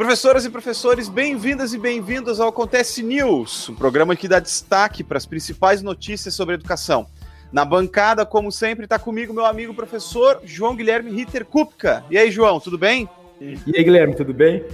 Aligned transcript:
Professoras 0.00 0.46
e 0.46 0.50
professores, 0.50 1.10
bem-vindas 1.10 1.74
e 1.74 1.78
bem-vindos 1.78 2.40
ao 2.40 2.48
Acontece 2.48 3.02
News, 3.02 3.68
um 3.68 3.74
programa 3.74 4.16
que 4.16 4.26
dá 4.26 4.40
destaque 4.40 5.04
para 5.04 5.18
as 5.18 5.26
principais 5.26 5.82
notícias 5.82 6.32
sobre 6.32 6.54
educação. 6.54 7.06
Na 7.52 7.66
bancada, 7.66 8.24
como 8.24 8.50
sempre, 8.50 8.84
está 8.86 8.98
comigo 8.98 9.34
meu 9.34 9.44
amigo 9.44 9.74
professor 9.74 10.40
João 10.42 10.74
Guilherme 10.74 11.10
Ritter 11.10 11.44
Kupka. 11.44 12.02
E 12.10 12.16
aí, 12.16 12.30
João, 12.30 12.58
tudo 12.58 12.78
bem? 12.78 13.10
E 13.42 13.58
aí, 13.76 13.84
Guilherme, 13.84 14.14
tudo 14.14 14.32
bem? 14.32 14.64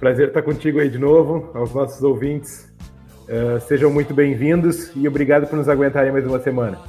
Prazer 0.00 0.28
estar 0.28 0.42
contigo 0.42 0.80
aí 0.80 0.90
de 0.90 0.98
novo, 0.98 1.48
aos 1.54 1.72
nossos 1.72 2.02
ouvintes. 2.02 2.68
Uh, 3.28 3.60
sejam 3.68 3.88
muito 3.88 4.12
bem-vindos 4.12 4.90
e 4.96 5.06
obrigado 5.06 5.46
por 5.46 5.54
nos 5.54 5.68
aguentarem 5.68 6.10
mais 6.10 6.26
uma 6.26 6.40
semana. 6.40 6.80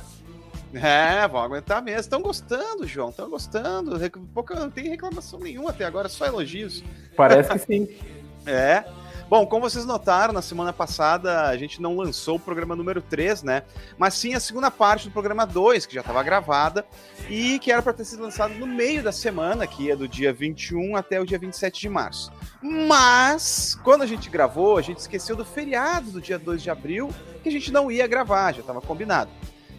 É, 0.73 1.27
vão 1.27 1.41
aguentar 1.41 1.81
mesmo. 1.81 1.99
Estão 2.01 2.21
gostando, 2.21 2.85
João, 2.85 3.09
estão 3.09 3.29
gostando. 3.29 3.97
Pouca, 4.33 4.55
não 4.55 4.69
tem 4.69 4.89
reclamação 4.89 5.39
nenhuma 5.39 5.69
até 5.69 5.85
agora, 5.85 6.09
só 6.09 6.25
elogios. 6.25 6.83
Parece 7.15 7.49
que 7.49 7.59
sim. 7.59 7.87
é. 8.45 8.85
Bom, 9.29 9.45
como 9.45 9.69
vocês 9.69 9.83
notaram, 9.83 10.33
na 10.33 10.41
semana 10.41 10.71
passada 10.71 11.47
a 11.47 11.57
gente 11.57 11.81
não 11.81 11.97
lançou 11.97 12.37
o 12.37 12.39
programa 12.39 12.77
número 12.77 13.01
3, 13.01 13.43
né? 13.43 13.63
Mas 13.97 14.13
sim 14.13 14.33
a 14.33 14.39
segunda 14.39 14.71
parte 14.71 15.09
do 15.09 15.11
programa 15.11 15.45
2, 15.45 15.85
que 15.85 15.95
já 15.95 15.99
estava 15.99 16.23
gravada 16.23 16.85
e 17.29 17.59
que 17.59 17.69
era 17.69 17.81
para 17.81 17.91
ter 17.91 18.05
sido 18.05 18.23
lançado 18.23 18.53
no 18.53 18.65
meio 18.65 19.03
da 19.03 19.11
semana, 19.11 19.67
que 19.67 19.91
é 19.91 19.97
do 19.97 20.07
dia 20.07 20.31
21 20.31 20.95
até 20.95 21.19
o 21.19 21.25
dia 21.25 21.37
27 21.37 21.81
de 21.81 21.89
março. 21.89 22.31
Mas, 22.61 23.75
quando 23.83 24.03
a 24.03 24.07
gente 24.07 24.29
gravou, 24.29 24.77
a 24.77 24.81
gente 24.81 24.99
esqueceu 24.99 25.35
do 25.35 25.43
feriado 25.43 26.09
do 26.09 26.21
dia 26.21 26.39
2 26.39 26.63
de 26.63 26.69
abril, 26.69 27.09
que 27.43 27.49
a 27.49 27.51
gente 27.51 27.69
não 27.69 27.91
ia 27.91 28.07
gravar, 28.07 28.53
já 28.53 28.61
estava 28.61 28.79
combinado. 28.79 29.29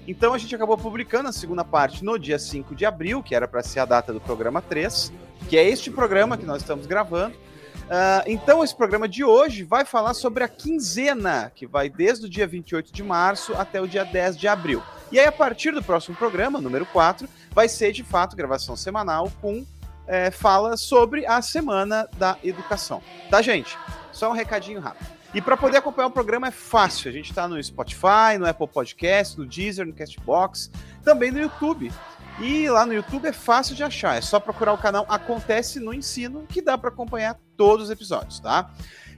Então 0.09 0.33
a 0.33 0.39
gente 0.39 0.55
acabou 0.55 0.79
publicando 0.79 1.29
a 1.29 1.33
segunda 1.33 1.63
parte 1.63 2.03
no 2.03 2.19
dia 2.19 2.39
5 2.39 2.75
de 2.75 2.87
abril, 2.87 3.23
que 3.23 3.35
era 3.35 3.47
para 3.47 3.63
ser 3.63 3.81
a 3.81 3.85
data 3.85 4.11
do 4.11 4.19
programa 4.19 4.63
3, 4.63 5.13
que 5.51 5.59
é 5.59 5.69
este 5.69 5.91
programa 5.91 6.39
que 6.39 6.47
nós 6.47 6.63
estamos 6.63 6.87
gravando. 6.87 7.37
Uh, 7.37 8.25
então, 8.27 8.65
esse 8.65 8.75
programa 8.75 9.07
de 9.07 9.23
hoje 9.23 9.65
vai 9.65 9.85
falar 9.85 10.15
sobre 10.15 10.43
a 10.43 10.49
quinzena, 10.49 11.53
que 11.55 11.67
vai 11.67 11.91
desde 11.91 12.25
o 12.25 12.29
dia 12.29 12.47
28 12.47 12.91
de 12.91 13.03
março 13.03 13.55
até 13.55 13.83
o 13.83 13.87
dia 13.87 14.03
10 14.03 14.39
de 14.39 14.49
abril. 14.49 14.83
E 15.13 15.21
aí, 15.21 15.27
a 15.27 15.33
partir 15.33 15.73
do 15.73 15.83
próximo 15.83 16.17
programa, 16.17 16.59
número 16.59 16.87
4, 16.87 17.29
vai 17.53 17.69
ser 17.69 17.93
de 17.93 18.03
fato 18.03 18.35
gravação 18.35 18.77
semanal 18.77 19.31
com 19.43 19.65
é, 20.07 20.31
fala 20.31 20.79
sobre 20.79 21.27
a 21.27 21.43
semana 21.43 22.09
da 22.17 22.39
educação. 22.43 23.03
Tá, 23.31 23.43
gente? 23.43 23.79
Só 24.11 24.31
um 24.31 24.35
recadinho 24.35 24.81
rápido. 24.81 25.18
E 25.35 25.43
para 25.43 25.57
poder 25.57 25.77
acompanhar 25.77 26.09
o 26.09 26.11
programa 26.11 26.49
é 26.49 26.51
fácil. 26.51 27.11
A 27.11 27.13
gente 27.13 27.31
está 27.31 27.47
no 27.47 27.63
Spotify, 27.63 28.39
no 28.39 28.47
Apple 28.47 28.67
Podcast, 28.67 29.39
no 29.39 29.45
Deezer, 29.45 29.87
no 29.87 29.93
Castbox, 29.93 30.71
também 31.05 31.31
no 31.31 31.39
YouTube. 31.39 31.93
E 32.41 32.69
lá 32.71 32.87
no 32.87 32.95
YouTube 32.95 33.27
é 33.27 33.33
fácil 33.33 33.75
de 33.75 33.83
achar. 33.83 34.17
É 34.17 34.21
só 34.21 34.41
procurar 34.41 34.73
o 34.73 34.79
canal 34.79 35.05
Acontece 35.09 35.81
no 35.81 35.93
Ensino, 35.93 36.47
que 36.49 36.63
dá 36.63 36.79
para 36.79 36.89
acompanhar 36.89 37.39
todos 37.57 37.87
os 37.87 37.91
episódios, 37.91 38.41
tá? 38.41 38.71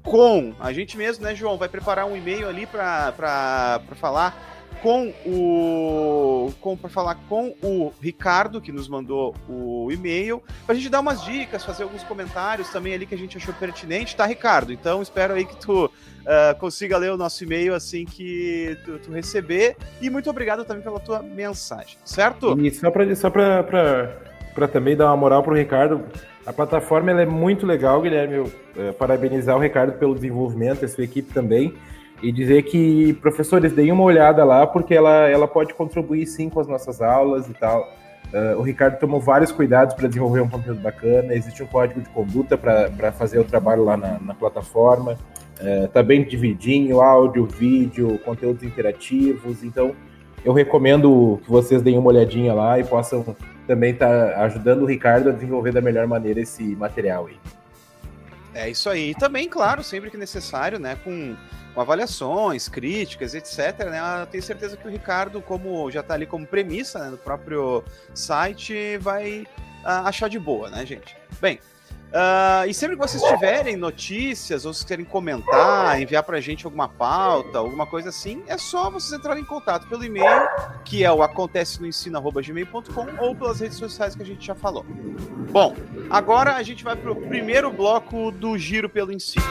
S-U-M-E-L-M-S.com. 0.00 0.54
A 0.58 0.72
gente 0.72 0.96
mesmo, 0.96 1.24
né, 1.24 1.34
João, 1.34 1.56
vai 1.56 1.68
preparar 1.68 2.06
um 2.06 2.16
e-mail 2.16 2.48
ali 2.48 2.66
para 2.66 3.80
falar 3.96 4.48
com 4.82 5.12
o 5.26 6.52
com 6.58 6.74
para 6.74 6.88
falar 6.88 7.16
com 7.28 7.54
o 7.62 7.92
Ricardo 8.00 8.62
que 8.62 8.72
nos 8.72 8.88
mandou 8.88 9.34
o 9.46 9.92
e-mail 9.92 10.42
para 10.64 10.74
a 10.74 10.78
gente 10.78 10.88
dar 10.88 11.00
umas 11.00 11.22
dicas, 11.22 11.62
fazer 11.62 11.82
alguns 11.82 12.02
comentários 12.02 12.70
também 12.70 12.94
ali 12.94 13.04
que 13.04 13.14
a 13.14 13.18
gente 13.18 13.36
achou 13.36 13.52
pertinente, 13.52 14.16
tá, 14.16 14.24
Ricardo? 14.24 14.72
Então 14.72 15.02
espero 15.02 15.34
aí 15.34 15.44
que 15.44 15.56
tu 15.56 15.84
uh, 15.84 16.58
consiga 16.58 16.96
ler 16.96 17.12
o 17.12 17.16
nosso 17.18 17.44
e-mail 17.44 17.74
assim 17.74 18.06
que 18.06 18.78
tu, 18.84 18.98
tu, 19.00 19.12
receber 19.12 19.76
e 20.00 20.08
muito 20.08 20.30
obrigado 20.30 20.64
também 20.64 20.82
pela 20.82 21.00
tua 21.00 21.22
mensagem, 21.22 21.98
certo? 22.02 22.58
E 22.58 22.70
só 22.70 22.90
para 22.90 23.14
só 23.14 23.28
para 23.28 24.68
também 24.68 24.96
dar 24.96 25.06
uma 25.06 25.16
moral 25.16 25.42
pro 25.42 25.54
Ricardo, 25.54 26.06
a 26.46 26.52
plataforma 26.52 27.10
é 27.20 27.26
muito 27.26 27.66
legal, 27.66 28.00
Guilherme. 28.00 28.36
Eu, 28.36 28.52
é, 28.76 28.92
parabenizar 28.92 29.56
o 29.56 29.60
Ricardo 29.60 29.98
pelo 29.98 30.14
desenvolvimento, 30.14 30.84
a 30.84 30.88
sua 30.88 31.04
equipe 31.04 31.32
também 31.32 31.74
e 32.22 32.30
dizer 32.30 32.62
que 32.64 33.14
professores 33.14 33.72
deem 33.72 33.92
uma 33.92 34.04
olhada 34.04 34.44
lá 34.44 34.66
porque 34.66 34.94
ela, 34.94 35.28
ela 35.28 35.48
pode 35.48 35.74
contribuir 35.74 36.26
sim 36.26 36.48
com 36.48 36.60
as 36.60 36.68
nossas 36.68 37.00
aulas 37.00 37.48
e 37.48 37.54
tal. 37.54 37.88
Uh, 38.32 38.58
o 38.58 38.62
Ricardo 38.62 38.98
tomou 38.98 39.20
vários 39.20 39.50
cuidados 39.50 39.94
para 39.94 40.06
desenvolver 40.06 40.40
um 40.40 40.48
conteúdo 40.48 40.80
bacana, 40.80 41.34
existe 41.34 41.62
um 41.64 41.66
código 41.66 42.00
de 42.00 42.08
conduta 42.10 42.56
para 42.56 43.10
fazer 43.10 43.40
o 43.40 43.44
trabalho 43.44 43.82
lá 43.82 43.96
na, 43.96 44.20
na 44.20 44.34
plataforma, 44.34 45.18
uh, 45.60 45.88
tá 45.88 46.00
bem 46.00 46.22
dividinho, 46.22 47.00
áudio, 47.00 47.44
vídeo, 47.44 48.20
conteúdos 48.24 48.62
interativos, 48.62 49.64
então 49.64 49.96
eu 50.44 50.52
recomendo 50.52 51.40
que 51.42 51.50
vocês 51.50 51.82
deem 51.82 51.98
uma 51.98 52.08
olhadinha 52.08 52.54
lá 52.54 52.78
e 52.78 52.84
possam 52.84 53.34
também 53.70 53.92
estar 53.92 54.32
tá 54.32 54.44
ajudando 54.46 54.82
o 54.82 54.84
Ricardo 54.86 55.28
a 55.28 55.32
desenvolver 55.32 55.70
da 55.70 55.80
melhor 55.80 56.04
maneira 56.04 56.40
esse 56.40 56.74
material 56.74 57.28
aí. 57.28 57.38
É 58.52 58.68
isso 58.68 58.90
aí. 58.90 59.10
E 59.10 59.14
também, 59.14 59.48
claro, 59.48 59.84
sempre 59.84 60.10
que 60.10 60.16
necessário, 60.16 60.80
né, 60.80 60.96
com 61.04 61.36
com 61.72 61.80
avaliações, 61.80 62.68
críticas, 62.68 63.32
etc. 63.32 63.86
Né? 63.88 64.00
Eu 64.22 64.26
tenho 64.26 64.42
certeza 64.42 64.76
que 64.76 64.88
o 64.88 64.90
Ricardo, 64.90 65.40
como 65.40 65.88
já 65.88 66.00
está 66.00 66.14
ali 66.14 66.26
como 66.26 66.44
premissa 66.44 66.98
né, 66.98 67.10
no 67.10 67.16
próprio 67.16 67.84
site, 68.12 68.98
vai 68.98 69.46
uh, 69.84 70.04
achar 70.04 70.28
de 70.28 70.36
boa, 70.36 70.68
né, 70.68 70.84
gente? 70.84 71.16
Bem, 71.40 71.60
uh, 72.12 72.68
e 72.68 72.74
sempre 72.74 72.96
que 72.96 73.02
vocês 73.02 73.22
tiverem 73.22 73.76
notícias 73.76 74.64
ou 74.64 74.72
se 74.72 74.84
querem 74.84 75.04
comentar, 75.04 76.00
enviar 76.00 76.22
para 76.22 76.38
a 76.38 76.40
gente 76.40 76.64
alguma 76.64 76.88
pauta, 76.88 77.58
alguma 77.58 77.86
coisa 77.86 78.10
assim, 78.10 78.42
é 78.46 78.58
só 78.58 78.90
vocês 78.90 79.18
entrarem 79.18 79.42
em 79.42 79.46
contato 79.46 79.88
pelo 79.88 80.04
e-mail, 80.04 80.48
que 80.84 81.04
é 81.04 81.12
o 81.12 81.22
acontece 81.22 81.80
no 81.80 81.86
ensino@gmail.com 81.86 83.06
ou 83.18 83.34
pelas 83.34 83.60
redes 83.60 83.78
sociais 83.78 84.14
que 84.14 84.22
a 84.22 84.26
gente 84.26 84.46
já 84.46 84.54
falou. 84.54 84.84
Bom, 85.50 85.74
agora 86.10 86.56
a 86.56 86.62
gente 86.62 86.84
vai 86.84 86.96
para 86.96 87.10
o 87.10 87.16
primeiro 87.16 87.70
bloco 87.70 88.30
do 88.30 88.56
Giro 88.56 88.88
pelo 88.88 89.12
Ensino. 89.12 89.44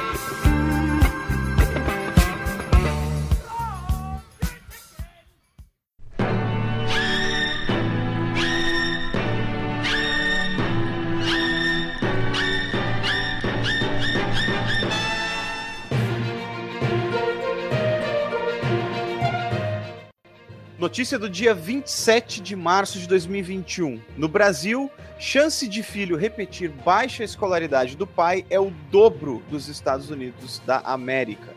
Notícia 20.90 21.20
do 21.20 21.30
dia 21.30 21.54
27 21.54 22.42
de 22.42 22.56
março 22.56 22.98
de 22.98 23.08
2021. 23.08 24.00
No 24.18 24.28
Brasil, 24.28 24.90
chance 25.20 25.68
de 25.68 25.84
filho 25.84 26.18
repetir 26.18 26.72
baixa 26.84 27.24
escolaridade 27.24 27.96
do 27.96 28.08
pai 28.08 28.44
é 28.50 28.60
o 28.60 28.72
dobro 28.90 29.40
dos 29.52 29.68
Estados 29.68 30.10
Unidos 30.10 30.60
da 30.66 30.80
América. 30.80 31.52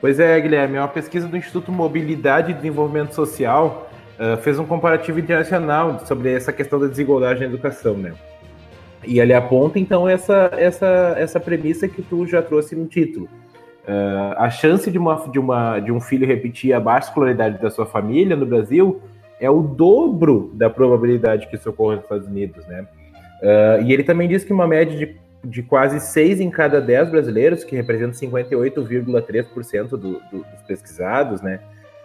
Pois 0.00 0.18
é, 0.18 0.40
Guilherme, 0.40 0.76
uma 0.76 0.88
pesquisa 0.88 1.28
do 1.28 1.36
Instituto 1.36 1.70
Mobilidade 1.70 2.50
e 2.50 2.54
Desenvolvimento 2.54 3.14
Social 3.14 3.88
uh, 4.18 4.36
fez 4.42 4.58
um 4.58 4.66
comparativo 4.66 5.20
internacional 5.20 6.04
sobre 6.04 6.34
essa 6.34 6.52
questão 6.52 6.80
da 6.80 6.88
desigualdade 6.88 7.38
na 7.38 7.46
educação, 7.46 7.96
né? 7.96 8.12
E 9.06 9.20
ele 9.20 9.34
aponta, 9.34 9.78
então, 9.78 10.08
essa, 10.08 10.50
essa, 10.56 11.14
essa 11.16 11.38
premissa 11.38 11.86
que 11.86 12.02
tu 12.02 12.26
já 12.26 12.42
trouxe 12.42 12.74
no 12.74 12.86
título 12.86 13.28
Uh, 13.82 14.38
a 14.38 14.48
chance 14.48 14.88
de, 14.90 14.96
uma, 14.96 15.26
de, 15.28 15.40
uma, 15.40 15.80
de 15.80 15.90
um 15.90 16.00
filho 16.00 16.24
repetir 16.24 16.72
a 16.72 16.78
baixa 16.78 17.08
escolaridade 17.08 17.60
da 17.60 17.68
sua 17.68 17.84
família 17.84 18.36
no 18.36 18.46
Brasil 18.46 19.02
é 19.40 19.50
o 19.50 19.60
dobro 19.60 20.52
da 20.54 20.70
probabilidade 20.70 21.48
que 21.48 21.56
isso 21.56 21.68
ocorra 21.68 21.96
nos 21.96 22.04
Estados 22.04 22.28
Unidos, 22.28 22.64
né? 22.66 22.86
Uh, 23.42 23.82
e 23.82 23.92
ele 23.92 24.04
também 24.04 24.28
diz 24.28 24.44
que 24.44 24.52
uma 24.52 24.68
média 24.68 24.96
de, 24.96 25.16
de 25.44 25.64
quase 25.64 25.98
6 25.98 26.40
em 26.40 26.48
cada 26.48 26.80
10 26.80 27.10
brasileiros, 27.10 27.64
que 27.64 27.74
representa 27.74 28.16
58,3% 28.16 29.88
do, 29.88 29.98
do, 29.98 30.20
dos 30.30 30.62
pesquisados, 30.64 31.42
né? 31.42 31.58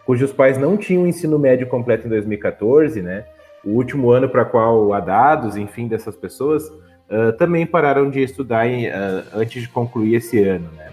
Cujos 0.03 0.33
pais 0.33 0.57
não 0.57 0.77
tinham 0.77 1.05
ensino 1.05 1.37
médio 1.37 1.67
completo 1.67 2.07
em 2.07 2.09
2014, 2.09 3.03
né? 3.03 3.25
O 3.63 3.69
último 3.69 4.09
ano 4.09 4.27
para 4.27 4.45
qual 4.45 4.91
há 4.93 4.99
dados, 4.99 5.55
enfim, 5.55 5.87
dessas 5.87 6.15
pessoas, 6.15 6.67
uh, 6.67 7.33
também 7.37 7.67
pararam 7.67 8.09
de 8.09 8.23
estudar 8.23 8.65
em, 8.67 8.87
antes 9.31 9.61
de 9.61 9.69
concluir 9.69 10.15
esse 10.15 10.41
ano, 10.41 10.67
né? 10.75 10.87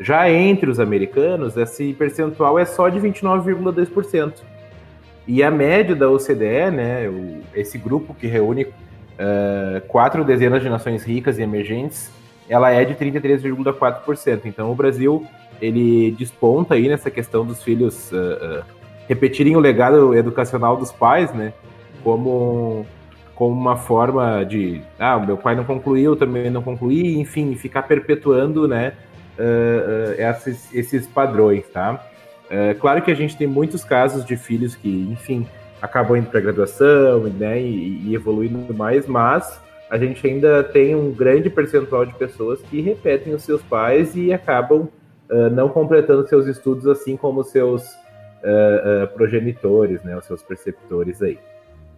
Já 0.00 0.30
entre 0.30 0.70
os 0.70 0.80
americanos, 0.80 1.56
esse 1.56 1.92
percentual 1.92 2.58
é 2.58 2.64
só 2.64 2.88
de 2.88 2.98
29,2%. 2.98 4.34
E 5.26 5.42
a 5.42 5.50
média 5.50 5.94
da 5.94 6.10
OCDE, 6.10 6.70
né, 6.72 7.08
o, 7.08 7.40
esse 7.54 7.78
grupo 7.78 8.14
que 8.14 8.26
reúne 8.26 8.64
uh, 8.64 9.80
quatro 9.86 10.24
dezenas 10.24 10.62
de 10.62 10.68
nações 10.68 11.04
ricas 11.04 11.38
e 11.38 11.42
emergentes, 11.42 12.10
ela 12.48 12.70
é 12.70 12.84
de 12.84 12.94
33,4%. 12.94 14.42
Então 14.44 14.70
o 14.70 14.74
Brasil 14.74 15.24
ele 15.60 16.10
desponta 16.18 16.74
aí 16.74 16.88
nessa 16.88 17.10
questão 17.10 17.46
dos 17.46 17.62
filhos 17.62 18.10
uh, 18.10 18.16
uh, 18.16 18.64
repetirem 19.08 19.54
o 19.54 19.60
legado 19.60 20.14
educacional 20.14 20.76
dos 20.76 20.90
pais, 20.90 21.32
né, 21.32 21.52
como 22.02 22.84
como 23.34 23.58
uma 23.58 23.76
forma 23.76 24.44
de, 24.44 24.82
ah, 24.98 25.18
meu 25.18 25.36
pai 25.36 25.56
não 25.56 25.64
concluiu, 25.64 26.14
também 26.14 26.50
não 26.50 26.62
concluí, 26.62 27.18
enfim, 27.18 27.56
ficar 27.56 27.82
perpetuando, 27.82 28.68
né, 28.68 28.92
esses, 30.18 30.74
esses 30.74 31.06
padrões, 31.06 31.68
tá? 31.68 32.04
Uh, 32.52 32.78
claro 32.78 33.00
que 33.00 33.10
a 33.10 33.14
gente 33.14 33.34
tem 33.34 33.46
muitos 33.46 33.82
casos 33.82 34.26
de 34.26 34.36
filhos 34.36 34.76
que, 34.76 35.08
enfim, 35.10 35.46
acabam 35.80 36.18
indo 36.18 36.28
para 36.28 36.38
graduação 36.38 37.20
né, 37.24 37.60
e, 37.60 38.10
e 38.10 38.14
evoluindo 38.14 38.74
mais, 38.74 39.06
mas 39.06 39.58
a 39.90 39.96
gente 39.96 40.26
ainda 40.26 40.62
tem 40.62 40.94
um 40.94 41.10
grande 41.10 41.48
percentual 41.48 42.04
de 42.04 42.14
pessoas 42.14 42.60
que 42.62 42.80
repetem 42.82 43.34
os 43.34 43.42
seus 43.42 43.62
pais 43.62 44.14
e 44.14 44.32
acabam 44.34 44.88
uh, 45.30 45.50
não 45.50 45.70
completando 45.70 46.28
seus 46.28 46.46
estudos 46.46 46.86
assim 46.86 47.16
como 47.16 47.42
seus 47.42 47.82
uh, 47.84 49.04
uh, 49.04 49.08
progenitores, 49.14 50.02
né, 50.04 50.16
os 50.16 50.26
seus 50.26 50.42
preceptores 50.42 51.22
aí. 51.22 51.38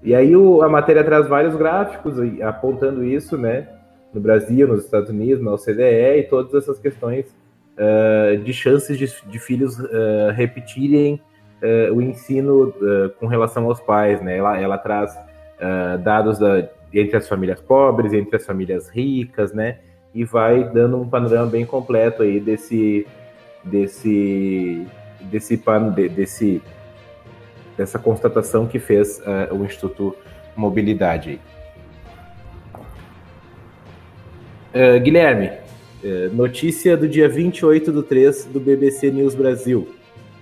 E 0.05 0.14
aí 0.14 0.37
o, 0.37 0.62
a 0.62 0.69
matéria 0.69 1.02
traz 1.02 1.26
vários 1.26 1.56
gráficos 1.56 2.14
apontando 2.43 3.02
isso, 3.02 3.37
né, 3.37 3.67
no 4.14 4.20
Brasil, 4.20 4.69
nos 4.69 4.84
Estados 4.84 5.11
Unidos, 5.11 5.43
na 5.43 5.52
OCDE 5.52 6.19
e 6.19 6.22
todas 6.22 6.55
essas 6.55 6.78
questões 6.78 7.26
uh, 7.75 8.38
de 8.38 8.52
chances 8.52 8.96
de, 8.96 9.12
de 9.28 9.38
filhos 9.40 9.78
uh, 9.78 10.31
repetirem 10.32 11.20
uh, 11.61 11.93
o 11.93 12.00
ensino 12.00 12.72
com 13.19 13.26
relação 13.26 13.64
aos 13.64 13.81
pais, 13.81 14.22
né? 14.22 14.38
Ela, 14.38 14.58
ela 14.58 14.78
traz 14.78 15.19
dados 16.02 16.38
da, 16.38 16.69
entre 16.93 17.16
as 17.16 17.28
famílias 17.28 17.61
pobres, 17.61 18.12
entre 18.12 18.37
as 18.37 18.44
famílias 18.44 18.88
ricas, 18.88 19.52
né? 19.52 19.78
E 20.14 20.25
vai 20.25 20.64
dando 20.64 21.00
um 21.00 21.08
panorama 21.08 21.46
bem 21.46 21.64
completo 21.64 22.22
aí 22.22 22.38
desse 22.38 23.06
desse 23.64 24.87
desse 25.22 25.56
desse 26.14 26.62
dessa 27.76 27.99
constatação 27.99 28.67
que 28.67 28.78
fez 28.78 29.22
o 29.50 29.64
Instituto 29.64 30.14
Mobilidade. 30.55 31.40
Uh, 34.75 34.99
Guilherme, 34.99 35.53
uh, 36.03 36.35
notícia 36.35 36.97
do 36.97 37.06
dia 37.06 37.29
28 37.29 37.93
do 37.93 38.03
3 38.03 38.47
do 38.47 38.59
BBC 38.59 39.09
News 39.09 39.32
Brasil. 39.32 39.94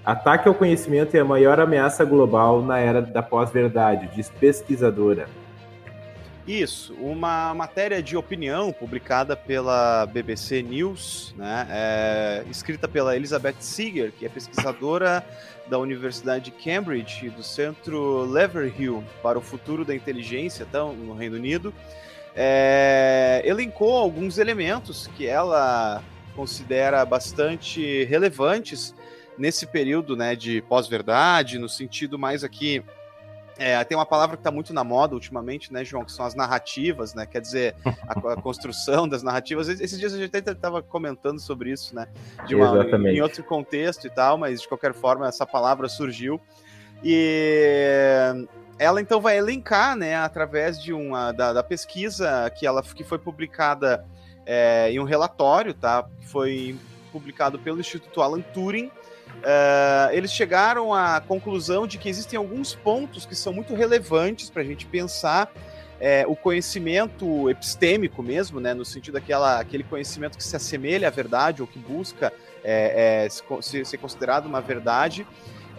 Ataque 0.02 0.48
ao 0.48 0.54
conhecimento 0.54 1.14
é 1.14 1.20
a 1.20 1.24
maior 1.24 1.60
ameaça 1.60 2.02
global 2.02 2.62
na 2.62 2.78
era 2.78 3.02
da 3.02 3.22
pós-verdade, 3.22 4.08
diz 4.16 4.30
pesquisadora. 4.30 5.28
Isso, 6.48 6.94
uma 6.94 7.52
matéria 7.52 8.02
de 8.02 8.16
opinião 8.16 8.72
publicada 8.72 9.36
pela 9.36 10.06
BBC 10.06 10.62
News, 10.62 11.34
né, 11.36 11.66
é, 11.70 12.44
escrita 12.50 12.88
pela 12.88 13.14
Elizabeth 13.14 13.56
Seeger, 13.60 14.12
que 14.18 14.24
é 14.24 14.30
pesquisadora 14.30 15.22
da 15.68 15.78
Universidade 15.78 16.46
de 16.46 16.50
Cambridge 16.52 17.26
e 17.26 17.28
do 17.28 17.42
Centro 17.42 18.24
Leverhulme 18.24 19.06
para 19.22 19.38
o 19.38 19.42
Futuro 19.42 19.84
da 19.84 19.94
Inteligência, 19.94 20.66
então, 20.66 20.94
no 20.94 21.12
Reino 21.12 21.36
Unido 21.36 21.72
é, 22.34 23.42
elencou 23.44 23.96
alguns 23.96 24.38
elementos 24.38 25.06
que 25.16 25.26
ela 25.26 26.02
considera 26.34 27.04
bastante 27.04 28.04
relevantes 28.04 28.94
nesse 29.36 29.66
período 29.66 30.16
né, 30.16 30.34
de 30.34 30.62
pós-verdade, 30.62 31.58
no 31.58 31.68
sentido 31.68 32.18
mais 32.18 32.42
aqui. 32.44 32.82
É, 33.58 33.82
tem 33.84 33.96
uma 33.96 34.06
palavra 34.06 34.36
que 34.36 34.40
está 34.40 34.50
muito 34.50 34.72
na 34.72 34.82
moda 34.82 35.14
ultimamente, 35.14 35.72
né, 35.72 35.84
João, 35.84 36.04
que 36.04 36.12
são 36.12 36.24
as 36.24 36.34
narrativas, 36.34 37.14
né? 37.14 37.26
Quer 37.26 37.40
dizer, 37.40 37.76
a, 38.08 38.32
a 38.32 38.36
construção 38.40 39.06
das 39.06 39.22
narrativas. 39.22 39.68
Esses 39.68 39.98
dias 39.98 40.14
a 40.14 40.18
gente 40.18 40.34
até 40.34 40.52
estava 40.52 40.82
comentando 40.82 41.38
sobre 41.38 41.70
isso, 41.70 41.94
né? 41.94 42.08
De 42.46 42.54
uma, 42.54 42.80
Exatamente. 42.80 43.16
em 43.16 43.20
outro 43.20 43.44
contexto 43.44 44.06
e 44.06 44.10
tal, 44.10 44.38
mas 44.38 44.62
de 44.62 44.68
qualquer 44.68 44.94
forma 44.94 45.28
essa 45.28 45.46
palavra 45.46 45.88
surgiu. 45.88 46.40
E 47.04 48.46
ela 48.78 49.00
então 49.00 49.20
vai 49.20 49.38
elencar, 49.38 49.96
né, 49.96 50.16
através 50.16 50.82
de 50.82 50.92
uma 50.92 51.32
da, 51.32 51.52
da 51.52 51.62
pesquisa 51.62 52.50
que 52.50 52.66
ela 52.66 52.82
que 52.82 53.04
foi 53.04 53.18
publicada 53.18 54.04
é, 54.44 54.90
em 54.90 54.98
um 54.98 55.04
relatório, 55.04 55.72
tá, 55.72 56.04
que 56.20 56.26
foi 56.26 56.76
publicado 57.12 57.58
pelo 57.58 57.80
Instituto 57.80 58.20
Alan 58.22 58.40
Turing. 58.40 58.86
Uh, 58.86 60.12
eles 60.12 60.32
chegaram 60.32 60.92
à 60.92 61.20
conclusão 61.20 61.86
de 61.86 61.98
que 61.98 62.08
existem 62.08 62.36
alguns 62.36 62.74
pontos 62.74 63.24
que 63.24 63.34
são 63.34 63.52
muito 63.52 63.74
relevantes 63.74 64.50
para 64.50 64.62
a 64.62 64.64
gente 64.64 64.86
pensar 64.86 65.52
é, 65.98 66.24
o 66.26 66.34
conhecimento 66.34 67.48
epistêmico 67.48 68.22
mesmo, 68.22 68.58
né, 68.60 68.74
no 68.74 68.84
sentido 68.84 69.14
daquela 69.14 69.60
aquele 69.60 69.84
conhecimento 69.84 70.36
que 70.36 70.42
se 70.42 70.56
assemelha 70.56 71.06
à 71.06 71.10
verdade 71.10 71.62
ou 71.62 71.68
que 71.68 71.78
busca 71.78 72.32
é, 72.64 73.24
é, 73.24 73.28
se, 73.28 73.84
ser 73.84 73.98
considerado 73.98 74.46
uma 74.46 74.60
verdade 74.60 75.24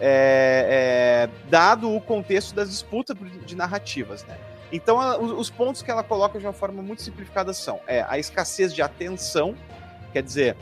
é, 0.00 1.28
é, 1.28 1.48
dado 1.48 1.94
o 1.94 2.00
contexto 2.00 2.54
das 2.54 2.70
disputas 2.70 3.16
de 3.46 3.54
narrativas, 3.54 4.24
né? 4.24 4.36
Então, 4.72 5.00
a, 5.00 5.16
os 5.18 5.50
pontos 5.50 5.82
que 5.82 5.90
ela 5.90 6.02
coloca 6.02 6.38
de 6.38 6.46
uma 6.46 6.52
forma 6.52 6.82
muito 6.82 7.02
simplificada 7.02 7.52
são 7.52 7.80
é, 7.86 8.04
a 8.08 8.18
escassez 8.18 8.74
de 8.74 8.82
atenção, 8.82 9.54
quer 10.12 10.22
dizer, 10.22 10.56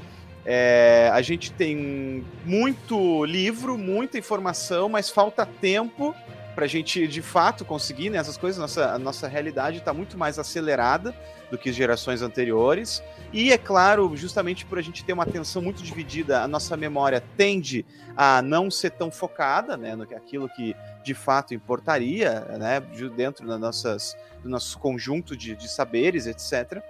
é, 0.44 1.10
a 1.12 1.22
gente 1.22 1.52
tem 1.52 2.24
muito 2.44 3.24
livro, 3.24 3.78
muita 3.78 4.18
informação, 4.18 4.88
mas 4.88 5.08
falta 5.08 5.46
tempo 5.46 6.14
para 6.54 6.64
a 6.66 6.68
gente 6.68 7.06
de 7.08 7.22
fato 7.22 7.64
conseguir 7.64 8.10
né, 8.10 8.18
essas 8.18 8.36
coisas. 8.36 8.60
Nossa, 8.60 8.92
a 8.92 8.98
nossa 8.98 9.26
realidade 9.28 9.78
está 9.78 9.94
muito 9.94 10.18
mais 10.18 10.38
acelerada 10.38 11.14
do 11.52 11.58
que 11.58 11.70
gerações 11.70 12.22
anteriores. 12.22 13.02
E 13.30 13.52
é 13.52 13.58
claro, 13.58 14.16
justamente 14.16 14.64
por 14.64 14.78
a 14.78 14.82
gente 14.82 15.04
ter 15.04 15.12
uma 15.12 15.24
atenção 15.24 15.60
muito 15.60 15.82
dividida, 15.82 16.40
a 16.40 16.48
nossa 16.48 16.78
memória 16.78 17.22
tende 17.36 17.84
a 18.16 18.40
não 18.40 18.70
ser 18.70 18.92
tão 18.92 19.10
focada, 19.10 19.76
né, 19.76 19.94
no 19.94 20.06
que 20.06 20.14
aquilo 20.14 20.48
que 20.48 20.74
de 21.04 21.12
fato 21.12 21.52
importaria, 21.52 22.40
né, 22.58 22.80
dentro 23.14 23.46
das 23.46 23.60
nossas, 23.60 24.16
do 24.42 24.48
nosso 24.48 24.78
conjunto 24.78 25.36
de, 25.36 25.54
de 25.54 25.68
saberes, 25.68 26.26
etc. 26.26 26.82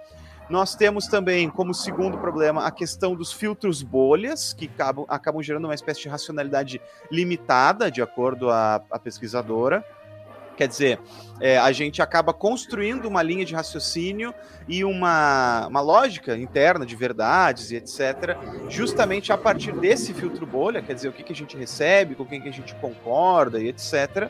Nós 0.49 0.75
temos 0.75 1.07
também, 1.07 1.49
como 1.49 1.73
segundo 1.73 2.17
problema, 2.17 2.65
a 2.65 2.71
questão 2.71 3.15
dos 3.15 3.33
filtros 3.33 3.81
bolhas, 3.81 4.53
que 4.53 4.67
acabam, 4.73 5.05
acabam 5.09 5.43
gerando 5.43 5.65
uma 5.65 5.75
espécie 5.75 6.03
de 6.03 6.07
racionalidade 6.07 6.81
limitada, 7.11 7.91
de 7.91 8.01
acordo 8.01 8.49
à, 8.49 8.75
à 8.89 8.97
pesquisadora. 8.97 9.83
Quer 10.55 10.67
dizer, 10.67 10.99
é, 11.41 11.57
a 11.57 11.71
gente 11.71 12.01
acaba 12.01 12.33
construindo 12.33 13.05
uma 13.05 13.23
linha 13.23 13.43
de 13.43 13.55
raciocínio 13.55 14.33
e 14.67 14.83
uma, 14.83 15.67
uma 15.67 15.81
lógica 15.81 16.37
interna 16.37 16.85
de 16.85 16.95
verdades 16.95 17.71
e 17.71 17.75
etc., 17.75 18.37
justamente 18.69 19.31
a 19.33 19.37
partir 19.37 19.71
desse 19.73 20.13
filtro 20.13 20.45
bolha, 20.45 20.81
quer 20.81 20.93
dizer, 20.93 21.07
o 21.07 21.11
que, 21.11 21.23
que 21.23 21.33
a 21.33 21.35
gente 21.35 21.57
recebe, 21.57 22.15
com 22.15 22.25
quem 22.25 22.39
que 22.39 22.49
a 22.49 22.53
gente 22.53 22.75
concorda 22.75 23.59
e 23.59 23.67
etc. 23.67 24.29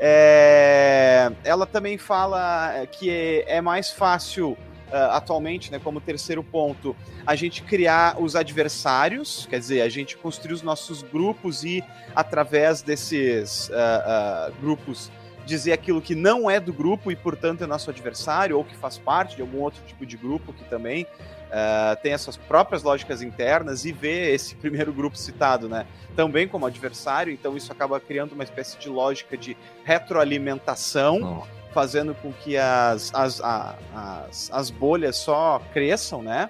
É, 0.00 1.30
ela 1.44 1.64
também 1.64 1.96
fala 1.96 2.86
que 2.90 3.08
é, 3.08 3.56
é 3.56 3.60
mais 3.60 3.90
fácil 3.90 4.56
atualmente, 4.92 5.72
né, 5.72 5.80
como 5.82 6.00
terceiro 6.00 6.42
ponto, 6.42 6.94
a 7.26 7.34
gente 7.34 7.62
criar 7.62 8.20
os 8.20 8.36
adversários, 8.36 9.46
quer 9.48 9.58
dizer, 9.58 9.80
a 9.80 9.88
gente 9.88 10.16
construir 10.16 10.52
os 10.52 10.62
nossos 10.62 11.02
grupos 11.02 11.64
e, 11.64 11.82
através 12.14 12.82
desses 12.82 13.68
uh, 13.68 13.72
uh, 13.72 14.54
grupos, 14.60 15.10
dizer 15.44 15.72
aquilo 15.72 16.00
que 16.00 16.14
não 16.14 16.50
é 16.50 16.60
do 16.60 16.72
grupo 16.72 17.10
e, 17.10 17.16
portanto, 17.16 17.64
é 17.64 17.66
nosso 17.66 17.90
adversário, 17.90 18.56
ou 18.56 18.64
que 18.64 18.76
faz 18.76 18.98
parte 18.98 19.36
de 19.36 19.42
algum 19.42 19.60
outro 19.60 19.82
tipo 19.86 20.06
de 20.06 20.16
grupo 20.16 20.52
que 20.52 20.64
também 20.64 21.04
uh, 21.04 22.00
tem 22.02 22.12
as 22.12 22.20
suas 22.20 22.36
próprias 22.36 22.82
lógicas 22.82 23.22
internas 23.22 23.84
e 23.84 23.92
ver 23.92 24.34
esse 24.34 24.54
primeiro 24.62 24.92
grupo 24.92 25.16
citado, 25.16 25.68
né, 25.68 25.86
também 26.16 26.46
como 26.46 26.66
adversário, 26.66 27.32
então 27.32 27.56
isso 27.56 27.72
acaba 27.72 27.98
criando 28.00 28.32
uma 28.32 28.44
espécie 28.44 28.78
de 28.78 28.88
lógica 28.88 29.36
de 29.36 29.56
retroalimentação. 29.84 31.42
Oh 31.42 31.62
fazendo 31.72 32.14
com 32.14 32.32
que 32.32 32.56
as, 32.56 33.10
as, 33.14 33.40
as, 33.40 34.50
as 34.52 34.70
bolhas 34.70 35.16
só 35.16 35.60
cresçam, 35.72 36.22
né? 36.22 36.48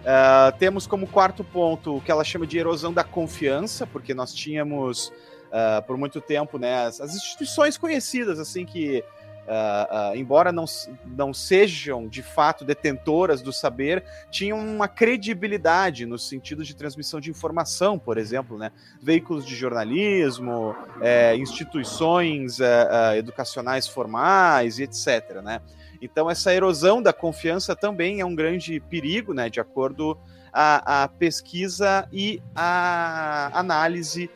Uh, 0.00 0.56
temos 0.58 0.86
como 0.86 1.06
quarto 1.06 1.44
ponto 1.44 1.96
o 1.96 2.00
que 2.00 2.10
ela 2.10 2.24
chama 2.24 2.46
de 2.46 2.58
erosão 2.58 2.92
da 2.92 3.04
confiança, 3.04 3.86
porque 3.86 4.14
nós 4.14 4.32
tínhamos 4.32 5.12
uh, 5.48 5.82
por 5.86 5.96
muito 5.96 6.20
tempo 6.20 6.58
né, 6.58 6.86
as, 6.86 7.00
as, 7.00 7.14
instituições 7.14 7.76
conhecidas, 7.76 8.38
assim, 8.38 8.64
que 8.64 9.04
uh, 9.46 10.12
uh, 10.12 10.16
embora 10.16 10.52
não, 10.52 10.64
não 11.06 11.32
sejam 11.32 12.06
de 12.06 12.22
fato 12.22 12.64
detentoras 12.64 13.40
do 13.42 13.52
saber, 13.52 14.04
tinham 14.30 14.58
uma 14.58 14.86
credibilidade 14.86 16.06
no 16.06 16.18
sentido 16.18 16.64
de 16.64 16.74
transmissão 16.74 17.20
de 17.20 17.30
informação, 17.30 17.98
por 17.98 18.18
exemplo, 18.18 18.58
né? 18.58 18.70
veículos 19.00 19.46
de 19.46 19.56
jornalismo, 19.56 20.76
é, 21.00 21.36
instituições 21.36 22.60
é, 22.60 22.88
é, 22.90 23.18
educacionais 23.18 23.88
formais 23.88 24.78
e 24.78 24.84
etc. 24.84 25.40
Né? 25.42 25.60
Então, 26.00 26.30
essa 26.30 26.54
erosão 26.54 27.02
da 27.02 27.12
confiança 27.12 27.74
também 27.74 28.20
é 28.20 28.24
um 28.24 28.34
grande 28.34 28.78
perigo, 28.80 29.34
né, 29.34 29.50
de 29.50 29.60
acordo 29.60 30.16
a, 30.52 31.04
a 31.04 31.08
pesquisa 31.08 32.08
e 32.12 32.42
a 32.54 33.50
análise 33.52 34.30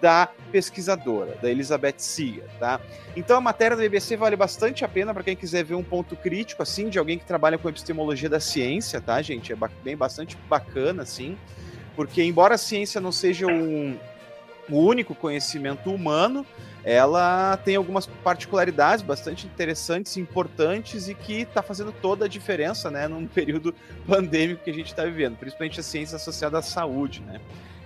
da 0.00 0.28
pesquisadora, 0.50 1.36
da 1.40 1.50
Elizabeth 1.50 1.94
Seeger, 1.98 2.44
tá? 2.58 2.80
Então 3.16 3.36
a 3.36 3.40
matéria 3.40 3.76
da 3.76 3.82
BBC 3.82 4.16
vale 4.16 4.36
bastante 4.36 4.84
a 4.84 4.88
pena 4.88 5.12
para 5.12 5.22
quem 5.22 5.36
quiser 5.36 5.64
ver 5.64 5.74
um 5.74 5.82
ponto 5.82 6.16
crítico, 6.16 6.62
assim, 6.62 6.88
de 6.88 6.98
alguém 6.98 7.18
que 7.18 7.24
trabalha 7.24 7.58
com 7.58 7.68
epistemologia 7.68 8.28
da 8.28 8.40
ciência, 8.40 9.00
tá, 9.00 9.20
gente? 9.22 9.52
É 9.52 9.56
bem 9.84 9.96
bastante 9.96 10.36
bacana, 10.48 11.02
assim, 11.02 11.36
porque 11.94 12.22
embora 12.22 12.54
a 12.54 12.58
ciência 12.58 13.00
não 13.00 13.12
seja 13.12 13.46
um, 13.46 13.96
o 14.68 14.78
único 14.78 15.14
conhecimento 15.14 15.92
humano, 15.92 16.46
ela 16.82 17.58
tem 17.58 17.76
algumas 17.76 18.06
particularidades 18.06 19.04
bastante 19.04 19.46
interessantes, 19.46 20.16
importantes 20.16 21.08
e 21.08 21.14
que 21.14 21.42
está 21.42 21.62
fazendo 21.62 21.92
toda 21.92 22.24
a 22.24 22.28
diferença, 22.28 22.90
né, 22.90 23.06
num 23.06 23.26
período 23.28 23.74
pandêmico 24.06 24.64
que 24.64 24.70
a 24.70 24.74
gente 24.74 24.86
está 24.86 25.04
vivendo, 25.04 25.36
principalmente 25.36 25.78
a 25.78 25.82
ciência 25.82 26.16
associada 26.16 26.58
à 26.58 26.62
saúde, 26.62 27.20
né? 27.20 27.40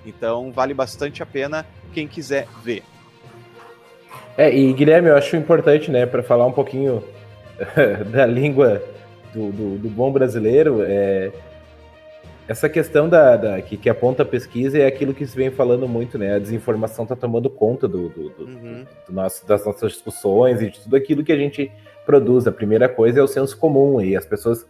Então 0.05 0.53
vale 0.53 0.75
bastante 0.75 1.23
a 1.23 1.27
pena 1.27 1.67
quem 1.93 2.07
quiser 2.07 2.47
ver. 2.63 2.83
É, 4.37 4.55
e 4.55 4.73
Guilherme, 4.73 5.09
eu 5.09 5.17
acho 5.17 5.37
importante, 5.37 5.91
né, 5.91 6.07
para 6.07 6.23
falar 6.23 6.47
um 6.47 6.53
pouquinho 6.53 7.03
da 8.11 8.27
língua 8.27 8.83
do, 9.33 9.51
do, 9.53 9.79
do, 9.79 9.89
bom 9.89 10.13
brasileiro, 10.13 10.83
é, 10.83 11.31
essa 12.49 12.69
questão 12.69 13.09
da, 13.09 13.37
da 13.37 13.63
que, 13.63 13.77
que, 13.77 13.89
aponta 13.89 14.23
a 14.23 14.27
pesquisa 14.27 14.79
é 14.79 14.87
aquilo 14.87 15.15
que 15.15 15.27
se 15.27 15.37
vem 15.37 15.51
falando 15.51 15.89
muito, 15.89 16.19
né? 16.19 16.35
A 16.35 16.39
desinformação 16.39 17.05
está 17.05 17.17
tomando 17.17 17.49
conta 17.49 17.89
do, 17.89 18.09
do, 18.09 18.29
do, 18.31 18.45
uhum. 18.45 18.85
do, 19.07 19.13
nosso, 19.13 19.47
das 19.47 19.65
nossas 19.65 19.93
discussões 19.93 20.61
e 20.61 20.71
de 20.71 20.81
tudo 20.81 20.97
aquilo 20.97 21.25
que 21.25 21.33
a 21.33 21.37
gente 21.37 21.71
produz. 22.05 22.47
A 22.47 22.53
primeira 22.53 22.89
coisa 22.89 23.21
é 23.21 23.23
o 23.23 23.29
senso 23.29 23.57
comum 23.57 24.01
e 24.01 24.17
as 24.17 24.27
pessoas, 24.27 24.67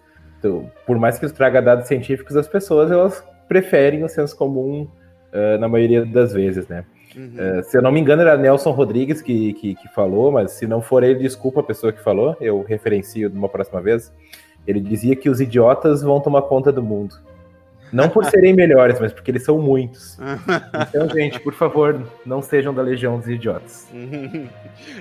por 0.87 0.99
mais 0.99 1.19
que 1.19 1.29
traga 1.31 1.61
dados 1.61 1.89
científicos, 1.89 2.37
as 2.37 2.47
pessoas 2.47 2.91
elas 2.91 3.25
preferem 3.49 4.05
o 4.05 4.09
senso 4.09 4.37
comum 4.37 4.89
uh, 5.35 5.59
na 5.59 5.69
maioria 5.69 6.05
das 6.05 6.33
vezes, 6.33 6.67
né? 6.69 6.85
Uhum. 7.17 7.59
Uh, 7.59 7.63
se 7.65 7.77
eu 7.77 7.83
não 7.83 7.93
me 7.93 8.01
engano, 8.01 8.23
era 8.23 8.37
Nelson 8.37 8.71
Rodrigues 8.71 9.21
que, 9.21 9.53
que, 9.55 9.75
que, 9.75 9.89
falou, 9.95 10.33
mas 10.33 10.53
se 10.53 10.67
não 10.67 10.81
for 10.81 11.03
ele, 11.03 11.21
desculpa 11.21 11.61
a 11.61 11.65
pessoa 11.65 11.93
que 11.93 12.03
falou, 12.03 12.37
eu 12.41 12.63
referencio 12.63 13.29
de 13.29 13.37
uma 13.37 13.49
próxima 13.49 13.81
vez. 13.81 14.13
Ele 14.67 14.81
dizia 14.81 15.15
que 15.15 15.29
os 15.29 15.41
idiotas 15.41 16.03
vão 16.03 16.21
tomar 16.21 16.43
conta 16.43 16.73
do 16.73 16.83
mundo. 16.83 17.15
Não 17.95 18.09
por 18.09 18.25
serem 18.25 18.53
melhores, 18.53 18.99
mas 18.99 19.13
porque 19.13 19.31
eles 19.31 19.45
são 19.45 19.59
muitos. 19.59 20.19
Então, 20.95 21.09
gente, 21.09 21.41
por 21.41 21.55
favor, 21.55 22.07
não 22.25 22.43
sejam 22.43 22.73
da 22.73 22.83
legião 22.83 23.19
dos 23.19 23.29
idiotas. 23.29 23.89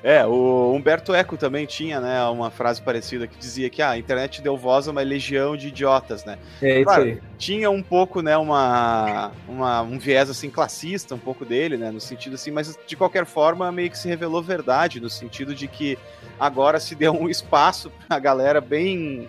É, 0.03 0.25
o 0.25 0.71
Humberto 0.73 1.13
Eco 1.13 1.35
também 1.35 1.65
tinha, 1.65 1.99
né, 1.99 2.23
uma 2.25 2.51
frase 2.51 2.81
parecida 2.81 3.27
que 3.27 3.37
dizia 3.37 3.69
que 3.69 3.81
ah, 3.81 3.91
a 3.91 3.97
internet 3.97 4.41
deu 4.41 4.55
voz 4.55 4.87
a 4.87 4.91
uma 4.91 5.01
legião 5.01 5.57
de 5.57 5.69
idiotas, 5.69 6.23
né? 6.23 6.37
É 6.61 6.75
isso 6.75 6.83
claro, 6.85 7.03
aí. 7.03 7.21
Tinha 7.37 7.69
um 7.69 7.81
pouco, 7.81 8.21
né, 8.21 8.37
uma, 8.37 9.31
uma, 9.47 9.81
um 9.81 9.97
viés 9.97 10.29
assim 10.29 10.49
classista, 10.49 11.15
um 11.15 11.19
pouco 11.19 11.43
dele, 11.43 11.75
né, 11.75 11.91
no 11.91 11.99
sentido 11.99 12.35
assim, 12.35 12.51
mas 12.51 12.77
de 12.85 12.95
qualquer 12.95 13.25
forma 13.25 13.71
meio 13.71 13.89
que 13.89 13.97
se 13.97 14.07
revelou 14.07 14.41
verdade 14.41 14.99
no 14.99 15.09
sentido 15.09 15.55
de 15.55 15.67
que 15.67 15.97
agora 16.39 16.79
se 16.79 16.95
deu 16.95 17.13
um 17.13 17.27
espaço 17.29 17.91
pra 18.07 18.19
galera 18.19 18.61
bem 18.61 19.27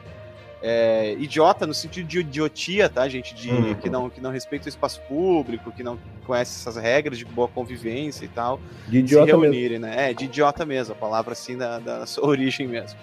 é, 0.67 1.15
idiota 1.19 1.67
no 1.67 1.75
sentido 1.75 2.09
de 2.09 2.21
idiotia, 2.21 2.89
tá, 2.89 3.07
gente? 3.07 3.35
De 3.35 3.51
uhum. 3.51 3.75
que, 3.75 3.91
não, 3.91 4.09
que 4.09 4.19
não 4.19 4.31
respeita 4.31 4.65
o 4.65 4.69
espaço 4.71 4.99
público, 5.03 5.71
que 5.71 5.83
não 5.83 5.99
conhece 6.25 6.59
essas 6.59 6.83
regras 6.83 7.19
de 7.19 7.27
boa 7.27 7.47
convivência 7.47 8.25
e 8.25 8.29
tal. 8.29 8.59
De 8.89 9.01
idiota 9.01 9.27
se 9.27 9.31
reunirem, 9.33 9.79
mesmo. 9.79 9.95
né? 9.95 10.11
É, 10.11 10.15
de 10.15 10.25
idiota 10.25 10.65
mesmo, 10.65 10.95
a 10.95 10.97
palavra 10.97 11.33
assim 11.35 11.59
da, 11.59 11.79
da 11.79 12.07
sua 12.09 12.27
origem 12.27 12.67
mesmo. 12.67 12.99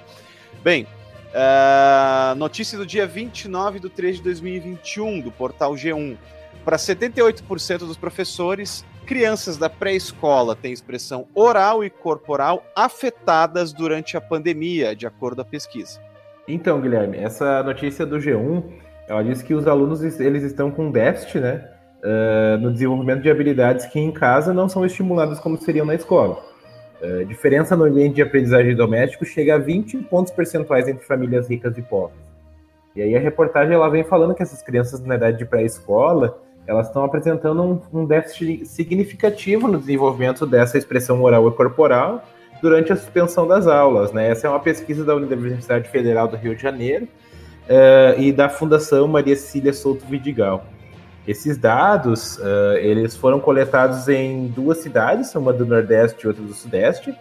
Bem, 0.63 0.87
uh, 1.35 2.33
notícia 2.35 2.79
do 2.79 2.85
dia 2.85 3.05
29 3.05 3.79
de 3.79 3.89
3 3.89 4.17
de 4.17 4.23
2021, 4.23 5.21
do 5.21 5.31
portal 5.31 5.73
G1. 5.75 6.17
Para 6.65 6.77
78% 6.77 7.77
dos 7.77 7.97
professores, 7.97 8.83
crianças 9.05 9.55
da 9.55 9.69
pré-escola 9.69 10.55
têm 10.55 10.73
expressão 10.73 11.27
oral 11.35 11.83
e 11.83 11.91
corporal 11.91 12.65
afetadas 12.75 13.71
durante 13.71 14.17
a 14.17 14.21
pandemia, 14.21 14.95
de 14.95 15.05
acordo 15.05 15.35
com 15.35 15.41
a 15.41 15.51
pesquisa. 15.51 16.01
Então, 16.47 16.81
Guilherme, 16.81 17.17
essa 17.17 17.63
notícia 17.63 18.05
do 18.05 18.17
G1, 18.17 18.63
ela 19.07 19.23
diz 19.23 19.41
que 19.41 19.53
os 19.53 19.67
alunos 19.67 20.01
eles 20.19 20.43
estão 20.43 20.71
com 20.71 20.91
déficit, 20.91 21.39
né, 21.39 21.67
uh, 22.03 22.57
no 22.59 22.71
desenvolvimento 22.71 23.21
de 23.21 23.29
habilidades 23.29 23.85
que 23.85 23.99
em 23.99 24.11
casa 24.11 24.53
não 24.53 24.67
são 24.67 24.85
estimuladas 24.85 25.39
como 25.39 25.57
seriam 25.57 25.85
na 25.85 25.95
escola. 25.95 26.43
Uh, 27.01 27.25
diferença 27.25 27.75
no 27.75 27.85
ambiente 27.85 28.15
de 28.15 28.21
aprendizagem 28.21 28.75
doméstico 28.75 29.25
chega 29.25 29.55
a 29.55 29.57
20 29.57 29.97
pontos 30.03 30.31
percentuais 30.31 30.87
entre 30.87 31.05
famílias 31.05 31.49
ricas 31.49 31.77
e 31.77 31.81
pobres. 31.81 32.19
E 32.95 33.01
aí 33.01 33.15
a 33.15 33.19
reportagem 33.19 33.73
ela 33.73 33.89
vem 33.89 34.03
falando 34.03 34.35
que 34.35 34.43
essas 34.43 34.61
crianças 34.61 34.99
na 35.01 35.15
idade 35.15 35.37
de 35.37 35.45
pré-escola 35.45 36.37
elas 36.67 36.87
estão 36.87 37.03
apresentando 37.03 37.63
um, 37.63 38.01
um 38.01 38.05
déficit 38.05 38.65
significativo 38.65 39.67
no 39.67 39.79
desenvolvimento 39.79 40.45
dessa 40.45 40.77
expressão 40.77 41.21
oral 41.23 41.47
e 41.47 41.51
corporal, 41.51 42.23
durante 42.61 42.93
a 42.93 42.95
suspensão 42.95 43.47
das 43.47 43.67
aulas. 43.67 44.11
Né? 44.11 44.29
Essa 44.29 44.47
é 44.47 44.49
uma 44.49 44.59
pesquisa 44.59 45.03
da 45.03 45.15
Universidade 45.15 45.89
Federal 45.89 46.27
do 46.27 46.37
Rio 46.37 46.55
de 46.55 46.61
Janeiro 46.61 47.05
uh, 47.05 48.19
e 48.19 48.31
da 48.31 48.49
Fundação 48.49 49.07
Maria 49.07 49.35
Cecília 49.35 49.73
Souto 49.73 50.05
Vidigal. 50.05 50.65
Esses 51.27 51.57
dados 51.57 52.37
uh, 52.37 52.77
eles 52.77 53.15
foram 53.15 53.39
coletados 53.39 54.07
em 54.07 54.47
duas 54.47 54.79
cidades, 54.79 55.33
uma 55.35 55.53
do 55.53 55.65
Nordeste 55.65 56.25
e 56.25 56.27
outra 56.27 56.43
do 56.43 56.53
Sudeste, 56.53 57.15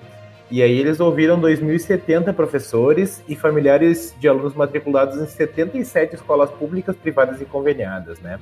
e 0.50 0.62
aí 0.62 0.78
eles 0.78 0.98
ouviram 0.98 1.40
2.070 1.40 2.32
professores 2.34 3.22
e 3.28 3.36
familiares 3.36 4.14
de 4.18 4.26
alunos 4.26 4.54
matriculados 4.54 5.16
em 5.16 5.26
77 5.26 6.16
escolas 6.16 6.50
públicas, 6.50 6.96
privadas 6.96 7.40
e 7.40 7.44
conveniadas, 7.44 8.18
né? 8.20 8.38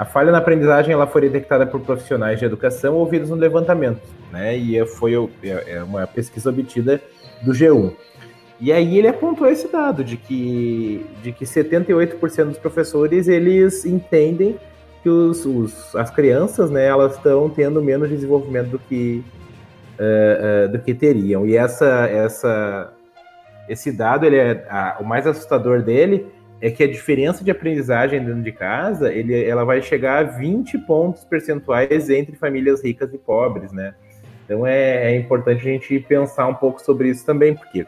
A 0.00 0.04
falha 0.06 0.32
na 0.32 0.38
aprendizagem 0.38 0.94
ela 0.94 1.06
foi 1.06 1.20
detectada 1.20 1.66
por 1.66 1.78
profissionais 1.78 2.38
de 2.38 2.46
educação 2.46 2.94
ouvidos 2.94 3.28
no 3.28 3.36
levantamento, 3.36 4.00
né? 4.32 4.56
E 4.56 4.82
foi 4.86 5.12
é, 5.42 5.74
é 5.74 5.82
uma 5.82 6.06
pesquisa 6.06 6.48
obtida 6.48 7.02
do 7.42 7.52
G1. 7.52 7.92
E 8.58 8.72
aí 8.72 8.96
ele 8.96 9.08
apontou 9.08 9.46
esse 9.46 9.70
dado 9.70 10.02
de 10.02 10.16
que, 10.16 11.04
de 11.22 11.32
que 11.32 11.44
78% 11.44 12.44
dos 12.46 12.56
professores 12.56 13.28
eles 13.28 13.84
entendem 13.84 14.58
que 15.02 15.10
os, 15.10 15.44
os, 15.44 15.94
as 15.94 16.10
crianças, 16.10 16.70
né, 16.70 16.86
elas 16.86 17.16
estão 17.16 17.50
tendo 17.50 17.82
menos 17.82 18.08
desenvolvimento 18.08 18.70
do 18.70 18.78
que, 18.78 19.22
uh, 19.98 20.64
uh, 20.64 20.72
do 20.72 20.78
que 20.78 20.94
teriam. 20.94 21.46
E 21.46 21.58
essa, 21.58 22.06
essa, 22.06 22.90
esse 23.68 23.92
dado, 23.92 24.24
ele 24.24 24.38
é, 24.38 24.64
o 24.98 25.04
mais 25.04 25.26
assustador 25.26 25.82
dele 25.82 26.26
é 26.60 26.70
que 26.70 26.82
a 26.82 26.86
diferença 26.86 27.42
de 27.42 27.50
aprendizagem 27.50 28.22
dentro 28.22 28.42
de 28.42 28.52
casa, 28.52 29.12
ele, 29.12 29.42
ela 29.44 29.64
vai 29.64 29.80
chegar 29.80 30.18
a 30.18 30.22
20 30.22 30.78
pontos 30.78 31.24
percentuais 31.24 32.10
entre 32.10 32.36
famílias 32.36 32.84
ricas 32.84 33.12
e 33.14 33.18
pobres, 33.18 33.72
né? 33.72 33.94
Então 34.44 34.66
é, 34.66 35.12
é 35.12 35.16
importante 35.16 35.60
a 35.60 35.72
gente 35.72 36.00
pensar 36.00 36.46
um 36.46 36.54
pouco 36.54 36.82
sobre 36.82 37.08
isso 37.08 37.24
também, 37.24 37.54
porque 37.54 37.86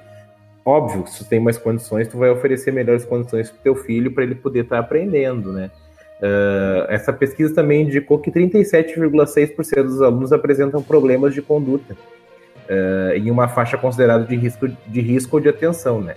óbvio, 0.64 1.06
se 1.06 1.24
tu 1.24 1.28
tem 1.28 1.40
mais 1.40 1.58
condições, 1.58 2.08
tu 2.08 2.16
vai 2.16 2.30
oferecer 2.30 2.72
melhores 2.72 3.04
condições 3.04 3.50
para 3.50 3.62
teu 3.62 3.74
filho 3.74 4.12
para 4.12 4.24
ele 4.24 4.36
poder 4.36 4.60
estar 4.60 4.76
tá 4.76 4.80
aprendendo, 4.80 5.52
né? 5.52 5.70
Uh, 6.20 6.86
essa 6.88 7.12
pesquisa 7.12 7.52
também 7.52 7.82
indicou 7.82 8.16
que 8.20 8.30
37,6% 8.30 9.82
dos 9.82 10.00
alunos 10.00 10.32
apresentam 10.32 10.80
problemas 10.80 11.34
de 11.34 11.42
conduta 11.42 11.94
uh, 11.94 13.16
em 13.16 13.28
uma 13.28 13.48
faixa 13.48 13.76
considerada 13.76 14.24
de 14.24 14.36
risco 14.36 14.68
de 14.68 15.00
risco 15.00 15.40
de 15.40 15.48
atenção, 15.48 16.00
né? 16.00 16.14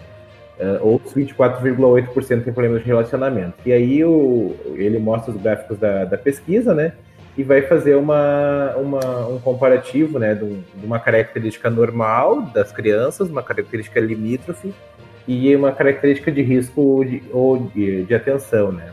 Outros 0.81 1.13
24,8% 1.13 2.43
têm 2.43 2.53
problemas 2.53 2.81
de 2.81 2.87
relacionamento. 2.87 3.55
E 3.65 3.73
aí 3.73 4.03
o, 4.03 4.55
ele 4.75 4.99
mostra 4.99 5.31
os 5.31 5.41
gráficos 5.41 5.77
da, 5.77 6.05
da 6.05 6.17
pesquisa, 6.17 6.73
né? 6.73 6.93
E 7.37 7.43
vai 7.43 7.61
fazer 7.63 7.95
uma, 7.95 8.73
uma, 8.77 9.27
um 9.27 9.39
comparativo 9.39 10.17
né, 10.17 10.33
de, 10.33 10.45
de, 10.45 10.85
uma 10.85 10.99
característica 10.99 11.69
normal 11.69 12.43
das 12.53 12.71
crianças, 12.71 13.29
uma 13.29 13.43
característica 13.43 13.99
limítrofe 13.99 14.73
e 15.27 15.53
uma 15.53 15.73
característica 15.73 16.31
de 16.31 16.41
risco 16.41 17.03
de, 17.03 17.21
ou 17.33 17.57
de, 17.57 18.03
de 18.03 18.15
atenção, 18.15 18.71
né? 18.71 18.91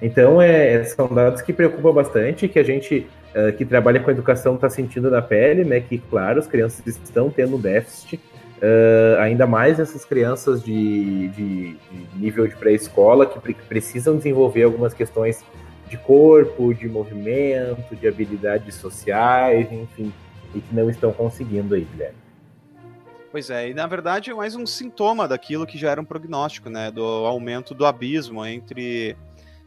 Então, 0.00 0.40
é, 0.40 0.82
são 0.84 1.08
dados 1.08 1.42
que 1.42 1.52
preocupam 1.52 1.92
bastante, 1.92 2.48
que 2.48 2.58
a 2.58 2.62
gente 2.62 3.06
uh, 3.34 3.52
que 3.52 3.64
trabalha 3.64 4.00
com 4.00 4.10
educação 4.10 4.54
está 4.54 4.70
sentindo 4.70 5.10
na 5.10 5.20
pele, 5.20 5.64
né? 5.64 5.80
Que, 5.80 5.98
claro, 5.98 6.38
as 6.38 6.46
crianças 6.46 6.86
estão 6.86 7.30
tendo 7.30 7.58
déficit, 7.58 8.20
Uh, 8.58 9.20
ainda 9.20 9.46
mais 9.46 9.78
essas 9.78 10.04
crianças 10.04 10.62
de, 10.62 11.28
de, 11.28 11.74
de 11.74 12.06
nível 12.16 12.46
de 12.48 12.56
pré-escola 12.56 13.24
que 13.24 13.38
pre 13.38 13.54
precisam 13.54 14.16
desenvolver 14.16 14.64
algumas 14.64 14.92
questões 14.92 15.44
de 15.88 15.96
corpo, 15.96 16.74
de 16.74 16.88
movimento, 16.88 17.94
de 17.94 18.08
habilidades 18.08 18.74
sociais, 18.74 19.70
enfim, 19.70 20.12
e 20.54 20.60
que 20.60 20.74
não 20.74 20.90
estão 20.90 21.12
conseguindo 21.12 21.74
aí, 21.74 21.84
Guilherme. 21.84 22.18
Pois 23.30 23.50
é, 23.50 23.68
e 23.68 23.74
na 23.74 23.86
verdade 23.86 24.30
é 24.30 24.34
mais 24.34 24.56
um 24.56 24.66
sintoma 24.66 25.28
daquilo 25.28 25.66
que 25.66 25.78
já 25.78 25.90
era 25.90 26.00
um 26.00 26.04
prognóstico, 26.04 26.68
né? 26.68 26.90
Do 26.90 27.04
aumento 27.04 27.74
do 27.74 27.86
abismo 27.86 28.44
entre 28.44 29.16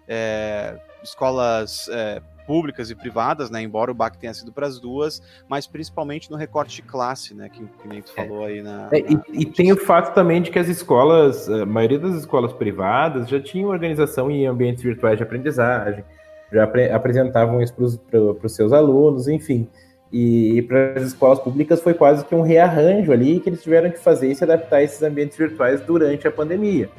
é, 0.08 0.78
escolas 1.04 1.88
é, 1.90 2.22
públicas 2.46 2.90
e 2.90 2.96
privadas, 2.96 3.50
né? 3.50 3.62
Embora 3.62 3.92
o 3.92 3.94
BAC 3.94 4.18
tenha 4.18 4.34
sido 4.34 4.52
para 4.52 4.68
as 4.68 4.80
duas, 4.80 5.22
mas 5.48 5.68
principalmente 5.68 6.30
no 6.30 6.38
recorte 6.38 6.76
de 6.76 6.82
classe, 6.82 7.34
né? 7.34 7.50
Que, 7.50 7.64
que 7.64 7.88
nem 7.88 8.02
tu 8.02 8.12
é. 8.16 8.26
falou 8.26 8.46
aí 8.46 8.62
na. 8.62 8.90
É, 8.92 9.02
na... 9.02 9.22
E, 9.34 9.42
e, 9.42 9.46
tem 9.46 9.72
o 9.72 9.78
fato 9.78 10.14
também 10.14 10.42
de 10.42 10.52
que 10.52 10.60
as 10.60 10.68
escolas, 10.68 11.50
a 11.50 11.66
maioria 11.66 12.00
das 12.00 12.16
escolas 12.16 12.54
privadas 12.54 13.30
já 13.30 13.40
tinham 13.40 13.70
organização 13.70 14.30
em 14.30 14.46
ambientes 14.46 14.84
virtuais 14.84 15.18
de 15.18 15.24
aprendizagem, 15.24 16.04
já 16.52 16.64
apre 16.64 16.92
apresentavam 16.92 17.62
isso 17.62 17.74
para 18.10 18.46
os 18.46 18.56
seus 18.56 18.74
alunos, 18.74 19.28
enfim. 19.28 19.68
E, 20.12 20.58
e 20.58 20.62
para 20.62 20.94
as 20.98 21.04
escolas 21.04 21.40
públicas 21.40 21.82
foi 21.82 21.94
quase 21.94 22.26
que 22.26 22.36
um 22.36 22.42
rearranjo 22.42 23.14
ali 23.14 23.40
que 23.40 23.48
eles 23.48 23.64
tiveram 23.64 23.90
que 23.90 24.00
fazer 24.00 24.30
e 24.30 24.36
se 24.36 24.44
adaptar 24.44 24.78
a 24.78 24.84
esses 24.84 25.02
ambientes 25.02 25.38
virtuais 25.38 25.80
durante 25.82 26.28
a 26.28 26.32
pandemia. 26.32 26.90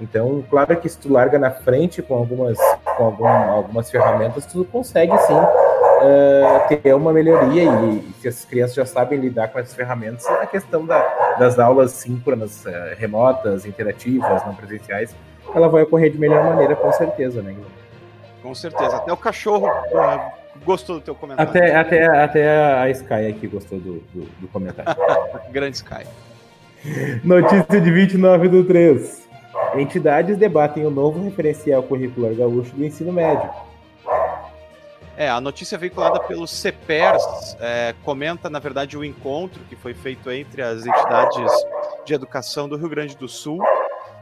Então, 0.00 0.42
claro 0.50 0.76
que 0.80 0.88
se 0.88 0.98
tu 0.98 1.12
larga 1.12 1.38
na 1.38 1.50
frente 1.50 2.02
com 2.02 2.14
algumas, 2.14 2.58
com 2.96 3.04
algum, 3.04 3.26
algumas 3.26 3.90
ferramentas, 3.90 4.46
tu 4.46 4.64
consegue 4.64 5.16
sim 5.18 5.34
uh, 5.34 6.68
ter 6.82 6.94
uma 6.94 7.12
melhoria 7.12 7.64
e, 7.64 7.98
e, 7.98 8.14
se 8.20 8.28
as 8.28 8.44
crianças 8.44 8.74
já 8.74 8.86
sabem 8.86 9.18
lidar 9.18 9.48
com 9.48 9.58
essas 9.58 9.74
ferramentas, 9.74 10.26
a 10.26 10.46
questão 10.46 10.84
da, 10.84 11.00
das 11.38 11.58
aulas 11.58 11.92
síncronas, 11.92 12.64
uh, 12.64 12.70
remotas, 12.96 13.66
interativas, 13.66 14.44
não 14.46 14.54
presenciais, 14.54 15.14
ela 15.54 15.68
vai 15.68 15.82
ocorrer 15.82 16.10
de 16.10 16.18
melhor 16.18 16.44
maneira, 16.44 16.74
com 16.74 16.92
certeza, 16.92 17.42
né, 17.42 17.52
Guilherme? 17.52 17.74
Com 18.42 18.54
certeza. 18.54 18.96
Até 18.96 19.12
o 19.12 19.16
cachorro 19.16 19.68
uh, 19.68 20.32
gostou 20.64 20.96
do 20.96 21.02
teu 21.02 21.14
comentário. 21.14 21.50
Até, 21.50 21.74
até, 21.74 22.06
até 22.06 22.74
a 22.82 22.90
Sky 22.90 23.26
aqui 23.28 23.46
gostou 23.46 23.78
do, 23.78 24.02
do, 24.12 24.24
do 24.38 24.48
comentário. 24.48 24.94
Grande 25.50 25.76
Sky. 25.76 26.06
Notícia 27.24 27.80
de 27.80 27.90
29 27.90 28.48
do 28.48 28.64
3. 28.64 29.23
Entidades 29.76 30.36
debatem 30.36 30.86
o 30.86 30.90
novo 30.90 31.22
referencial 31.22 31.82
curricular 31.82 32.34
gaúcho 32.34 32.74
do 32.74 32.84
ensino 32.84 33.12
médio. 33.12 33.50
É, 35.16 35.28
a 35.28 35.40
notícia 35.40 35.78
veiculada 35.78 36.20
pelo 36.20 36.46
CEPERS 36.46 37.56
é, 37.60 37.94
comenta, 38.02 38.50
na 38.50 38.58
verdade, 38.58 38.98
o 38.98 39.04
encontro 39.04 39.60
que 39.68 39.76
foi 39.76 39.94
feito 39.94 40.30
entre 40.30 40.60
as 40.60 40.84
entidades 40.84 41.52
de 42.04 42.14
educação 42.14 42.68
do 42.68 42.76
Rio 42.76 42.88
Grande 42.88 43.16
do 43.16 43.28
Sul 43.28 43.60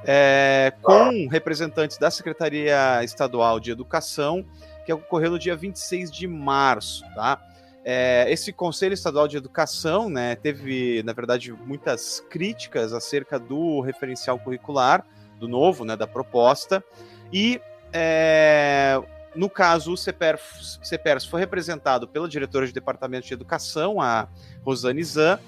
é, 0.04 0.72
com 0.82 1.28
representantes 1.28 1.96
da 1.96 2.10
Secretaria 2.10 3.02
Estadual 3.04 3.60
de 3.60 3.70
Educação, 3.70 4.44
que 4.84 4.92
ocorreu 4.92 5.32
no 5.32 5.38
dia 5.38 5.56
26 5.56 6.10
de 6.10 6.26
março, 6.26 7.04
tá? 7.14 7.40
É, 7.84 8.26
esse 8.28 8.52
Conselho 8.52 8.94
Estadual 8.94 9.26
de 9.26 9.36
Educação 9.36 10.08
né, 10.08 10.36
teve, 10.36 11.02
na 11.02 11.12
verdade, 11.12 11.52
muitas 11.52 12.20
críticas 12.30 12.92
acerca 12.92 13.40
do 13.40 13.80
referencial 13.80 14.38
curricular, 14.38 15.04
do 15.42 15.48
novo, 15.48 15.84
né, 15.84 15.96
da 15.96 16.06
proposta. 16.06 16.82
E 17.32 17.60
é, 17.92 19.02
no 19.34 19.50
caso, 19.50 19.92
o 19.92 19.96
CEPERS 19.96 21.24
foi 21.28 21.40
representado 21.40 22.06
pela 22.06 22.28
diretora 22.28 22.66
de 22.66 22.72
Departamento 22.72 23.26
de 23.26 23.34
Educação, 23.34 24.00
a 24.00 24.28
Rosane 24.64 25.02
Zan, 25.02 25.40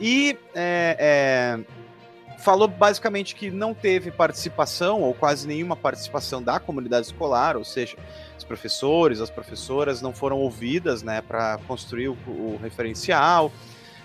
e 0.00 0.38
é, 0.54 0.96
é, 0.98 2.38
falou 2.38 2.68
basicamente 2.68 3.34
que 3.34 3.50
não 3.50 3.72
teve 3.72 4.10
participação, 4.10 5.00
ou 5.00 5.14
quase 5.14 5.48
nenhuma 5.48 5.74
participação 5.74 6.42
da 6.42 6.60
comunidade 6.60 7.06
escolar, 7.06 7.56
ou 7.56 7.64
seja, 7.64 7.96
os 8.36 8.44
professores, 8.44 9.20
as 9.20 9.30
professoras 9.30 10.02
não 10.02 10.12
foram 10.12 10.38
ouvidas 10.38 11.02
né, 11.02 11.22
para 11.22 11.58
construir 11.66 12.08
o, 12.08 12.16
o 12.26 12.58
referencial. 12.62 13.50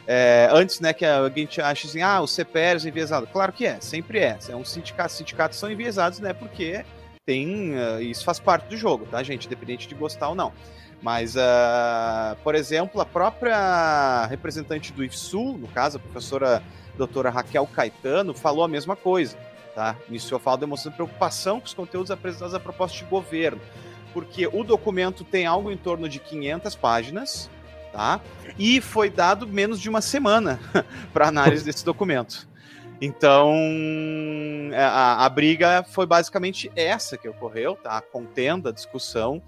É, 0.08 0.48
antes, 0.52 0.80
né, 0.80 0.94
que 0.94 1.04
alguém 1.04 1.48
acha 1.64 1.88
assim, 1.88 2.02
ah, 2.02 2.22
o 2.22 2.28
CPRs 2.28 2.86
é 2.86 2.90
enviesado. 2.90 3.28
Claro 3.28 3.52
que 3.52 3.66
é, 3.66 3.80
sempre 3.80 4.20
é. 4.20 4.38
É 4.48 4.56
um 4.56 4.64
sindicato, 4.64 5.12
sindicatos 5.12 5.58
são 5.58 5.72
enviesados, 5.72 6.20
né, 6.20 6.34
porque 6.34 6.86
tem, 7.26 7.74
uh, 7.74 8.00
isso 8.02 8.24
faz 8.24 8.40
parte 8.40 8.68
do 8.68 8.78
jogo, 8.78 9.08
tá, 9.08 9.24
gente, 9.24 9.48
independente 9.48 9.88
de 9.88 9.96
gostar 9.96 10.30
ou 10.30 10.36
não. 10.36 10.54
Mas, 11.02 11.36
uh, 11.36 12.36
por 12.44 12.56
exemplo, 12.56 13.02
a 13.02 13.06
própria 13.06 14.26
representante 14.28 14.94
do 14.94 15.04
IFSU, 15.04 15.58
no 15.58 15.68
caso, 15.68 15.98
a 15.98 16.00
professora 16.00 16.64
doutora 16.98 17.30
Raquel 17.30 17.68
Caetano, 17.68 18.34
falou 18.34 18.64
a 18.64 18.68
mesma 18.68 18.96
coisa, 18.96 19.36
tá? 19.74 19.96
Iniciou 20.08 20.38
a 20.38 20.40
fala 20.40 20.58
demonstrando 20.58 20.96
preocupação 20.96 21.60
com 21.60 21.66
os 21.66 21.74
conteúdos 21.74 22.12
apresentados 22.12 22.54
à 22.54 22.60
proposta 22.60 22.98
de 22.98 23.04
governo, 23.06 23.62
porque 24.14 24.48
o 24.48 24.64
documento 24.64 25.24
tem 25.24 25.46
algo 25.46 25.72
em 25.72 25.78
torno 25.78 26.08
de 26.08 26.20
500 26.20 26.76
páginas, 26.76 27.50
tá? 27.96 28.20
E 28.60 28.82
foi 28.82 29.10
dado 29.10 29.48
menos 29.48 29.80
de 29.80 29.90
uma 29.90 30.02
semana 30.02 30.60
para 31.14 31.30
análise 31.30 31.64
desse 31.64 31.86
documento. 31.86 32.46
Então, 33.00 33.54
é, 34.74 34.84
a, 34.84 35.26
a, 35.26 35.30
briga 35.30 35.84
foi 35.84 36.06
basicamente 36.06 36.70
essa 36.76 37.18
que 37.18 37.28
ocorreu, 37.28 37.76
tá? 37.76 37.98
A 37.98 38.02
contenda, 38.02 38.70
a 38.70 38.74
discussão. 38.74 39.42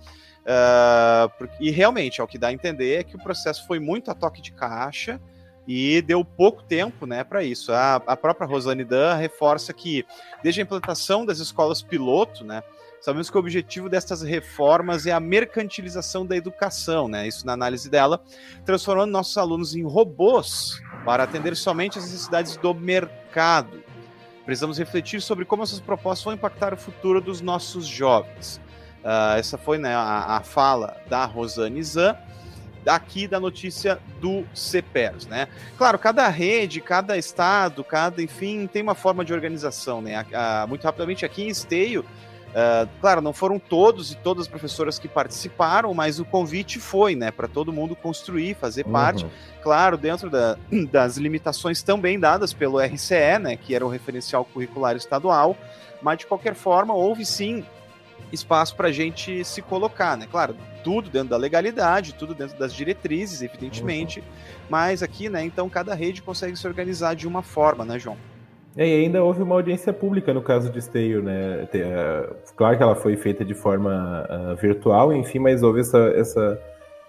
Uh, 0.43 1.47
e 1.59 1.69
realmente, 1.69 2.21
ao 2.21 2.27
que 2.27 2.37
dá 2.37 2.47
a 2.47 2.53
entender 2.53 2.99
é 2.99 3.03
que 3.03 3.17
o 3.17 3.19
processo 3.19 3.67
foi 3.67 3.79
muito 3.79 4.09
a 4.09 4.13
toque 4.13 4.41
de 4.41 4.53
caixa 4.53 5.19
e 5.67 6.01
deu 6.01 6.23
pouco 6.23 6.63
tempo 6.63 7.05
né, 7.05 7.23
para 7.25 7.43
isso. 7.43 7.73
A, 7.73 7.95
a 7.95 8.15
própria 8.15 8.47
Rosane 8.47 8.85
Dan 8.85 9.15
reforça 9.15 9.73
que, 9.73 10.05
desde 10.41 10.61
a 10.61 10.63
implantação 10.63 11.25
das 11.25 11.39
escolas 11.39 11.81
piloto, 11.81 12.45
né, 12.45 12.63
Sabemos 12.99 13.29
que 13.29 13.37
o 13.37 13.39
objetivo 13.39 13.89
dessas 13.89 14.21
reformas 14.21 15.05
é 15.05 15.11
a 15.11 15.19
mercantilização 15.19 16.25
da 16.25 16.35
educação, 16.35 17.07
né? 17.07 17.27
Isso 17.27 17.45
na 17.45 17.53
análise 17.53 17.89
dela, 17.89 18.21
transformando 18.65 19.11
nossos 19.11 19.37
alunos 19.37 19.75
em 19.75 19.83
robôs 19.83 20.81
para 21.05 21.23
atender 21.23 21.55
somente 21.55 21.97
as 21.97 22.05
necessidades 22.05 22.57
do 22.57 22.73
mercado. 22.73 23.83
Precisamos 24.45 24.77
refletir 24.77 25.21
sobre 25.21 25.45
como 25.45 25.63
essas 25.63 25.79
propostas 25.79 26.23
vão 26.23 26.33
impactar 26.33 26.73
o 26.73 26.77
futuro 26.77 27.21
dos 27.21 27.41
nossos 27.41 27.85
jovens. 27.85 28.61
Uh, 29.03 29.37
essa 29.37 29.57
foi 29.57 29.77
né, 29.77 29.93
a, 29.93 30.37
a, 30.37 30.41
fala 30.41 30.97
da 31.09 31.23
Rosane 31.25 31.83
Zan, 31.83 32.17
aqui 32.85 33.27
da 33.27 33.39
notícia 33.39 33.99
do 34.19 34.45
CEPERS, 34.53 35.27
né? 35.27 35.47
Claro, 35.77 35.99
cada 35.99 36.27
rede, 36.29 36.81
cada 36.81 37.17
estado, 37.17 37.83
cada, 37.83 38.21
enfim, 38.21 38.67
tem 38.67 38.81
uma 38.81 38.95
forma 38.95 39.23
de 39.23 39.33
organização, 39.33 40.01
né? 40.01 40.25
A, 40.33 40.63
a, 40.63 40.67
muito 40.67 40.83
rapidamente 40.83 41.25
aqui 41.25 41.43
em 41.43 41.49
Esteio, 41.49 42.05
Uh, 42.47 42.89
claro, 43.01 43.21
não 43.21 43.33
foram 43.33 43.59
todos 43.59 44.11
e 44.11 44.15
todas 44.15 44.43
as 44.43 44.47
professoras 44.47 44.97
que 44.97 45.07
participaram, 45.07 45.93
mas 45.93 46.19
o 46.19 46.25
convite 46.25 46.79
foi, 46.79 47.15
né, 47.15 47.29
para 47.29 47.47
todo 47.47 47.71
mundo 47.71 47.95
construir, 47.95 48.55
fazer 48.55 48.85
uhum. 48.85 48.91
parte, 48.91 49.25
claro, 49.61 49.97
dentro 49.97 50.29
da, 50.29 50.57
das 50.91 51.17
limitações 51.17 51.83
também 51.83 52.19
dadas 52.19 52.53
pelo 52.53 52.79
RCE, 52.79 53.37
né, 53.39 53.57
que 53.57 53.75
era 53.75 53.85
o 53.85 53.89
referencial 53.89 54.43
curricular 54.45 54.95
estadual, 54.95 55.55
mas 56.01 56.19
de 56.19 56.25
qualquer 56.25 56.55
forma 56.55 56.93
houve 56.93 57.25
sim 57.25 57.63
espaço 58.31 58.75
para 58.75 58.87
a 58.87 58.91
gente 58.91 59.43
se 59.43 59.61
colocar, 59.61 60.17
né? 60.17 60.27
Claro, 60.29 60.55
tudo 60.83 61.09
dentro 61.09 61.29
da 61.29 61.37
legalidade, 61.37 62.13
tudo 62.13 62.33
dentro 62.33 62.57
das 62.57 62.73
diretrizes, 62.73 63.41
evidentemente, 63.41 64.19
uhum. 64.19 64.25
mas 64.69 65.01
aqui, 65.01 65.29
né? 65.29 65.43
Então 65.43 65.69
cada 65.69 65.93
rede 65.93 66.21
consegue 66.21 66.57
se 66.57 66.67
organizar 66.67 67.15
de 67.15 67.27
uma 67.27 67.41
forma, 67.41 67.85
né, 67.85 67.97
João? 67.97 68.17
É, 68.77 68.87
e 68.87 69.05
ainda 69.05 69.23
houve 69.23 69.41
uma 69.41 69.55
audiência 69.55 69.91
pública 69.91 70.31
no 70.31 70.41
caso 70.41 70.69
de 70.69 70.77
Esteio, 70.77 71.23
né? 71.23 71.67
É, 71.73 72.29
claro 72.55 72.77
que 72.77 72.83
ela 72.83 72.95
foi 72.95 73.17
feita 73.17 73.43
de 73.43 73.55
forma 73.55 74.23
uh, 74.29 74.55
virtual, 74.55 75.11
enfim, 75.11 75.39
mas 75.39 75.63
houve 75.63 75.79
essa, 75.79 75.97
essa, 76.15 76.61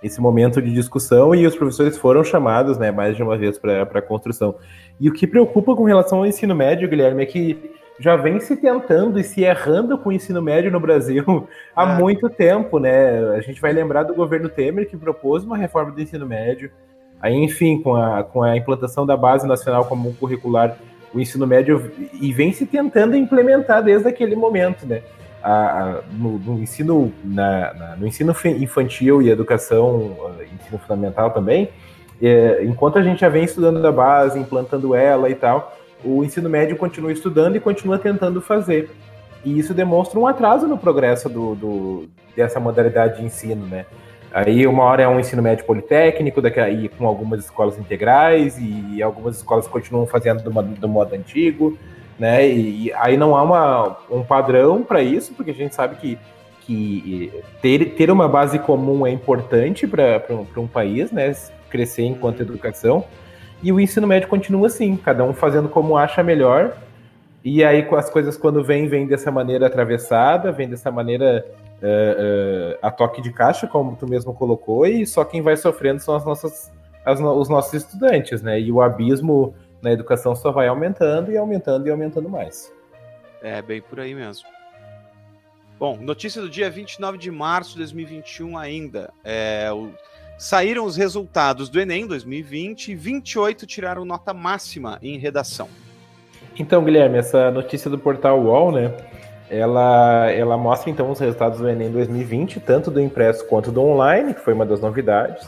esse 0.02 0.18
momento 0.18 0.62
de 0.62 0.72
discussão 0.72 1.34
e 1.34 1.46
os 1.46 1.54
professores 1.54 1.98
foram 1.98 2.24
chamados, 2.24 2.78
né, 2.78 2.90
mais 2.90 3.16
de 3.16 3.22
uma 3.22 3.36
vez 3.36 3.58
para 3.58 3.82
a 3.82 4.02
construção. 4.02 4.54
E 4.98 5.10
o 5.10 5.12
que 5.12 5.26
preocupa 5.26 5.76
com 5.76 5.84
relação 5.84 6.18
ao 6.18 6.26
ensino 6.26 6.54
médio, 6.54 6.88
Guilherme, 6.88 7.22
é 7.22 7.26
que 7.26 7.70
já 8.00 8.16
vem 8.16 8.40
se 8.40 8.56
tentando 8.56 9.20
e 9.20 9.24
se 9.24 9.42
errando 9.42 9.98
com 9.98 10.08
o 10.08 10.12
ensino 10.12 10.40
médio 10.40 10.70
no 10.70 10.80
Brasil 10.80 11.46
há 11.76 11.92
é. 11.92 11.98
muito 11.98 12.30
tempo, 12.30 12.78
né? 12.78 13.34
A 13.34 13.40
gente 13.42 13.60
vai 13.60 13.74
lembrar 13.74 14.04
do 14.04 14.14
governo 14.14 14.48
Temer 14.48 14.88
que 14.88 14.96
propôs 14.96 15.44
uma 15.44 15.58
reforma 15.58 15.92
do 15.92 16.00
ensino 16.00 16.24
médio. 16.24 16.70
Aí, 17.20 17.34
enfim, 17.34 17.82
com 17.82 17.94
a, 17.94 18.22
com 18.22 18.42
a 18.42 18.56
implantação 18.56 19.04
da 19.04 19.18
Base 19.18 19.46
Nacional 19.46 19.84
Comum 19.84 20.14
Curricular 20.14 20.78
o 21.12 21.20
ensino 21.20 21.46
médio 21.46 21.90
e 22.20 22.32
vem 22.32 22.52
se 22.52 22.66
tentando 22.66 23.16
implementar 23.16 23.82
desde 23.82 24.08
aquele 24.08 24.36
momento, 24.36 24.86
né? 24.86 25.02
A, 25.42 25.52
a, 25.52 26.00
no, 26.12 26.38
no, 26.38 26.58
ensino 26.60 27.12
na, 27.24 27.72
na, 27.72 27.96
no 27.96 28.06
ensino 28.06 28.34
infantil 28.58 29.22
e 29.22 29.30
educação 29.30 30.16
ensino 30.52 30.78
fundamental 30.78 31.30
também, 31.30 31.68
é, 32.20 32.64
enquanto 32.64 32.98
a 32.98 33.02
gente 33.02 33.20
já 33.20 33.28
vem 33.28 33.44
estudando 33.44 33.80
da 33.80 33.92
base, 33.92 34.38
implantando 34.38 34.94
ela 34.94 35.30
e 35.30 35.34
tal, 35.34 35.76
o 36.04 36.24
ensino 36.24 36.48
médio 36.48 36.76
continua 36.76 37.12
estudando 37.12 37.56
e 37.56 37.60
continua 37.60 37.98
tentando 37.98 38.40
fazer. 38.40 38.90
E 39.44 39.58
isso 39.58 39.72
demonstra 39.72 40.18
um 40.18 40.26
atraso 40.26 40.66
no 40.66 40.76
progresso 40.76 41.28
do, 41.28 41.54
do 41.54 42.08
dessa 42.36 42.58
modalidade 42.58 43.18
de 43.18 43.24
ensino, 43.24 43.66
né? 43.66 43.86
Aí 44.38 44.68
uma 44.68 44.84
hora 44.84 45.02
é 45.02 45.08
um 45.08 45.18
ensino 45.18 45.42
médio 45.42 45.64
politécnico, 45.64 46.40
daqui 46.40 46.60
aí 46.60 46.88
com 46.88 47.08
algumas 47.08 47.40
escolas 47.40 47.76
integrais 47.76 48.56
e 48.56 49.02
algumas 49.02 49.38
escolas 49.38 49.66
continuam 49.66 50.06
fazendo 50.06 50.40
do, 50.44 50.62
do 50.62 50.88
modo 50.88 51.12
antigo, 51.12 51.76
né? 52.16 52.48
E, 52.48 52.92
aí 52.92 53.16
não 53.16 53.34
há 53.36 53.42
uma, 53.42 53.98
um 54.08 54.22
padrão 54.22 54.84
para 54.84 55.02
isso, 55.02 55.34
porque 55.34 55.50
a 55.50 55.54
gente 55.54 55.74
sabe 55.74 55.96
que, 55.96 56.18
que 56.60 57.32
ter, 57.60 57.96
ter 57.96 58.12
uma 58.12 58.28
base 58.28 58.60
comum 58.60 59.04
é 59.04 59.10
importante 59.10 59.88
para 59.88 60.22
um 60.56 60.68
país, 60.68 61.10
né? 61.10 61.34
Crescer 61.68 62.04
enquanto 62.04 62.40
educação. 62.40 63.04
E 63.60 63.72
o 63.72 63.80
ensino 63.80 64.06
médio 64.06 64.28
continua 64.28 64.68
assim, 64.68 64.96
cada 64.96 65.24
um 65.24 65.32
fazendo 65.32 65.68
como 65.68 65.96
acha 65.96 66.22
melhor. 66.22 66.76
E 67.44 67.64
aí 67.64 67.84
as 67.90 68.08
coisas 68.08 68.36
quando 68.36 68.62
vêm, 68.62 68.86
vêm 68.86 69.04
dessa 69.04 69.32
maneira 69.32 69.66
atravessada, 69.66 70.52
vêm 70.52 70.68
dessa 70.68 70.92
maneira 70.92 71.44
uh, 71.82 72.74
uh, 72.74 72.78
a 72.82 72.90
toque 72.90 73.20
de 73.20 73.32
caixa, 73.32 73.66
como 73.66 73.96
tu 73.96 74.08
mesmo 74.08 74.34
colocou, 74.34 74.86
e 74.86 75.06
só 75.06 75.24
quem 75.24 75.42
vai 75.42 75.56
sofrendo 75.56 76.00
são 76.00 76.14
as 76.14 76.24
nossas, 76.24 76.72
as, 77.04 77.20
os 77.20 77.48
nossos 77.48 77.74
estudantes, 77.74 78.42
né? 78.42 78.60
E 78.60 78.70
o 78.70 78.80
abismo 78.80 79.54
na 79.82 79.92
educação 79.92 80.34
só 80.34 80.50
vai 80.50 80.68
aumentando 80.68 81.30
e 81.30 81.36
aumentando 81.36 81.86
e 81.86 81.90
aumentando 81.90 82.28
mais. 82.28 82.72
É, 83.42 83.62
bem 83.62 83.80
por 83.80 84.00
aí 84.00 84.14
mesmo. 84.14 84.48
Bom, 85.78 85.96
notícia 85.96 86.42
do 86.42 86.50
dia 86.50 86.68
29 86.68 87.18
de 87.18 87.30
março 87.30 87.72
de 87.72 87.78
2021 87.78 88.58
ainda. 88.58 89.12
É, 89.22 89.70
o 89.72 89.90
Saíram 90.38 90.84
os 90.84 90.96
resultados 90.96 91.68
do 91.68 91.80
Enem 91.80 92.06
2020 92.06 92.92
e 92.92 92.94
28 92.94 93.66
tiraram 93.66 94.04
nota 94.04 94.32
máxima 94.32 94.96
em 95.02 95.18
redação. 95.18 95.68
Então, 96.56 96.84
Guilherme, 96.84 97.18
essa 97.18 97.50
notícia 97.50 97.90
do 97.90 97.98
portal 97.98 98.40
UOL, 98.40 98.70
né? 98.70 98.94
Ela, 99.50 100.30
ela 100.30 100.56
mostra 100.56 100.90
então 100.90 101.10
os 101.10 101.18
resultados 101.18 101.58
do 101.58 101.68
Enem 101.68 101.90
2020, 101.90 102.60
tanto 102.60 102.90
do 102.90 103.00
impresso 103.00 103.46
quanto 103.46 103.72
do 103.72 103.80
online, 103.80 104.34
que 104.34 104.40
foi 104.40 104.52
uma 104.52 104.66
das 104.66 104.80
novidades. 104.80 105.46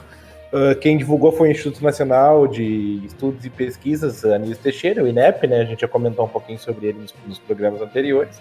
Uh, 0.53 0.75
quem 0.81 0.97
divulgou 0.97 1.31
foi 1.31 1.49
o 1.49 1.53
Instituto 1.53 1.83
Nacional 1.85 2.49
de 2.49 3.03
Estudos 3.05 3.45
e 3.45 3.51
Pesquisas, 3.51 4.25
Anísio 4.25 4.57
Teixeira, 4.57 5.05
o 5.05 5.07
INEP, 5.07 5.47
né? 5.47 5.61
A 5.61 5.65
gente 5.65 5.83
já 5.83 5.89
comentou 5.89 6.25
um 6.25 6.29
pouquinho 6.29 6.59
sobre 6.59 6.89
ele 6.89 6.99
nos, 6.99 7.15
nos 7.27 7.39
programas 7.39 7.81
anteriores. 7.81 8.41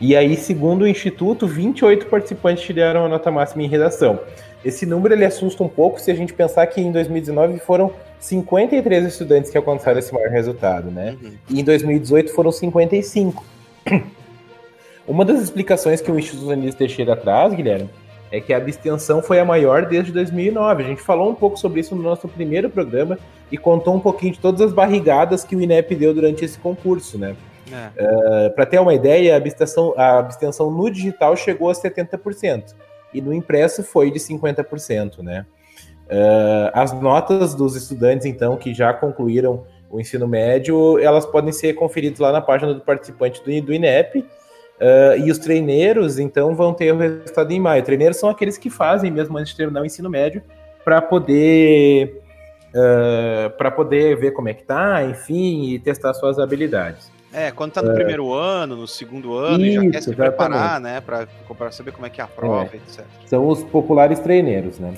E 0.00 0.16
aí, 0.16 0.36
segundo 0.36 0.82
o 0.82 0.88
Instituto, 0.88 1.46
28 1.46 2.06
participantes 2.06 2.64
tiraram 2.64 3.04
a 3.04 3.08
nota 3.08 3.30
máxima 3.30 3.62
em 3.62 3.68
redação. 3.68 4.18
Esse 4.64 4.84
número 4.84 5.14
ele 5.14 5.24
assusta 5.24 5.62
um 5.62 5.68
pouco 5.68 6.00
se 6.00 6.10
a 6.10 6.14
gente 6.14 6.32
pensar 6.32 6.66
que 6.66 6.80
em 6.80 6.90
2019 6.90 7.60
foram 7.60 7.92
53 8.18 9.06
estudantes 9.06 9.50
que 9.50 9.56
alcançaram 9.56 10.00
esse 10.00 10.12
maior 10.12 10.30
resultado, 10.30 10.90
né? 10.90 11.16
Uhum. 11.22 11.32
E 11.50 11.60
em 11.60 11.64
2018 11.64 12.32
foram 12.32 12.50
55. 12.50 13.44
Uma 15.06 15.24
das 15.24 15.40
explicações 15.40 16.00
que 16.00 16.10
o 16.10 16.18
Instituto 16.18 16.50
Anísio 16.50 16.78
Teixeira 16.78 17.16
traz, 17.16 17.52
Guilherme, 17.54 17.90
é 18.30 18.40
que 18.40 18.54
a 18.54 18.56
abstenção 18.56 19.22
foi 19.22 19.38
a 19.38 19.44
maior 19.44 19.84
desde 19.86 20.10
2009. 20.12 20.82
A 20.82 20.86
gente 20.86 21.02
falou 21.02 21.30
um 21.30 21.34
pouco 21.34 21.58
sobre 21.58 21.80
isso 21.80 21.94
no 21.94 22.02
nosso 22.02 22.26
primeiro 22.26 22.70
programa 22.70 23.18
e 23.50 23.58
contou 23.58 23.94
um 23.94 24.00
pouquinho 24.00 24.32
de 24.32 24.38
todas 24.38 24.60
as 24.62 24.72
barrigadas 24.72 25.44
que 25.44 25.54
o 25.54 25.60
INEP 25.60 25.94
deu 25.94 26.14
durante 26.14 26.44
esse 26.44 26.58
concurso, 26.58 27.18
né? 27.18 27.36
É. 27.70 28.46
Uh, 28.48 28.54
Para 28.54 28.64
ter 28.64 28.80
uma 28.80 28.94
ideia, 28.94 29.34
a 29.34 29.36
abstenção, 29.36 29.92
a 29.96 30.18
abstenção 30.18 30.70
no 30.70 30.90
digital 30.90 31.36
chegou 31.36 31.68
a 31.68 31.74
70% 31.74 32.74
e 33.12 33.20
no 33.20 33.34
impresso 33.34 33.82
foi 33.82 34.10
de 34.10 34.18
50%, 34.18 35.18
né? 35.18 35.44
Uh, 36.06 36.70
as 36.72 36.92
notas 36.92 37.54
dos 37.54 37.76
estudantes, 37.76 38.26
então, 38.26 38.56
que 38.56 38.72
já 38.72 38.92
concluíram 38.92 39.64
o 39.90 40.00
ensino 40.00 40.26
médio, 40.26 40.98
elas 40.98 41.26
podem 41.26 41.52
ser 41.52 41.74
conferidas 41.74 42.18
lá 42.18 42.32
na 42.32 42.40
página 42.40 42.72
do 42.72 42.80
participante 42.80 43.42
do, 43.42 43.66
do 43.66 43.74
INEP, 43.74 44.24
uh, 44.82 45.16
e 45.24 45.30
os 45.30 45.38
treineiros, 45.38 46.18
então, 46.18 46.54
vão 46.54 46.74
ter 46.74 46.92
o 46.92 46.98
resultado 46.98 47.52
em 47.52 47.60
maio. 47.60 47.82
Treineiros 47.82 48.18
são 48.18 48.28
aqueles 48.28 48.58
que 48.58 48.68
fazem 48.68 49.10
mesmo 49.10 49.38
antes 49.38 49.52
de 49.52 49.56
terminar 49.56 49.82
o 49.82 49.86
ensino 49.86 50.10
médio, 50.10 50.42
para 50.84 51.00
poder 51.00 52.20
uh, 52.74 53.50
para 53.56 53.70
poder 53.70 54.16
ver 54.16 54.32
como 54.32 54.48
é 54.48 54.54
que 54.54 54.64
tá, 54.64 55.04
enfim, 55.04 55.70
e 55.70 55.78
testar 55.78 56.12
suas 56.14 56.38
habilidades. 56.38 57.10
É, 57.32 57.50
quando 57.50 57.72
tá 57.72 57.80
no 57.80 57.92
é. 57.92 57.94
primeiro 57.94 58.34
ano, 58.34 58.76
no 58.76 58.86
segundo 58.86 59.34
ano, 59.38 59.64
Isso, 59.64 59.80
e 59.80 59.84
já 59.84 59.90
quer 59.90 60.02
se 60.02 60.10
exatamente. 60.10 60.36
preparar, 60.36 60.80
né, 60.80 61.00
para 61.00 61.72
saber 61.72 61.92
como 61.92 62.06
é 62.06 62.10
que 62.10 62.20
é 62.20 62.24
a 62.24 62.26
prova, 62.26 62.68
é. 62.74 62.76
etc. 62.76 63.06
São 63.24 63.48
os 63.48 63.64
populares 63.64 64.18
treineiros, 64.18 64.78
né? 64.78 64.92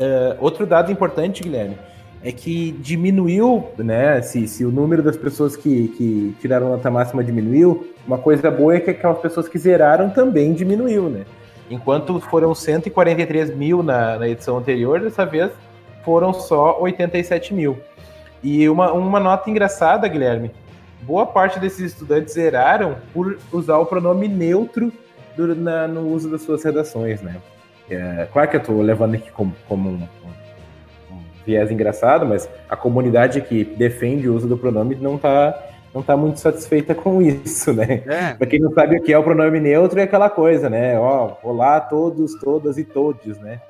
Uh, 0.00 0.36
outro 0.40 0.66
dado 0.66 0.90
importante, 0.90 1.42
Guilherme, 1.42 1.76
é 2.22 2.30
que 2.30 2.72
diminuiu, 2.72 3.68
né? 3.78 4.20
Se, 4.20 4.46
se 4.46 4.64
o 4.64 4.70
número 4.70 5.02
das 5.02 5.16
pessoas 5.16 5.56
que, 5.56 5.88
que 5.88 6.36
tiraram 6.40 6.68
nota 6.68 6.90
máxima 6.90 7.24
diminuiu, 7.24 7.94
uma 8.06 8.18
coisa 8.18 8.50
boa 8.50 8.74
é 8.74 8.80
que 8.80 8.90
aquelas 8.90 9.18
pessoas 9.18 9.48
que 9.48 9.58
zeraram 9.58 10.10
também 10.10 10.52
diminuiu, 10.52 11.08
né? 11.08 11.24
Enquanto 11.70 12.20
foram 12.20 12.54
143 12.54 13.56
mil 13.56 13.82
na, 13.82 14.18
na 14.18 14.28
edição 14.28 14.58
anterior, 14.58 15.00
dessa 15.00 15.24
vez 15.24 15.50
foram 16.04 16.32
só 16.32 16.80
87 16.80 17.54
mil. 17.54 17.78
E 18.42 18.68
uma, 18.68 18.92
uma 18.92 19.20
nota 19.20 19.48
engraçada, 19.48 20.08
Guilherme, 20.08 20.50
boa 21.02 21.24
parte 21.26 21.58
desses 21.58 21.92
estudantes 21.92 22.34
zeraram 22.34 22.96
por 23.12 23.38
usar 23.52 23.78
o 23.78 23.86
pronome 23.86 24.28
neutro 24.28 24.92
do, 25.36 25.54
na, 25.54 25.86
no 25.86 26.08
uso 26.08 26.30
das 26.30 26.42
suas 26.42 26.62
redações, 26.64 27.22
né? 27.22 27.36
É, 27.88 28.28
claro 28.32 28.48
que 28.48 28.56
eu 28.56 28.60
estou 28.60 28.80
levando 28.80 29.14
aqui 29.14 29.30
como, 29.32 29.54
como 29.66 30.08
viés 31.44 31.70
engraçado, 31.70 32.26
mas 32.26 32.48
a 32.68 32.76
comunidade 32.76 33.40
que 33.40 33.64
defende 33.64 34.28
o 34.28 34.34
uso 34.34 34.48
do 34.48 34.56
pronome 34.56 34.94
não 34.96 35.16
está 35.16 35.66
não 35.92 36.02
tá 36.02 36.16
muito 36.16 36.38
satisfeita 36.38 36.94
com 36.94 37.20
isso, 37.20 37.72
né? 37.72 38.02
É. 38.06 38.34
Para 38.34 38.46
quem 38.46 38.60
não 38.60 38.72
sabe 38.72 38.96
o 38.96 39.02
que 39.02 39.12
é 39.12 39.18
o 39.18 39.22
pronome 39.22 39.58
neutro, 39.60 39.98
é 39.98 40.04
aquela 40.04 40.30
coisa, 40.30 40.70
né? 40.70 40.98
Ó, 40.98 41.36
olá 41.42 41.80
todos, 41.80 42.38
todas 42.38 42.78
e 42.78 42.84
todos, 42.84 43.38
né? 43.38 43.60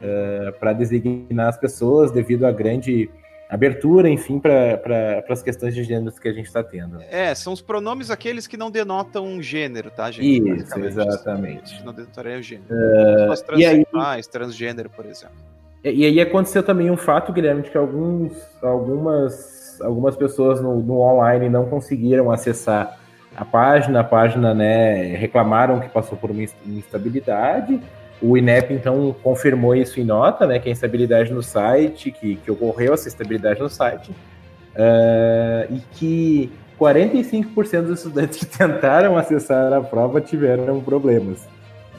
Uh, 0.00 0.48
é, 0.48 0.52
para 0.52 0.72
designar 0.72 1.48
as 1.48 1.56
pessoas 1.56 2.10
devido 2.10 2.44
à 2.44 2.52
grande 2.52 3.10
abertura, 3.48 4.08
enfim, 4.08 4.40
para 4.40 5.24
as 5.28 5.42
questões 5.42 5.74
de 5.74 5.84
gêneros 5.84 6.18
que 6.18 6.28
a 6.28 6.32
gente 6.32 6.46
está 6.46 6.62
tendo. 6.62 7.00
É, 7.02 7.34
são 7.34 7.52
os 7.52 7.60
pronomes 7.60 8.10
aqueles 8.10 8.46
que 8.46 8.56
não 8.56 8.70
denotam 8.70 9.26
um 9.26 9.40
gênero, 9.40 9.90
tá, 9.90 10.10
gente? 10.10 10.60
Isso, 10.60 10.78
exatamente. 10.80 11.84
Não 11.84 11.92
denotaria 11.92 12.38
o 12.38 12.42
gênero. 12.42 12.66
Uh, 12.70 13.32
as 13.32 13.42
transexuais, 13.42 14.26
transgênero, 14.26 14.90
por 14.90 15.06
exemplo. 15.06 15.53
E, 15.84 16.06
aí 16.06 16.18
aconteceu 16.18 16.62
também 16.62 16.90
um 16.90 16.96
fato, 16.96 17.30
Guilherme, 17.30 17.60
de 17.60 17.70
que 17.70 17.76
alguns, 17.76 18.32
algumas, 18.62 19.78
algumas 19.82 20.16
pessoas 20.16 20.58
no, 20.58 20.80
no 20.80 21.00
online 21.00 21.50
não 21.50 21.66
conseguiram 21.66 22.30
acessar 22.30 22.98
a 23.36 23.44
página, 23.44 24.00
a 24.00 24.04
página, 24.04 24.54
né, 24.54 25.14
reclamaram 25.16 25.80
que 25.80 25.88
passou 25.90 26.16
por 26.16 26.30
uma 26.30 26.42
instabilidade, 26.42 27.80
o 28.22 28.38
INEP, 28.38 28.72
então, 28.72 29.14
confirmou 29.22 29.74
isso 29.74 30.00
em 30.00 30.04
nota, 30.04 30.46
né, 30.46 30.58
que 30.58 30.70
a 30.70 30.72
instabilidade 30.72 31.32
no 31.32 31.42
site, 31.42 32.10
que, 32.10 32.36
que 32.36 32.50
ocorreu 32.50 32.94
essa 32.94 33.06
instabilidade 33.06 33.60
no 33.60 33.68
site, 33.68 34.10
uh, 34.10 35.74
e 35.74 35.80
que 35.92 36.52
45% 36.80 37.82
dos 37.82 37.98
estudantes 37.98 38.38
que 38.38 38.46
tentaram 38.56 39.18
acessar 39.18 39.70
a 39.72 39.82
prova 39.82 40.20
tiveram 40.20 40.80
problemas. 40.80 41.46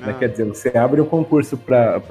Né? 0.05 0.15
Quer 0.17 0.29
dizer, 0.29 0.45
você 0.45 0.77
abre 0.77 1.01
o 1.01 1.05
concurso 1.05 1.57
para 1.57 2.01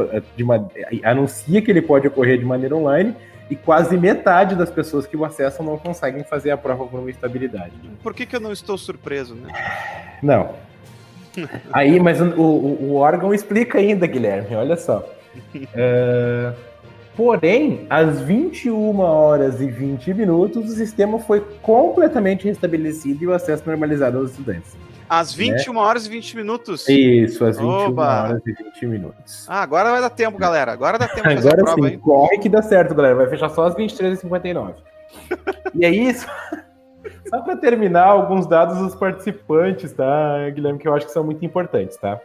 anuncia 1.02 1.62
que 1.62 1.70
ele 1.70 1.82
pode 1.82 2.06
ocorrer 2.06 2.38
de 2.38 2.44
maneira 2.44 2.74
online 2.76 3.14
e 3.50 3.56
quase 3.56 3.96
metade 3.96 4.54
das 4.54 4.70
pessoas 4.70 5.06
que 5.06 5.16
o 5.16 5.24
acessam 5.24 5.64
não 5.64 5.76
conseguem 5.76 6.24
fazer 6.24 6.50
a 6.50 6.56
prova 6.56 6.86
por 6.86 7.00
uma 7.00 7.10
instabilidade. 7.10 7.72
Por 8.02 8.14
que, 8.14 8.24
que 8.24 8.34
eu 8.34 8.40
não 8.40 8.52
estou 8.52 8.78
surpreso, 8.78 9.34
né? 9.34 9.52
Não, 10.22 10.54
Aí, 11.72 11.98
mas 11.98 12.20
o, 12.20 12.24
o, 12.24 12.90
o, 12.90 12.94
órgão 12.94 13.34
explica 13.34 13.78
ainda, 13.78 14.06
Guilherme, 14.06 14.54
olha 14.54 14.76
só. 14.76 15.04
É, 15.74 16.52
porém, 17.16 17.86
às 17.90 18.20
21 18.20 19.00
horas 19.00 19.60
e 19.60 19.66
20 19.66 20.14
minutos, 20.14 20.70
o 20.70 20.74
sistema 20.74 21.18
foi 21.18 21.40
completamente 21.62 22.46
restabelecido 22.46 23.24
e 23.24 23.26
o 23.26 23.32
acesso 23.32 23.64
normalizado 23.66 24.18
aos 24.18 24.30
estudantes. 24.30 24.76
Às 25.08 25.32
21 25.34 25.72
né? 25.72 25.80
horas 25.80 26.06
e 26.06 26.10
20 26.10 26.36
minutos? 26.36 26.88
Isso, 26.88 27.44
às 27.44 27.58
21 27.58 27.88
Oba. 27.88 28.22
horas 28.22 28.42
e 28.46 28.52
20 28.52 28.86
minutos. 28.86 29.46
Ah, 29.48 29.62
agora 29.62 29.90
vai 29.90 30.00
dar 30.00 30.10
tempo, 30.10 30.38
galera. 30.38 30.72
Agora 30.72 30.98
dá 30.98 31.08
tempo 31.08 31.28
agora 31.28 31.56
prova, 31.56 31.88
sim, 31.88 31.94
hein? 31.94 31.98
corre 31.98 32.38
que 32.38 32.48
dá 32.48 32.62
certo, 32.62 32.94
galera. 32.94 33.14
Vai 33.14 33.28
fechar 33.28 33.48
só 33.50 33.66
às 33.66 33.74
23h59. 33.74 34.74
e 35.74 35.84
é 35.84 35.90
isso. 35.90 36.26
Só 37.28 37.40
para 37.42 37.56
terminar, 37.56 38.06
alguns 38.06 38.46
dados 38.46 38.78
dos 38.78 38.94
participantes, 38.94 39.92
tá, 39.92 40.48
Guilherme, 40.50 40.78
que 40.78 40.86
eu 40.86 40.94
acho 40.94 41.06
que 41.06 41.12
são 41.12 41.24
muito 41.24 41.44
importantes, 41.44 41.96
tá? 41.96 42.20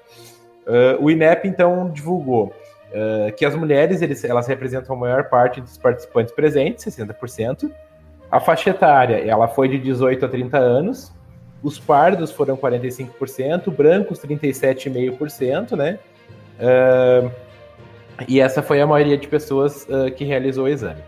Uh, 0.68 1.04
o 1.04 1.10
INEP, 1.10 1.48
então, 1.48 1.90
divulgou 1.90 2.54
uh, 2.92 3.34
que 3.36 3.46
as 3.46 3.56
mulheres, 3.56 4.02
eles, 4.02 4.24
elas 4.24 4.48
representam 4.48 4.96
a 4.96 5.00
maior 5.00 5.26
parte 5.30 5.62
dos 5.62 5.78
participantes 5.78 6.34
presentes, 6.34 6.86
60%, 6.86 7.72
A 8.32 8.40
faixa 8.40 8.70
etária, 8.70 9.18
ela 9.26 9.48
foi 9.48 9.68
de 9.68 9.80
18 9.80 10.26
a 10.26 10.30
30 10.30 10.58
anos, 10.58 11.12
os 11.62 11.80
pardos 11.80 12.32
foram 12.32 12.56
45%, 12.56 13.74
brancos 13.74 14.20
37,5%, 14.20 15.76
né? 15.76 16.00
Uh, 16.60 17.32
e 18.28 18.40
essa 18.40 18.62
foi 18.62 18.82
a 18.82 18.88
maioria 18.88 19.18
de 19.18 19.28
pessoas 19.28 19.86
uh, 19.86 20.12
que 20.12 20.24
realizou 20.24 20.66
o 20.66 20.68
exame. 20.68 21.02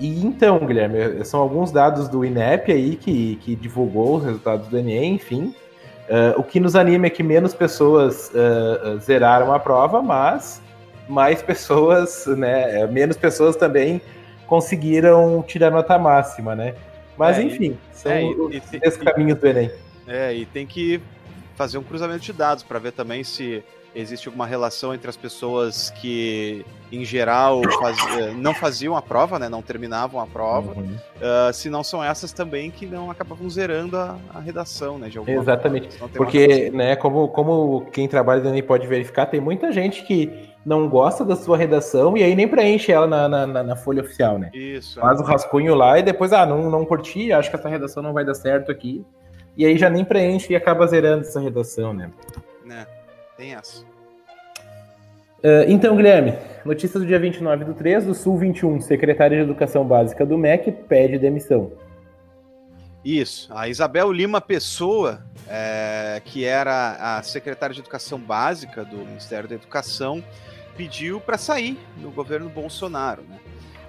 E 0.00 0.24
então, 0.24 0.58
Guilherme, 0.58 1.24
são 1.24 1.40
alguns 1.40 1.70
dados 1.70 2.08
do 2.08 2.24
INEP 2.24 2.72
aí 2.72 2.96
que, 2.96 3.36
que 3.36 3.54
divulgou 3.54 4.16
os 4.16 4.24
resultados 4.24 4.66
do 4.68 4.76
Enem, 4.76 5.14
enfim. 5.14 5.54
Uh, 6.08 6.38
o 6.38 6.42
que 6.42 6.60
nos 6.60 6.76
anima 6.76 7.06
é 7.06 7.10
que 7.10 7.22
menos 7.22 7.54
pessoas 7.54 8.30
uh, 8.30 8.98
zeraram 8.98 9.52
a 9.52 9.58
prova, 9.58 10.02
mas 10.02 10.60
mais 11.08 11.42
pessoas, 11.42 12.26
né, 12.26 12.86
menos 12.86 13.16
pessoas 13.16 13.56
também 13.56 14.00
conseguiram 14.46 15.42
tirar 15.46 15.70
nota 15.70 15.98
máxima, 15.98 16.54
né? 16.54 16.74
Mas 17.16 17.38
é, 17.38 17.42
enfim, 17.42 17.76
são 17.92 18.12
é, 18.12 18.24
os 18.24 18.96
e, 18.96 18.98
caminhos 18.98 19.38
do 19.38 19.46
Enem. 19.46 19.70
É, 20.06 20.34
e 20.34 20.46
tem 20.46 20.66
que 20.66 21.00
fazer 21.56 21.78
um 21.78 21.82
cruzamento 21.82 22.20
de 22.20 22.32
dados 22.32 22.62
para 22.62 22.78
ver 22.78 22.92
também 22.92 23.22
se 23.22 23.62
existe 23.94 24.26
alguma 24.26 24.46
relação 24.46 24.92
entre 24.92 25.08
as 25.08 25.16
pessoas 25.16 25.90
que, 25.90 26.64
em 26.90 27.04
geral, 27.04 27.62
faz, 27.78 27.96
eh, 28.18 28.32
não 28.32 28.52
faziam 28.52 28.96
a 28.96 29.02
prova, 29.02 29.38
né, 29.38 29.48
não 29.48 29.62
terminavam 29.62 30.20
a 30.20 30.26
prova, 30.26 30.72
uhum. 30.72 30.96
uh, 30.96 31.52
se 31.52 31.70
não 31.70 31.84
são 31.84 32.02
essas 32.02 32.32
também 32.32 32.70
que 32.70 32.86
não 32.86 33.10
acabavam 33.10 33.48
zerando 33.48 33.96
a, 33.96 34.18
a 34.34 34.40
redação, 34.40 34.98
né, 34.98 35.08
Exatamente, 35.26 35.96
forma, 35.96 36.14
porque, 36.16 36.70
né, 36.70 36.96
como, 36.96 37.28
como 37.28 37.86
quem 37.92 38.08
trabalha 38.08 38.42
no 38.42 38.48
Enem 38.48 38.62
pode 38.62 38.86
verificar, 38.86 39.26
tem 39.26 39.40
muita 39.40 39.70
gente 39.70 40.02
que 40.02 40.52
não 40.64 40.88
gosta 40.88 41.24
da 41.24 41.36
sua 41.36 41.56
redação 41.56 42.16
e 42.16 42.22
aí 42.22 42.34
nem 42.34 42.48
preenche 42.48 42.90
ela 42.90 43.06
na, 43.06 43.46
na, 43.46 43.62
na 43.62 43.76
folha 43.76 44.02
oficial, 44.02 44.38
né? 44.38 44.50
Isso. 44.54 44.98
Faz 44.98 45.20
é. 45.20 45.22
o 45.22 45.26
rascunho 45.26 45.74
lá 45.74 45.98
e 45.98 46.02
depois, 46.02 46.32
ah, 46.32 46.46
não, 46.46 46.70
não 46.70 46.84
curti, 46.84 47.32
acho 47.32 47.50
que 47.50 47.56
essa 47.56 47.68
redação 47.68 48.02
não 48.02 48.12
vai 48.12 48.24
dar 48.24 48.34
certo 48.34 48.72
aqui. 48.72 49.04
E 49.56 49.64
aí 49.64 49.76
já 49.76 49.90
nem 49.90 50.04
preenche 50.04 50.52
e 50.52 50.56
acaba 50.56 50.86
zerando 50.86 51.20
essa 51.20 51.38
redação, 51.40 51.92
né? 51.92 52.10
Né, 52.64 52.86
tem 53.36 53.54
essa. 53.54 53.82
Uh, 55.44 55.68
então, 55.68 55.94
Guilherme, 55.94 56.34
notícia 56.64 56.98
do 56.98 57.04
dia 57.04 57.18
29 57.18 57.66
do 57.66 57.74
3, 57.74 58.06
do 58.06 58.14
Sul 58.14 58.38
21, 58.38 58.80
secretária 58.80 59.36
de 59.36 59.42
Educação 59.42 59.84
Básica 59.84 60.24
do 60.24 60.38
MEC 60.38 60.72
pede 60.72 61.18
demissão. 61.18 61.70
Isso, 63.04 63.52
a 63.52 63.68
Isabel 63.68 64.10
Lima 64.10 64.40
Pessoa, 64.40 65.22
é, 65.46 66.22
que 66.24 66.46
era 66.46 67.18
a 67.18 67.22
secretária 67.22 67.74
de 67.74 67.82
Educação 67.82 68.18
Básica 68.18 68.82
do 68.82 68.96
Ministério 68.96 69.46
da 69.46 69.54
Educação, 69.54 70.24
pediu 70.76 71.20
para 71.20 71.38
sair 71.38 71.78
no 71.96 72.10
governo 72.10 72.48
Bolsonaro. 72.48 73.22
Né? 73.22 73.38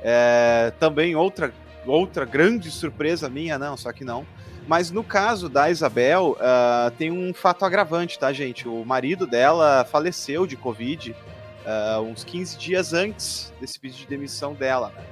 É, 0.02 0.74
também 0.80 1.16
outra, 1.16 1.54
outra 1.86 2.26
grande 2.26 2.70
surpresa 2.72 3.30
minha, 3.30 3.58
não, 3.58 3.76
só 3.76 3.92
que 3.92 4.04
não, 4.04 4.26
mas 4.68 4.90
no 4.90 5.04
caso 5.04 5.48
da 5.48 5.70
Isabel, 5.70 6.38
uh, 6.40 6.92
tem 6.92 7.12
um 7.12 7.34
fato 7.34 7.64
agravante, 7.66 8.18
tá, 8.18 8.34
gente? 8.34 8.68
O 8.68 8.84
marido 8.84 9.28
dela 9.28 9.86
faleceu 9.86 10.48
de 10.48 10.56
Covid 10.56 11.12
uh, 11.12 12.02
uns 12.02 12.24
15 12.24 12.58
dias 12.58 12.94
antes 12.94 13.54
desse 13.62 13.80
pedido 13.80 14.00
de 14.00 14.08
demissão 14.08 14.54
dela. 14.54 14.92
Né? 14.96 15.04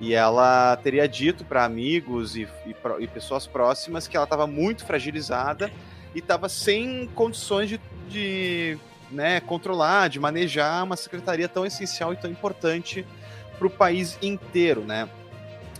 E 0.00 0.14
ela 0.14 0.76
teria 0.76 1.08
dito 1.08 1.44
para 1.44 1.64
amigos 1.64 2.36
e, 2.36 2.46
e, 2.66 2.76
e, 3.00 3.06
pessoas 3.08 3.46
próximas 3.46 4.06
que 4.06 4.16
ela 4.16 4.24
estava 4.24 4.46
muito 4.46 4.84
fragilizada 4.84 5.72
e 6.14 6.18
estava 6.18 6.48
sem 6.48 7.08
condições 7.14 7.68
de, 7.70 7.80
de 8.08 8.78
né, 9.10 9.40
controlar, 9.40 10.08
de 10.08 10.20
manejar 10.20 10.84
uma 10.84 10.96
secretaria 10.96 11.48
tão 11.48 11.64
essencial 11.64 12.12
e 12.12 12.16
tão 12.16 12.30
importante 12.30 13.06
para 13.58 13.66
o 13.66 13.70
país 13.70 14.18
inteiro, 14.22 14.82
né? 14.82 15.08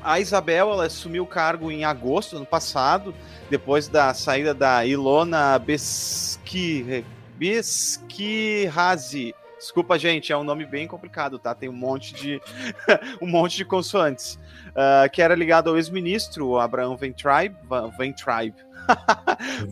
A 0.03 0.21
Isabel 0.21 0.71
ela 0.71 0.87
assumiu 0.87 1.25
o 1.25 1.27
cargo 1.27 1.71
em 1.71 1.85
agosto 1.85 2.33
do 2.33 2.37
ano 2.39 2.47
passado, 2.47 3.15
depois 3.51 3.89
da 3.89 4.15
saída 4.15 4.55
da 4.55 4.85
Ilona 4.87 5.59
Beski, 5.59 7.05
Beskihazi. 7.37 9.35
Desculpa, 9.59 9.99
gente, 9.99 10.33
é 10.33 10.37
um 10.37 10.45
nome 10.45 10.65
bem 10.65 10.87
complicado, 10.87 11.37
tá? 11.37 11.53
Tem 11.53 11.69
um 11.69 11.73
monte 11.73 12.15
de 12.15 12.41
um 13.21 13.27
monte 13.27 13.57
de 13.57 13.65
consoantes. 13.65 14.39
Uh, 14.69 15.11
que 15.13 15.21
era 15.21 15.35
ligado 15.35 15.71
ao 15.71 15.77
ex-ministro 15.77 16.59
Abraham 16.59 16.97
Weintraub, 17.01 17.57
Weintraub, 17.99 18.55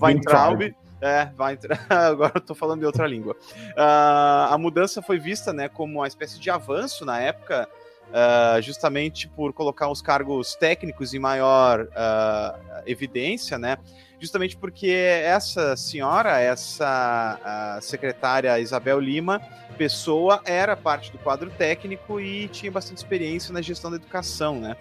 Weintraub, 0.02 0.74
é, 1.00 1.26
vai 1.36 1.58
agora 1.88 2.32
eu 2.36 2.40
tô 2.40 2.54
falando 2.54 2.80
de 2.80 2.86
outra 2.86 3.06
língua. 3.06 3.34
Uh, 3.34 4.52
a 4.52 4.56
mudança 4.58 5.02
foi 5.02 5.18
vista, 5.18 5.52
né, 5.52 5.68
como 5.68 5.98
uma 5.98 6.08
espécie 6.08 6.38
de 6.38 6.50
avanço 6.50 7.04
na 7.04 7.20
época 7.20 7.68
uh, 8.08 8.60
justamente 8.62 9.28
por 9.28 9.52
colocar 9.52 9.88
os 9.88 10.00
cargos 10.00 10.54
técnicos 10.54 11.14
em 11.14 11.18
maior 11.18 11.82
uh, 11.82 12.82
evidência, 12.86 13.58
né? 13.58 13.78
Justamente 14.18 14.56
porque 14.56 14.88
essa 14.88 15.76
senhora, 15.76 16.40
essa 16.40 17.78
secretária 17.82 18.58
Isabel 18.58 18.98
Lima, 18.98 19.42
pessoa, 19.76 20.40
era 20.46 20.74
parte 20.74 21.12
do 21.12 21.18
quadro 21.18 21.50
técnico 21.50 22.18
e 22.18 22.48
tinha 22.48 22.72
bastante 22.72 22.96
experiência 22.96 23.52
na 23.52 23.60
gestão 23.60 23.90
da 23.90 23.98
educação, 23.98 24.58
né? 24.58 24.74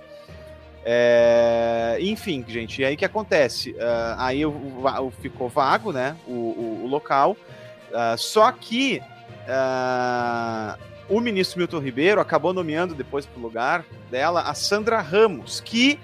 É, 0.88 1.98
enfim, 2.00 2.46
gente, 2.48 2.84
e 2.84 2.86
aí 2.86 2.96
que 2.96 3.04
acontece? 3.04 3.72
Uh, 3.72 4.16
aí 4.18 4.46
o, 4.46 4.52
o, 4.52 5.12
ficou 5.20 5.50
vago, 5.50 5.92
né? 5.92 6.16
O, 6.28 6.32
o, 6.32 6.82
o 6.84 6.88
local. 6.88 7.36
Uh, 7.90 8.16
só 8.18 8.52
que 8.52 9.02
uh, 9.48 10.80
o 11.10 11.20
ministro 11.20 11.58
Milton 11.58 11.80
Ribeiro 11.80 12.22
acabou 12.22 12.54
nomeando 12.54 12.94
depois 12.94 13.26
para 13.26 13.40
o 13.40 13.42
lugar 13.42 13.84
dela 14.12 14.42
a 14.42 14.54
Sandra 14.54 15.02
Ramos, 15.02 15.60
que, 15.60 16.00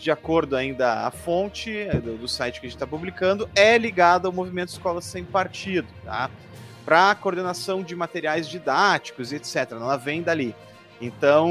de 0.00 0.10
acordo 0.10 0.56
ainda 0.56 1.06
a 1.06 1.10
fonte 1.10 1.84
do, 2.02 2.16
do, 2.16 2.28
site 2.28 2.60
que 2.60 2.66
a 2.66 2.68
gente 2.68 2.76
está 2.76 2.86
publicando, 2.86 3.48
é 3.54 3.76
ligada 3.76 4.28
ao 4.28 4.32
movimento 4.32 4.70
Escolas 4.70 5.04
Sem 5.04 5.24
Partido, 5.24 5.86
tá? 6.04 6.30
Para 6.84 7.14
coordenação 7.14 7.82
de 7.82 7.94
materiais 7.94 8.48
didáticos, 8.48 9.32
etc. 9.32 9.72
Ela 9.72 9.96
vem 9.96 10.22
dali. 10.22 10.54
Então, 11.00 11.48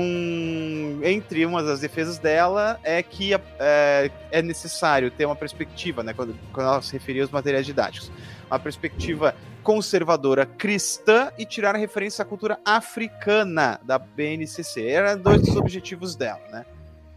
entre 1.03 1.45
umas 1.45 1.65
das 1.65 1.79
defesas 1.79 2.19
dela 2.19 2.79
é 2.83 3.01
que 3.01 3.33
é, 3.33 4.11
é 4.29 4.41
necessário 4.41 5.09
ter 5.09 5.25
uma 5.25 5.35
perspectiva, 5.35 6.03
né, 6.03 6.13
quando, 6.13 6.35
quando 6.51 6.67
ela 6.67 6.81
se 6.81 6.91
referia 6.91 7.21
aos 7.21 7.31
materiais 7.31 7.65
didáticos, 7.65 8.11
uma 8.49 8.59
perspectiva 8.59 9.33
conservadora 9.63 10.45
cristã 10.45 11.31
e 11.37 11.45
tirar 11.45 11.75
a 11.75 11.77
referência 11.77 12.23
à 12.23 12.25
cultura 12.25 12.59
africana 12.65 13.79
da 13.83 13.97
BNCC. 13.97 14.85
Eram 14.85 15.21
dois 15.21 15.41
dos 15.41 15.55
objetivos 15.55 16.15
dela, 16.15 16.41
né? 16.49 16.65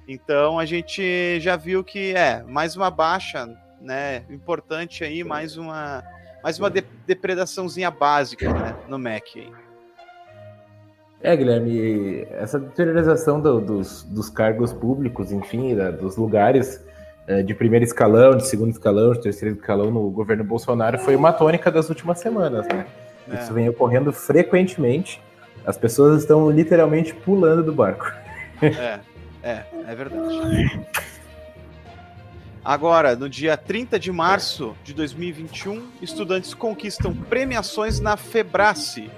Então 0.07 0.59
a 0.59 0.65
gente 0.65 1.39
já 1.41 1.57
viu 1.57 1.85
que 1.85 2.15
é 2.17 2.43
mais 2.43 2.77
uma 2.77 2.91
baixa, 2.91 3.49
né? 3.81 4.25
Importante 4.29 5.05
aí, 5.05 5.23
mais 5.23 5.57
uma 5.57 6.03
mais 6.43 6.59
uma 6.59 6.71
de 6.71 6.83
depredaçãozinha 7.07 7.91
básica, 7.91 8.53
né? 8.53 8.77
No 8.89 8.99
MEC. 8.99 9.41
Aí. 9.41 9.70
É, 11.23 11.37
Guilherme, 11.37 12.27
essa 12.31 12.59
deteriorização 12.59 13.41
do, 13.41 13.61
dos, 13.61 14.03
dos 14.05 14.31
cargos 14.31 14.73
públicos, 14.73 15.31
enfim, 15.31 15.75
da, 15.75 15.91
dos 15.91 16.17
lugares 16.17 16.83
é, 17.27 17.43
de 17.43 17.55
primeiro 17.55 17.85
escalão, 17.85 18.37
de 18.37 18.47
segundo 18.47 18.71
escalão, 18.71 19.13
de 19.13 19.21
terceiro 19.21 19.55
escalão 19.55 19.91
no 19.91 20.11
governo 20.11 20.43
Bolsonaro 20.43 20.99
foi 20.99 21.15
uma 21.15 21.33
tônica 21.33 21.71
das 21.71 21.89
últimas 21.89 22.21
semanas, 22.21 22.67
né? 22.69 22.87
É. 23.31 23.35
Isso 23.37 23.53
vem 23.53 23.69
ocorrendo 23.69 24.13
frequentemente. 24.13 25.21
As 25.65 25.77
pessoas 25.77 26.23
estão 26.23 26.51
literalmente 26.51 27.15
pulando 27.15 27.63
do 27.63 27.73
barco. 27.73 28.11
É, 28.63 29.01
é, 29.43 29.65
é 29.87 29.95
verdade. 29.95 30.87
Agora, 32.65 33.17
no 33.17 33.29
dia 33.29 33.57
30 33.57 33.99
de 33.99 34.13
março 34.13 34.77
de 34.85 34.93
2021, 34.93 35.83
estudantes 36.03 36.53
conquistam 36.53 37.15
premiações 37.15 38.01
na 38.01 38.17
Febrace. 38.17 39.11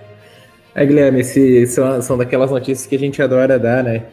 É, 0.75 0.87
Guilherme, 0.87 1.21
esse, 1.21 1.67
são, 1.67 2.01
são 2.01 2.19
daquelas 2.19 2.51
notícias 2.51 2.87
que 2.87 2.97
a 2.97 2.99
gente 2.99 3.21
adora 3.21 3.59
dar, 3.59 3.85
né? 3.85 4.05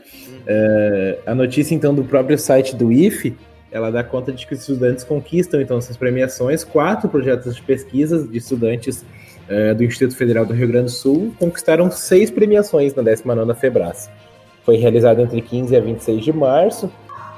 É, 0.46 1.20
a 1.26 1.36
notícia, 1.36 1.74
então, 1.74 1.94
do 1.94 2.04
próprio 2.04 2.38
site 2.38 2.76
do 2.76 2.92
IFE 2.92 3.36
ela 3.72 3.92
dá 3.92 4.04
conta 4.04 4.32
de 4.32 4.48
que 4.48 4.54
os 4.54 4.62
estudantes 4.62 5.04
conquistam 5.04 5.62
então 5.62 5.78
essas 5.78 5.96
premiações. 5.96 6.64
Quatro 6.64 7.08
projetos 7.08 7.56
de 7.56 7.62
pesquisa 7.62 8.28
de 8.28 8.38
estudantes 8.38 9.06
uh, 9.48 9.76
do 9.76 9.84
Instituto 9.84 10.18
Federal 10.18 10.46
do 10.46 10.54
Rio 10.54 10.68
Grande 10.68 10.86
do 10.86 10.92
Sul 10.92 11.34
conquistaram 11.38 11.92
seis 11.92 12.32
premiações 12.32 12.96
na 12.96 13.04
19ª 13.04 13.56
Febras. 13.56 14.10
Foi 14.64 14.78
realizado 14.78 15.22
entre 15.22 15.42
15 15.42 15.76
a 15.76 15.80
26 15.80 16.24
de 16.24 16.34
março. 16.34 16.92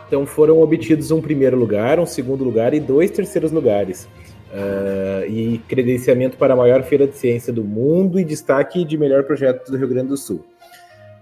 Então 0.08 0.26
foram 0.26 0.62
obtidos 0.62 1.12
um 1.12 1.22
primeiro 1.22 1.58
lugar, 1.58 2.00
um 2.00 2.06
segundo 2.06 2.44
lugar 2.44 2.74
e 2.74 2.80
dois 2.80 3.12
terceiros 3.12 3.52
lugares. 3.52 4.08
Uh, 4.52 5.26
e 5.30 5.60
credenciamento 5.60 6.36
para 6.36 6.54
a 6.54 6.58
maior 6.58 6.84
feira 6.84 7.08
de 7.08 7.16
ciência 7.16 7.54
do 7.54 7.64
mundo 7.64 8.20
e 8.20 8.26
destaque 8.26 8.84
de 8.84 8.98
melhor 8.98 9.24
projeto 9.24 9.72
do 9.72 9.78
Rio 9.78 9.88
Grande 9.88 10.10
do 10.10 10.18
Sul. 10.18 10.46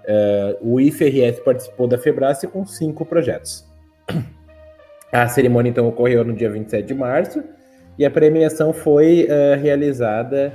Uh, 0.04 0.74
o 0.74 0.82
IFRS 0.82 1.40
participou 1.42 1.88
da 1.88 1.96
Febrace 1.96 2.48
com 2.48 2.66
cinco 2.66 3.06
projetos. 3.06 3.68
A 5.12 5.28
cerimônia 5.28 5.70
então 5.70 5.88
ocorreu 5.88 6.24
no 6.24 6.34
dia 6.34 6.50
27 6.50 6.88
de 6.88 6.94
março 6.96 7.44
e 8.00 8.06
a 8.06 8.10
premiação 8.10 8.74
foi 8.74 9.28
uh, 9.28 9.62
realizada 9.62 10.54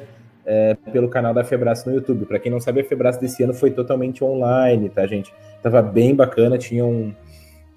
pelo 0.93 1.09
canal 1.09 1.33
da 1.33 1.43
Febraço 1.43 1.89
no 1.89 1.95
YouTube. 1.97 2.27
Para 2.27 2.39
quem 2.39 2.53
não 2.53 2.61
sabe, 2.61 2.83
a 2.83 2.85
Febraço 2.85 3.19
desse 3.19 3.43
ano 3.43 3.55
foi 3.55 3.71
totalmente 3.71 4.23
online, 4.23 4.91
tá, 4.91 5.07
gente? 5.07 5.33
Tava 5.63 5.81
bem 5.81 6.15
bacana, 6.15 6.59
tinha 6.59 6.85
um, 6.85 7.15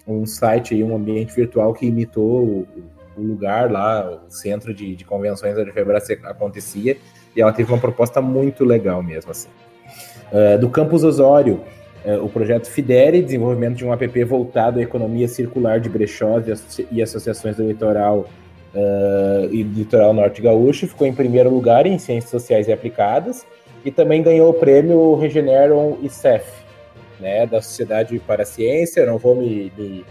um 0.06 0.26
site 0.26 0.74
aí, 0.74 0.84
um 0.84 0.94
ambiente 0.94 1.34
virtual 1.34 1.72
que 1.72 1.86
imitou 1.86 2.44
o, 2.44 2.68
o 3.18 3.22
lugar 3.22 3.70
lá, 3.70 4.20
o 4.26 4.30
centro 4.30 4.72
de, 4.72 4.94
de 4.94 5.04
convenções 5.04 5.56
onde 5.58 5.70
a 5.70 5.72
FEBRAS 5.72 6.08
acontecia, 6.24 6.96
e 7.34 7.40
ela 7.40 7.52
teve 7.52 7.70
uma 7.72 7.78
proposta 7.78 8.20
muito 8.20 8.64
legal 8.64 9.02
mesmo, 9.02 9.30
assim. 9.30 9.48
Uh, 10.32 10.58
do 10.58 10.68
Campus 10.68 11.04
Osório, 11.04 11.60
uh, 12.04 12.24
o 12.24 12.28
projeto 12.28 12.68
Fidere, 12.68 13.22
desenvolvimento 13.22 13.76
de 13.76 13.84
um 13.84 13.92
app 13.92 14.24
voltado 14.24 14.78
à 14.78 14.82
economia 14.82 15.26
circular 15.26 15.80
de 15.80 15.88
brechós 15.88 16.44
e, 16.90 17.02
associações 17.02 17.56
do 17.56 17.66
litoral 17.66 18.28
uh, 18.74 19.52
e 19.52 19.64
do 19.64 19.78
litoral 19.78 20.12
norte 20.12 20.42
gaúcho, 20.42 20.86
ficou 20.86 21.06
em 21.06 21.14
primeiro 21.14 21.50
lugar 21.50 21.86
em 21.86 21.98
ciências 21.98 22.30
sociais 22.30 22.68
e 22.68 22.72
aplicadas, 22.72 23.46
e 23.84 23.90
também 23.90 24.22
ganhou 24.22 24.50
o 24.50 24.54
prêmio 24.54 25.14
Regeneron 25.14 25.98
ICEF, 26.02 26.46
né, 27.18 27.46
da 27.46 27.60
Sociedade 27.60 28.18
para 28.18 28.42
a 28.42 28.46
Ciência, 28.46 29.06
não 29.06 29.18
vou 29.18 29.34
me, 29.34 29.72
me, 29.76 30.04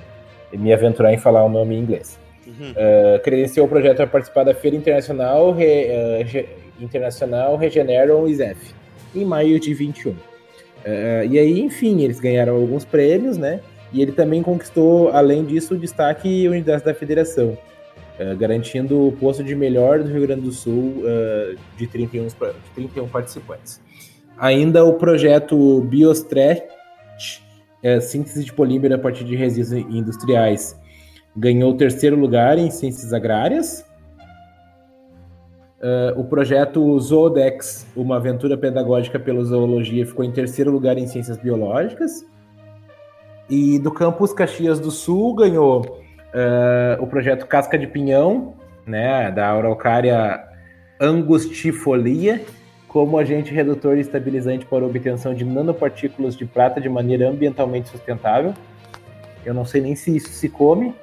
me 0.53 0.73
aventurar 0.73 1.13
em 1.13 1.17
falar 1.17 1.43
o 1.43 1.49
nome 1.49 1.75
em 1.75 1.79
inglês. 1.79 2.17
Uh, 2.47 3.19
credenciou 3.23 3.65
o 3.65 3.69
projeto 3.69 4.01
a 4.01 4.07
participar 4.07 4.45
da 4.45 4.53
Feira 4.53 4.77
Internacional, 4.77 5.51
Re, 5.51 5.87
uh, 5.89 6.83
Internacional 6.83 7.57
Regeneron 7.57 8.25
ISEF, 8.27 8.73
em 9.13 9.25
maio 9.25 9.59
de 9.59 9.73
21. 9.73 10.11
Uh, 10.11 10.17
e 11.29 11.37
aí, 11.37 11.59
enfim, 11.59 12.03
eles 12.03 12.19
ganharam 12.21 12.55
alguns 12.55 12.85
prêmios, 12.85 13.37
né? 13.37 13.59
E 13.91 14.01
ele 14.01 14.13
também 14.13 14.41
conquistou, 14.41 15.09
além 15.09 15.43
disso, 15.43 15.73
o 15.73 15.77
destaque 15.77 16.27
e 16.27 16.47
unidade 16.47 16.83
da 16.83 16.93
federação, 16.93 17.57
garantindo 18.37 19.07
o 19.07 19.11
posto 19.13 19.41
de 19.41 19.55
melhor 19.55 19.99
do 19.99 20.11
Rio 20.11 20.23
Grande 20.23 20.41
do 20.41 20.51
Sul 20.51 21.03
de, 21.77 21.87
31, 21.87 22.27
de 22.27 22.35
31 22.75 23.07
participantes. 23.07 23.79
Ainda 24.37 24.83
o 24.83 24.95
projeto 24.95 25.79
Biostretch, 25.83 26.65
síntese 28.01 28.43
de 28.43 28.51
polímero 28.51 28.93
a 28.93 28.97
partir 28.97 29.23
de 29.23 29.37
resíduos 29.37 29.71
industriais, 29.71 30.77
ganhou 31.37 31.71
o 31.71 31.77
terceiro 31.77 32.15
lugar 32.15 32.57
em 32.57 32.71
ciências 32.71 33.13
agrárias. 33.13 33.85
Uh, 35.77 36.19
o 36.19 36.23
projeto 36.23 36.99
Zoodex, 36.99 37.85
uma 37.95 38.15
aventura 38.15 38.57
pedagógica 38.57 39.19
pela 39.19 39.43
zoologia, 39.43 40.03
ficou 40.07 40.25
em 40.25 40.31
terceiro 40.31 40.71
lugar 40.71 40.97
em 40.97 41.05
ciências 41.05 41.37
biológicas. 41.37 42.25
E 43.47 43.77
do 43.77 43.91
campus 43.91 44.33
Caxias 44.33 44.79
do 44.79 44.89
Sul 44.89 45.35
ganhou 45.35 45.81
uh, 45.81 47.01
o 47.01 47.05
projeto 47.05 47.45
Casca 47.45 47.77
de 47.77 47.85
Pinhão, 47.85 48.55
né, 48.85 49.31
da 49.31 49.51
Araucária 49.51 50.43
angustifolia, 50.99 52.41
como 52.87 53.19
agente 53.19 53.53
redutor 53.53 53.97
e 53.97 54.01
estabilizante 54.01 54.65
para 54.65 54.83
obtenção 54.83 55.35
de 55.35 55.45
nanopartículas 55.45 56.35
de 56.35 56.45
prata 56.45 56.81
de 56.81 56.89
maneira 56.89 57.29
ambientalmente 57.29 57.89
sustentável. 57.89 58.55
Eu 59.45 59.53
não 59.53 59.63
sei 59.63 59.81
nem 59.81 59.95
se 59.95 60.15
isso 60.15 60.29
se 60.29 60.49
come, 60.49 60.95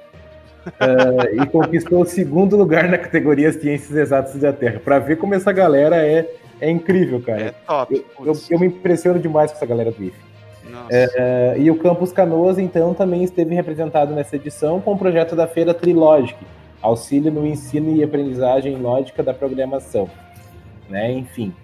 uh, 0.67 1.43
e 1.43 1.47
conquistou 1.47 2.03
o 2.03 2.07
segundo 2.07 2.57
lugar 2.57 2.89
na 2.89 2.99
categoria 2.99 3.53
Ciências 3.53 3.97
Exatas 3.97 4.35
da 4.37 4.53
Terra. 4.53 4.81
Para 4.83 4.99
ver 4.99 5.17
como 5.17 5.35
essa 5.35 5.53
galera 5.53 5.97
é, 5.97 6.29
é 6.61 6.71
incrível, 6.71 7.21
cara. 7.21 7.43
É 7.43 7.51
top. 7.67 8.05
Eu, 8.19 8.27
eu, 8.27 8.41
eu 8.51 8.59
me 8.59 8.67
impressiono 8.67 9.19
demais 9.19 9.51
com 9.51 9.57
essa 9.57 9.67
galera 9.67 9.91
do 9.91 10.03
IF. 10.03 10.25
É, 10.91 11.55
e 11.59 11.71
o 11.71 11.77
Campus 11.77 12.13
Canoas, 12.13 12.59
então, 12.59 12.95
também 12.95 13.23
esteve 13.23 13.55
representado 13.55 14.15
nessa 14.15 14.37
edição 14.37 14.81
com 14.81 14.93
o 14.93 14.99
projeto 14.99 15.37
da 15.37 15.47
feira 15.47 15.73
Trilogic, 15.73 16.37
auxílio 16.83 17.31
no 17.31 17.47
ensino 17.47 17.95
e 17.95 18.03
aprendizagem 18.03 18.77
lógica 18.77 19.23
da 19.23 19.33
programação. 19.33 20.09
Né? 20.89 21.13
Enfim. 21.13 21.55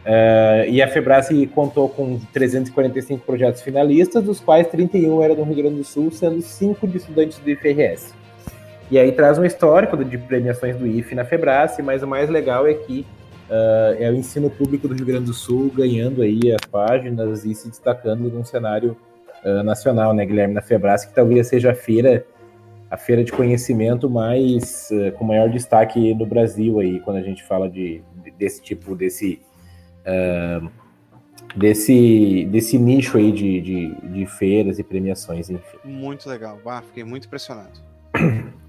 Uh, 0.00 0.64
e 0.68 0.80
a 0.80 0.88
Febras 0.88 1.28
contou 1.54 1.88
com 1.88 2.18
345 2.32 3.24
projetos 3.24 3.60
finalistas, 3.60 4.24
dos 4.24 4.40
quais 4.40 4.66
31 4.68 5.22
eram 5.22 5.34
do 5.34 5.42
Rio 5.42 5.56
Grande 5.56 5.76
do 5.76 5.84
Sul, 5.84 6.10
sendo 6.10 6.40
5 6.40 6.86
de 6.88 6.96
estudantes 6.96 7.38
do 7.38 7.50
IFRS. 7.50 8.14
E 8.90 8.98
aí 8.98 9.12
traz 9.12 9.38
um 9.38 9.44
histórico 9.44 10.04
de 10.04 10.18
premiações 10.18 10.76
do 10.76 10.86
IFE 10.86 11.14
na 11.14 11.24
Febrace, 11.24 11.80
mas 11.80 12.02
o 12.02 12.08
mais 12.08 12.28
legal 12.28 12.66
é 12.66 12.74
que 12.74 13.06
uh, 13.48 14.02
é 14.02 14.10
o 14.10 14.14
ensino 14.14 14.50
público 14.50 14.88
do 14.88 14.94
Rio 14.94 15.06
Grande 15.06 15.26
do 15.26 15.32
Sul 15.32 15.70
ganhando 15.72 16.22
aí 16.22 16.52
as 16.52 16.68
páginas 16.68 17.44
e 17.44 17.54
se 17.54 17.68
destacando 17.68 18.28
num 18.28 18.44
cenário 18.44 18.96
uh, 19.44 19.62
nacional, 19.62 20.12
né, 20.12 20.26
Guilherme, 20.26 20.54
na 20.54 20.62
Febrace, 20.62 21.06
que 21.06 21.14
talvez 21.14 21.46
seja 21.46 21.70
a 21.70 21.74
feira 21.74 22.26
a 22.90 22.96
feira 22.96 23.22
de 23.22 23.30
conhecimento 23.30 24.10
mais 24.10 24.88
uh, 24.90 25.12
com 25.12 25.24
maior 25.24 25.48
destaque 25.48 26.12
no 26.12 26.26
Brasil 26.26 26.80
aí, 26.80 26.98
quando 26.98 27.18
a 27.18 27.22
gente 27.22 27.44
fala 27.44 27.70
de, 27.70 28.02
de 28.24 28.32
desse 28.32 28.60
tipo, 28.60 28.96
desse 28.96 29.40
desse, 31.54 32.48
desse 32.50 32.78
nicho 32.78 33.16
aí 33.16 33.30
de, 33.30 33.60
de, 33.60 33.94
de, 34.08 34.26
feiras 34.26 34.80
e 34.80 34.82
premiações, 34.82 35.48
enfim. 35.50 35.78
Muito 35.84 36.28
legal, 36.28 36.58
bah, 36.64 36.82
fiquei 36.82 37.04
muito 37.04 37.26
impressionado. 37.26 37.78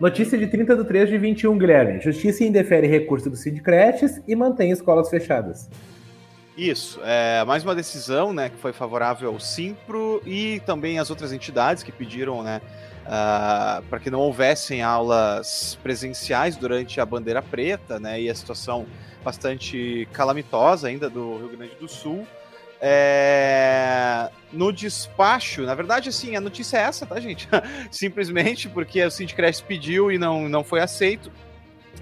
Notícia 0.00 0.38
de 0.38 0.46
30 0.46 0.76
de 0.76 0.84
3 0.84 1.10
de 1.10 1.18
21, 1.18 1.58
Guilherme. 1.58 2.00
Justiça 2.00 2.42
indefere 2.42 2.86
recurso 2.86 3.28
do 3.28 3.36
Cid 3.36 3.60
Creches 3.60 4.18
e 4.26 4.34
mantém 4.34 4.70
escolas 4.70 5.10
fechadas. 5.10 5.68
Isso, 6.56 6.98
é 7.04 7.44
mais 7.44 7.64
uma 7.64 7.74
decisão, 7.74 8.32
né, 8.32 8.48
que 8.48 8.56
foi 8.56 8.72
favorável 8.72 9.30
ao 9.30 9.38
Simpro 9.38 10.22
e 10.24 10.60
também 10.64 10.98
às 10.98 11.10
outras 11.10 11.34
entidades 11.34 11.82
que 11.82 11.92
pediram, 11.92 12.42
né, 12.42 12.62
uh, 13.04 13.82
para 13.90 14.00
que 14.00 14.10
não 14.10 14.20
houvessem 14.20 14.82
aulas 14.82 15.78
presenciais 15.82 16.56
durante 16.56 16.98
a 16.98 17.04
bandeira 17.04 17.42
preta, 17.42 18.00
né, 18.00 18.22
e 18.22 18.30
a 18.30 18.34
situação 18.34 18.86
bastante 19.22 20.08
calamitosa 20.14 20.88
ainda 20.88 21.10
do 21.10 21.36
Rio 21.36 21.56
Grande 21.58 21.74
do 21.78 21.86
Sul. 21.86 22.26
É... 22.80 24.30
No 24.52 24.72
despacho, 24.72 25.62
na 25.62 25.74
verdade, 25.74 26.08
assim, 26.08 26.34
a 26.34 26.40
notícia 26.40 26.78
é 26.78 26.80
essa, 26.80 27.06
tá, 27.06 27.20
gente? 27.20 27.48
Simplesmente 27.90 28.68
porque 28.68 29.04
o 29.04 29.10
Sindicrest 29.10 29.64
pediu 29.64 30.10
e 30.10 30.18
não, 30.18 30.48
não 30.48 30.64
foi 30.64 30.80
aceito. 30.80 31.30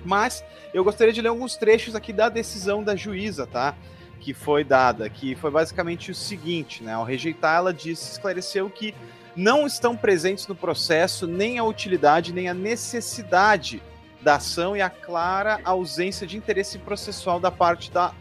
Mas 0.04 0.44
eu 0.72 0.84
gostaria 0.84 1.12
de 1.12 1.20
ler 1.20 1.28
alguns 1.28 1.56
trechos 1.56 1.94
aqui 1.94 2.12
da 2.12 2.28
decisão 2.28 2.82
da 2.82 2.94
juíza, 2.96 3.46
tá? 3.46 3.74
Que 4.20 4.32
foi 4.32 4.64
dada, 4.64 5.08
que 5.10 5.34
foi 5.34 5.50
basicamente 5.50 6.10
o 6.10 6.14
seguinte, 6.14 6.82
né? 6.82 6.94
Ao 6.94 7.04
rejeitar, 7.04 7.56
ela 7.56 7.74
disse, 7.74 8.12
esclareceu 8.12 8.70
que 8.70 8.94
não 9.36 9.66
estão 9.66 9.96
presentes 9.96 10.46
no 10.46 10.54
processo 10.54 11.26
nem 11.26 11.58
a 11.58 11.64
utilidade 11.64 12.32
nem 12.32 12.48
a 12.48 12.54
necessidade 12.54 13.80
da 14.20 14.34
ação 14.34 14.76
e 14.76 14.82
a 14.82 14.90
clara 14.90 15.60
ausência 15.64 16.26
de 16.26 16.36
interesse 16.36 16.76
processual 16.78 17.38
da 17.38 17.50
parte 17.50 17.90
da 17.90 18.12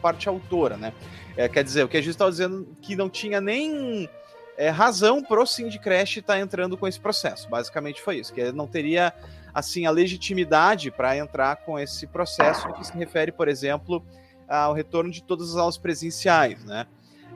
parte 0.00 0.28
autora, 0.28 0.76
né? 0.76 0.92
É, 1.36 1.48
quer 1.48 1.62
dizer, 1.62 1.84
o 1.84 1.88
que 1.88 1.96
a 1.96 2.00
gente 2.00 2.10
estava 2.10 2.30
dizendo 2.30 2.66
que 2.82 2.96
não 2.96 3.08
tinha 3.08 3.40
nem 3.40 4.08
é, 4.56 4.70
razão 4.70 5.22
pro 5.22 5.46
Sindicrash 5.46 6.16
estar 6.16 6.34
tá 6.34 6.40
entrando 6.40 6.76
com 6.76 6.86
esse 6.86 6.98
processo. 6.98 7.48
Basicamente 7.48 8.02
foi 8.02 8.18
isso, 8.18 8.34
que 8.34 8.50
não 8.50 8.66
teria 8.66 9.12
assim 9.54 9.86
a 9.86 9.90
legitimidade 9.90 10.90
para 10.90 11.16
entrar 11.16 11.56
com 11.56 11.78
esse 11.78 12.06
processo 12.06 12.72
que 12.72 12.84
se 12.84 12.92
refere, 12.96 13.30
por 13.30 13.48
exemplo, 13.48 14.04
ao 14.48 14.72
retorno 14.72 15.10
de 15.10 15.22
todas 15.22 15.50
as 15.50 15.56
aulas 15.56 15.78
presenciais, 15.78 16.64
né? 16.64 16.86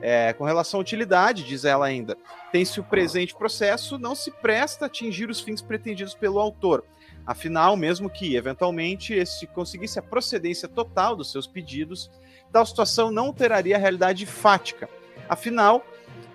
É, 0.01 0.33
com 0.33 0.43
relação 0.43 0.79
à 0.79 0.81
utilidade, 0.81 1.43
diz 1.43 1.63
ela 1.63 1.85
ainda, 1.85 2.17
tem-se 2.51 2.77
o 2.77 2.83
presente 2.83 3.33
processo, 3.33 3.97
não 3.97 4.13
se 4.15 4.31
presta 4.31 4.83
a 4.83 4.87
atingir 4.87 5.29
os 5.29 5.39
fins 5.39 5.61
pretendidos 5.61 6.13
pelo 6.13 6.39
autor. 6.39 6.83
Afinal, 7.25 7.77
mesmo 7.77 8.09
que 8.09 8.35
eventualmente 8.35 9.13
esse 9.13 9.47
conseguisse 9.47 9.97
a 9.97 10.01
procedência 10.01 10.67
total 10.67 11.15
dos 11.15 11.31
seus 11.31 11.47
pedidos, 11.47 12.11
tal 12.53 12.65
situação 12.65 13.11
não 13.11 13.33
teraria 13.33 13.77
realidade 13.79 14.27
fática. 14.27 14.87
Afinal, 15.27 15.83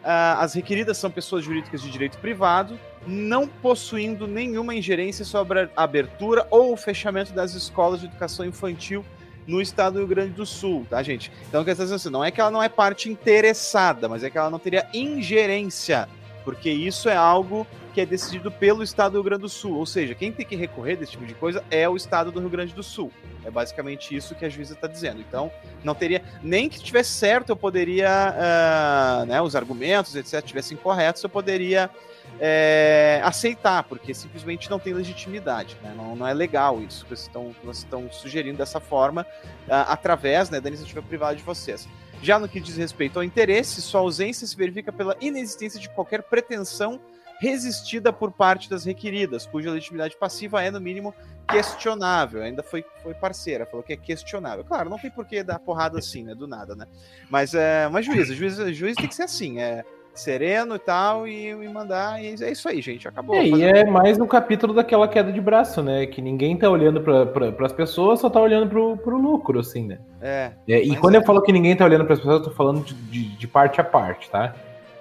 as 0.02 0.52
requeridas 0.52 0.98
são 0.98 1.11
pessoas 1.11 1.44
jurídicas 1.44 1.81
de 1.81 1.90
direito 1.90 2.18
privado, 2.18 2.78
não 3.07 3.46
possuindo 3.46 4.26
nenhuma 4.26 4.74
ingerência 4.74 5.24
sobre 5.24 5.61
a 5.61 5.68
abertura 5.76 6.46
ou 6.50 6.72
o 6.72 6.76
fechamento 6.76 7.33
das 7.33 7.54
escolas 7.54 8.00
de 8.00 8.07
educação 8.07 8.44
infantil 8.44 9.04
no 9.46 9.62
estado 9.62 9.94
do 9.94 9.98
Rio 10.00 10.08
Grande 10.08 10.33
do 10.33 10.44
Sul, 10.44 10.87
tá, 10.90 11.02
gente? 11.02 11.33
Então, 11.48 11.64
quer 11.64 11.75
dizer 11.75 11.94
assim, 11.94 12.10
não 12.10 12.25
é 12.25 12.31
que 12.31 12.40
ela 12.40 12.50
não 12.50 12.62
é 12.62 12.69
parte 12.69 13.08
interessada, 13.08 14.08
mas 14.08 14.23
é 14.23 14.29
que 14.29 14.37
ela 14.37 14.50
não 14.50 14.58
teria 14.58 14.87
ingerência, 14.92 16.08
porque 16.44 16.69
isso 16.69 17.08
é 17.08 17.16
algo 17.16 17.66
que 17.99 18.03
é 18.03 18.07
decidido 18.07 18.49
pelo 18.49 18.85
Estado 18.85 19.15
do 19.15 19.17
Rio 19.17 19.25
Grande 19.25 19.42
do 19.42 19.49
Sul. 19.49 19.75
Ou 19.75 19.85
seja, 19.85 20.15
quem 20.15 20.31
tem 20.31 20.46
que 20.46 20.55
recorrer 20.55 20.94
desse 20.94 21.11
tipo 21.11 21.27
de 21.27 21.35
coisa 21.35 21.65
é 21.69 21.88
o 21.88 21.96
Estado 21.96 22.31
do 22.31 22.38
Rio 22.38 22.49
Grande 22.49 22.73
do 22.73 22.81
Sul. 22.81 23.11
É 23.44 23.51
basicamente 23.51 24.15
isso 24.15 24.37
que 24.37 24.44
a 24.44 24.49
juíza 24.49 24.75
está 24.75 24.87
dizendo. 24.87 25.21
Então, 25.21 25.51
não 25.83 25.96
teria. 25.96 26.23
Nem 26.40 26.69
que 26.69 26.79
tivesse 26.79 27.11
certo, 27.11 27.51
eu 27.51 27.57
poderia. 27.57 28.09
Uh, 28.09 29.27
né, 29.27 29.42
os 29.42 29.57
argumentos, 29.57 30.15
etc., 30.15 30.40
tivessem 30.44 30.77
corretos, 30.77 31.25
eu 31.25 31.29
poderia 31.29 31.90
é, 32.38 33.21
aceitar, 33.25 33.83
porque 33.83 34.15
simplesmente 34.15 34.71
não 34.71 34.79
tem 34.79 34.92
legitimidade. 34.92 35.77
Né? 35.83 35.92
Não, 35.96 36.15
não, 36.15 36.25
é 36.25 36.33
legal 36.33 36.81
isso 36.81 37.05
que 37.05 37.17
vocês 37.17 37.29
estão, 37.67 38.09
sugerindo 38.13 38.59
dessa 38.59 38.79
forma, 38.79 39.23
uh, 39.23 39.88
através 39.88 40.51
né, 40.51 40.61
da 40.61 40.69
iniciativa 40.69 41.03
privada 41.03 41.35
de 41.35 41.42
vocês. 41.42 41.88
Já 42.23 42.38
no 42.38 42.49
que 42.49 42.61
diz 42.61 42.77
respeito 42.77 43.19
ao 43.19 43.25
interesse, 43.25 43.83
sua 43.83 44.03
ausência 44.03 44.46
se 44.46 44.57
verifica 44.57 44.92
pela 44.92 45.17
inexistência 45.21 45.81
de 45.81 45.88
qualquer 45.88 46.23
pretensão 46.23 47.01
resistida 47.39 48.13
por 48.13 48.33
parte 48.33 48.69
das 48.69 48.85
requeridas, 48.85 49.47
cuja 49.47 49.71
legitimidade 49.71 50.17
passiva 50.17 50.63
é, 50.63 50.71
no 50.71 50.81
mínimo, 50.81 51.15
questionável. 51.49 52.43
Ainda 52.43 52.63
foi, 52.63 52.85
foi 53.03 53.15
parceira, 53.15 53.67
falou 53.67 53.83
que 53.83 53.93
é 53.93 53.97
questionável. 53.97 54.65
Claro, 54.65 54.91
não 54.91 54.99
tem 54.99 55.11
por 55.11 55.25
que 55.25 55.43
dar 55.43 55.59
porrada 55.59 55.99
assim, 55.99 56.23
né? 56.23 56.35
Do 56.35 56.47
nada, 56.47 56.75
né? 56.75 56.87
Mas 57.31 57.55
é 57.55 57.87
uma 57.87 58.03
juíza, 58.03 58.35
juiz, 58.35 58.57
juiz 58.77 58.97
tem 58.97 59.09
que 59.09 59.15
ser 59.15 59.23
assim, 59.23 59.61
é 59.61 59.85
sereno 60.19 60.75
e 60.75 60.79
tal, 60.79 61.27
e, 61.27 61.49
e 61.49 61.69
mandar. 61.69 62.23
E 62.23 62.35
é 62.43 62.51
isso 62.51 62.69
aí, 62.69 62.83
gente. 62.83 63.07
Acabou. 63.07 63.37
É, 63.37 63.47
e 63.47 63.63
é 63.63 63.85
mais 63.85 64.19
um 64.19 64.27
capítulo 64.27 64.75
daquela 64.75 65.07
queda 65.09 65.33
de 65.33 65.41
braço, 65.41 65.83
né? 65.83 66.07
Que 66.07 66.21
ninguém 66.21 66.57
tá 66.57 66.69
olhando 66.69 67.01
para 67.01 67.27
pra, 67.27 67.67
as 67.67 67.73
pessoas, 67.73 68.21
só 68.21 68.29
tá 68.29 68.41
olhando 68.41 68.69
pro, 68.69 68.97
pro 68.97 69.17
lucro, 69.17 69.61
assim, 69.61 69.87
né? 69.87 69.99
É. 70.21 70.51
é 70.69 70.83
e 70.83 70.97
quando 70.97 71.15
é. 71.15 71.19
eu 71.19 71.25
falo 71.25 71.41
que 71.41 71.53
ninguém 71.53 71.77
tá 71.77 71.85
olhando 71.85 72.05
para 72.05 72.15
as 72.15 72.21
pessoas, 72.21 72.41
eu 72.41 72.45
tô 72.45 72.51
falando 72.51 72.85
de, 72.85 72.95
de, 72.95 73.37
de 73.37 73.47
parte 73.47 73.81
a 73.81 73.85
parte, 73.85 74.29
tá? 74.29 74.55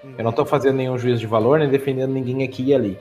Uhum. 0.08 0.14
Eu 0.18 0.24
não 0.24 0.32
tô 0.32 0.46
fazendo 0.46 0.78
nenhum 0.78 0.98
juízo 0.98 1.20
de 1.20 1.28
valor, 1.28 1.60
nem 1.60 1.70
defendendo 1.70 2.12
ninguém 2.12 2.44
aqui 2.44 2.64
e 2.64 2.74
ali. 2.74 2.98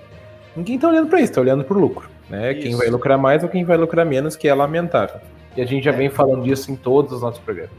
Ninguém 0.56 0.78
tá 0.78 0.88
olhando 0.88 1.08
para 1.08 1.20
isso, 1.20 1.32
tá 1.32 1.40
olhando 1.40 1.64
pro 1.64 1.78
lucro. 1.78 2.08
Né? 2.28 2.54
Quem 2.54 2.74
vai 2.74 2.88
lucrar 2.88 3.18
mais 3.18 3.42
ou 3.42 3.48
quem 3.48 3.64
vai 3.64 3.76
lucrar 3.76 4.04
menos, 4.04 4.34
que 4.34 4.48
é 4.48 4.54
lamentável. 4.54 5.20
E 5.56 5.62
a 5.62 5.66
gente 5.66 5.84
já 5.84 5.92
é. 5.92 5.96
vem 5.96 6.10
falando 6.10 6.42
disso 6.42 6.70
em 6.72 6.76
todos 6.76 7.12
os 7.12 7.22
nossos 7.22 7.40
programas. 7.40 7.70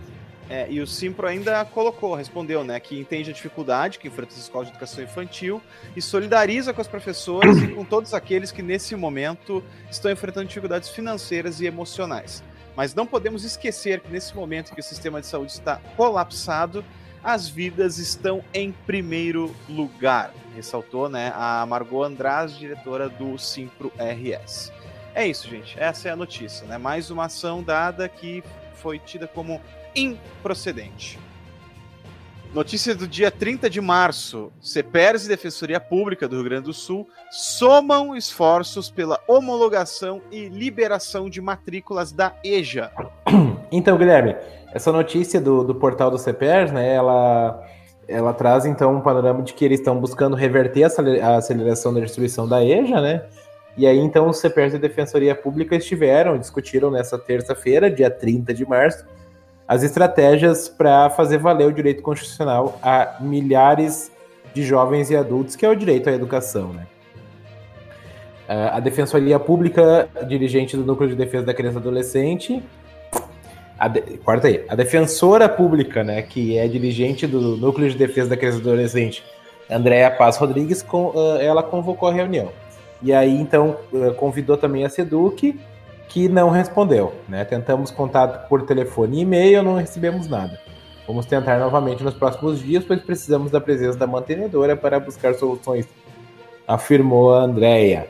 É, 0.50 0.66
e 0.70 0.80
o 0.80 0.88
Simpro 0.88 1.28
ainda 1.28 1.66
colocou, 1.66 2.16
respondeu, 2.16 2.64
né, 2.64 2.80
que 2.80 2.98
entende 2.98 3.30
a 3.30 3.34
dificuldade 3.34 4.00
que 4.00 4.08
enfrenta 4.08 4.32
as 4.32 4.40
escolas 4.40 4.68
de 4.68 4.74
educação 4.74 5.04
infantil 5.04 5.62
e 5.94 6.02
solidariza 6.02 6.72
com 6.72 6.80
as 6.80 6.88
professoras 6.88 7.58
e 7.58 7.68
com 7.68 7.84
todos 7.84 8.14
aqueles 8.14 8.50
que 8.50 8.62
nesse 8.62 8.96
momento 8.96 9.62
estão 9.92 10.10
enfrentando 10.10 10.48
dificuldades 10.48 10.88
financeiras 10.88 11.60
e 11.60 11.66
emocionais. 11.66 12.42
Mas 12.78 12.96
não 12.96 13.06
podemos 13.06 13.44
esquecer 13.44 14.00
que 14.00 14.10
nesse 14.10 14.34
momento 14.36 14.74
que 14.74 14.80
o 14.80 14.84
sistema 14.84 15.20
de 15.20 15.28
saúde 15.28 15.52
está 15.52 15.82
colapsado, 15.98 16.86
as 17.28 17.50
vidas 17.50 17.98
estão 17.98 18.42
em 18.54 18.72
primeiro 18.72 19.54
lugar, 19.68 20.34
ressaltou, 20.56 21.10
né, 21.10 21.34
a 21.36 21.66
Margot 21.66 22.02
Andrade, 22.02 22.58
diretora 22.58 23.10
do 23.10 23.38
Simpro 23.38 23.92
RS. 23.98 24.72
É 25.14 25.28
isso, 25.28 25.46
gente. 25.50 25.78
Essa 25.78 26.08
é 26.08 26.12
a 26.12 26.16
notícia, 26.16 26.66
né? 26.66 26.78
Mais 26.78 27.12
uma 27.12 27.26
ação 27.26 27.62
dada 27.62 28.08
que 28.08 28.42
foi 28.76 28.98
tida 28.98 29.28
como 29.28 29.60
improcedente. 29.94 31.20
Notícia 32.54 32.96
do 32.96 33.06
dia 33.06 33.30
30 33.30 33.70
de 33.70 33.82
março. 33.82 34.50
CEPERS 34.62 35.26
e 35.26 35.28
Defensoria 35.28 35.82
Pública 35.82 36.30
do 36.30 36.38
Rio 36.38 36.46
Grande 36.46 36.64
do 36.68 36.74
Sul 36.74 37.10
somam 37.30 38.16
esforços 38.16 38.90
pela 38.90 39.22
homologação 39.28 40.22
e 40.32 40.48
liberação 40.48 41.30
de 41.30 41.42
matrículas 41.42 42.14
da 42.14 42.34
EJA. 42.42 42.90
Então, 43.72 43.98
Guilherme, 43.98 44.36
essa 44.74 44.92
notícia 44.92 45.42
do, 45.42 45.64
do 45.64 45.76
portal 45.76 46.12
do 46.12 46.18
CEPERS, 46.18 46.72
né, 46.72 46.94
ela, 46.94 47.64
ela 48.08 48.34
traz 48.34 48.66
então 48.66 48.96
um 48.96 49.02
panorama 49.02 49.42
de 49.42 49.54
que 49.54 49.66
eles 49.66 49.80
estão 49.80 50.00
buscando 50.00 50.36
reverter 50.36 50.84
a 50.84 51.36
aceleração 51.38 51.94
da 51.94 52.00
distribuição 52.00 52.48
da 52.48 52.64
EJA, 52.64 53.02
né? 53.02 53.24
E 53.78 53.86
aí, 53.86 54.00
então, 54.00 54.28
os 54.28 54.40
CEPERS 54.40 54.74
e 54.74 54.78
a 54.78 54.80
Defensoria 54.80 55.36
Pública 55.36 55.76
estiveram, 55.76 56.38
discutiram 56.38 56.90
nessa 56.90 57.18
terça-feira, 57.18 57.92
dia 57.92 58.10
30 58.10 58.52
de 58.52 58.68
março, 58.68 59.06
as 59.68 59.84
estratégias 59.84 60.68
para 60.68 61.10
fazer 61.12 61.38
valer 61.38 61.68
o 61.68 61.72
direito 61.72 62.02
constitucional 62.02 62.80
a 62.82 63.18
milhares 63.20 64.12
de 64.54 64.64
jovens 64.64 65.12
e 65.12 65.16
adultos, 65.16 65.56
que 65.56 65.66
é 65.66 65.70
o 65.70 65.76
direito 65.76 66.10
à 66.10 66.14
educação, 66.14 66.74
né? 66.74 66.88
A 68.48 68.80
Defensoria 68.80 69.38
Pública, 69.38 70.08
dirigente 70.26 70.78
do 70.78 70.86
Núcleo 70.86 71.10
de 71.10 71.16
Defesa 71.16 71.46
da 71.46 71.54
Criança 71.54 71.78
e 71.78 71.82
Adolescente, 71.82 72.64
a 73.78 73.88
de, 73.88 74.02
quarta 74.18 74.48
aí, 74.48 74.64
a 74.68 74.76
Defensora 74.76 75.48
Pública, 75.48 76.04
né, 76.04 76.22
que 76.22 76.58
é 76.58 76.68
dirigente 76.68 77.28
do 77.28 77.58
Núcleo 77.58 77.90
de 77.90 77.98
Defesa 77.98 78.30
da 78.30 78.38
Criança 78.38 78.58
e 78.58 78.62
Adolescente, 78.62 79.24
Andréa 79.70 80.10
Paz 80.10 80.38
Rodrigues, 80.38 80.82
com, 80.82 81.14
ela 81.40 81.62
convocou 81.62 82.10
a 82.10 82.14
reunião. 82.14 82.52
E 83.02 83.14
aí, 83.14 83.36
então, 83.40 83.78
convidou 84.18 84.58
também 84.58 84.84
a 84.84 84.90
SEDUC, 84.90 85.60
que 86.08 86.28
não 86.28 86.50
respondeu. 86.50 87.14
Né? 87.28 87.46
Tentamos 87.46 87.92
contato 87.92 88.48
por 88.48 88.64
telefone 88.64 89.20
e 89.20 89.22
e-mail, 89.22 89.62
não 89.62 89.76
recebemos 89.76 90.28
nada. 90.28 90.60
Vamos 91.06 91.26
tentar 91.26 91.60
novamente 91.60 92.04
nos 92.04 92.14
próximos 92.14 92.60
dias, 92.60 92.84
pois 92.84 93.02
precisamos 93.02 93.52
da 93.52 93.62
presença 93.62 93.98
da 93.98 94.08
mantenedora 94.08 94.76
para 94.76 95.00
buscar 95.00 95.36
soluções, 95.36 95.88
afirmou 96.68 97.34
a 97.34 97.44
Andrea. 97.44 98.08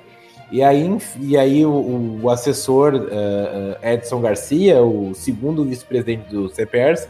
E 0.51 0.63
aí, 0.63 0.97
e 1.19 1.37
aí 1.37 1.65
o, 1.65 2.19
o 2.23 2.29
assessor 2.29 2.95
uh, 2.95 3.85
Edson 3.85 4.21
Garcia, 4.21 4.81
o 4.81 5.13
segundo 5.13 5.63
vice-presidente 5.65 6.29
do 6.29 6.47
CPERS, 6.49 7.07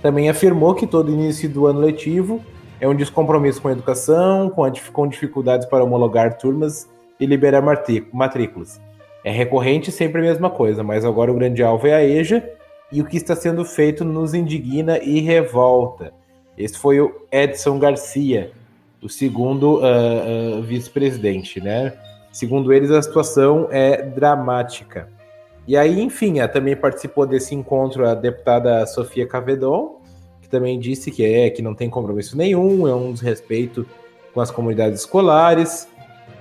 também 0.00 0.30
afirmou 0.30 0.74
que 0.74 0.86
todo 0.86 1.12
início 1.12 1.48
do 1.48 1.66
ano 1.66 1.80
letivo 1.80 2.40
é 2.80 2.88
um 2.88 2.94
descompromisso 2.94 3.60
com 3.60 3.68
a 3.68 3.72
educação, 3.72 4.48
com, 4.50 4.64
a, 4.64 4.72
com 4.92 5.06
dificuldades 5.06 5.66
para 5.66 5.84
homologar 5.84 6.38
turmas 6.38 6.88
e 7.18 7.26
liberar 7.26 7.62
matrículas. 8.12 8.80
É 9.24 9.30
recorrente 9.30 9.90
sempre 9.90 10.20
a 10.20 10.24
mesma 10.24 10.48
coisa, 10.48 10.82
mas 10.82 11.04
agora 11.04 11.30
o 11.30 11.34
grande 11.34 11.62
alvo 11.62 11.86
é 11.86 11.94
a 11.94 12.04
EJA 12.04 12.48
e 12.90 13.02
o 13.02 13.04
que 13.04 13.16
está 13.16 13.36
sendo 13.36 13.64
feito 13.64 14.04
nos 14.04 14.32
indigna 14.32 14.98
e 14.98 15.20
revolta. 15.20 16.12
Esse 16.56 16.78
foi 16.78 17.00
o 17.00 17.14
Edson 17.30 17.78
Garcia, 17.78 18.52
o 19.02 19.08
segundo 19.08 19.80
uh, 19.80 20.58
uh, 20.58 20.62
vice-presidente, 20.62 21.60
né? 21.60 21.92
Segundo 22.32 22.72
eles, 22.72 22.90
a 22.90 23.02
situação 23.02 23.68
é 23.70 24.02
dramática. 24.02 25.08
E 25.66 25.76
aí, 25.76 26.00
enfim, 26.00 26.34
também 26.52 26.74
participou 26.74 27.26
desse 27.26 27.54
encontro 27.54 28.08
a 28.08 28.14
deputada 28.14 28.86
Sofia 28.86 29.26
Cavedon, 29.26 30.00
que 30.40 30.48
também 30.48 30.78
disse 30.78 31.10
que 31.10 31.24
é 31.24 31.50
que 31.50 31.60
não 31.60 31.74
tem 31.74 31.90
compromisso 31.90 32.36
nenhum, 32.36 32.88
é 32.88 32.94
um 32.94 33.12
desrespeito 33.12 33.86
com 34.32 34.40
as 34.40 34.50
comunidades 34.50 35.00
escolares. 35.00 35.88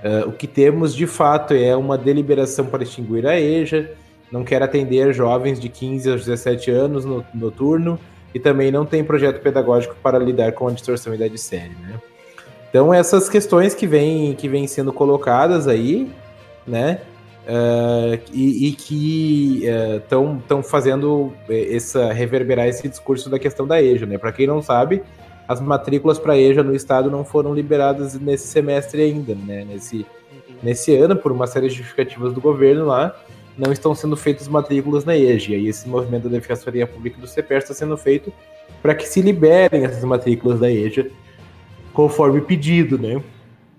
Uh, 0.03 0.29
o 0.29 0.31
que 0.31 0.47
temos 0.47 0.95
de 0.95 1.07
fato 1.07 1.53
é 1.53 1.75
uma 1.75 1.97
deliberação 1.97 2.67
para 2.67 2.83
extinguir 2.83 3.27
a 3.27 3.39
EJA, 3.39 3.91
não 4.31 4.43
quer 4.43 4.61
atender 4.61 5.13
jovens 5.13 5.59
de 5.59 5.67
15 5.67 6.11
aos 6.11 6.25
17 6.25 6.71
anos 6.71 7.03
no 7.03 7.25
noturno 7.33 7.99
e 8.33 8.39
também 8.39 8.71
não 8.71 8.85
tem 8.85 9.03
projeto 9.03 9.41
pedagógico 9.41 9.95
para 10.01 10.19
lidar 10.19 10.51
com 10.51 10.67
a 10.67 10.71
distorção 10.71 11.13
idade 11.13 11.37
séria. 11.37 11.75
Né? 11.81 11.99
Então, 12.77 12.93
essas 12.93 13.27
questões 13.27 13.73
que 13.73 13.87
vêm 13.87 14.35
que 14.35 14.47
vem 14.47 14.67
sendo 14.67 14.93
colocadas 14.93 15.67
aí, 15.67 16.11
né? 16.67 17.01
Uh, 17.47 18.21
e, 18.31 18.67
e, 18.67 18.71
que 18.73 19.63
estão 19.95 20.59
uh, 20.59 20.63
fazendo 20.63 21.33
essa 21.49 22.13
reverberar 22.13 22.67
esse 22.67 22.87
discurso 22.87 23.31
da 23.31 23.39
questão 23.39 23.65
da 23.65 23.81
EJA, 23.81 24.05
né? 24.05 24.19
Para 24.19 24.31
quem 24.31 24.45
não 24.45 24.61
sabe, 24.61 25.01
as 25.47 25.59
matrículas 25.59 26.19
para 26.19 26.37
EJA 26.37 26.61
no 26.61 26.75
estado 26.75 27.09
não 27.09 27.25
foram 27.25 27.51
liberadas 27.51 28.13
nesse 28.13 28.45
semestre 28.45 29.01
ainda, 29.01 29.33
né? 29.33 29.65
Nesse, 29.65 30.05
uhum. 30.31 30.55
nesse 30.61 30.95
ano, 30.95 31.15
por 31.15 31.31
uma 31.31 31.47
série 31.47 31.69
de 31.69 31.73
justificativas 31.73 32.31
do 32.31 32.39
governo 32.39 32.85
lá, 32.85 33.19
não 33.57 33.71
estão 33.71 33.95
sendo 33.95 34.15
feitas 34.15 34.47
matrículas 34.47 35.03
na 35.03 35.17
EJA. 35.17 35.55
E 35.55 35.67
esse 35.67 35.89
movimento 35.89 36.29
da 36.29 36.37
Defensoria 36.37 36.85
Pública 36.85 37.19
do 37.19 37.25
CPR 37.25 37.57
está 37.57 37.73
sendo 37.73 37.97
feito 37.97 38.31
para 38.83 38.93
que 38.93 39.07
se 39.07 39.19
liberem 39.19 39.83
essas 39.83 40.03
matrículas 40.03 40.59
da 40.59 40.71
EJA 40.71 41.09
conforme 41.97 42.41
pedido, 42.41 42.95
né? 42.99 43.23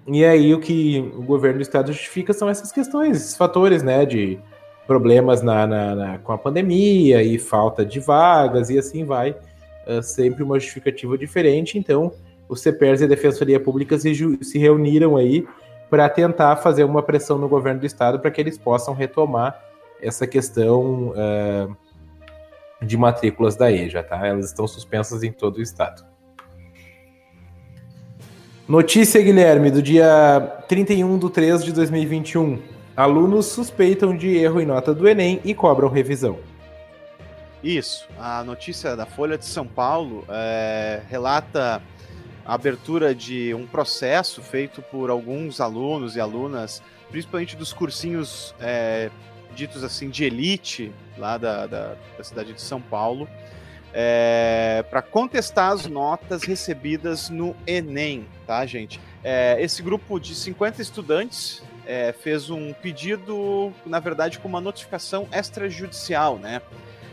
E 0.05 0.25
aí 0.25 0.53
o 0.53 0.59
que 0.59 0.99
o 1.17 1.23
governo 1.23 1.59
do 1.59 1.63
estado 1.63 1.93
justifica 1.93 2.33
são 2.33 2.49
essas 2.49 2.73
questões, 2.73 3.17
esses 3.17 3.37
fatores, 3.37 3.81
né, 3.81 4.05
de 4.05 4.41
problemas 4.89 5.41
na, 5.41 5.69
na, 5.69 5.95
na 5.95 6.19
com 6.19 6.33
a 6.33 6.39
pandemia 6.39 7.23
e 7.23 7.39
falta 7.39 7.87
de 7.87 8.01
vagas 8.01 8.71
e 8.71 8.79
assim 8.79 9.05
vai 9.05 9.37
uh, 9.87 10.03
sempre 10.03 10.43
uma 10.43 10.59
justificativa 10.59 11.17
diferente. 11.17 11.79
Então, 11.79 12.11
os 12.49 12.61
CPERS 12.61 13.03
e 13.03 13.05
a 13.05 13.07
Defensoria 13.07 13.61
Pública 13.61 13.97
se, 13.97 14.13
se 14.43 14.59
reuniram 14.59 15.17
aí 15.17 15.47
para 15.89 16.09
tentar 16.09 16.57
fazer 16.57 16.83
uma 16.83 17.05
pressão 17.05 17.39
no 17.39 17.49
governo 17.49 17.79
do 17.79 17.87
estado 17.87 18.19
para 18.19 18.33
que 18.33 18.41
eles 18.41 18.59
possam 18.59 18.95
retomar 18.95 19.63
essa 20.03 20.27
questão 20.27 21.11
uh, 21.11 21.77
de 22.83 22.97
matrículas 22.97 23.55
da 23.55 23.71
EJA, 23.71 24.03
tá? 24.03 24.27
Elas 24.27 24.47
estão 24.47 24.67
suspensas 24.67 25.23
em 25.23 25.31
todo 25.31 25.59
o 25.59 25.63
estado. 25.63 26.18
Notícia, 28.69 29.23
Guilherme, 29.23 29.71
do 29.71 29.81
dia 29.81 30.63
31 30.69 31.19
de 31.19 31.31
3 31.31 31.65
de 31.65 31.73
2021. 31.73 32.61
Alunos 32.95 33.47
suspeitam 33.47 34.15
de 34.15 34.37
erro 34.37 34.61
em 34.61 34.67
nota 34.67 34.93
do 34.93 35.09
Enem 35.09 35.41
e 35.43 35.55
cobram 35.55 35.89
revisão. 35.89 36.39
Isso. 37.65 38.07
A 38.19 38.45
notícia 38.45 38.95
da 38.95 39.07
Folha 39.07 39.39
de 39.39 39.47
São 39.47 39.67
Paulo 39.67 40.23
é, 40.29 41.01
relata 41.09 41.81
a 42.45 42.53
abertura 42.53 43.15
de 43.15 43.55
um 43.55 43.67
processo 43.67 44.43
feito 44.43 44.83
por 44.83 45.09
alguns 45.09 45.63
alunos 45.63 46.15
e 46.15 46.21
alunas, 46.21 46.83
principalmente 47.11 47.57
dos 47.57 47.73
cursinhos 47.73 48.55
é, 48.61 49.09
ditos 49.55 49.83
assim 49.83 50.11
de 50.11 50.25
elite 50.25 50.93
lá 51.17 51.39
da, 51.39 51.67
da, 51.67 51.95
da 52.19 52.23
cidade 52.23 52.53
de 52.53 52.61
São 52.61 52.83
Paulo, 52.83 53.27
é, 53.93 54.85
para 54.91 55.03
contestar 55.03 55.73
as 55.73 55.87
notas 55.87 56.43
recebidas 56.43 57.31
no 57.31 57.57
Enem, 57.67 58.27
tá, 58.47 58.65
gente? 58.67 59.01
É, 59.25 59.57
esse 59.61 59.83
grupo 59.83 60.19
de 60.19 60.35
50 60.35 60.81
estudantes 60.83 61.63
é, 61.87 62.13
fez 62.13 62.51
um 62.51 62.73
pedido, 62.73 63.73
na 63.87 63.99
verdade, 63.99 64.39
com 64.39 64.49
uma 64.49 64.61
notificação 64.61 65.27
extrajudicial, 65.33 66.39
né? 66.39 66.61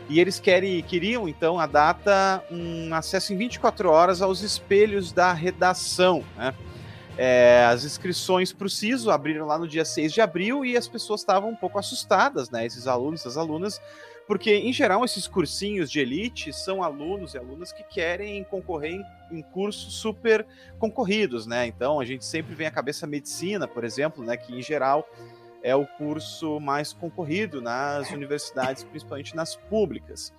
E 0.08 0.20
eles 0.20 0.38
querem, 0.38 0.80
queriam, 0.82 1.28
então, 1.28 1.58
a 1.58 1.66
data, 1.66 2.44
um 2.50 2.94
acesso 2.94 3.32
em 3.32 3.36
24 3.36 3.90
horas 3.90 4.22
aos 4.22 4.40
espelhos 4.40 5.10
da 5.10 5.32
redação. 5.32 6.22
Né? 6.36 6.54
É, 7.18 7.66
as 7.68 7.84
inscrições 7.84 8.52
para 8.52 8.66
o 8.66 8.70
SISO 8.70 9.10
abriram 9.10 9.46
lá 9.46 9.58
no 9.58 9.66
dia 9.66 9.84
6 9.84 10.12
de 10.12 10.20
abril 10.20 10.64
e 10.64 10.76
as 10.76 10.86
pessoas 10.86 11.22
estavam 11.22 11.50
um 11.50 11.56
pouco 11.56 11.78
assustadas, 11.78 12.50
né? 12.50 12.64
Esses 12.64 12.86
alunos, 12.86 13.20
essas 13.20 13.36
alunas, 13.36 13.80
porque, 14.26 14.54
em 14.54 14.72
geral, 14.72 15.04
esses 15.04 15.28
cursinhos 15.28 15.90
de 15.90 16.00
elite 16.00 16.52
são 16.52 16.82
alunos 16.82 17.34
e 17.34 17.38
alunas 17.38 17.72
que 17.72 17.84
querem 17.84 18.42
concorrer 18.44 18.92
em, 19.30 19.38
em 19.38 19.42
cursos 19.42 19.94
super 19.94 20.44
concorridos, 20.78 21.46
né? 21.46 21.66
Então, 21.66 22.00
a 22.00 22.04
gente 22.04 22.24
sempre 22.24 22.54
vem 22.54 22.66
à 22.66 22.70
cabeça 22.70 23.06
medicina, 23.06 23.68
por 23.68 23.84
exemplo, 23.84 24.24
né? 24.24 24.36
Que, 24.36 24.52
em 24.52 24.62
geral, 24.62 25.08
é 25.62 25.74
o 25.74 25.86
curso 25.86 26.58
mais 26.60 26.92
concorrido 26.92 27.60
nas 27.60 28.10
universidades, 28.10 28.82
principalmente 28.84 29.34
nas 29.36 29.54
públicas. 29.54 30.32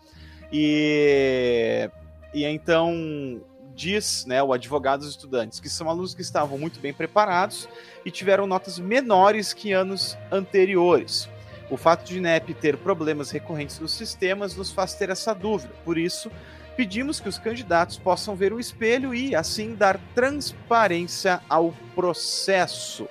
E, 0.52 1.90
e 2.34 2.46
então 2.46 3.42
diz 3.76 4.26
né, 4.26 4.42
o 4.42 4.54
advogado 4.54 5.02
dos 5.02 5.10
estudantes 5.10 5.60
que 5.60 5.70
são 5.70 5.90
alunos 5.90 6.16
que 6.16 6.22
estavam 6.22 6.58
muito 6.58 6.80
bem 6.80 6.94
preparados 6.94 7.70
e 8.04 8.10
tiveram 8.10 8.48
notas 8.48 8.80
menores 8.80 9.54
que 9.54 9.72
anos 9.72 10.18
anteriores. 10.32 11.30
O 11.70 11.76
fato 11.76 12.06
de 12.06 12.20
NEP 12.20 12.54
ter 12.54 12.78
problemas 12.78 13.32
recorrentes 13.32 13.80
nos 13.80 13.94
sistemas 13.94 14.56
nos 14.56 14.72
faz 14.72 14.94
ter 14.94 15.10
essa 15.10 15.34
dúvida. 15.34 15.74
Por 15.84 15.98
isso, 15.98 16.32
pedimos 16.78 17.20
que 17.20 17.28
os 17.28 17.38
candidatos 17.38 17.98
possam 17.98 18.36
ver 18.36 18.54
o 18.54 18.60
espelho 18.60 19.14
e, 19.14 19.36
assim, 19.36 19.76
dar 19.76 20.00
transparência 20.16 21.42
ao 21.50 21.74
processo. 21.94 23.10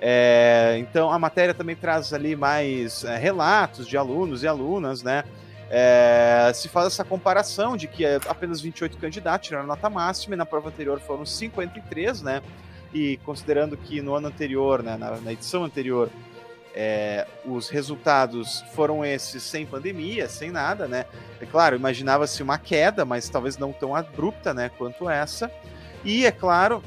É, 0.00 0.76
então, 0.78 1.10
a 1.10 1.18
matéria 1.18 1.54
também 1.54 1.74
traz 1.74 2.12
ali 2.12 2.36
mais 2.36 3.04
é, 3.04 3.16
relatos 3.16 3.86
de 3.86 3.96
alunos 3.96 4.42
e 4.42 4.48
alunas, 4.48 5.02
né? 5.02 5.24
É, 5.70 6.50
se 6.54 6.68
faz 6.68 6.86
essa 6.86 7.04
comparação 7.04 7.76
de 7.76 7.86
que 7.86 8.04
apenas 8.26 8.60
28 8.60 8.96
candidatos 8.96 9.48
tiraram 9.48 9.66
nota 9.66 9.90
máxima 9.90 10.34
e 10.34 10.38
na 10.38 10.46
prova 10.46 10.68
anterior 10.68 10.98
foram 11.00 11.26
53, 11.26 12.22
né? 12.22 12.42
E 12.92 13.18
considerando 13.18 13.76
que 13.76 14.00
no 14.00 14.14
ano 14.14 14.28
anterior, 14.28 14.82
né, 14.82 14.96
na, 14.96 15.20
na 15.20 15.32
edição 15.32 15.64
anterior, 15.64 16.08
é, 16.74 17.26
os 17.44 17.68
resultados 17.68 18.64
foram 18.74 19.04
esses 19.04 19.42
sem 19.42 19.66
pandemia, 19.66 20.28
sem 20.28 20.50
nada, 20.50 20.86
né? 20.86 21.06
É 21.40 21.46
claro, 21.46 21.76
imaginava-se 21.76 22.42
uma 22.42 22.58
queda, 22.58 23.04
mas 23.04 23.28
talvez 23.28 23.56
não 23.56 23.72
tão 23.72 23.94
abrupta, 23.94 24.54
né, 24.54 24.70
quanto 24.76 25.08
essa. 25.08 25.50
E 26.04 26.24
é 26.24 26.30
claro, 26.30 26.82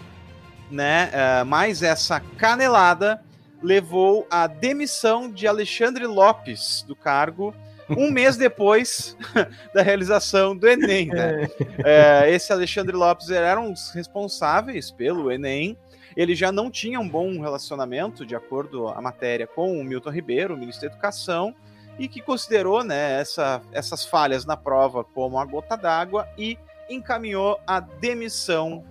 né, 0.70 1.10
é, 1.12 1.44
mais 1.44 1.84
essa 1.84 2.20
canelada 2.38 3.22
levou 3.62 4.26
à 4.30 4.48
demissão 4.48 5.32
de 5.32 5.48
Alexandre 5.48 6.06
Lopes 6.08 6.84
do 6.88 6.96
cargo 6.96 7.54
um 7.90 8.10
mês 8.12 8.38
depois 8.38 9.16
da 9.74 9.82
realização 9.82 10.56
do 10.56 10.68
Enem. 10.68 11.08
Né? 11.08 11.48
É, 11.84 12.24
é 12.24 12.32
esse 12.32 12.52
Alexandre 12.52 12.96
Lopes 12.96 13.30
era 13.30 13.60
um 13.60 13.74
dos 13.74 13.92
responsáveis 13.92 14.90
pelo 14.90 15.32
Enem 15.32 15.78
ele 16.16 16.36
já 16.36 16.52
não 16.52 16.70
tinha 16.70 17.00
um 17.00 17.08
bom 17.08 17.40
relacionamento, 17.42 18.26
de 18.26 18.36
acordo 18.36 18.88
à 18.88 19.02
matéria, 19.02 19.48
com 19.48 19.80
o 19.80 19.84
Milton 19.84 20.10
Ribeiro, 20.10 20.54
o 20.54 20.58
ministro 20.58 20.88
da 20.88 20.94
Educação, 20.94 21.56
e 22.00 22.08
que 22.08 22.22
considerou 22.22 22.84
né, 22.84 23.20
essa, 23.20 23.62
essas 23.72 24.06
falhas 24.06 24.46
na 24.46 24.58
prova 24.58 25.04
como 25.04 25.38
a 25.38 25.46
gota 25.46 25.76
d'água 25.76 26.28
e 26.38 26.58
encaminhou 26.90 27.60
a 27.66 27.80
demissão 27.80 28.84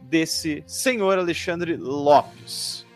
desse 0.00 0.62
senhor 0.66 1.18
Alexandre 1.18 1.76
Lopes. 1.76 2.86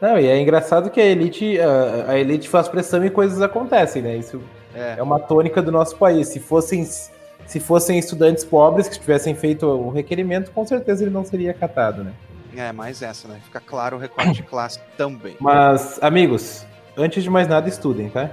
Não, 0.00 0.18
e 0.18 0.26
é 0.26 0.38
engraçado 0.38 0.90
que 0.90 1.00
a 1.00 1.04
elite, 1.04 1.58
a, 1.58 2.10
a 2.10 2.18
elite 2.18 2.48
faz 2.48 2.68
pressão 2.68 3.04
e 3.04 3.10
coisas 3.10 3.40
acontecem, 3.40 4.02
né? 4.02 4.16
Isso 4.16 4.42
é. 4.74 4.96
é. 4.98 5.02
uma 5.02 5.18
tônica 5.18 5.62
do 5.62 5.72
nosso 5.72 5.96
país. 5.96 6.28
Se 6.28 6.40
fossem, 6.40 6.84
se 6.84 7.60
fossem 7.60 7.98
estudantes 7.98 8.44
pobres 8.44 8.88
que 8.88 8.98
tivessem 8.98 9.34
feito 9.34 9.66
o 9.66 9.90
requerimento, 9.90 10.50
com 10.50 10.66
certeza 10.66 11.04
ele 11.04 11.10
não 11.10 11.24
seria 11.24 11.52
acatado, 11.52 12.04
né? 12.04 12.12
É, 12.56 12.72
mais 12.72 13.02
essa, 13.02 13.28
né? 13.28 13.40
Fica 13.44 13.60
claro 13.60 13.96
o 13.96 14.00
recorte 14.00 14.32
de 14.40 14.42
classe 14.42 14.80
também. 14.96 15.36
Mas, 15.40 16.02
amigos, 16.02 16.66
antes 16.96 17.22
de 17.22 17.30
mais 17.30 17.48
nada, 17.48 17.68
estudem, 17.68 18.08
tá? 18.08 18.30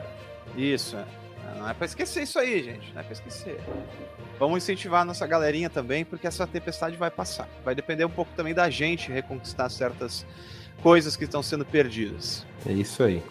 Isso, 0.55 0.97
é. 0.97 1.05
Não 1.57 1.69
é 1.69 1.73
pra 1.73 1.85
esquecer 1.85 2.23
isso 2.23 2.39
aí, 2.39 2.63
gente. 2.63 2.91
Não 2.93 3.01
é 3.01 3.03
pra 3.03 3.13
esquecer. 3.13 3.59
Vamos 4.39 4.63
incentivar 4.63 5.01
a 5.01 5.05
nossa 5.05 5.27
galerinha 5.27 5.69
também, 5.69 6.03
porque 6.03 6.25
essa 6.25 6.47
tempestade 6.47 6.97
vai 6.97 7.11
passar. 7.11 7.47
Vai 7.63 7.75
depender 7.75 8.03
um 8.03 8.09
pouco 8.09 8.31
também 8.35 8.53
da 8.53 8.67
gente 8.69 9.11
reconquistar 9.11 9.69
certas 9.69 10.25
coisas 10.81 11.15
que 11.15 11.25
estão 11.25 11.43
sendo 11.43 11.63
perdidas. 11.63 12.45
É 12.65 12.71
isso 12.71 13.03
aí. 13.03 13.21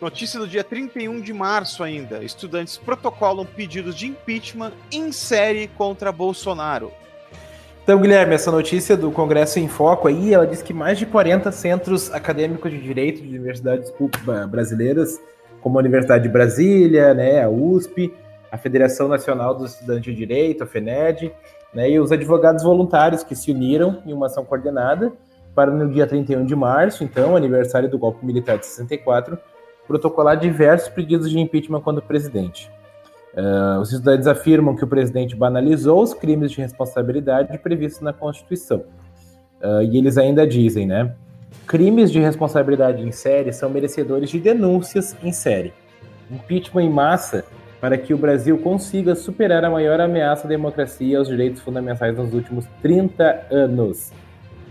Notícia 0.00 0.38
do 0.38 0.46
dia 0.46 0.62
31 0.62 1.20
de 1.20 1.32
março 1.32 1.82
ainda. 1.82 2.22
Estudantes 2.22 2.76
protocolam 2.76 3.44
pedidos 3.44 3.96
de 3.96 4.06
impeachment 4.06 4.72
em 4.92 5.10
série 5.10 5.66
contra 5.66 6.12
Bolsonaro. 6.12 6.92
Então, 7.84 8.00
Guilherme, 8.00 8.34
essa 8.34 8.50
notícia 8.50 8.96
do 8.96 9.10
Congresso 9.10 9.58
em 9.58 9.68
Foco 9.68 10.08
aí, 10.08 10.32
ela 10.32 10.46
diz 10.46 10.62
que 10.62 10.72
mais 10.72 10.98
de 10.98 11.04
40 11.04 11.52
centros 11.52 12.10
acadêmicos 12.14 12.70
de 12.70 12.80
direito 12.80 13.20
de 13.20 13.28
universidades 13.28 13.92
brasileiras, 14.48 15.20
como 15.60 15.78
a 15.78 15.82
Universidade 15.82 16.22
de 16.22 16.30
Brasília, 16.30 17.12
né, 17.12 17.44
a 17.44 17.50
USP, 17.50 18.10
a 18.50 18.56
Federação 18.56 19.06
Nacional 19.06 19.54
dos 19.54 19.74
Estudantes 19.74 20.04
de 20.04 20.14
Direito, 20.14 20.64
a 20.64 20.66
FENED, 20.66 21.30
né, 21.74 21.90
e 21.90 22.00
os 22.00 22.10
advogados 22.10 22.64
voluntários 22.64 23.22
que 23.22 23.36
se 23.36 23.52
uniram 23.52 24.02
em 24.06 24.14
uma 24.14 24.28
ação 24.28 24.46
coordenada 24.46 25.12
para 25.54 25.70
no 25.70 25.86
dia 25.92 26.06
31 26.06 26.46
de 26.46 26.56
março, 26.56 27.04
então, 27.04 27.36
aniversário 27.36 27.90
do 27.90 27.98
golpe 27.98 28.24
militar 28.24 28.56
de 28.56 28.64
64, 28.64 29.36
protocolar 29.86 30.38
diversos 30.38 30.88
pedidos 30.88 31.30
de 31.30 31.38
impeachment 31.38 31.82
contra 31.82 32.02
o 32.02 32.06
presidente. 32.08 32.72
Uh, 33.36 33.80
os 33.80 33.92
estudantes 33.92 34.28
afirmam 34.28 34.76
que 34.76 34.84
o 34.84 34.86
presidente 34.86 35.34
banalizou 35.34 36.02
os 36.02 36.14
crimes 36.14 36.52
de 36.52 36.60
responsabilidade 36.60 37.56
previstos 37.58 38.00
na 38.00 38.12
Constituição. 38.12 38.84
Uh, 39.60 39.82
e 39.82 39.98
eles 39.98 40.16
ainda 40.16 40.46
dizem, 40.46 40.86
né? 40.86 41.14
Crimes 41.66 42.12
de 42.12 42.20
responsabilidade 42.20 43.02
em 43.02 43.10
série 43.10 43.52
são 43.52 43.70
merecedores 43.70 44.30
de 44.30 44.38
denúncias 44.38 45.16
em 45.22 45.32
série. 45.32 45.72
Impeachment 46.30 46.82
em 46.82 46.90
massa 46.90 47.44
para 47.80 47.98
que 47.98 48.14
o 48.14 48.18
Brasil 48.18 48.56
consiga 48.58 49.14
superar 49.14 49.64
a 49.64 49.70
maior 49.70 50.00
ameaça 50.00 50.46
à 50.46 50.48
democracia 50.48 51.06
e 51.06 51.16
aos 51.16 51.28
direitos 51.28 51.60
fundamentais 51.60 52.16
nos 52.16 52.32
últimos 52.32 52.66
30 52.80 53.46
anos. 53.50 54.12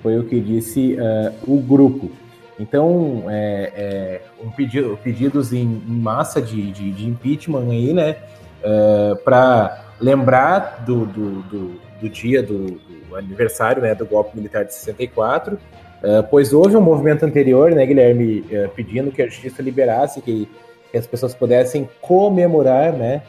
Foi 0.01 0.17
o 0.17 0.23
que 0.23 0.39
disse 0.39 0.95
uh, 0.95 1.33
o 1.47 1.61
grupo. 1.61 2.11
Então, 2.59 3.25
é, 3.27 3.71
é, 3.75 4.21
um 4.43 4.49
pedido, 4.51 4.97
pedidos 5.03 5.51
em, 5.51 5.81
em 5.87 5.99
massa 5.99 6.41
de, 6.41 6.71
de, 6.71 6.91
de 6.91 7.07
impeachment 7.07 7.69
aí, 7.69 7.93
né? 7.93 8.15
É, 8.63 9.15
para 9.23 9.83
lembrar 9.99 10.83
do, 10.85 11.05
do, 11.05 11.41
do, 11.43 11.81
do 12.01 12.09
dia 12.09 12.41
do, 12.41 12.65
do, 12.71 13.15
aniversário 13.15 13.81
né, 13.81 13.93
do 13.93 14.05
golpe 14.05 14.35
militar 14.35 14.65
de 14.65 14.73
64, 14.73 15.57
é, 16.01 16.21
pois 16.23 16.51
houve 16.51 16.75
um 16.75 16.81
movimento 16.81 17.23
anterior, 17.23 17.71
né, 17.71 17.85
Guilherme, 17.85 18.43
é, 18.49 18.67
pedindo 18.67 19.11
que 19.11 19.21
a 19.21 19.25
justiça 19.27 19.61
liberasse, 19.61 20.21
que, 20.21 20.49
que 20.91 20.97
as 20.97 21.05
pessoas 21.05 21.33
pudessem 21.35 21.87
comemorar 22.01 22.91
né, 22.91 23.21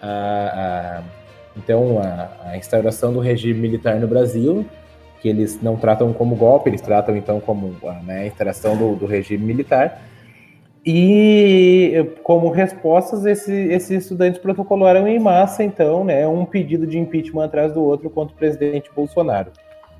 a, 0.00 1.02
a 1.02 1.16
então, 1.56 1.98
a, 1.98 2.50
a, 2.50 2.56
instauração 2.56 3.12
do 3.12 3.20
regime 3.20 3.58
militar 3.58 3.98
no 3.98 4.06
Brasil, 4.06 4.66
que 5.22 5.28
eles 5.28 5.60
não 5.62 5.76
tratam 5.76 6.12
como 6.12 6.36
golpe, 6.36 6.68
eles 6.68 6.82
tratam 6.82 7.16
então 7.16 7.40
como 7.40 7.74
né, 8.04 8.20
a 8.20 8.26
instauração 8.26 8.76
do, 8.76 8.94
do 8.94 9.06
regime 9.06 9.44
militar. 9.44 10.02
E 10.88 12.14
como 12.22 12.48
respostas, 12.48 13.26
esse, 13.26 13.52
esses 13.52 14.04
estudantes 14.04 14.40
protocolaram 14.40 15.08
em 15.08 15.18
massa, 15.18 15.64
então, 15.64 16.04
né, 16.04 16.28
um 16.28 16.44
pedido 16.44 16.86
de 16.86 16.96
impeachment 16.96 17.46
atrás 17.46 17.72
do 17.72 17.82
outro 17.82 18.08
contra 18.08 18.32
o 18.32 18.38
presidente 18.38 18.88
Bolsonaro. 18.94 19.50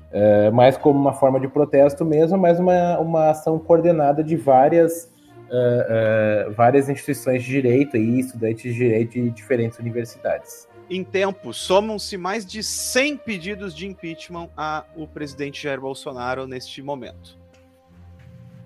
É, 0.09 0.49
mais 0.49 0.77
como 0.77 0.97
uma 0.97 1.11
forma 1.11 1.41
de 1.41 1.49
protesto 1.49 2.05
mesmo, 2.05 2.37
mas 2.37 2.57
uma, 2.57 2.97
uma 2.99 3.29
ação 3.31 3.59
coordenada 3.59 4.23
de 4.23 4.37
várias, 4.37 5.13
uh, 5.49 6.49
uh, 6.49 6.53
várias 6.53 6.87
instituições 6.87 7.43
de 7.43 7.49
direito 7.49 7.97
e 7.97 8.21
estudantes 8.21 8.63
de 8.63 8.73
direito 8.73 9.11
de 9.11 9.29
diferentes 9.29 9.77
universidades. 9.79 10.69
Em 10.89 11.03
tempo, 11.03 11.53
somam-se 11.53 12.15
mais 12.15 12.45
de 12.45 12.63
100 12.63 13.17
pedidos 13.17 13.75
de 13.75 13.85
impeachment 13.85 14.47
ao 14.55 15.05
presidente 15.13 15.61
Jair 15.61 15.81
Bolsonaro 15.81 16.47
neste 16.47 16.81
momento. 16.81 17.37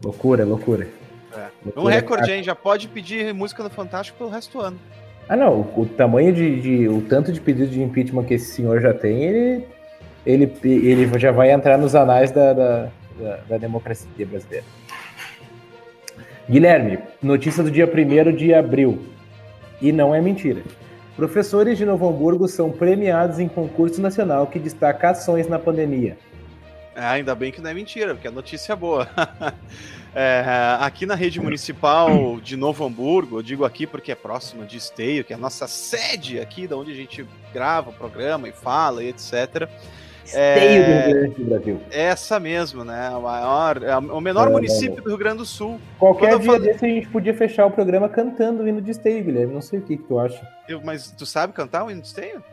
Loucura, 0.04 0.46
loucura. 0.46 0.88
É. 1.36 1.50
Um 1.80 1.86
recorde, 1.86 2.32
hein? 2.32 2.44
Já 2.44 2.56
pode 2.56 2.88
pedir 2.88 3.34
música 3.34 3.64
no 3.64 3.70
Fantástico 3.70 4.18
pelo 4.18 4.30
resto 4.30 4.58
do 4.58 4.64
ano. 4.64 4.80
Ah, 5.28 5.36
não. 5.36 5.62
O, 5.62 5.82
o 5.82 5.86
tamanho 5.86 6.34
de, 6.34 6.62
de, 6.62 6.88
O 6.88 7.02
tanto 7.02 7.32
de 7.32 7.40
pedido 7.40 7.70
de 7.70 7.82
impeachment 7.82 8.26
que 8.26 8.34
esse 8.34 8.54
senhor 8.54 8.82
já 8.82 8.94
tem, 8.94 9.24
ele. 9.24 9.68
Ele, 10.24 10.54
ele 10.64 11.20
já 11.20 11.32
vai 11.32 11.52
entrar 11.52 11.80
nos 11.80 11.96
anais 11.96 12.30
da, 12.30 12.54
da, 12.54 12.90
da, 13.20 13.38
da 13.50 13.58
democracia 13.58 14.08
brasileira. 14.24 14.64
Guilherme, 16.48 17.00
notícia 17.24 17.64
do 17.64 17.72
dia 17.72 17.92
1 17.92 18.36
de 18.36 18.54
abril. 18.54 19.04
E 19.82 19.92
não 19.92 20.14
é 20.14 20.22
mentira. 20.22 20.62
Professores 21.16 21.78
de 21.78 21.86
Novo 21.86 22.08
Hamburgo 22.08 22.48
são 22.48 22.72
premiados 22.72 23.40
em 23.40 23.48
concurso 23.48 24.02
nacional 24.02 24.48
que 24.48 24.60
destaca 24.60 25.10
ações 25.10 25.48
na 25.48 25.58
pandemia. 25.58 26.18
É, 26.96 27.06
ainda 27.06 27.34
bem 27.34 27.52
que 27.52 27.62
não 27.62 27.70
é 27.70 27.74
mentira, 27.74 28.14
porque 28.14 28.28
a 28.28 28.32
notícia 28.32 28.74
é 28.74 28.76
boa. 28.76 29.08
É, 30.14 30.44
aqui 30.82 31.06
na 31.06 31.16
rede 31.16 31.40
municipal 31.40 32.38
de 32.42 32.58
Novo 32.58 32.86
Hamburgo, 32.86 33.38
eu 33.38 33.42
digo 33.42 33.64
aqui 33.64 33.88
porque 33.88 34.12
é 34.12 34.16
próximo 34.16 34.66
de 34.66 34.78
Esteio, 34.78 35.24
que 35.24 35.32
é 35.32 35.36
a 35.36 35.40
nossa 35.40 35.68
sede 35.68 36.40
aqui, 36.40 36.68
da 36.68 36.76
onde 36.76 36.92
a 36.92 36.96
gente 36.96 37.26
grava 37.54 37.92
o 37.92 37.94
programa 37.94 38.50
e 38.50 38.52
fala 38.52 39.04
e 39.04 39.08
etc. 39.08 39.70
Esteio 40.26 40.84
é, 40.84 41.04
do 41.04 41.08
Rio 41.08 41.14
Grande 41.14 41.36
do 41.36 41.46
Brasil. 41.46 41.82
Essa 41.90 42.40
mesmo, 42.40 42.84
né? 42.84 43.10
O, 43.12 43.22
maior, 43.22 43.84
é 43.84 43.98
o 43.98 44.20
menor 44.20 44.50
é, 44.50 44.52
município 44.52 45.02
do 45.02 45.10
Rio 45.10 45.18
Grande 45.18 45.38
do 45.38 45.46
Sul. 45.46 45.80
Qualquer 45.98 46.38
dia 46.40 46.46
falo... 46.46 46.60
desse 46.60 46.86
a 46.86 46.90
gente 46.90 47.08
podia 47.08 47.34
fechar 47.34 47.66
o 47.66 47.72
programa 47.72 48.10
cantando 48.10 48.64
o 48.64 48.68
hino 48.68 48.82
de 48.82 48.92
esteio, 48.92 49.24
Guilherme. 49.24 49.54
Não 49.54 49.62
sei 49.62 49.80
o 49.80 49.82
que, 49.82 49.96
que 49.96 50.04
tu 50.04 50.20
acha. 50.20 50.46
Eu, 50.68 50.82
mas 50.84 51.12
tu 51.12 51.26
sabe 51.26 51.54
cantar 51.54 51.86
o 51.86 51.92
hino 51.92 52.02
de 52.02 52.08
esteio? 52.08 52.44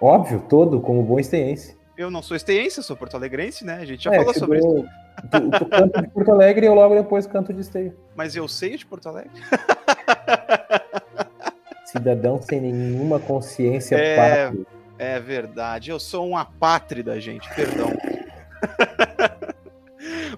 Óbvio, 0.00 0.44
todo, 0.48 0.80
como 0.80 1.02
bom 1.02 1.18
esteiense. 1.18 1.76
Eu 1.96 2.10
não 2.10 2.22
sou 2.22 2.36
esteiense, 2.36 2.82
sou 2.82 2.96
porto-alegrense, 2.96 3.64
né? 3.64 3.78
A 3.80 3.84
gente 3.84 4.04
já 4.04 4.12
é, 4.12 4.18
falou 4.18 4.34
sobre 4.34 4.58
isso. 4.58 4.84
Tu, 5.30 5.50
tu 5.58 5.66
canta 5.66 6.02
de 6.02 6.08
Porto 6.08 6.32
Alegre 6.32 6.66
e 6.66 6.68
eu 6.68 6.74
logo 6.74 6.94
depois 6.94 7.26
canto 7.26 7.52
de 7.52 7.60
esteio. 7.60 7.94
Mas 8.14 8.36
eu 8.36 8.48
sei 8.48 8.76
de 8.76 8.86
Porto 8.86 9.08
Alegre. 9.08 9.30
Cidadão 11.84 12.40
sem 12.40 12.60
nenhuma 12.60 13.20
consciência 13.20 13.96
é, 13.96 14.50
É 14.98 15.20
verdade, 15.20 15.90
eu 15.90 16.00
sou 16.00 16.26
um 16.26 16.36
apátrida, 16.36 17.20
gente, 17.20 17.48
perdão. 17.54 17.92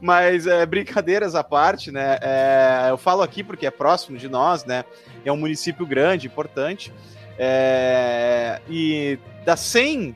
Mas 0.01 0.47
é, 0.47 0.65
brincadeiras 0.67 1.35
à 1.35 1.43
parte, 1.43 1.91
né? 1.91 2.19
É, 2.21 2.91
eu 2.91 2.99
falo 2.99 3.23
aqui 3.23 3.43
porque 3.43 3.67
é 3.67 3.71
próximo 3.71 4.19
de 4.19 4.29
nós, 4.29 4.65
né? 4.65 4.85
É 5.25 5.33
um 5.33 5.37
município 5.37 5.87
grande, 5.87 6.27
importante. 6.27 6.93
É, 7.39 8.61
e 8.69 9.19
das 9.45 9.61
100 9.61 10.15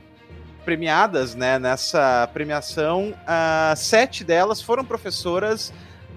premiadas 0.69 1.35
né, 1.35 1.59
nessa 1.59 2.29
premiação, 2.31 3.15
uh, 3.23 3.75
sete 3.75 4.23
delas 4.23 4.61
foram 4.61 4.85
professoras 4.85 5.73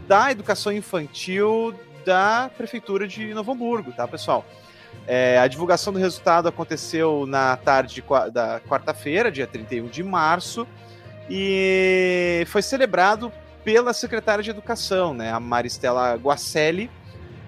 da 0.10 0.30
educação 0.30 0.74
infantil 0.74 1.74
da 2.06 2.52
Prefeitura 2.58 3.08
de 3.08 3.34
Novo 3.34 3.54
Hamburgo, 3.54 3.93
tá, 3.93 4.06
pessoal? 4.06 4.45
É, 5.08 5.39
a 5.39 5.47
divulgação 5.47 5.93
do 5.93 5.99
resultado 5.99 6.49
aconteceu 6.49 7.26
na 7.26 7.56
tarde 7.56 7.95
de, 7.95 8.04
da 8.30 8.60
quarta-feira, 8.60 9.32
dia 9.32 9.47
31 9.47 9.88
de 9.88 10.04
março, 10.04 10.68
e 11.30 12.43
foi 12.47 12.62
celebrado 12.62 13.32
pela 13.64 13.93
secretária 13.93 14.43
de 14.43 14.49
Educação, 14.49 15.14
né, 15.14 15.32
a 15.32 15.39
Maristela 15.39 16.14
Guacelli, 16.16 16.91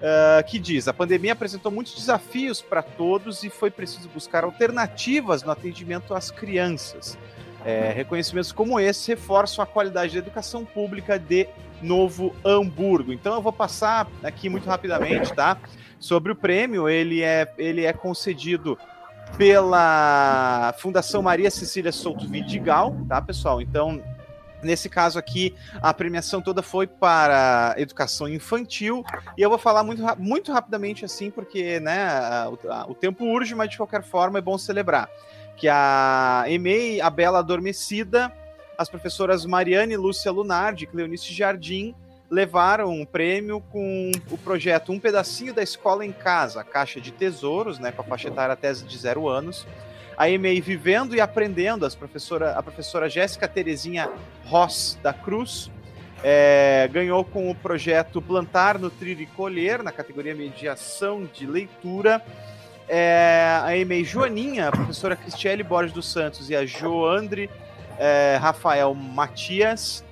uh, 0.04 0.44
que 0.46 0.60
diz: 0.60 0.88
a 0.88 0.94
pandemia 0.94 1.32
apresentou 1.32 1.72
muitos 1.72 1.96
desafios 1.96 2.62
para 2.62 2.84
todos 2.84 3.44
e 3.44 3.50
foi 3.50 3.72
preciso 3.72 4.10
buscar 4.10 4.44
alternativas 4.44 5.42
no 5.42 5.52
atendimento 5.52 6.14
às 6.14 6.30
crianças. 6.30 7.18
É, 7.66 7.94
reconhecimentos 7.94 8.52
como 8.52 8.78
esse 8.78 9.10
reforçam 9.10 9.64
a 9.64 9.66
qualidade 9.66 10.12
da 10.12 10.20
educação 10.20 10.66
pública 10.66 11.18
de 11.18 11.48
Novo 11.82 12.36
Hamburgo. 12.44 13.14
Então 13.14 13.34
eu 13.36 13.42
vou 13.42 13.54
passar 13.54 14.06
aqui 14.22 14.50
muito 14.50 14.68
rapidamente, 14.68 15.34
tá? 15.34 15.58
Sobre 15.98 16.34
o 16.34 16.36
prêmio, 16.36 16.90
ele 16.90 17.22
é, 17.22 17.50
ele 17.58 17.86
é 17.86 17.94
concedido 17.94 18.78
pela 19.38 20.76
Fundação 20.78 21.22
Maria 21.22 21.50
Cecília 21.50 21.94
Souto 21.94 22.28
Vidigal, 22.28 22.96
tá, 23.08 23.22
pessoal? 23.22 23.62
Então, 23.62 24.04
Nesse 24.64 24.90
caso 24.90 25.20
aqui, 25.20 25.56
a 25.82 25.94
premiação 25.94 26.42
toda 26.42 26.62
foi 26.62 26.88
para 26.88 27.76
educação 27.78 28.28
infantil. 28.28 29.04
E 29.38 29.42
eu 29.42 29.50
vou 29.50 29.60
falar 29.60 29.84
muito, 29.84 30.04
muito 30.18 30.52
rapidamente 30.52 31.06
assim, 31.06 31.30
porque 31.30 31.80
né, 31.80 32.48
o, 32.48 32.92
o 32.92 32.96
tempo 32.96 33.26
urge, 33.26 33.54
mas 33.56 33.70
de 33.70 33.78
qualquer 33.78 34.04
forma 34.04 34.40
é 34.40 34.42
bom 34.42 34.58
celebrar. 34.58 35.10
Que 35.56 35.68
a 35.70 36.46
EMEI, 36.48 37.02
a 37.02 37.10
Bela 37.10 37.40
Adormecida, 37.40 38.32
as 38.78 38.90
professoras 38.90 39.46
Mariane 39.46 39.94
e 39.94 39.98
Lúcia 39.98 40.32
Lunardi, 40.32 40.88
Cleonice 40.88 41.34
Jardim, 41.34 41.96
levaram 42.30 42.90
um 42.90 43.06
prêmio 43.06 43.62
com 43.72 44.12
o 44.32 44.38
projeto 44.40 44.92
Um 44.92 45.00
Pedacinho 45.00 45.54
da 45.54 45.62
Escola 45.62 46.04
em 46.04 46.12
Casa, 46.12 46.64
caixa 46.64 47.00
de 47.00 47.12
tesouros, 47.12 47.78
né, 47.78 47.92
com 47.92 48.02
a 48.02 48.06
faixa 48.06 48.30
etária 48.30 48.54
até 48.54 48.74
de 48.74 48.98
zero 48.98 49.28
anos 49.28 49.68
a 50.18 50.30
EMEI 50.30 50.62
Vivendo 50.62 51.16
e 51.16 51.22
Aprendendo, 51.22 51.86
as 51.86 51.96
professora, 51.96 52.58
a 52.58 52.64
professora 52.64 53.10
Jéssica 53.10 53.48
Terezinha 53.48 54.10
Ross 54.46 54.98
da 55.02 55.14
Cruz, 55.14 55.72
é, 56.24 56.90
ganhou 56.92 57.24
com 57.26 57.50
o 57.50 57.56
projeto 57.56 58.22
Plantar, 58.22 58.80
Nutrir 58.80 59.20
e 59.20 59.26
Colher, 59.26 59.84
na 59.84 59.92
categoria 59.92 60.34
Mediação 60.34 61.26
de 61.26 61.46
Leitura. 61.46 62.24
É, 62.88 63.60
a 63.62 63.76
EMEI 63.76 64.04
Joaninha, 64.04 64.70
a 64.70 64.72
professora 64.72 65.16
Cristiele 65.16 65.64
Borges 65.64 65.94
dos 65.94 66.12
Santos 66.12 66.50
e 66.50 66.56
a 66.56 66.66
Joandre 66.66 67.50
é, 67.98 68.38
Rafael 68.42 68.94
Matias 68.94 70.04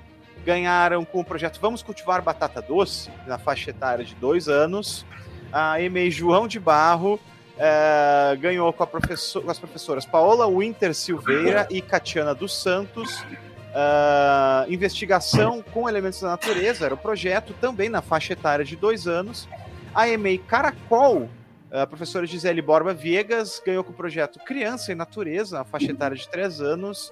ganharam 0.45 1.05
com 1.05 1.19
o 1.19 1.25
projeto 1.25 1.59
Vamos 1.61 1.83
Cultivar 1.83 2.21
Batata 2.21 2.61
Doce, 2.61 3.11
na 3.27 3.37
faixa 3.37 3.69
etária 3.69 4.03
de 4.03 4.15
dois 4.15 4.47
anos. 4.47 5.05
A 5.51 5.81
EMEI 5.81 6.09
João 6.09 6.47
de 6.47 6.59
Barro 6.59 7.19
é, 7.63 8.35
ganhou 8.37 8.73
com, 8.73 8.87
professor, 8.87 9.43
com, 9.43 9.51
as 9.51 9.59
professoras 9.59 10.03
Paola 10.03 10.49
Winter 10.49 10.95
Silveira 10.95 11.67
e 11.69 11.79
Catiana 11.79 12.33
dos 12.33 12.59
Santos. 12.59 13.21
Uh, 13.21 14.69
investigação 14.69 15.63
com 15.71 15.87
elementos 15.87 16.19
da 16.19 16.29
natureza 16.29 16.85
era 16.85 16.95
o 16.95 16.97
projeto, 16.97 17.53
também 17.61 17.87
na 17.87 18.01
faixa 18.01 18.33
etária 18.33 18.65
de 18.65 18.75
dois 18.75 19.07
anos. 19.07 19.47
A 19.93 20.09
EMEI 20.09 20.39
Caracol, 20.39 21.29
a 21.71 21.85
professora 21.85 22.25
Gisele 22.25 22.63
Borba 22.63 22.95
Viegas, 22.95 23.61
ganhou 23.63 23.83
com 23.83 23.91
o 23.91 23.95
projeto 23.95 24.39
Criança 24.39 24.91
e 24.91 24.95
Natureza, 24.95 25.59
na 25.59 25.63
faixa 25.63 25.91
etária 25.91 26.17
de 26.17 26.27
três 26.27 26.59
anos. 26.59 27.09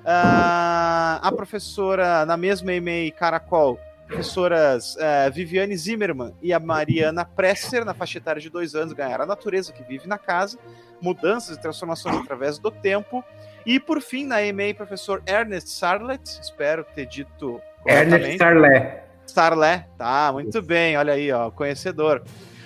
Uh, 0.00 1.20
a 1.20 1.32
professora, 1.36 2.24
na 2.24 2.38
mesma 2.38 2.72
EMEI 2.72 3.10
Caracol, 3.10 3.78
professoras 4.10 4.96
uh, 4.96 5.32
Viviane 5.32 5.76
Zimmermann 5.76 6.34
e 6.42 6.52
a 6.52 6.58
Mariana 6.58 7.24
Presser, 7.24 7.84
na 7.84 7.94
faixa 7.94 8.18
etária 8.18 8.42
de 8.42 8.50
dois 8.50 8.74
anos, 8.74 8.92
ganharam 8.92 9.22
a 9.22 9.26
natureza 9.26 9.72
que 9.72 9.84
vive 9.84 10.08
na 10.08 10.18
casa, 10.18 10.58
mudanças 11.00 11.56
e 11.56 11.60
transformações 11.60 12.16
através 12.16 12.58
do 12.58 12.70
tempo. 12.70 13.24
E 13.64 13.78
por 13.78 14.00
fim, 14.00 14.26
na 14.26 14.42
EMEI, 14.42 14.74
professor 14.74 15.22
Ernest 15.26 15.70
Sarlet, 15.70 16.22
espero 16.42 16.84
ter 16.94 17.06
dito 17.06 17.60
Ernest 17.86 18.36
Sarlet. 18.36 19.02
Sarlet, 19.26 19.86
tá, 19.96 20.32
muito 20.32 20.60
bem, 20.60 20.96
olha 20.96 21.12
aí, 21.12 21.30
ó, 21.30 21.50
conhecedor. 21.50 22.22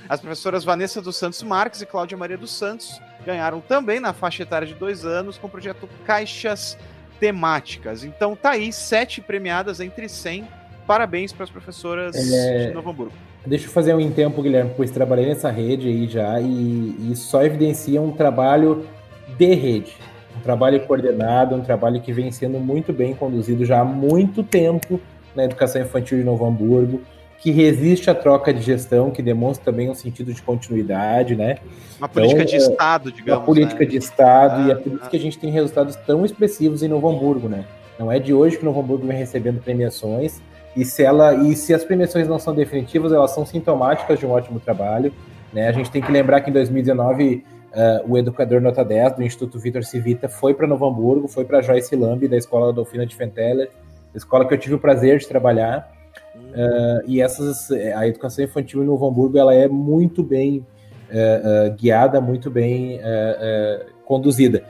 As 0.09 0.20
professoras 0.20 0.64
Vanessa 0.64 1.01
dos 1.03 1.16
Santos 1.16 1.42
Marques 1.42 1.82
e 1.82 1.86
Cláudia 1.86 2.16
Maria 2.16 2.38
dos 2.38 2.53
Santos 2.53 3.01
ganharam 3.24 3.61
também 3.61 4.01
na 4.01 4.12
faixa 4.12 4.42
etária 4.42 4.66
de 4.66 4.74
dois 4.74 5.05
anos 5.05 5.36
com 5.36 5.47
o 5.47 5.51
projeto 5.51 5.88
Caixas 6.07 6.78
Temáticas. 7.20 8.03
Então 8.03 8.34
tá 8.34 8.51
aí, 8.51 8.72
sete 8.72 9.20
premiadas 9.20 9.80
entre 9.80 10.09
100 10.09 10.64
parabéns 10.87 11.32
para 11.32 11.45
as 11.45 11.51
professoras 11.51 12.14
é... 12.32 12.68
de 12.68 12.74
Novo 12.74 12.91
Hamburgo. 12.91 13.12
Deixa 13.47 13.66
eu 13.66 13.70
fazer 13.70 13.95
um 13.95 14.11
tempo, 14.11 14.41
Guilherme, 14.41 14.72
pois 14.76 14.91
trabalhei 14.91 15.26
nessa 15.26 15.51
rede 15.51 15.89
aí 15.89 16.09
já 16.09 16.41
e, 16.41 17.11
e 17.11 17.12
só 17.14 17.43
evidencia 17.45 18.01
um 18.01 18.11
trabalho 18.11 18.87
de 19.37 19.55
rede, 19.55 19.97
um 20.37 20.41
trabalho 20.41 20.80
coordenado, 20.87 21.55
um 21.55 21.61
trabalho 21.61 22.01
que 22.01 22.12
vem 22.12 22.30
sendo 22.32 22.59
muito 22.59 22.93
bem 22.93 23.14
conduzido 23.14 23.64
já 23.64 23.80
há 23.80 23.85
muito 23.85 24.43
tempo 24.43 25.01
na 25.35 25.45
educação 25.45 25.82
infantil 25.82 26.18
de 26.18 26.24
Novo 26.24 26.47
Hamburgo, 26.47 27.03
que 27.39 27.51
resiste 27.51 28.09
à 28.09 28.14
troca 28.14 28.55
de 28.55 28.62
gestão, 28.62 29.11
que 29.11 29.20
demonstra 29.20 29.66
também 29.66 29.91
um 29.91 29.95
sentido 29.95 30.32
de 30.32 30.41
continuidade, 30.41 31.37
né? 31.37 31.59
Uma 31.99 32.09
política 32.09 32.43
então, 32.43 32.51
de 32.51 32.57
Estado, 32.57 33.12
digamos. 33.12 33.41
Uma 33.41 33.47
política 33.47 33.80
né? 33.80 33.87
de 33.87 33.97
Estado, 33.99 34.62
ah, 34.62 34.68
e 34.68 34.70
é 34.70 34.74
por 34.74 34.93
isso 34.95 35.03
ah. 35.05 35.09
que 35.09 35.16
a 35.16 35.20
gente 35.20 35.39
tem 35.39 35.51
resultados 35.51 35.95
tão 35.97 36.24
expressivos 36.24 36.82
em 36.82 36.89
Novo 36.89 37.07
Hamburgo, 37.07 37.47
né? 37.47 37.66
Não 37.99 38.11
é 38.11 38.18
de 38.18 38.32
hoje 38.32 38.57
que 38.57 38.64
Novo 38.64 38.80
Hamburgo 38.80 39.07
vem 39.07 39.18
recebendo 39.18 39.61
premiações, 39.61 40.41
e 40.77 40.85
se 40.85 41.03
ela 41.03 41.35
e 41.35 41.55
se 41.55 41.72
as 41.72 41.85
premiações 41.85 42.27
não 42.27 42.39
são 42.39 42.55
definitivas, 42.55 43.12
elas 43.12 43.31
são 43.31 43.47
sintomáticas 43.47 44.18
de 44.18 44.27
um 44.27 44.31
ótimo 44.31 44.59
trabalho. 44.59 45.12
Né? 45.53 45.68
A 45.68 45.72
gente 45.72 45.91
tem 45.91 46.03
que 46.03 46.11
lembrar 46.11 46.41
que 46.41 46.51
em 46.51 46.53
2019 46.53 47.37
uh, 47.37 47.43
eh, 47.72 48.05
o 48.09 48.18
educador 48.18 48.61
nota 48.61 48.85
10 48.85 49.16
do 49.16 49.22
Instituto 49.22 49.59
Vitor 49.59 49.85
Civita 49.85 50.29
foi 50.29 50.53
para 50.53 50.66
Novo 50.66 50.85
Hamburgo, 50.85 51.29
foi 51.29 51.45
para 51.45 51.62
Joyce 51.62 51.95
Lambi 51.95 52.27
da 52.27 52.37
Escola 52.37 52.72
Dolfina 52.72 53.07
de 53.07 53.14
Fenteller, 53.14 53.70
escola 54.14 54.47
que 54.47 54.55
eu 54.55 54.59
tive 54.59 54.75
o 54.75 54.79
prazer 54.79 55.18
de 55.18 55.29
trabalhar. 55.29 55.93
Uh, 56.35 57.03
e 57.07 57.20
essas 57.20 57.70
a 57.70 58.07
educação 58.07 58.45
infantil 58.45 58.83
em 58.83 58.87
Novo 58.87 59.07
Hamburgo 59.07 59.39
ela 59.39 59.55
é 59.55 59.68
muito 59.68 60.22
bem 60.22 60.66
uh, 61.11 61.72
guiada, 61.75 62.20
muito 62.20 62.51
bem 62.51 63.01
conduzida. 64.05 64.62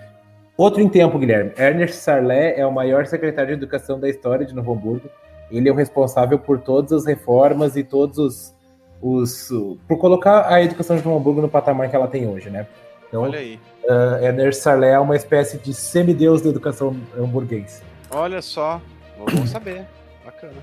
Outro 0.56 0.80
em 0.80 0.88
tempo, 0.88 1.18
Guilherme. 1.18 1.50
Ernest 1.58 1.96
Sarlet 1.96 2.60
é 2.60 2.64
o 2.64 2.70
maior 2.70 3.06
secretário 3.06 3.48
de 3.48 3.54
educação 3.54 3.98
da 3.98 4.08
história 4.08 4.46
de 4.46 4.54
Novo 4.54 4.72
Hamburgo 4.72 5.10
ele 5.56 5.68
é 5.68 5.72
o 5.72 5.74
responsável 5.74 6.38
por 6.38 6.60
todas 6.60 6.92
as 6.92 7.06
reformas 7.06 7.76
e 7.76 7.84
todos 7.84 8.18
os, 8.18 8.54
os 9.00 9.48
por 9.86 9.98
colocar 9.98 10.52
a 10.52 10.62
educação 10.62 10.96
de 10.96 11.04
Novo 11.04 11.18
Hamburgo 11.18 11.42
no 11.42 11.48
patamar 11.48 11.88
que 11.88 11.96
ela 11.96 12.08
tem 12.08 12.28
hoje, 12.28 12.50
né? 12.50 12.66
Então, 13.08 13.22
Olha 13.22 13.38
aí. 13.38 13.60
Uh, 13.84 14.24
Ernest 14.24 14.62
Sarlé 14.62 14.90
é 14.90 14.98
uma 14.98 15.14
espécie 15.14 15.58
de 15.58 15.74
semideus 15.74 16.40
da 16.40 16.48
educação 16.48 16.96
hamburguês. 17.16 17.82
Olha 18.10 18.40
só, 18.40 18.80
vamos 19.16 19.50
saber. 19.50 19.86
Bacana. 20.24 20.54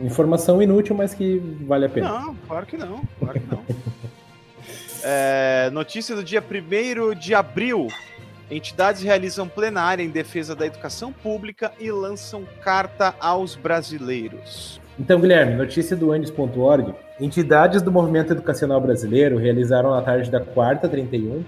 Informação 0.00 0.62
inútil, 0.62 0.94
mas 0.94 1.14
que 1.14 1.38
vale 1.66 1.86
a 1.86 1.88
pena. 1.88 2.08
Não, 2.08 2.34
claro 2.48 2.66
que 2.66 2.76
não. 2.76 3.02
Claro 3.18 3.40
que 3.40 3.54
não. 3.54 3.62
é, 5.04 5.70
notícia 5.72 6.16
do 6.16 6.24
dia 6.24 6.42
1 6.42 7.18
de 7.18 7.34
abril. 7.34 7.88
Entidades 8.50 9.02
realizam 9.02 9.46
plenária 9.46 10.02
em 10.02 10.10
defesa 10.10 10.56
da 10.56 10.66
educação 10.66 11.12
pública 11.12 11.70
e 11.78 11.92
lançam 11.92 12.44
carta 12.62 13.14
aos 13.20 13.54
brasileiros. 13.54 14.80
Então, 14.98 15.20
Guilherme, 15.20 15.54
notícia 15.54 15.96
do 15.96 16.10
Andes.org. 16.10 16.92
Entidades 17.20 17.80
do 17.80 17.92
movimento 17.92 18.32
educacional 18.32 18.80
brasileiro 18.80 19.38
realizaram 19.38 19.92
na 19.92 20.02
tarde 20.02 20.30
da 20.30 20.40
quarta 20.40 20.88
31 20.88 21.44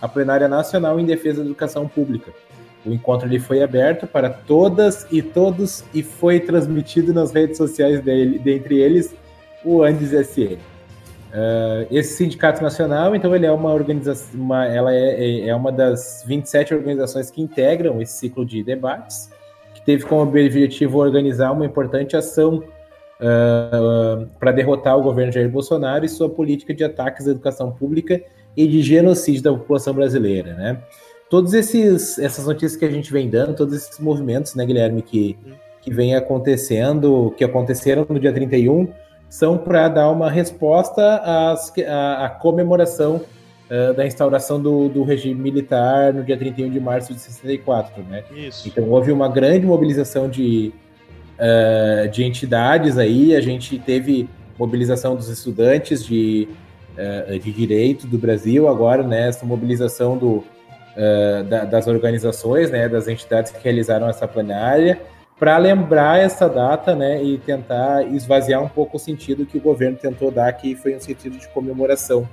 a 0.00 0.06
plenária 0.06 0.46
nacional 0.46 1.00
em 1.00 1.04
defesa 1.04 1.40
da 1.40 1.46
educação 1.46 1.88
pública. 1.88 2.32
O 2.86 2.92
encontro 2.92 3.26
ele 3.26 3.40
foi 3.40 3.60
aberto 3.60 4.06
para 4.06 4.30
todas 4.30 5.06
e 5.10 5.22
todos 5.22 5.82
e 5.92 6.02
foi 6.02 6.38
transmitido 6.38 7.12
nas 7.12 7.32
redes 7.32 7.56
sociais 7.56 8.00
dele, 8.00 8.38
dentre 8.38 8.78
eles 8.78 9.12
o 9.64 9.82
Andes 9.82 10.12
SN. 10.12 10.58
Uh, 11.34 11.84
esse 11.90 12.16
sindicato 12.16 12.62
nacional, 12.62 13.16
então, 13.16 13.34
ele 13.34 13.44
é 13.44 13.50
uma 13.50 13.72
organização, 13.72 14.40
uma, 14.40 14.66
ela 14.66 14.94
é, 14.94 15.16
é, 15.16 15.48
é 15.48 15.56
uma 15.56 15.72
das 15.72 16.22
27 16.24 16.72
organizações 16.72 17.28
que 17.28 17.42
integram 17.42 18.00
esse 18.00 18.12
ciclo 18.18 18.46
de 18.46 18.62
debates, 18.62 19.32
que 19.74 19.82
teve 19.84 20.04
como 20.04 20.22
objetivo 20.22 20.98
organizar 20.98 21.50
uma 21.50 21.66
importante 21.66 22.16
ação 22.16 22.62
uh, 23.18 24.26
para 24.38 24.52
derrotar 24.52 24.96
o 24.96 25.02
governo 25.02 25.32
Jair 25.32 25.50
Bolsonaro 25.50 26.04
e 26.04 26.08
sua 26.08 26.28
política 26.28 26.72
de 26.72 26.84
ataques 26.84 27.26
à 27.26 27.32
educação 27.32 27.72
pública 27.72 28.22
e 28.56 28.68
de 28.68 28.80
genocídio 28.80 29.42
da 29.42 29.52
população 29.52 29.92
brasileira, 29.92 30.54
né? 30.54 30.78
Esses 31.52 32.16
essas 32.16 32.46
notícias 32.46 32.76
que 32.76 32.84
a 32.84 32.90
gente 32.90 33.12
vem 33.12 33.28
dando, 33.28 33.56
todos 33.56 33.74
esses 33.74 33.98
movimentos, 33.98 34.54
né, 34.54 34.64
Guilherme, 34.64 35.02
que 35.02 35.36
que 35.82 35.92
vem 35.92 36.14
acontecendo, 36.14 37.34
que 37.36 37.44
aconteceram 37.44 38.06
no 38.08 38.18
dia 38.18 38.32
31, 38.32 38.88
são 39.34 39.58
para 39.58 39.88
dar 39.88 40.10
uma 40.12 40.30
resposta 40.30 41.16
às, 41.16 41.72
à, 41.88 42.26
à 42.26 42.28
comemoração 42.28 43.20
uh, 43.68 43.92
da 43.92 44.06
instauração 44.06 44.62
do, 44.62 44.88
do, 44.88 45.02
regime 45.02 45.34
militar 45.34 46.14
no 46.14 46.22
dia 46.22 46.36
31 46.36 46.70
de 46.70 46.78
março 46.78 47.12
de 47.12 47.18
64, 47.18 48.00
né? 48.04 48.22
Isso. 48.32 48.68
Então 48.68 48.88
houve 48.88 49.10
uma 49.10 49.28
grande 49.28 49.66
mobilização 49.66 50.30
de, 50.30 50.72
uh, 51.34 52.08
de 52.10 52.22
entidades 52.22 52.96
aí, 52.96 53.34
a 53.34 53.40
gente 53.40 53.76
teve 53.76 54.28
mobilização 54.56 55.16
dos 55.16 55.28
estudantes 55.28 56.06
de, 56.06 56.46
uh, 56.96 57.36
de 57.36 57.50
direito 57.50 58.06
do 58.06 58.16
Brasil, 58.16 58.68
agora 58.68 59.02
né, 59.02 59.26
essa 59.26 59.44
mobilização 59.44 60.16
do, 60.16 60.44
da, 61.48 61.64
das 61.64 61.88
organizações, 61.88 62.70
né, 62.70 62.88
das 62.88 63.08
entidades 63.08 63.50
que 63.50 63.64
realizaram 63.64 64.08
essa 64.08 64.28
plenária, 64.28 65.00
para 65.38 65.58
lembrar 65.58 66.18
essa 66.20 66.48
data, 66.48 66.94
né, 66.94 67.22
e 67.22 67.38
tentar 67.38 68.04
esvaziar 68.04 68.62
um 68.62 68.68
pouco 68.68 68.96
o 68.96 69.00
sentido 69.00 69.44
que 69.44 69.58
o 69.58 69.60
governo 69.60 69.96
tentou 69.96 70.30
dar, 70.30 70.52
que 70.52 70.76
foi 70.76 70.94
um 70.94 71.00
sentido 71.00 71.36
de 71.36 71.48
comemoração 71.48 72.28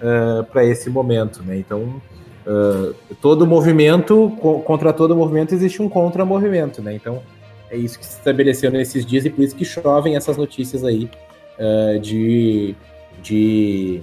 uh, 0.00 0.44
para 0.44 0.64
esse 0.64 0.90
momento, 0.90 1.42
né? 1.42 1.56
Então, 1.56 2.00
uh, 2.46 2.94
todo 3.20 3.46
movimento 3.46 4.30
contra 4.64 4.92
todo 4.92 5.16
movimento 5.16 5.54
existe 5.54 5.80
um 5.80 5.88
contra-movimento, 5.88 6.82
né? 6.82 6.94
Então, 6.94 7.22
é 7.70 7.76
isso 7.76 7.98
que 7.98 8.04
se 8.04 8.18
estabeleceu 8.18 8.70
nesses 8.70 9.06
dias 9.06 9.24
e 9.24 9.30
por 9.30 9.42
isso 9.42 9.56
que 9.56 9.64
chovem 9.64 10.14
essas 10.14 10.36
notícias 10.36 10.84
aí 10.84 11.10
uh, 11.58 11.98
de, 11.98 12.74
de 13.22 14.02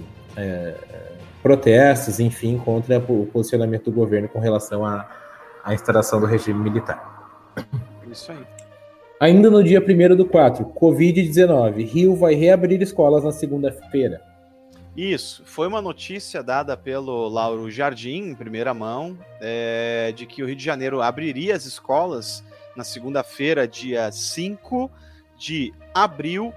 protestos, 1.42 2.18
enfim, 2.18 2.58
contra 2.58 2.98
o 2.98 3.28
posicionamento 3.32 3.84
do 3.84 3.92
governo 3.92 4.28
com 4.28 4.40
relação 4.40 4.84
à, 4.84 5.08
à 5.62 5.74
instalação 5.74 6.20
do 6.20 6.26
regime 6.26 6.58
militar. 6.58 7.12
Isso 8.12 8.30
aí. 8.30 8.38
Ainda 9.18 9.50
no 9.50 9.62
dia 9.62 9.80
1 9.80 10.16
do 10.16 10.26
4, 10.26 10.66
Covid-19. 10.66 11.86
Rio 11.86 12.14
vai 12.14 12.34
reabrir 12.34 12.82
escolas 12.82 13.24
na 13.24 13.32
segunda-feira. 13.32 14.20
Isso, 14.96 15.42
foi 15.46 15.66
uma 15.66 15.80
notícia 15.80 16.42
dada 16.42 16.76
pelo 16.76 17.26
Lauro 17.28 17.70
Jardim, 17.70 18.28
em 18.28 18.34
primeira 18.34 18.74
mão, 18.74 19.16
é, 19.40 20.12
de 20.14 20.26
que 20.26 20.42
o 20.42 20.46
Rio 20.46 20.54
de 20.54 20.62
Janeiro 20.62 21.00
abriria 21.00 21.56
as 21.56 21.64
escolas 21.64 22.44
na 22.76 22.84
segunda-feira, 22.84 23.66
dia 23.66 24.12
5 24.12 24.90
de 25.38 25.72
abril. 25.94 26.52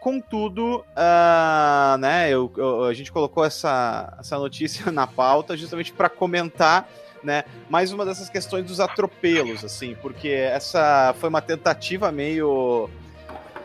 Contudo, 0.00 0.84
uh, 0.90 1.98
né, 1.98 2.30
eu, 2.30 2.52
eu, 2.56 2.84
a 2.84 2.92
gente 2.92 3.10
colocou 3.10 3.42
essa, 3.42 4.16
essa 4.20 4.38
notícia 4.38 4.90
na 4.92 5.06
pauta 5.06 5.56
justamente 5.56 5.92
para 5.92 6.10
comentar 6.10 6.86
né? 7.22 7.44
Mais 7.68 7.92
uma 7.92 8.04
dessas 8.04 8.28
questões 8.28 8.64
dos 8.64 8.80
atropelos, 8.80 9.64
assim, 9.64 9.96
porque 10.00 10.28
essa 10.28 11.14
foi 11.18 11.28
uma 11.28 11.40
tentativa 11.40 12.10
meio 12.12 12.88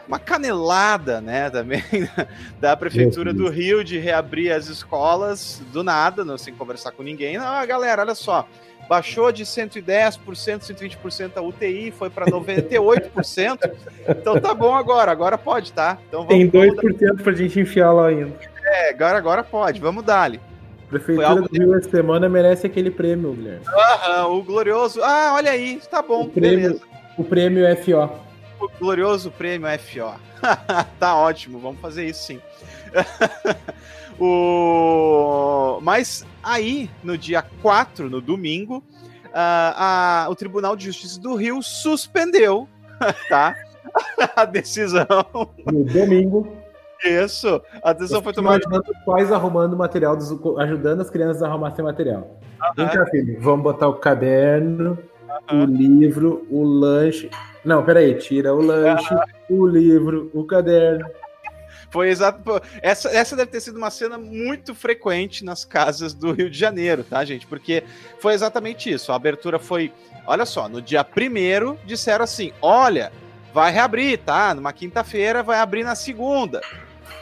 uma 0.08 0.20
canelada, 0.20 1.22
né, 1.22 1.50
também 1.50 1.82
da 2.60 2.76
prefeitura 2.76 3.34
do 3.34 3.50
Rio 3.50 3.84
de 3.84 3.98
reabrir 3.98 4.52
as 4.52 4.68
escolas 4.68 5.62
do 5.72 5.84
nada, 5.84 6.26
não 6.26 6.38
sem 6.38 6.54
conversar 6.54 6.92
com 6.92 7.04
ninguém. 7.04 7.38
Não, 7.38 7.66
galera, 7.66 8.02
olha 8.02 8.16
só, 8.16 8.48
baixou 8.88 9.32
de 9.32 9.46
110%, 9.46 10.20
120% 10.26 11.32
a 11.38 11.42
UTI, 11.42 11.92
foi 11.92 12.10
para 12.10 12.26
98%. 12.26 13.72
então 14.08 14.40
tá 14.40 14.54
bom 14.54 14.76
agora, 14.76 15.12
agora 15.12 15.38
pode, 15.38 15.72
tá? 15.72 15.98
Então 16.08 16.26
vamos, 16.26 16.52
Tem 16.52 16.72
2% 16.72 17.24
para 17.24 17.32
a 17.32 17.36
gente 17.36 17.60
enfiar 17.60 17.92
lá 17.92 18.08
ainda. 18.08 18.34
É, 18.66 18.90
agora, 18.90 19.18
agora 19.18 19.44
pode, 19.44 19.80
vamos 19.80 20.04
dar-lhe. 20.04 20.40
Prefeitura 20.94 21.42
do 21.42 21.50
Rio 21.52 21.76
essa 21.76 21.90
semana 21.90 22.30
merece 22.30 22.68
aquele 22.68 22.92
prêmio, 22.92 23.34
Guilherme. 23.34 23.66
Aham, 23.68 24.28
o 24.28 24.44
glorioso. 24.44 25.02
Ah, 25.04 25.32
olha 25.34 25.52
aí, 25.52 25.82
tá 25.90 26.02
bom, 26.02 26.26
o 26.26 26.30
prêmio, 26.30 26.60
beleza. 26.60 26.82
O 27.18 27.24
prêmio 27.24 27.66
FO. 27.78 28.20
O 28.60 28.70
glorioso 28.80 29.32
prêmio 29.32 29.68
FO. 29.80 30.14
tá 31.00 31.16
ótimo, 31.16 31.60
vamos 31.60 31.82
fazer 31.82 32.06
isso 32.06 32.28
sim. 32.28 32.40
o... 34.20 35.80
Mas 35.82 36.26
aí, 36.44 36.90
no 37.04 37.18
dia 37.18 37.42
4, 37.42 38.10
no 38.10 38.22
domingo, 38.22 38.84
a, 39.34 40.26
a, 40.26 40.30
o 40.30 40.36
Tribunal 40.36 40.76
de 40.76 40.86
Justiça 40.86 41.20
do 41.20 41.34
Rio 41.34 41.62
suspendeu 41.64 42.70
tá? 43.30 43.56
a 44.36 44.46
decisão. 44.46 45.08
No 45.72 45.84
domingo. 45.86 46.63
Isso. 47.04 47.62
A 47.84 47.94
decisão 47.94 48.22
foi 48.22 48.34
tomada. 48.34 48.64
Os 48.68 49.06
pais 49.06 49.32
arrumando 49.32 49.76
material, 49.76 50.16
dos, 50.16 50.32
ajudando 50.60 51.02
as 51.02 51.10
crianças 51.10 51.44
a 51.44 51.48
arrumar 51.48 51.72
seu 51.72 51.84
material. 51.84 52.40
Vem 52.76 52.88
cá, 52.88 53.06
filho. 53.08 53.38
Vamos 53.42 53.64
botar 53.64 53.88
o 53.88 53.96
caderno, 53.96 54.98
o 55.52 55.66
livro, 55.66 56.46
o 56.50 56.64
lanche. 56.64 57.30
Não, 57.64 57.84
peraí. 57.84 58.16
Tira 58.16 58.54
o 58.54 58.62
lanche, 58.62 59.14
o 59.50 59.66
livro, 59.66 60.32
o 60.34 60.46
caderno. 60.46 61.06
Foi 61.94 62.10
exato. 62.10 62.60
Essa, 62.82 63.10
essa 63.10 63.36
deve 63.36 63.52
ter 63.52 63.62
sido 63.62 63.78
uma 63.78 63.92
cena 63.92 64.18
muito 64.18 64.74
frequente 64.74 65.46
nas 65.46 65.64
casas 65.64 66.12
do 66.12 66.32
Rio 66.32 66.50
de 66.50 66.58
Janeiro, 66.58 67.04
tá, 67.04 67.24
gente? 67.24 67.46
Porque 67.46 67.84
foi 68.20 68.34
exatamente 68.34 68.92
isso. 68.92 69.12
A 69.12 69.16
abertura 69.16 69.60
foi. 69.60 69.94
Olha 70.26 70.44
só, 70.46 70.68
no 70.68 70.82
dia 70.82 71.04
primeiro 71.04 71.78
disseram 71.86 72.24
assim: 72.24 72.52
olha, 72.62 73.12
vai 73.54 73.72
reabrir, 73.72 74.18
tá? 74.18 74.56
Numa 74.56 74.74
quinta-feira 74.74 75.44
vai 75.44 75.60
abrir 75.60 75.84
na 75.84 75.94
segunda. 75.94 76.62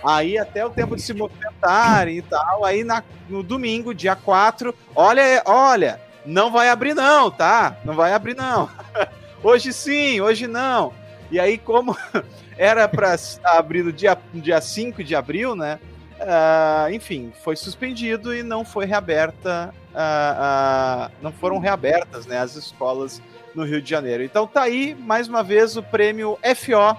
Aí 0.04 0.38
até 0.38 0.66
o 0.66 0.70
tempo 0.70 0.96
de 0.96 1.02
se 1.02 1.14
movimentarem 1.14 2.18
e 2.18 2.22
tal. 2.22 2.66
Aí 2.66 2.84
na, 2.84 3.04
no 3.30 3.44
domingo, 3.44 3.94
dia 3.94 4.16
4, 4.16 4.74
olha, 4.96 5.44
olha, 5.46 6.02
não 6.26 6.52
vai 6.52 6.70
abrir 6.70 6.94
não, 6.94 7.30
tá? 7.30 7.78
Não 7.84 7.96
vai 7.96 8.14
abrir 8.14 8.36
não. 8.36 8.70
hoje 9.44 9.72
sim, 9.74 10.22
hoje 10.22 10.48
não. 10.48 10.94
E 11.30 11.40
aí, 11.40 11.58
como 11.58 11.96
era 12.58 12.88
para 12.88 13.16
abrir 13.44 13.84
no 13.84 13.94
dia, 13.94 14.18
no 14.34 14.42
dia 14.42 14.60
5 14.60 15.04
de 15.04 15.16
abril, 15.16 15.56
né? 15.56 15.80
Uh, 16.22 16.94
enfim, 16.94 17.34
foi 17.44 17.56
suspendido 17.56 18.36
e 18.36 18.44
não 18.44 18.64
foi 18.64 18.86
reaberta, 18.86 19.74
uh, 19.92 21.08
uh, 21.08 21.12
não 21.20 21.32
foram 21.32 21.58
reabertas 21.58 22.28
né, 22.28 22.38
as 22.38 22.56
escolas 22.56 23.20
no 23.56 23.64
Rio 23.64 23.82
de 23.82 23.90
Janeiro. 23.90 24.24
Então 24.24 24.46
tá 24.46 24.62
aí, 24.62 24.94
mais 24.94 25.28
uma 25.28 25.42
vez, 25.42 25.76
o 25.76 25.82
prêmio 25.82 26.38
FO 26.56 26.96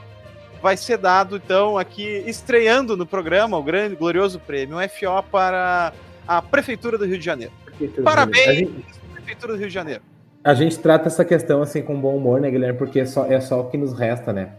vai 0.62 0.76
ser 0.76 0.96
dado, 0.96 1.36
então, 1.36 1.76
aqui, 1.76 2.22
estreando 2.26 2.96
no 2.96 3.04
programa, 3.04 3.58
o 3.58 3.62
grande, 3.62 3.96
glorioso 3.96 4.38
prêmio 4.38 4.78
FO 4.88 5.22
para 5.30 5.92
a 6.26 6.40
Prefeitura 6.40 6.96
do 6.96 7.04
Rio 7.04 7.18
de 7.18 7.24
Janeiro. 7.24 7.52
Prefeitura 7.64 8.02
Parabéns, 8.04 8.58
gente, 8.58 8.84
Prefeitura 9.12 9.52
do 9.54 9.58
Rio 9.58 9.68
de 9.68 9.74
Janeiro. 9.74 10.02
A 10.44 10.54
gente 10.54 10.78
trata 10.78 11.08
essa 11.08 11.24
questão 11.24 11.62
assim 11.62 11.82
com 11.82 12.00
bom 12.00 12.16
humor, 12.16 12.40
né, 12.40 12.50
Guilherme? 12.50 12.78
Porque 12.78 13.00
é 13.00 13.04
só, 13.04 13.26
é 13.26 13.40
só 13.40 13.60
o 13.60 13.70
que 13.70 13.76
nos 13.76 13.92
resta, 13.92 14.32
né? 14.32 14.50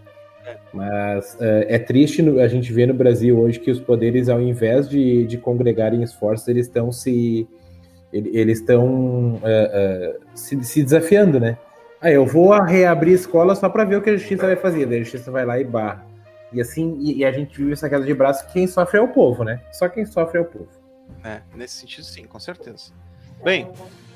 É. 0.45 0.57
Mas 0.73 1.37
é, 1.39 1.75
é 1.75 1.79
triste 1.79 2.21
a 2.39 2.47
gente 2.47 2.71
ver 2.73 2.87
no 2.87 2.93
Brasil 2.93 3.39
hoje 3.39 3.59
que 3.59 3.71
os 3.71 3.79
poderes, 3.79 4.27
ao 4.27 4.41
invés 4.41 4.89
de, 4.89 5.25
de 5.25 5.37
congregarem 5.37 6.03
esforços, 6.03 6.47
eles 6.47 6.67
estão 6.67 6.91
se 6.91 7.47
eles 8.11 8.59
estão 8.59 9.39
é, 9.43 9.71
é, 9.73 10.17
se, 10.35 10.63
se 10.63 10.83
desafiando, 10.83 11.39
né? 11.39 11.57
Ah, 12.03 12.11
eu 12.11 12.25
vou 12.25 12.51
reabrir 12.61 13.13
escola 13.13 13.55
só 13.55 13.69
para 13.69 13.85
ver 13.85 13.95
o 13.95 14.01
que 14.01 14.09
a 14.09 14.17
justiça 14.17 14.45
vai 14.45 14.57
fazer. 14.57 14.85
Daí 14.85 14.99
a 14.99 15.03
justiça 15.03 15.31
vai 15.31 15.45
lá 15.45 15.57
e 15.57 15.63
barra. 15.63 16.05
E 16.51 16.59
assim, 16.59 16.97
e, 16.99 17.19
e 17.19 17.25
a 17.25 17.31
gente 17.31 17.57
vive 17.57 17.71
essa 17.71 17.87
queda 17.87 18.05
de 18.05 18.13
braço, 18.13 18.45
quem 18.51 18.67
sofre 18.67 18.99
é 18.99 19.01
o 19.01 19.07
povo, 19.07 19.45
né? 19.45 19.61
Só 19.71 19.87
quem 19.87 20.05
sofre 20.05 20.37
é 20.37 20.41
o 20.41 20.45
povo. 20.45 20.67
É, 21.23 21.39
nesse 21.55 21.75
sentido 21.75 22.03
sim, 22.03 22.25
com 22.25 22.37
certeza. 22.41 22.91
Bem, 23.41 23.71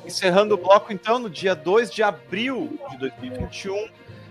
encerrando 0.05 0.55
o 0.55 0.57
bloco 0.57 0.91
então, 0.91 1.17
no 1.17 1.29
dia 1.29 1.55
2 1.55 1.89
de 1.89 2.03
abril 2.03 2.77
de 2.91 2.97
2021, 2.97 3.87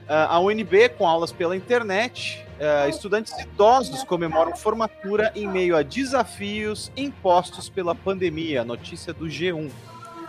a 0.06 0.38
UNB, 0.38 0.90
com 0.90 1.06
aulas 1.06 1.32
pela 1.32 1.56
internet, 1.56 2.46
uh, 2.60 2.88
estudantes 2.90 3.32
idosos 3.40 4.04
comemoram 4.04 4.54
formatura 4.54 5.32
em 5.34 5.48
meio 5.48 5.74
a 5.76 5.82
desafios 5.82 6.92
impostos 6.94 7.70
pela 7.70 7.94
pandemia. 7.94 8.64
Notícia 8.64 9.14
do 9.14 9.24
G1. 9.24 9.70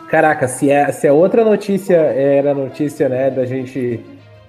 Caraca, 0.08 0.48
se, 0.48 0.70
é, 0.70 0.90
se 0.92 1.06
a 1.06 1.10
é 1.10 1.14
outra 1.14 1.44
notícia 1.44 1.96
era 1.96 2.54
notícia, 2.54 3.10
né, 3.10 3.30
da 3.30 3.46
gente, 3.46 4.00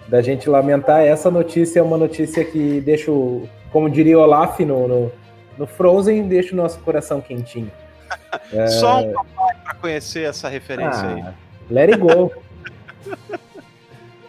da 0.07 0.23
gente 0.23 0.49
lamentar, 0.49 1.03
essa 1.03 1.31
notícia 1.31 1.81
é 1.81 1.83
uma 1.83 1.97
notícia 1.97 2.45
que 2.45 2.81
deixa, 2.81 3.11
o, 3.11 3.49
como 3.73 3.91
diria 3.91 4.19
Olaf 4.19 4.61
no, 4.61 4.87
no, 4.87 5.13
no 5.59 5.67
Frozen, 5.67 6.29
deixa 6.29 6.55
o 6.55 6.57
nosso 6.57 6.79
coração 6.81 7.21
quentinho. 7.21 7.71
é... 8.53 8.69
Só 8.79 9.01
um 9.01 9.13
papai 9.13 9.57
para 9.65 9.75
conhecer 9.75 10.29
essa 10.29 10.49
referência 10.49 11.03
ah, 11.03 11.15
aí. 11.15 11.25
Let 11.71 11.91
it 11.91 11.99
go. 11.99 12.31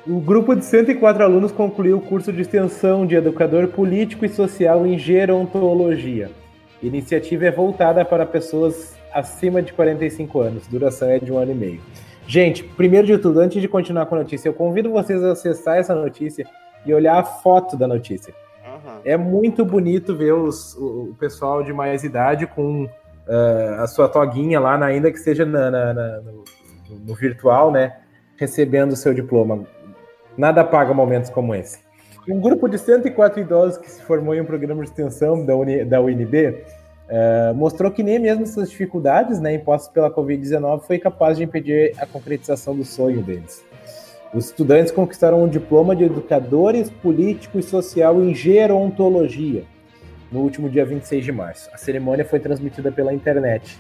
O 0.08 0.20
grupo 0.20 0.56
de 0.56 0.66
104 0.66 1.24
alunos 1.24 1.52
concluiu 1.52 1.98
o 1.98 2.02
curso 2.02 2.34
de 2.34 2.42
extensão 2.42 3.06
de 3.06 3.16
educador 3.16 3.68
político 3.68 4.26
e 4.26 4.30
social 4.30 4.88
em 4.88 4.98
gerontologia. 4.98 6.32
A 6.82 6.86
iniciativa 6.86 7.46
é 7.46 7.52
voltada 7.52 8.04
para 8.04 8.26
pessoas 8.26 8.99
acima 9.14 9.62
de 9.62 9.74
45 9.74 10.40
anos, 10.40 10.68
duração 10.68 11.10
é 11.10 11.20
de 11.20 11.32
um 11.32 11.38
ano 11.38 11.52
e 11.52 11.56
meio. 11.56 11.82
Gente, 12.28 12.64
primeiro 12.64 13.08
de 13.08 13.18
tudo, 13.18 13.40
antes 13.40 13.60
de 13.60 13.68
continuar 13.68 14.06
com 14.06 14.16
a 14.16 14.20
notícia, 14.20 14.50
eu 14.50 14.54
convido 14.54 14.92
vocês 14.92 15.24
a 15.24 15.32
acessar 15.32 15.78
essa 15.78 15.96
notícia 15.96 16.46
e 16.86 16.94
olhar 16.94 17.18
a 17.18 17.24
foto 17.24 17.76
da 17.76 17.88
notícia. 17.88 18.34
Uhum. 18.64 19.02
É 19.04 19.18
muito 19.18 19.66
bonito 19.66 20.16
ver 20.16 20.34
os, 20.34 20.76
o, 20.76 21.16
pessoal 21.20 21.64
de 21.64 21.74
mais 21.74 22.04
idade 22.04 22.46
com 22.46 22.84
uh, 22.86 23.82
a 23.82 23.88
sua 23.88 24.08
toguinha 24.08 24.60
lá, 24.60 24.84
ainda 24.86 25.12
que 25.12 25.18
seja 25.18 25.46
na, 25.46 25.72
na, 25.72 25.94
na, 25.94 26.22
no, 26.22 26.44
no, 27.08 27.16
virtual, 27.16 27.72
né? 27.72 27.98
Recebendo 28.38 28.92
o 28.92 28.96
seu 28.96 29.14
diploma. 29.14 29.66
Nada 30.38 30.64
paga 30.64 30.94
momentos 30.94 31.30
como 31.30 31.56
esse. 31.56 31.80
Um 32.30 32.40
grupo 32.40 32.70
de 32.70 32.78
104 32.78 33.42
idosos 33.42 33.80
que 33.80 33.90
se 33.90 34.04
formou 34.04 34.36
em 34.36 34.42
um 34.42 34.46
programa 34.46 34.84
de 34.84 34.90
extensão 34.90 35.44
da, 35.44 35.56
Uni, 35.56 35.84
da 35.84 36.00
UNB 36.00 36.64
uh, 37.10 37.54
mostrou 37.56 37.92
que 37.92 38.04
nem 38.04 38.20
mesmo 38.20 38.44
essas 38.44 38.70
dificuldades 38.70 39.40
né, 39.40 39.56
impostas 39.56 39.92
pela 39.92 40.12
Covid-19 40.12 40.82
foi 40.82 41.00
capaz 41.00 41.38
de 41.38 41.44
impedir 41.44 41.94
a 41.98 42.06
concretização 42.06 42.76
do 42.76 42.86
sonho 42.86 43.22
deles. 43.22 43.66
Os 44.34 44.46
estudantes 44.46 44.92
conquistaram 44.92 45.44
um 45.44 45.48
diploma 45.48 45.96
de 45.96 46.04
educadores 46.04 46.90
político 46.90 47.58
e 47.58 47.64
social 47.64 48.22
em 48.22 48.34
gerontologia 48.36 49.64
no 50.32 50.42
último 50.42 50.70
dia 50.70 50.86
26 50.86 51.26
de 51.26 51.32
março. 51.32 51.70
A 51.74 51.78
cerimônia 51.78 52.24
foi 52.24 52.40
transmitida 52.40 52.92
pela 52.92 53.12
internet. 53.12 53.80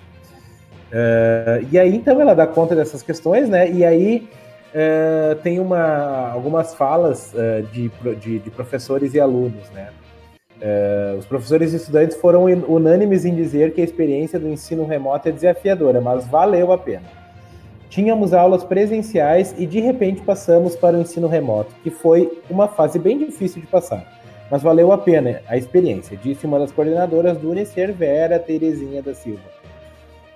Uh, 0.92 1.68
e 1.72 1.78
aí, 1.78 1.96
então, 1.96 2.20
ela 2.20 2.34
dá 2.34 2.48
conta 2.48 2.76
dessas 2.76 3.04
questões, 3.04 3.48
né? 3.48 3.70
E 3.70 3.86
aí 3.86 4.28
uh, 4.74 5.36
tem 5.44 5.60
uma, 5.60 6.32
algumas 6.32 6.74
falas 6.74 7.32
de, 7.72 7.92
de, 8.20 8.40
de, 8.40 8.50
professores 8.50 9.14
e 9.14 9.20
alunos, 9.20 9.70
né? 9.70 9.90
Os 11.18 11.26
professores 11.26 11.72
e 11.72 11.78
estudantes 11.78 12.18
foram 12.18 12.44
unânimes 12.44 13.24
em 13.24 13.34
dizer 13.34 13.74
que 13.74 13.82
a 13.82 13.84
experiência 13.84 14.40
do 14.40 14.50
ensino 14.50 14.86
remoto 14.86 15.30
é 15.30 15.32
desafiadora, 15.32 16.02
mas 16.02 16.28
valeu 16.28 16.72
a 16.72 16.78
pena. 16.78 17.20
Tínhamos 17.90 18.34
aulas 18.34 18.64
presenciais 18.64 19.56
e 19.58 19.66
de 19.66 19.80
repente 19.80 20.22
passamos 20.22 20.76
para 20.76 20.96
o 20.96 21.02
ensino 21.02 21.28
remoto, 21.28 21.74
que 21.82 21.90
foi 21.90 22.40
uma 22.48 22.68
fase 22.68 23.00
bem 23.00 23.18
difícil 23.18 23.62
de 23.62 23.68
passar, 23.68 24.06
mas 24.52 24.62
valeu 24.62 24.92
a 24.92 24.98
pena 24.98 25.42
a 25.48 25.58
experiência, 25.58 26.16
disse 26.16 26.46
uma 26.46 26.60
das 26.60 26.72
coordenadoras 26.72 27.38
do 27.38 27.50
Unicer, 27.50 27.92
Vera 27.92 28.38
Terezinha 28.38 29.02
da 29.02 29.16
Silva. 29.16 29.42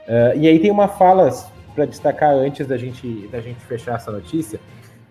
Uh, 0.07 0.37
e 0.37 0.47
aí 0.47 0.59
tem 0.59 0.71
uma 0.71 0.87
fala 0.87 1.29
para 1.75 1.85
destacar 1.85 2.33
antes 2.33 2.65
da 2.65 2.75
gente, 2.75 3.27
da 3.31 3.39
gente 3.39 3.63
fechar 3.65 3.95
essa 3.97 4.11
notícia, 4.11 4.59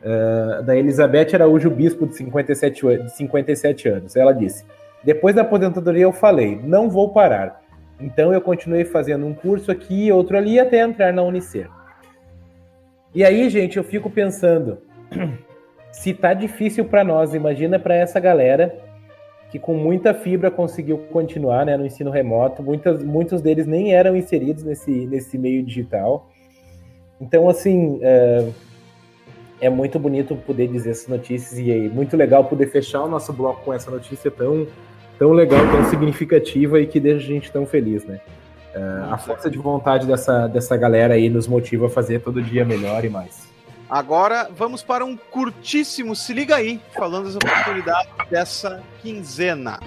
uh, 0.03 0.63
da 0.65 0.77
Elizabeth 0.77 1.35
Araújo 1.35 1.71
Bispo, 1.71 2.07
de 2.09 2.17
57, 2.17 3.05
de 3.05 3.17
57 3.17 3.89
anos. 3.89 4.17
Ela 4.17 4.33
disse: 4.33 4.65
Depois 5.05 5.35
da 5.35 5.43
aposentadoria 5.43 6.03
eu 6.03 6.13
falei, 6.13 6.61
não 6.63 6.89
vou 6.89 7.13
parar. 7.13 7.63
Então 8.01 8.33
eu 8.33 8.41
continuei 8.41 8.85
fazendo 8.85 9.27
um 9.27 9.35
curso 9.35 9.71
aqui 9.71 10.07
e 10.07 10.13
outro 10.13 10.37
ali 10.37 10.59
até 10.59 10.81
entrar 10.81 11.13
na 11.13 11.23
Unicer. 11.23 11.69
E 13.15 13.25
aí, 13.25 13.49
gente, 13.51 13.77
eu 13.77 13.85
fico 13.85 14.09
pensando, 14.09 14.79
se 15.93 16.15
tá 16.15 16.33
difícil 16.33 16.85
para 16.85 17.05
nós, 17.05 17.35
imagina 17.35 17.79
para 17.79 17.95
essa 17.95 18.19
galera 18.19 18.75
que 19.51 19.59
com 19.59 19.75
muita 19.75 20.15
fibra 20.15 20.51
conseguiu 20.51 20.97
continuar 21.13 21.67
né, 21.67 21.77
no 21.77 21.85
ensino 21.85 22.11
remoto. 22.11 22.63
Muitas, 22.63 23.05
muitos 23.05 23.43
deles 23.43 23.67
nem 23.67 23.95
eram 23.95 24.17
inseridos 24.17 24.65
nesse, 24.65 24.91
nesse 25.07 25.37
meio 25.37 25.63
digital. 25.63 26.31
Então, 27.21 27.47
assim, 27.51 27.99
é, 28.01 28.49
é 29.61 29.69
muito 29.69 29.99
bonito 29.99 30.35
poder 30.35 30.69
dizer 30.69 30.93
essas 30.93 31.07
notícias 31.07 31.59
e 31.59 31.71
é 31.71 31.89
muito 31.91 32.17
legal 32.17 32.47
poder 32.47 32.69
fechar 32.69 33.03
o 33.03 33.09
nosso 33.09 33.31
bloco 33.31 33.63
com 33.63 33.75
essa 33.75 33.91
notícia 33.91 34.31
tão, 34.31 34.67
tão 35.23 35.31
legal, 35.31 35.61
tão 35.71 35.89
significativa 35.89 36.81
e 36.81 36.87
que 36.89 36.99
deixa 36.99 37.25
a 37.25 37.29
gente 37.29 37.53
tão 37.53 37.65
feliz, 37.65 38.05
né? 38.05 38.21
Uh, 38.75 39.13
a 39.13 39.17
força 39.17 39.49
de 39.49 39.57
vontade 39.57 40.05
dessa, 40.05 40.49
dessa 40.49 40.77
galera 40.77 41.15
aí 41.15 41.29
nos 41.29 41.47
motiva 41.47 41.87
a 41.87 41.89
fazer 41.89 42.21
todo 42.23 42.43
dia 42.43 42.65
melhor 42.65 43.05
e 43.05 43.09
mais. 43.09 43.47
Agora 43.89 44.51
vamos 44.51 44.83
para 44.83 45.05
um 45.05 45.17
curtíssimo 45.17 46.17
Se 46.17 46.33
Liga 46.33 46.57
Aí, 46.57 46.81
falando 46.93 47.27
das 47.27 47.37
oportunidades 47.37 48.11
dessa 48.29 48.83
quinzena. 49.01 49.79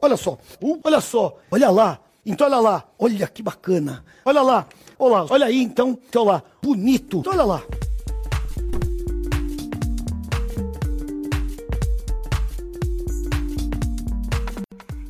Olha 0.00 0.16
só, 0.16 0.38
uh, 0.62 0.80
olha 0.82 1.00
só, 1.02 1.36
olha 1.50 1.68
lá, 1.68 1.98
então 2.24 2.46
olha 2.46 2.58
lá, 2.58 2.84
olha 2.98 3.26
que 3.26 3.42
bacana, 3.42 4.02
olha 4.24 4.40
lá, 4.40 4.66
olha 5.04 5.12
lá, 5.12 5.26
olha 5.30 5.46
aí 5.46 5.62
então, 5.62 5.98
então 6.08 6.24
lá, 6.24 6.42
bonito, 6.62 7.18
então 7.18 7.32
olha 7.32 7.44
lá. 7.44 7.62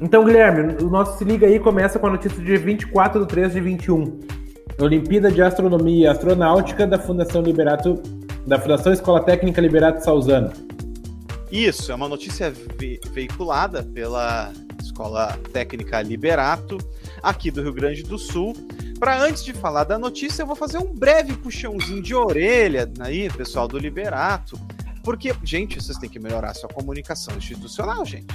Então, 0.00 0.22
Guilherme, 0.22 0.82
o 0.82 0.90
nosso 0.90 1.16
Se 1.16 1.24
Liga 1.24 1.46
aí 1.46 1.58
começa 1.58 1.98
com 1.98 2.06
a 2.06 2.10
notícia 2.10 2.42
de 2.42 2.56
24 2.58 3.22
de 3.22 3.26
3 3.26 3.52
de 3.54 3.60
21. 3.60 4.20
Olimpíada 4.78 5.30
de 5.30 5.40
Astronomia 5.40 6.04
e 6.04 6.06
Astronáutica 6.06 6.86
da 6.86 6.98
Fundação 6.98 7.40
Liberato, 7.40 8.02
da 8.46 8.58
Fundação 8.58 8.92
Escola 8.92 9.22
Técnica 9.22 9.62
Liberato 9.62 10.04
Salzano. 10.04 10.52
Isso, 11.50 11.90
é 11.90 11.94
uma 11.94 12.08
notícia 12.08 12.50
ve 12.50 13.00
veiculada 13.12 13.82
pela 13.82 14.52
Escola 14.82 15.38
Técnica 15.52 16.02
Liberato, 16.02 16.76
aqui 17.22 17.50
do 17.50 17.62
Rio 17.62 17.72
Grande 17.72 18.02
do 18.02 18.18
Sul. 18.18 18.54
Para 18.98 19.20
antes 19.20 19.44
de 19.44 19.52
falar 19.52 19.84
da 19.84 19.98
notícia, 19.98 20.42
eu 20.42 20.46
vou 20.46 20.56
fazer 20.56 20.78
um 20.78 20.94
breve 20.94 21.34
puxãozinho 21.34 22.02
de 22.02 22.14
orelha 22.14 22.90
aí, 23.00 23.28
pessoal 23.30 23.68
do 23.68 23.78
Liberato, 23.78 24.58
porque, 25.02 25.34
gente, 25.44 25.82
vocês 25.82 25.98
têm 25.98 26.08
que 26.08 26.18
melhorar 26.18 26.54
sua 26.54 26.68
comunicação 26.68 27.36
institucional, 27.36 28.06
gente. 28.06 28.34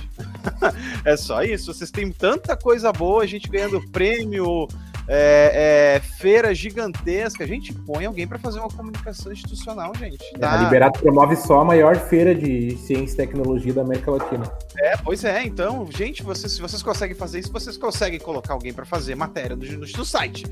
é 1.04 1.18
só 1.18 1.42
isso. 1.42 1.74
Vocês 1.74 1.90
têm 1.90 2.12
tanta 2.12 2.56
coisa 2.56 2.94
boa, 2.94 3.24
a 3.24 3.26
gente 3.26 3.50
ganhando 3.50 3.82
prêmio, 3.90 4.68
é, 5.12 5.96
é, 5.96 6.00
feira 6.00 6.54
gigantesca. 6.54 7.44
A 7.44 7.48
gente 7.48 7.74
põe 7.74 8.06
alguém 8.06 8.28
para 8.28 8.38
fazer 8.38 8.60
uma 8.60 8.70
comunicação 8.70 9.32
institucional, 9.32 9.92
gente. 9.96 10.24
Tá? 10.40 10.54
A 10.54 10.64
Liberato 10.64 11.00
promove 11.00 11.36
só 11.36 11.62
a 11.62 11.66
maior 11.66 11.96
feira 11.96 12.36
de 12.36 12.78
ciência 12.78 13.16
e 13.16 13.18
tecnologia 13.18 13.74
da 13.74 13.82
América 13.82 14.12
Latina. 14.12 14.50
É, 14.78 14.96
pois 14.98 15.26
é. 15.26 15.44
Então, 15.44 15.90
gente, 15.92 16.22
vocês, 16.22 16.54
se 16.54 16.62
vocês 16.62 16.84
conseguem 16.84 17.16
fazer 17.16 17.40
isso, 17.40 17.52
vocês 17.52 17.76
conseguem 17.76 18.20
colocar 18.20 18.54
alguém 18.54 18.72
para 18.72 18.86
fazer 18.86 19.16
matéria 19.16 19.56
no, 19.56 19.66
no, 19.66 19.80
no 19.80 20.06
site. 20.06 20.46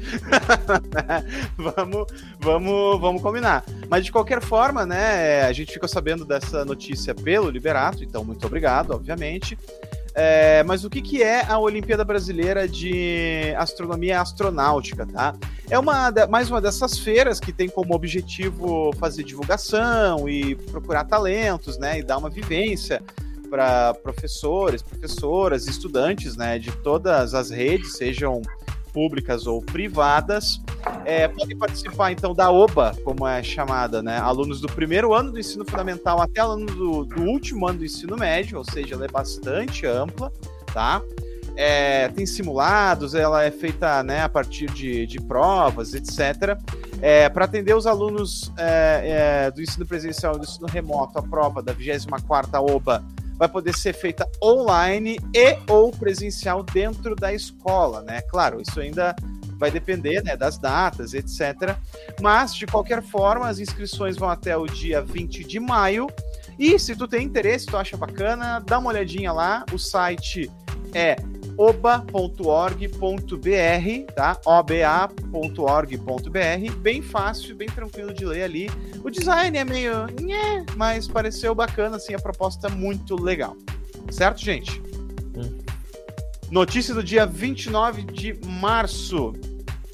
vamos, 1.56 2.08
vamos, 2.40 3.00
vamos 3.00 3.22
combinar. 3.22 3.64
Mas 3.88 4.06
de 4.06 4.12
qualquer 4.12 4.42
forma, 4.42 4.86
né, 4.86 5.44
a 5.44 5.54
gente 5.54 5.72
ficou 5.72 5.88
sabendo 5.88 6.26
dessa 6.26 6.66
notícia 6.66 7.14
pelo 7.14 7.50
Liberato, 7.50 8.04
então 8.04 8.26
muito 8.26 8.46
obrigado, 8.48 8.92
obviamente. 8.92 9.58
É, 10.20 10.64
mas 10.64 10.84
o 10.84 10.90
que, 10.90 11.00
que 11.00 11.22
é 11.22 11.46
a 11.46 11.60
Olimpíada 11.60 12.04
Brasileira 12.04 12.68
de 12.68 13.54
Astronomia 13.56 14.20
Astronáutica, 14.20 15.06
tá? 15.06 15.36
É 15.70 15.78
uma, 15.78 16.12
mais 16.28 16.50
uma 16.50 16.60
dessas 16.60 16.98
feiras 16.98 17.40
que 17.40 17.54
tem 17.54 17.70
como 17.70 17.94
objetivo 17.94 18.92
fazer 19.00 19.24
divulgação 19.24 20.28
e 20.28 20.56
procurar 20.56 21.04
talentos, 21.04 21.78
né? 21.78 22.00
E 22.00 22.04
dar 22.04 22.18
uma 22.18 22.32
vivência 22.32 23.00
para 23.48 23.94
professores, 23.94 24.82
professoras, 24.82 25.68
estudantes, 25.68 26.36
né? 26.36 26.58
De 26.58 26.72
todas 26.78 27.36
as 27.36 27.52
redes, 27.52 27.96
sejam 27.96 28.42
públicas 28.98 29.46
ou 29.46 29.62
privadas. 29.62 30.60
É, 31.06 31.28
podem 31.28 31.56
participar, 31.56 32.12
então, 32.12 32.34
da 32.34 32.50
OBA, 32.50 32.98
como 33.04 33.28
é 33.28 33.44
chamada, 33.44 34.02
né? 34.02 34.18
Alunos 34.18 34.60
do 34.60 34.68
primeiro 34.68 35.14
ano 35.14 35.32
do 35.32 35.40
ensino 35.40 35.64
fundamental 35.64 36.20
até 36.20 36.42
alunos 36.42 36.74
do, 36.74 37.06
do 37.06 37.22
último 37.22 37.68
ano 37.68 37.78
do 37.78 37.86
ensino 37.86 38.18
médio, 38.18 38.58
ou 38.58 38.64
seja, 38.64 38.96
ela 38.96 39.06
é 39.06 39.08
bastante 39.08 39.86
ampla, 39.86 40.34
tá? 40.74 41.00
É, 41.56 42.08
tem 42.10 42.26
simulados, 42.26 43.14
ela 43.14 43.44
é 43.44 43.52
feita 43.52 44.02
né, 44.02 44.24
a 44.24 44.30
partir 44.30 44.66
de, 44.72 45.06
de 45.06 45.22
provas, 45.22 45.94
etc. 45.94 46.58
É, 47.00 47.30
Para 47.30 47.46
atender 47.46 47.76
os 47.76 47.86
alunos 47.86 48.52
é, 48.58 49.46
é, 49.46 49.52
do 49.52 49.62
ensino 49.62 49.86
presencial 49.86 50.36
e 50.36 50.40
do 50.40 50.44
ensino 50.44 50.68
remoto, 50.68 51.20
a 51.20 51.22
prova 51.22 51.62
da 51.62 51.74
24ª 51.74 52.60
OBA 52.60 53.04
vai 53.38 53.48
poder 53.48 53.76
ser 53.76 53.94
feita 53.94 54.28
online 54.44 55.18
e 55.34 55.58
ou 55.72 55.92
presencial 55.92 56.64
dentro 56.64 57.16
da 57.16 57.34
escola, 57.34 58.02
né? 58.02 58.22
Claro, 58.24 58.62
isso 58.62 58.80
ainda 58.80 59.16
vai 59.58 59.72
depender 59.72 60.24
né, 60.24 60.38
das 60.38 60.58
datas, 60.58 61.14
etc. 61.14 61.76
Mas, 62.22 62.54
de 62.54 62.66
qualquer 62.66 63.02
forma, 63.02 63.48
as 63.48 63.60
inscrições 63.60 64.16
vão 64.16 64.30
até 64.30 64.56
o 64.56 64.66
dia 64.66 65.02
20 65.02 65.44
de 65.44 65.60
maio. 65.60 66.08
E 66.60 66.78
se 66.80 66.96
tu 66.96 67.08
tem 67.08 67.26
interesse, 67.26 67.66
tu 67.66 67.78
acha 67.78 67.98
bacana, 67.98 68.60
dá 68.66 68.80
uma 68.80 68.90
olhadinha 68.90 69.32
lá. 69.32 69.66
O 69.72 69.78
site 69.78 70.52
é 70.94 71.16
oba.org.br, 71.58 72.84
tá? 74.16 74.40
oba.org.br, 74.46 75.12
bem 76.80 77.02
fácil, 77.02 77.56
bem 77.56 77.68
tranquilo 77.68 78.14
de 78.14 78.26
ler 78.26 78.44
ali. 78.44 78.70
O 79.04 79.10
design 79.10 79.58
é 79.58 79.66
meio, 79.66 80.06
nhé, 80.22 80.64
mas 80.76 81.08
pareceu 81.08 81.56
bacana 81.56 81.98
assim, 81.98 82.14
a 82.14 82.20
proposta 82.20 82.68
é 82.68 82.72
muito 82.72 83.16
legal. 83.16 83.58
Certo, 84.12 84.40
gente? 84.40 84.82
Notícia 86.50 86.94
do 86.94 87.04
dia 87.04 87.26
29 87.26 88.04
de 88.04 88.40
março. 88.46 89.34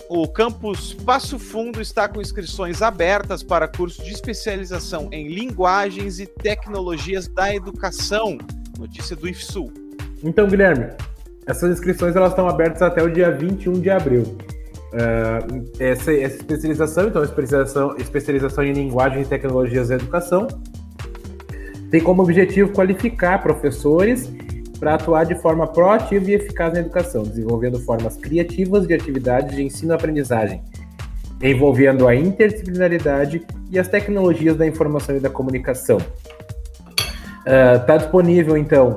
O 0.09 0.27
campus 0.27 0.93
Passo 0.93 1.39
Fundo 1.39 1.81
está 1.81 2.07
com 2.07 2.21
inscrições 2.21 2.83
abertas 2.83 3.41
para 3.41 3.67
curso 3.67 4.03
de 4.03 4.11
especialização 4.11 5.09
em 5.11 5.29
linguagens 5.29 6.19
e 6.19 6.27
tecnologias 6.27 7.27
da 7.27 7.55
educação. 7.55 8.37
Notícia 8.77 9.15
do 9.15 9.27
IFSUL. 9.27 9.71
Então, 10.23 10.47
Guilherme, 10.47 10.91
essas 11.45 11.71
inscrições 11.71 12.15
elas 12.15 12.29
estão 12.29 12.47
abertas 12.47 12.81
até 12.81 13.01
o 13.03 13.09
dia 13.09 13.31
21 13.31 13.73
de 13.73 13.89
abril. 13.89 14.23
Uh, 14.93 15.71
essa, 15.79 16.13
essa, 16.13 16.37
especialização, 16.37 17.07
então, 17.07 17.23
especialização, 17.23 17.97
especialização 17.97 18.63
em 18.63 18.73
linguagens 18.73 19.25
e 19.25 19.29
tecnologias 19.29 19.89
da 19.89 19.95
educação, 19.95 20.47
tem 21.89 22.01
como 22.01 22.21
objetivo 22.21 22.71
qualificar 22.71 23.41
professores 23.41 24.31
para 24.79 24.95
atuar 24.95 25.25
de 25.25 25.35
forma 25.35 25.65
proativa 25.65 26.29
e 26.29 26.33
eficaz 26.33 26.73
na 26.73 26.79
educação, 26.79 27.23
desenvolvendo 27.23 27.79
formas 27.79 28.17
criativas 28.17 28.85
de 28.85 28.93
atividades 28.93 29.55
de 29.55 29.63
ensino-aprendizagem, 29.63 30.61
envolvendo 31.41 32.07
a 32.07 32.15
interdisciplinaridade 32.15 33.45
e 33.71 33.79
as 33.79 33.87
tecnologias 33.87 34.55
da 34.55 34.67
informação 34.67 35.15
e 35.15 35.19
da 35.19 35.29
comunicação. 35.29 35.97
Está 37.45 37.95
uh, 37.95 37.97
disponível, 37.97 38.55
então, 38.55 38.95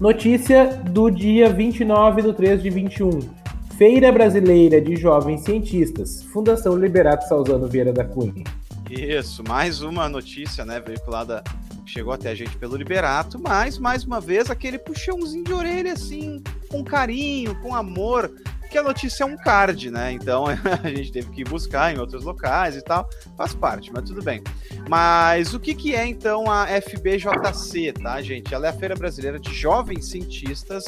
Notícia 0.00 0.66
do 0.66 1.10
dia 1.10 1.50
29 1.50 2.22
do 2.22 2.32
3 2.32 2.62
de 2.62 2.70
21. 2.70 3.20
Feira 3.76 4.12
Brasileira 4.12 4.80
de 4.80 4.94
Jovens 4.94 5.42
Cientistas, 5.42 6.22
Fundação 6.32 6.76
Liberato 6.76 7.26
Salzano 7.26 7.66
Vieira 7.66 7.92
da 7.92 8.04
Cunha. 8.04 8.44
Isso, 8.88 9.42
mais 9.48 9.82
uma 9.82 10.08
notícia, 10.08 10.64
né, 10.64 10.78
veiculada, 10.78 11.42
chegou 11.84 12.12
até 12.12 12.30
a 12.30 12.34
gente 12.34 12.56
pelo 12.56 12.76
Liberato, 12.76 13.40
mas, 13.42 13.78
mais 13.78 14.04
uma 14.04 14.20
vez, 14.20 14.48
aquele 14.48 14.78
puxãozinho 14.78 15.42
de 15.42 15.52
orelha, 15.52 15.92
assim, 15.92 16.40
com 16.74 16.82
carinho, 16.82 17.54
com 17.60 17.72
amor, 17.72 18.34
que 18.68 18.76
a 18.76 18.82
notícia 18.82 19.22
é 19.22 19.26
um 19.26 19.36
card, 19.36 19.92
né, 19.92 20.10
então 20.10 20.46
a 20.82 20.88
gente 20.88 21.12
teve 21.12 21.30
que 21.30 21.44
buscar 21.44 21.94
em 21.94 22.00
outros 22.00 22.24
locais 22.24 22.74
e 22.74 22.82
tal, 22.82 23.08
faz 23.36 23.54
parte, 23.54 23.92
mas 23.92 24.02
tudo 24.02 24.20
bem. 24.20 24.42
Mas 24.88 25.54
o 25.54 25.60
que 25.60 25.72
que 25.72 25.94
é, 25.94 26.04
então, 26.04 26.50
a 26.50 26.66
FBJC, 26.66 27.92
tá, 27.92 28.20
gente? 28.20 28.52
Ela 28.52 28.66
é 28.66 28.70
a 28.70 28.72
Feira 28.72 28.96
Brasileira 28.96 29.38
de 29.38 29.54
Jovens 29.54 30.06
Cientistas, 30.06 30.84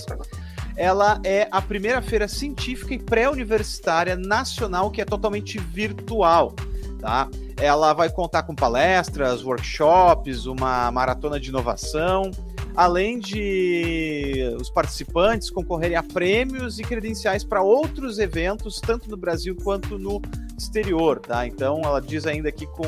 ela 0.77 1.21
é 1.25 1.47
a 1.53 1.63
primeira 1.63 2.03
feira 2.03 2.27
científica 2.27 2.93
e 2.93 2.99
pré-universitária 2.99 4.17
nacional 4.17 4.91
que 4.91 5.01
é 5.01 5.05
totalmente 5.05 5.59
virtual, 5.59 6.53
tá? 6.99 7.29
Ela 7.59 7.95
vai 7.95 8.11
contar 8.11 8.43
com 8.43 8.55
palestras, 8.55 9.45
workshops, 9.45 10.47
uma 10.47 10.91
maratona 10.91 11.39
de 11.39 11.49
inovação, 11.49 12.31
além 12.77 13.19
de 13.19 14.55
os 14.61 14.69
participantes 14.69 15.51
concorrerem 15.51 15.97
a 15.97 16.03
prêmios 16.03 16.79
e 16.79 16.83
credenciais 16.83 17.43
para 17.43 17.63
outros 17.63 18.19
eventos, 18.19 18.81
tanto 18.81 19.09
no 19.09 19.17
Brasil 19.17 19.57
quanto 19.57 19.99
no 19.99 20.21
exterior, 20.59 21.19
tá? 21.19 21.47
Então 21.47 21.81
ela 21.83 22.01
diz 22.01 22.27
ainda 22.27 22.53
que 22.53 22.67
com 22.67 22.87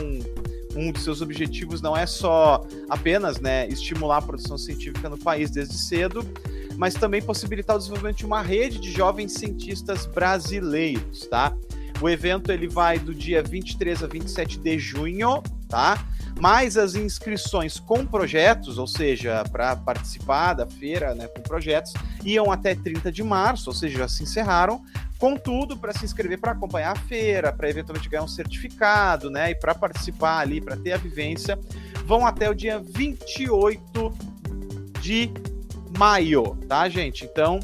um 0.77 0.93
de 0.93 1.01
seus 1.01 1.23
objetivos 1.23 1.81
não 1.81 1.97
é 1.97 2.07
só 2.07 2.65
apenas 2.89 3.41
né, 3.41 3.67
estimular 3.69 4.19
a 4.19 4.23
produção 4.23 4.59
científica 4.59 5.09
no 5.09 5.17
país 5.17 5.51
desde 5.51 5.77
cedo, 5.79 6.25
mas 6.77 6.95
também 6.95 7.23
possibilitar 7.23 7.75
o 7.75 7.79
desenvolvimento 7.79 8.19
de 8.19 8.27
uma 8.27 8.43
rede 8.43 8.79
de 8.79 8.93
jovens 8.93 9.33
cientistas 9.33 10.07
brasileiros, 10.07 11.27
tá? 11.27 11.57
O 12.01 12.09
evento 12.09 12.53
ele 12.53 12.69
vai 12.69 12.99
do 12.99 13.13
dia 13.13 13.43
23 13.43 14.05
a 14.05 14.07
27 14.07 14.59
de 14.59 14.79
junho, 14.79 15.43
tá? 15.69 16.07
Mais 16.39 16.77
as 16.77 16.95
inscrições 16.95 17.81
com 17.81 18.07
projetos, 18.07 18.79
ou 18.79 18.87
seja, 18.87 19.43
para 19.51 19.75
participar 19.75 20.55
da 20.55 20.67
feira, 20.67 21.15
né, 21.15 21.27
com 21.27 21.43
projetos, 21.43 21.93
iam 22.25 22.53
até 22.53 22.75
30 22.75 23.11
de 23.11 23.23
março, 23.25 23.71
ou 23.71 23.75
seja, 23.75 23.99
já 23.99 24.09
se 24.09 24.23
encerraram. 24.23 24.81
Contudo, 25.19 25.77
para 25.77 25.93
se 25.93 26.05
inscrever 26.05 26.39
para 26.39 26.53
acompanhar 26.53 26.93
a 26.93 27.01
feira, 27.01 27.53
para 27.53 27.69
eventualmente 27.69 28.09
ganhar 28.09 28.23
um 28.23 28.29
certificado, 28.29 29.29
né, 29.29 29.51
e 29.51 29.55
para 29.57 29.75
participar 29.75 30.39
ali, 30.39 30.61
para 30.61 30.77
ter 30.77 30.93
a 30.93 30.97
vivência, 30.97 31.59
vão 32.05 32.25
até 32.25 32.49
o 32.49 32.55
dia 32.55 32.79
28 32.79 34.13
de 35.01 35.33
maio, 35.97 36.57
tá, 36.69 36.89
gente? 36.89 37.25
Então, 37.25 37.59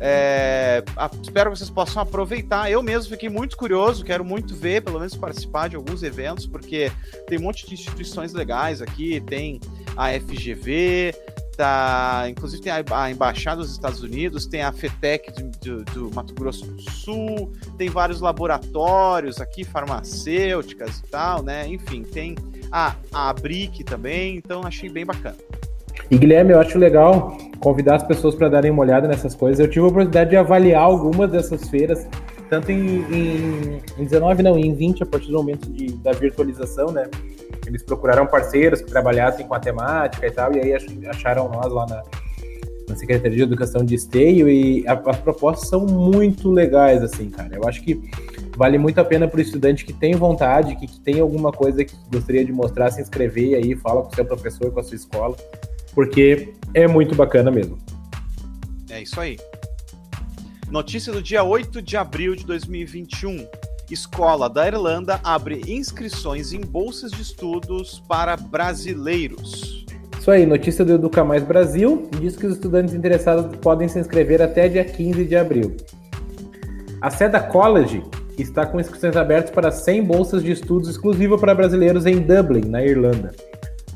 é, 0.00 0.82
espero 1.22 1.50
que 1.52 1.58
vocês 1.58 1.68
possam 1.68 2.02
aproveitar. 2.02 2.70
Eu 2.70 2.82
mesmo 2.82 3.10
fiquei 3.10 3.28
muito 3.28 3.56
curioso, 3.56 4.04
quero 4.04 4.24
muito 4.24 4.54
ver, 4.54 4.82
pelo 4.82 4.98
menos 4.98 5.14
participar 5.14 5.68
de 5.68 5.76
alguns 5.76 6.02
eventos, 6.02 6.46
porque 6.46 6.90
tem 7.28 7.38
um 7.38 7.42
monte 7.42 7.66
de 7.66 7.74
instituições 7.74 8.32
legais 8.32 8.80
aqui, 8.80 9.20
tem 9.20 9.60
a 9.94 10.08
FGV, 10.18 11.14
tá, 11.54 12.24
inclusive 12.30 12.62
tem 12.62 12.72
a, 12.72 12.82
a 12.90 13.10
Embaixada 13.10 13.60
dos 13.60 13.70
Estados 13.70 14.02
Unidos, 14.02 14.46
tem 14.46 14.62
a 14.62 14.72
FETEC 14.72 15.32
do, 15.32 15.50
do, 15.60 15.84
do, 15.84 16.14
Mato 16.14 16.32
Grosso 16.32 16.64
do 16.64 16.90
Sul, 16.90 17.52
tem 17.76 17.90
vários 17.90 18.22
laboratórios 18.22 19.38
aqui, 19.38 19.64
farmacêuticas 19.64 21.00
e 21.00 21.02
tal, 21.02 21.42
né? 21.42 21.68
Enfim, 21.68 22.02
tem 22.02 22.34
a, 22.72 22.96
a 23.12 23.28
Abric 23.28 23.84
também, 23.84 24.36
então 24.36 24.62
achei 24.64 24.88
bem 24.88 25.04
bacana. 25.04 25.36
E 26.08 26.18
Guilherme, 26.18 26.52
eu 26.52 26.60
acho 26.60 26.78
legal 26.78 27.36
convidar 27.60 27.96
as 27.96 28.02
pessoas 28.02 28.34
para 28.34 28.48
darem 28.48 28.70
uma 28.70 28.82
olhada 28.82 29.06
nessas 29.06 29.34
coisas. 29.34 29.60
Eu 29.60 29.68
tive 29.68 29.84
a 29.84 29.88
oportunidade 29.88 30.30
de 30.30 30.36
avaliar 30.36 30.82
algumas 30.82 31.30
dessas 31.30 31.68
feiras, 31.68 32.06
tanto 32.48 32.72
em, 32.72 33.02
em, 33.12 33.82
em 33.98 34.04
19, 34.04 34.42
não, 34.42 34.58
em 34.58 34.74
20, 34.74 35.02
a 35.02 35.06
partir 35.06 35.28
do 35.28 35.34
momento 35.34 35.70
de, 35.70 35.92
da 35.92 36.12
virtualização, 36.12 36.90
né? 36.90 37.08
Eles 37.66 37.82
procuraram 37.82 38.26
parceiros 38.26 38.80
que 38.80 38.90
trabalhassem 38.90 39.46
com 39.46 39.54
a 39.54 39.60
temática 39.60 40.26
e 40.26 40.30
tal, 40.30 40.52
e 40.54 40.60
aí 40.60 40.72
acharam 41.08 41.48
nós 41.48 41.70
lá 41.70 41.86
na, 41.86 42.02
na 42.88 42.96
Secretaria 42.96 43.36
de 43.36 43.42
Educação 43.42 43.84
de 43.84 43.94
Esteio, 43.94 44.48
e 44.48 44.84
a, 44.88 44.94
as 44.94 45.18
propostas 45.18 45.68
são 45.68 45.86
muito 45.86 46.50
legais, 46.50 47.02
assim, 47.02 47.28
cara. 47.28 47.54
Eu 47.54 47.68
acho 47.68 47.82
que 47.82 48.00
vale 48.56 48.78
muito 48.78 48.98
a 48.98 49.04
pena 49.04 49.28
para 49.28 49.38
o 49.38 49.40
estudante 49.40 49.84
que 49.84 49.92
tem 49.92 50.14
vontade, 50.14 50.74
que, 50.76 50.86
que 50.86 51.00
tem 51.00 51.20
alguma 51.20 51.52
coisa 51.52 51.84
que 51.84 51.94
gostaria 52.10 52.44
de 52.44 52.52
mostrar, 52.52 52.90
se 52.90 53.02
inscrever 53.02 53.54
aí, 53.54 53.76
fala 53.76 54.02
com 54.02 54.08
o 54.08 54.14
seu 54.14 54.24
professor, 54.24 54.72
com 54.72 54.80
a 54.80 54.82
sua 54.82 54.96
escola 54.96 55.36
porque 55.94 56.54
é 56.74 56.86
muito 56.86 57.14
bacana 57.14 57.50
mesmo. 57.50 57.78
É 58.90 59.02
isso 59.02 59.20
aí. 59.20 59.38
Notícia 60.70 61.12
do 61.12 61.20
dia 61.20 61.42
8 61.42 61.82
de 61.82 61.96
abril 61.96 62.36
de 62.36 62.46
2021. 62.46 63.46
Escola 63.90 64.48
da 64.48 64.68
Irlanda 64.68 65.18
abre 65.24 65.62
inscrições 65.66 66.52
em 66.52 66.60
bolsas 66.60 67.10
de 67.10 67.22
estudos 67.22 68.00
para 68.06 68.36
brasileiros. 68.36 69.84
Isso 70.18 70.30
aí, 70.30 70.46
notícia 70.46 70.84
do 70.84 70.92
Educa 70.92 71.24
Mais 71.24 71.42
Brasil 71.42 72.08
diz 72.20 72.36
que 72.36 72.46
os 72.46 72.54
estudantes 72.54 72.94
interessados 72.94 73.56
podem 73.56 73.88
se 73.88 73.98
inscrever 73.98 74.40
até 74.42 74.68
dia 74.68 74.84
15 74.84 75.24
de 75.24 75.34
abril. 75.34 75.76
A 77.00 77.10
Seda 77.10 77.40
College 77.40 78.04
está 78.38 78.66
com 78.66 78.78
inscrições 78.78 79.16
abertas 79.16 79.50
para 79.50 79.70
100 79.70 80.04
bolsas 80.04 80.42
de 80.42 80.52
estudos 80.52 80.88
exclusivas 80.88 81.40
para 81.40 81.54
brasileiros 81.54 82.06
em 82.06 82.20
Dublin, 82.20 82.68
na 82.68 82.84
Irlanda. 82.84 83.34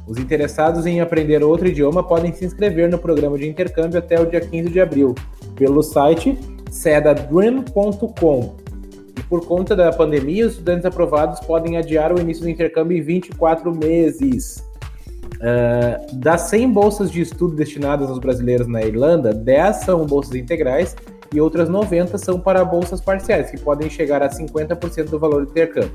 Os 0.07 0.19
interessados 0.19 0.85
em 0.85 1.01
aprender 1.01 1.43
outro 1.43 1.67
idioma 1.67 2.03
podem 2.03 2.33
se 2.33 2.45
inscrever 2.45 2.91
no 2.91 2.99
programa 2.99 3.39
de 3.39 3.49
intercâmbio 3.49 3.99
até 3.99 4.21
o 4.21 4.27
dia 4.27 4.41
15 4.41 4.69
de 4.69 4.81
abril, 4.81 5.15
pelo 5.57 5.83
site 5.83 6.39
sedadream.com. 6.71 8.57
E 9.17 9.23
por 9.23 9.47
conta 9.47 9.75
da 9.75 9.93
pandemia, 9.93 10.47
os 10.47 10.53
estudantes 10.53 10.85
aprovados 10.85 11.41
podem 11.41 11.77
adiar 11.77 12.13
o 12.13 12.21
início 12.21 12.43
do 12.43 12.51
intercâmbio 12.51 12.99
em 12.99 13.03
24 13.03 13.75
meses. 13.75 14.63
Uh, 15.37 16.17
das 16.17 16.43
100 16.43 16.73
bolsas 16.73 17.11
de 17.11 17.21
estudo 17.21 17.55
destinadas 17.55 18.09
aos 18.09 18.19
brasileiros 18.19 18.67
na 18.67 18.83
Irlanda, 18.83 19.33
10 19.33 19.77
são 19.77 20.07
bolsas 20.07 20.35
integrais 20.35 20.97
e 21.33 21.41
outras 21.41 21.69
90 21.69 22.17
são 22.19 22.39
para 22.39 22.65
bolsas 22.65 23.01
parciais, 23.01 23.51
que 23.51 23.59
podem 23.59 23.91
chegar 23.91 24.23
a 24.23 24.29
50% 24.29 25.11
do 25.11 25.19
valor 25.19 25.45
do 25.45 25.51
intercâmbio. 25.51 25.93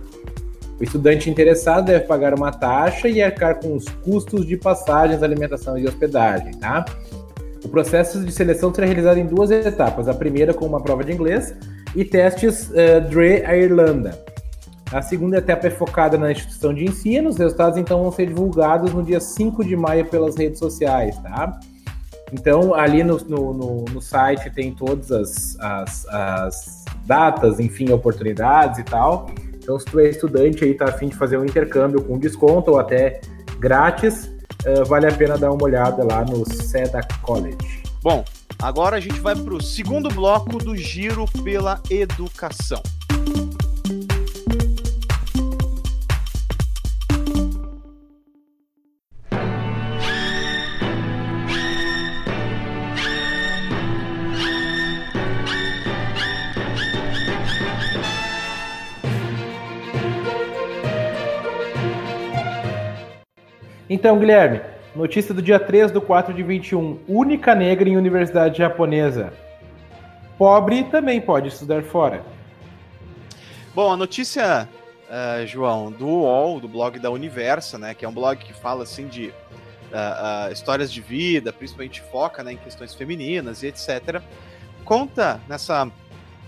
O 0.80 0.84
estudante 0.84 1.30
interessado 1.30 1.86
deve 1.86 2.06
pagar 2.06 2.34
uma 2.34 2.52
taxa 2.52 3.10
e 3.10 3.22
arcar 3.22 3.60
com 3.60 3.76
os 3.76 3.86
custos 3.88 4.46
de 4.46 4.56
passagens, 4.56 5.22
alimentação 5.22 5.78
e 5.78 5.86
hospedagem, 5.86 6.54
tá? 6.54 6.86
O 7.64 7.68
processo 7.68 8.24
de 8.24 8.32
seleção 8.32 8.74
será 8.74 8.88
realizado 8.88 9.18
em 9.18 9.26
duas 9.26 9.52
etapas. 9.52 10.08
A 10.08 10.14
primeira 10.14 10.54
com 10.54 10.66
uma 10.66 10.82
prova 10.82 11.04
de 11.04 11.12
inglês 11.12 11.54
e 11.94 12.06
testes 12.06 12.70
uh, 12.70 13.02
DRE 13.10 13.44
a 13.46 13.58
Irlanda. 13.58 14.18
A 14.92 15.02
segunda 15.02 15.38
etapa 15.38 15.68
é 15.68 15.70
focada 15.70 16.18
na 16.18 16.32
instituição 16.32 16.74
de 16.74 16.86
ensino. 16.86 17.30
Os 17.30 17.38
resultados 17.38 17.78
então 17.78 18.02
vão 18.02 18.12
ser 18.12 18.28
divulgados 18.28 18.94
no 18.94 19.04
dia 19.04 19.20
5 19.20 19.64
de 19.66 19.76
maio 19.76 20.06
pelas 20.06 20.36
redes 20.36 20.60
sociais, 20.60 21.18
tá? 21.20 21.60
Então, 22.32 22.74
ali 22.74 23.04
no, 23.04 23.18
no, 23.18 23.54
no, 23.54 23.86
no 23.86 24.02
site 24.02 24.50
tem 24.52 24.74
todas 24.74 25.12
as, 25.12 25.60
as, 25.60 26.06
as, 26.08 26.86
datas, 27.06 27.60
enfim, 27.60 27.92
oportunidades 27.92 28.80
e 28.80 28.84
tal. 28.84 29.30
Então, 29.70 29.78
se 29.78 29.86
tu 29.86 30.00
é 30.00 30.10
estudante 30.10 30.64
aí, 30.64 30.74
tá 30.74 30.86
afim 30.86 31.10
de 31.10 31.16
fazer 31.16 31.38
um 31.38 31.46
intercâmbio 31.46 32.02
com 32.02 32.18
desconto 32.18 32.72
ou 32.72 32.80
até 32.80 33.22
grátis, 33.60 34.26
uh, 34.66 34.84
vale 34.84 35.06
a 35.06 35.12
pena 35.12 35.38
dar 35.38 35.52
uma 35.52 35.64
olhada 35.64 36.04
lá 36.04 36.26
no 36.26 36.44
SEDA 36.44 37.02
College. 37.22 37.56
Bom, 38.02 38.26
agora 38.60 38.98
a 38.98 39.00
gente 39.00 39.20
vai 39.20 39.36
para 39.36 39.54
o 39.54 39.62
segundo 39.62 40.10
bloco 40.10 40.58
do 40.58 40.76
Giro 40.76 41.26
pela 41.44 41.80
Educação. 41.88 42.82
Então, 64.00 64.18
Guilherme, 64.18 64.62
notícia 64.96 65.34
do 65.34 65.42
dia 65.42 65.60
3 65.60 65.92
do 65.92 66.00
4 66.00 66.34
de 66.34 66.42
21. 66.42 67.00
Única 67.06 67.54
negra 67.54 67.90
em 67.90 67.98
universidade 67.98 68.58
japonesa. 68.58 69.34
Pobre 70.38 70.86
também 70.86 71.20
pode 71.20 71.50
estudar 71.50 71.84
fora. 71.84 72.24
Bom, 73.76 73.92
a 73.92 73.98
notícia, 73.98 74.70
uh, 75.10 75.46
João, 75.46 75.92
do 75.92 76.08
UOL, 76.08 76.62
do 76.62 76.68
blog 76.70 76.98
da 76.98 77.12
Universa, 77.12 77.78
né, 77.78 77.94
que 77.94 78.06
é 78.06 78.08
um 78.08 78.14
blog 78.14 78.38
que 78.38 78.54
fala 78.54 78.84
assim 78.84 79.06
de 79.06 79.28
uh, 79.28 80.48
uh, 80.48 80.54
histórias 80.54 80.90
de 80.94 81.02
vida, 81.02 81.52
principalmente 81.52 82.02
foca 82.02 82.42
né, 82.42 82.54
em 82.54 82.58
questões 82.58 82.96
femininas 82.96 83.64
e 83.64 83.68
etc. 83.68 84.22
Conta 84.86 85.42
nessa 85.46 85.92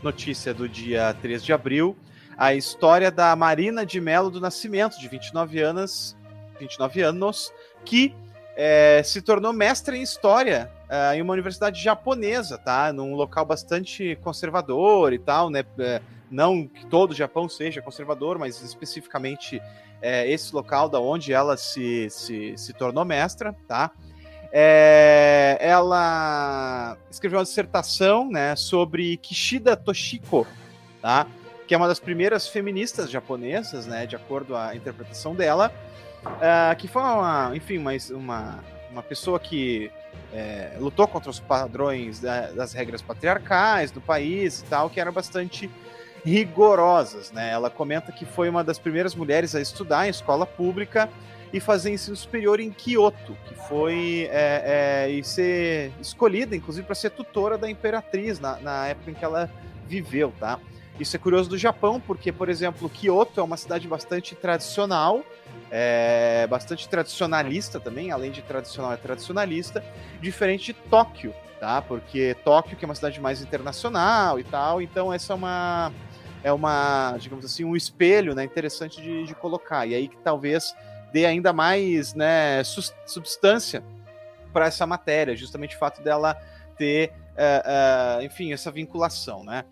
notícia 0.02 0.54
do 0.54 0.70
dia 0.70 1.14
3 1.22 1.44
de 1.44 1.52
abril 1.52 1.98
a 2.38 2.56
história 2.56 3.12
da 3.12 3.36
Marina 3.36 3.86
de 3.86 4.02
Melo 4.02 4.32
do 4.32 4.42
Nascimento, 4.42 4.98
de 5.00 5.08
29 5.08 5.60
anos, 5.62 6.16
29 6.62 7.02
anos, 7.02 7.54
que 7.84 8.16
é, 8.56 9.02
se 9.04 9.22
tornou 9.22 9.52
mestre 9.54 9.98
em 9.98 10.02
história 10.02 10.72
é, 10.90 11.16
em 11.16 11.22
uma 11.22 11.34
universidade 11.34 11.82
japonesa, 11.82 12.58
tá? 12.58 12.92
Num 12.94 13.16
local 13.16 13.46
bastante 13.46 14.18
conservador 14.22 15.14
e 15.14 15.20
tal, 15.20 15.50
né? 15.50 15.64
É, 15.80 16.02
não 16.30 16.66
que 16.66 16.86
todo 16.86 17.12
o 17.12 17.16
Japão 17.16 17.50
seja 17.50 17.82
conservador, 17.82 18.38
mas 18.38 18.62
especificamente 18.62 19.62
é, 20.02 20.30
esse 20.30 20.54
local 20.54 20.88
da 20.88 21.00
onde 21.00 21.34
ela 21.34 21.58
se, 21.58 22.10
se, 22.10 22.54
se 22.58 22.74
tornou 22.74 23.04
mestra, 23.04 23.56
tá? 23.68 23.92
É, 24.54 25.58
ela 25.62 26.98
escreveu 27.10 27.40
uma 27.40 27.46
dissertação 27.46 28.30
né, 28.30 28.54
sobre 28.58 29.16
Kishida 29.18 29.78
Toshiko, 29.78 30.46
tá? 31.02 31.26
que 31.72 31.74
é 31.74 31.78
uma 31.78 31.88
das 31.88 32.02
primeiras 32.02 32.50
feministas 32.50 33.10
japonesas, 33.10 33.88
né, 33.88 34.06
de 34.06 34.14
acordo 34.14 34.58
à 34.58 34.76
interpretação 34.76 35.34
dela, 35.34 35.74
uh, 36.26 36.76
que 36.78 36.88
foi 36.88 37.02
uma, 37.02 37.52
enfim, 37.56 37.78
uma, 37.78 37.92
uma, 38.12 38.60
uma 38.92 39.04
pessoa 39.04 39.40
que 39.40 39.92
é, 40.34 40.76
lutou 40.80 41.08
contra 41.08 41.30
os 41.30 41.40
padrões 41.40 42.20
da, 42.20 42.52
das 42.52 42.74
regras 42.74 43.02
patriarcais 43.02 43.92
do 43.92 44.02
país 44.02 44.62
e 44.62 44.66
tal, 44.66 44.90
que 44.90 45.00
eram 45.00 45.12
bastante 45.12 45.70
rigorosas, 46.26 47.32
né? 47.32 47.52
Ela 47.52 47.70
comenta 47.70 48.12
que 48.12 48.26
foi 48.26 48.50
uma 48.50 48.64
das 48.64 48.78
primeiras 48.78 49.16
mulheres 49.16 49.56
a 49.56 49.62
estudar 49.62 50.08
em 50.08 50.10
escola 50.10 50.46
pública 50.46 51.10
e 51.52 51.60
fazer 51.60 51.92
ensino 51.92 52.16
superior 52.16 52.60
em 52.60 52.72
Kyoto, 52.72 53.36
que 53.46 53.56
foi 53.68 54.30
é, 54.32 55.08
é, 55.08 55.10
e 55.10 55.24
ser 55.24 55.92
escolhida, 56.00 56.56
inclusive, 56.56 56.86
para 56.86 56.96
ser 56.96 57.10
tutora 57.10 57.58
da 57.58 57.70
imperatriz 57.70 58.40
na, 58.40 58.58
na 58.58 58.88
época 58.88 59.12
em 59.12 59.14
que 59.14 59.26
ela 59.26 59.50
viveu, 59.88 60.34
tá? 60.40 60.60
Isso 61.00 61.16
é 61.16 61.20
curioso 61.20 61.50
do 61.50 61.58
Japão, 61.58 62.00
porque, 62.00 62.32
por 62.32 62.48
exemplo, 62.48 62.88
Kyoto 62.88 63.40
é 63.40 63.44
uma 63.44 63.58
cidade 63.58 63.88
bastante 63.88 64.36
tradicional, 64.36 65.24
é 65.72 66.46
bastante 66.48 66.88
tradicionalista 66.90 67.80
também, 67.80 68.12
além 68.12 68.30
de 68.30 68.42
tradicional, 68.42 68.92
é 68.92 68.98
tradicionalista, 68.98 69.82
diferente 70.20 70.66
de 70.66 70.74
Tóquio, 70.74 71.34
tá? 71.60 71.82
Porque 71.82 72.36
Tóquio, 72.44 72.76
que 72.76 72.84
é 72.84 72.88
uma 72.88 72.96
cidade 72.96 73.22
mais 73.22 73.42
internacional 73.42 74.38
e 74.38 74.44
tal, 74.44 74.82
então 74.82 75.14
essa 75.14 75.32
é 75.32 75.36
uma, 75.36 75.94
é 76.44 76.52
uma 76.52 77.16
digamos 77.18 77.46
assim, 77.46 77.64
um 77.64 77.76
espelho 77.76 78.36
né, 78.36 78.44
interessante 78.44 79.02
de, 79.02 79.26
de 79.26 79.34
colocar. 79.34 79.86
E 79.86 79.96
aí 79.96 80.10
que 80.10 80.18
talvez 80.18 80.76
dê 81.14 81.26
ainda 81.26 81.54
mais 81.54 82.14
né, 82.14 82.62
substância 83.06 83.82
para 84.52 84.66
essa 84.66 84.86
matéria, 84.86 85.36
justamente 85.38 85.78
o 85.78 85.80
fato 85.80 86.02
dela 86.02 86.36
ter, 86.78 87.14
uh, 87.32 88.20
uh, 88.20 88.24
enfim, 88.24 88.52
essa 88.52 88.70
vinculação, 88.70 89.44
né? 89.44 89.64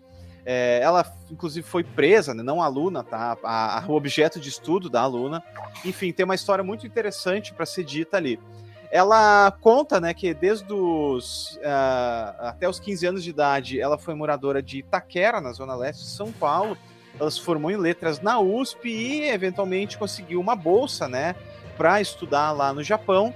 É, 0.44 0.80
ela, 0.82 1.04
inclusive, 1.30 1.66
foi 1.66 1.84
presa, 1.84 2.32
né, 2.34 2.42
não 2.42 2.62
a 2.62 2.64
aluna, 2.64 3.04
tá? 3.04 3.36
A, 3.42 3.78
a, 3.78 3.86
o 3.86 3.94
objeto 3.94 4.40
de 4.40 4.48
estudo 4.48 4.88
da 4.88 5.02
aluna. 5.02 5.42
Enfim, 5.84 6.12
tem 6.12 6.24
uma 6.24 6.34
história 6.34 6.64
muito 6.64 6.86
interessante 6.86 7.52
para 7.52 7.66
ser 7.66 7.84
dita 7.84 8.16
ali. 8.16 8.40
Ela 8.90 9.52
conta, 9.60 10.00
né, 10.00 10.12
que 10.12 10.34
desde 10.34 10.72
os 10.72 11.56
uh, 11.58 12.46
até 12.46 12.68
os 12.68 12.80
15 12.80 13.06
anos 13.06 13.24
de 13.24 13.30
idade, 13.30 13.80
ela 13.80 13.96
foi 13.96 14.14
moradora 14.14 14.60
de 14.60 14.78
Itaquera, 14.78 15.40
na 15.40 15.52
zona 15.52 15.76
leste 15.76 16.00
de 16.00 16.10
São 16.10 16.32
Paulo. 16.32 16.76
Ela 17.18 17.30
se 17.30 17.40
formou 17.40 17.70
em 17.70 17.76
letras 17.76 18.20
na 18.20 18.40
USP 18.40 18.88
e, 18.88 19.28
eventualmente, 19.28 19.98
conseguiu 19.98 20.40
uma 20.40 20.56
bolsa, 20.56 21.08
né, 21.08 21.36
para 21.76 22.00
estudar 22.00 22.50
lá 22.52 22.72
no 22.72 22.82
Japão. 22.82 23.32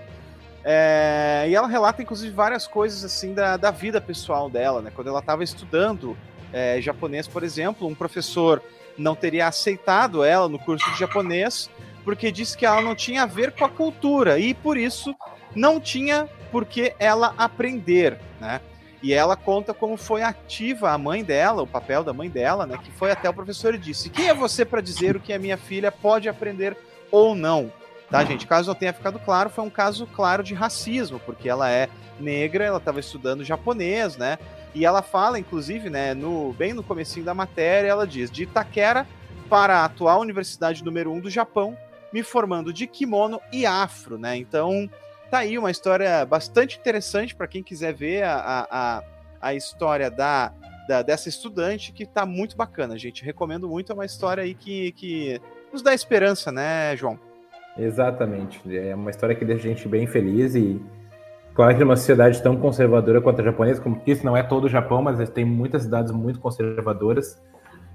É, 0.65 1.45
e 1.47 1.55
ela 1.55 1.69
relata, 1.69 2.03
inclusive, 2.03 2.35
várias 2.35 2.67
coisas 2.67 3.05
assim 3.05 3.35
da, 3.35 3.57
da 3.57 3.71
vida 3.71 4.01
pessoal 4.01 4.49
dela, 4.49 4.81
né? 4.81 4.91
Quando 4.95 5.09
ela 5.09 5.19
estava 5.19 5.45
estudando 5.45 6.17
é, 6.55 6.81
japonês, 6.81 7.27
por 7.27 7.43
exemplo, 7.43 7.89
um 7.89 7.95
professor 7.97 8.63
não 8.97 9.17
teria 9.17 9.49
aceitado 9.49 10.23
ela 10.23 10.49
no 10.49 10.57
curso 10.57 10.89
de 10.93 10.99
japonês 11.01 11.69
porque 12.05 12.31
disse 12.31 12.57
que 12.57 12.65
ela 12.65 12.81
não 12.81 12.95
tinha 12.95 13.25
a 13.25 13.27
ver 13.27 13.51
com 13.51 13.65
a 13.65 13.69
cultura 13.69 14.39
e 14.39 14.55
por 14.55 14.77
isso 14.77 15.17
não 15.55 15.81
tinha 15.81 16.29
por 16.53 16.65
que 16.65 16.95
ela 16.99 17.35
aprender, 17.37 18.21
né? 18.41 18.61
E 19.03 19.13
ela 19.13 19.37
conta 19.37 19.75
como 19.75 19.97
foi 19.97 20.23
ativa 20.23 20.93
a 20.93 20.97
mãe 20.97 21.25
dela, 21.25 21.63
o 21.63 21.67
papel 21.67 22.05
da 22.05 22.13
mãe 22.13 22.31
dela, 22.31 22.67
né? 22.67 22.79
Que 22.83 22.91
foi 22.93 23.11
até 23.11 23.29
o 23.29 23.35
professor 23.35 23.75
e 23.75 23.79
disse: 23.79 24.09
Quem 24.09 24.29
é 24.29 24.35
você 24.35 24.65
para 24.65 24.81
dizer 24.81 25.17
o 25.17 25.21
que 25.21 25.33
a 25.33 25.39
minha 25.39 25.57
filha 25.57 25.91
pode 25.91 26.29
aprender 26.29 26.77
ou 27.11 27.35
não? 27.35 27.73
Tá, 28.11 28.25
gente? 28.25 28.47
Caso 28.47 28.69
não 28.69 28.75
tenha 28.75 28.93
ficado 28.93 29.19
claro, 29.19 29.51
foi 29.51 29.65
um 29.65 29.71
caso 29.71 30.07
claro 30.07 30.43
de 30.43 30.55
racismo, 30.55 31.19
porque 31.21 31.49
ela 31.49 31.69
é 31.71 31.89
negra, 32.21 32.65
ela 32.65 32.79
estava 32.79 33.01
estudando 33.01 33.43
japonês, 33.45 34.17
né? 34.17 34.39
E 34.75 34.85
ela 34.85 35.03
fala, 35.03 35.39
inclusive, 35.39 35.89
né, 35.89 36.15
no, 36.15 36.53
bem 36.53 36.73
no 36.73 36.83
comecinho 36.83 37.25
da 37.25 37.33
matéria, 37.33 37.89
ela 37.89 38.07
diz, 38.07 38.31
de 38.31 38.43
Itaquera 38.43 39.07
para 39.49 39.79
a 39.79 39.85
atual 39.85 40.21
universidade 40.21 40.85
número 40.85 41.13
1 41.13 41.15
um 41.15 41.21
do 41.21 41.31
Japão, 41.31 41.77
me 42.13 42.23
formando 42.23 42.73
de 42.73 42.87
kimono 42.87 43.41
e 43.53 43.65
afro, 43.67 44.19
né? 44.19 44.37
Então, 44.37 44.91
tá 45.31 45.39
aí 45.39 45.57
uma 45.59 45.71
história 45.71 46.25
bastante 46.27 46.79
interessante 46.79 47.35
para 47.35 47.47
quem 47.47 47.63
quiser 47.63 47.93
ver 47.93 48.25
a, 48.25 48.67
a, 48.71 49.03
a 49.41 49.55
história 49.55 50.11
da, 50.11 50.53
da, 50.89 51.03
dessa 51.03 51.29
estudante, 51.29 51.93
que 51.93 52.07
tá 52.07 52.27
muito 52.27 52.57
bacana, 52.57 52.99
gente. 52.99 53.25
Recomendo 53.25 53.69
muito, 53.69 53.93
é 53.93 53.95
uma 53.95 54.05
história 54.05 54.43
aí 54.43 54.55
que, 54.55 54.93
que 54.93 55.41
nos 55.73 55.83
dá 55.83 55.95
esperança, 55.95 56.51
né, 56.51 56.97
João? 56.97 57.19
Exatamente. 57.77 58.61
É 58.77 58.95
uma 58.95 59.11
história 59.11 59.35
que 59.35 59.45
deixa 59.45 59.67
a 59.67 59.71
gente 59.71 59.89
bem 59.89 60.07
feliz 60.07 60.55
e 60.55 60.81
Claro 61.55 61.73
que 61.75 61.81
numa 61.81 61.97
sociedade 61.97 62.43
tão 62.43 62.57
conservadora 62.57 63.21
quanto 63.21 63.41
a 63.41 63.45
japonesa, 63.45 63.81
como 63.81 64.01
disse, 64.05 64.25
não 64.25 64.37
é 64.37 64.43
todo 64.43 64.65
o 64.65 64.69
Japão, 64.69 65.01
mas 65.01 65.29
tem 65.31 65.45
muitas 65.45 65.83
cidades 65.83 66.11
muito 66.11 66.41
conservadoras. 66.41 67.41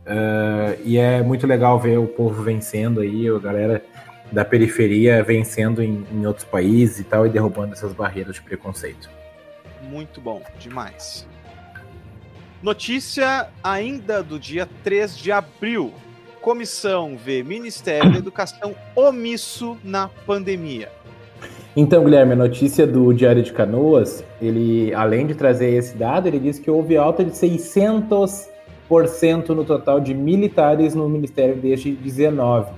Uh, 0.05 0.79
e 0.85 0.97
é 0.97 1.21
muito 1.21 1.45
legal 1.45 1.77
ver 1.77 1.99
o 1.99 2.07
povo 2.07 2.41
vencendo 2.41 3.01
aí, 3.01 3.27
a 3.27 3.37
galera 3.37 3.83
da 4.31 4.45
periferia 4.45 5.21
vencendo 5.23 5.83
em, 5.83 6.05
em 6.11 6.25
outros 6.25 6.45
países 6.45 6.99
e 6.99 7.03
tal, 7.03 7.27
e 7.27 7.29
derrubando 7.29 7.73
essas 7.73 7.93
barreiras 7.93 8.35
de 8.35 8.41
preconceito. 8.41 9.09
Muito 9.83 10.21
bom, 10.21 10.41
demais. 10.57 11.27
Notícia 12.61 13.49
ainda 13.63 14.23
do 14.23 14.39
dia 14.39 14.67
3 14.83 15.17
de 15.17 15.31
abril. 15.31 15.93
Comissão 16.41 17.17
vê 17.17 17.43
Ministério 17.43 18.11
da 18.11 18.17
Educação 18.17 18.73
omisso 18.95 19.77
na 19.83 20.07
pandemia. 20.07 20.89
Então, 21.75 22.03
Guilherme, 22.03 22.33
a 22.33 22.35
notícia 22.35 22.87
do 22.87 23.13
Diário 23.13 23.43
de 23.43 23.53
Canoas, 23.53 24.23
ele, 24.41 24.91
além 24.93 25.27
de 25.27 25.35
trazer 25.35 25.75
esse 25.75 25.95
dado, 25.95 26.27
ele 26.27 26.39
diz 26.39 26.57
que 26.57 26.69
houve 26.69 26.97
alta 26.97 27.23
de 27.23 27.31
600% 27.31 29.49
no 29.49 29.63
total 29.63 29.99
de 29.99 30.15
militares 30.15 30.95
no 30.95 31.07
Ministério 31.07 31.55
desde 31.55 31.91
19. 31.91 32.71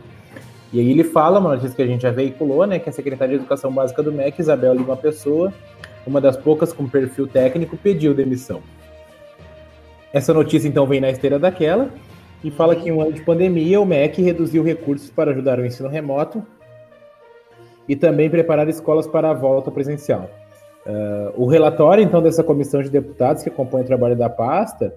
E 0.74 0.80
aí 0.80 0.92
ele 0.92 1.06
fala, 1.06 1.40
uma 1.40 1.52
notícia 1.52 1.76
que 1.76 1.82
a 1.82 1.88
gente 1.88 2.02
já 2.02 2.12
veiculou, 2.12 2.68
né, 2.68 2.80
que 2.80 2.90
a 2.90 2.94
secretária 2.94 3.36
de 3.36 3.42
Educação 3.42 3.72
Básica 3.72 4.04
do 4.04 4.12
MEC, 4.12 4.42
Isabel 4.42 4.74
Lima 4.74 4.98
Pessoa, 4.98 5.54
uma 6.06 6.20
das 6.20 6.36
poucas 6.36 6.74
com 6.74 6.88
perfil 6.88 7.28
técnico, 7.28 7.78
pediu 7.78 8.14
demissão. 8.14 8.62
Essa 10.12 10.34
notícia 10.34 10.68
então 10.68 10.86
vem 10.86 11.00
na 11.00 11.10
esteira 11.10 11.40
daquela 11.40 11.90
e 12.44 12.52
fala 12.52 12.76
que 12.76 12.90
em 12.90 12.92
um 12.92 13.02
ano 13.02 13.14
de 13.14 13.22
pandemia 13.22 13.80
o 13.80 13.86
MEC 13.86 14.22
reduziu 14.22 14.64
recursos 14.64 15.10
para 15.10 15.32
ajudar 15.32 15.60
o 15.60 15.66
ensino 15.66 15.88
remoto 15.88 16.46
e 17.88 17.96
também 17.96 18.30
preparar 18.30 18.68
escolas 18.70 19.08
para 19.08 19.30
a 19.30 19.34
volta 19.34 19.72
presencial. 19.72 20.30
Uh, 20.86 21.44
o 21.44 21.46
relatório, 21.46 22.04
então, 22.04 22.22
dessa 22.22 22.44
comissão 22.44 22.82
de 22.82 22.90
deputados 22.90 23.44
que 23.44 23.50
acompanha 23.50 23.84
o 23.84 23.88
trabalho 23.88 24.16
da 24.16 24.30
pasta, 24.30 24.94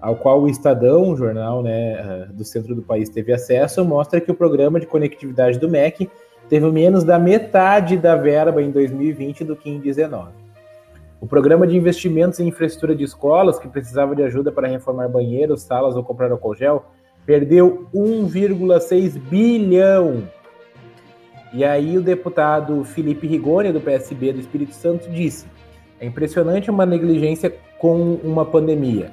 ao 0.00 0.14
qual 0.16 0.40
o 0.42 0.48
Estadão, 0.48 1.10
um 1.10 1.16
jornal 1.16 1.62
né, 1.62 2.26
uh, 2.30 2.32
do 2.32 2.44
centro 2.44 2.74
do 2.74 2.82
país, 2.82 3.08
teve 3.08 3.32
acesso, 3.32 3.84
mostra 3.84 4.20
que 4.20 4.30
o 4.30 4.34
programa 4.34 4.78
de 4.78 4.86
conectividade 4.86 5.58
do 5.58 5.68
MEC 5.68 6.08
teve 6.48 6.70
menos 6.70 7.02
da 7.02 7.18
metade 7.18 7.96
da 7.96 8.14
verba 8.14 8.62
em 8.62 8.70
2020 8.70 9.44
do 9.44 9.56
que 9.56 9.68
em 9.68 9.80
2019. 9.80 10.46
O 11.20 11.26
programa 11.26 11.66
de 11.66 11.76
investimentos 11.76 12.38
em 12.38 12.48
infraestrutura 12.48 12.94
de 12.94 13.02
escolas, 13.02 13.58
que 13.58 13.68
precisava 13.68 14.14
de 14.14 14.22
ajuda 14.22 14.52
para 14.52 14.68
reformar 14.68 15.08
banheiros, 15.08 15.62
salas 15.62 15.96
ou 15.96 16.04
comprar 16.04 16.30
álcool 16.30 16.54
gel, 16.54 16.84
perdeu 17.24 17.88
1,6 17.92 19.18
bilhão 19.18 20.22
e 21.56 21.64
aí 21.64 21.96
o 21.96 22.02
deputado 22.02 22.84
Felipe 22.84 23.26
Rigoni, 23.26 23.72
do 23.72 23.80
PSB 23.80 24.34
do 24.34 24.40
Espírito 24.40 24.74
Santo, 24.74 25.08
disse: 25.08 25.46
é 25.98 26.04
impressionante 26.04 26.70
uma 26.70 26.84
negligência 26.84 27.50
com 27.78 28.18
uma 28.22 28.44
pandemia. 28.44 29.10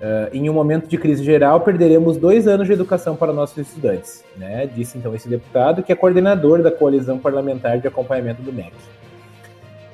Uh, 0.00 0.34
em 0.34 0.48
um 0.48 0.54
momento 0.54 0.88
de 0.88 0.96
crise 0.96 1.22
geral, 1.22 1.60
perderemos 1.60 2.16
dois 2.16 2.48
anos 2.48 2.66
de 2.66 2.72
educação 2.72 3.14
para 3.16 3.34
nossos 3.34 3.58
estudantes, 3.58 4.24
né? 4.34 4.66
Disse 4.66 4.96
então 4.96 5.14
esse 5.14 5.28
deputado, 5.28 5.82
que 5.82 5.92
é 5.92 5.94
coordenador 5.94 6.62
da 6.62 6.70
coalizão 6.70 7.18
parlamentar 7.18 7.78
de 7.78 7.86
acompanhamento 7.86 8.40
do 8.40 8.50
MEC. 8.50 8.72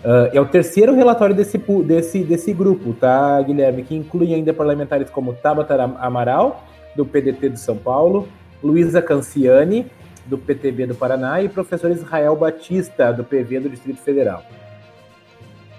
Uh, 0.05 0.31
é 0.33 0.41
o 0.41 0.47
terceiro 0.47 0.95
relatório 0.95 1.35
desse, 1.35 1.59
desse, 1.59 2.23
desse 2.23 2.53
grupo, 2.53 2.93
tá, 2.93 3.43
Guilherme? 3.43 3.83
Que 3.83 3.97
inclui 3.97 4.33
ainda 4.33 4.55
parlamentares 4.55 5.11
como 5.11 5.33
Tabata 5.33 5.75
Amaral, 5.99 6.65
do 6.95 7.05
PDT 7.05 7.49
de 7.49 7.59
São 7.59 7.77
Paulo, 7.77 8.29
Luísa 8.63 9.03
Canciani, 9.03 9.87
do 10.27 10.39
PTB 10.39 10.87
do 10.87 10.95
Paraná, 10.95 11.43
e 11.43 11.49
professor 11.49 11.91
Israel 11.91 12.37
Batista, 12.37 13.13
do 13.13 13.25
PV 13.25 13.61
do 13.61 13.69
Distrito 13.69 14.01
Federal. 14.01 14.43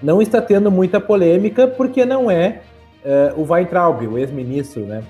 Não 0.01 0.21
está 0.21 0.41
tendo 0.41 0.71
muita 0.71 0.99
polêmica, 0.99 1.67
porque 1.67 2.05
não 2.05 2.29
é 2.29 2.61
uh, 3.05 3.39
o 3.39 3.51
Weintraub, 3.51 4.01
o 4.07 4.17
ex-ministro, 4.17 4.83
né? 4.85 5.03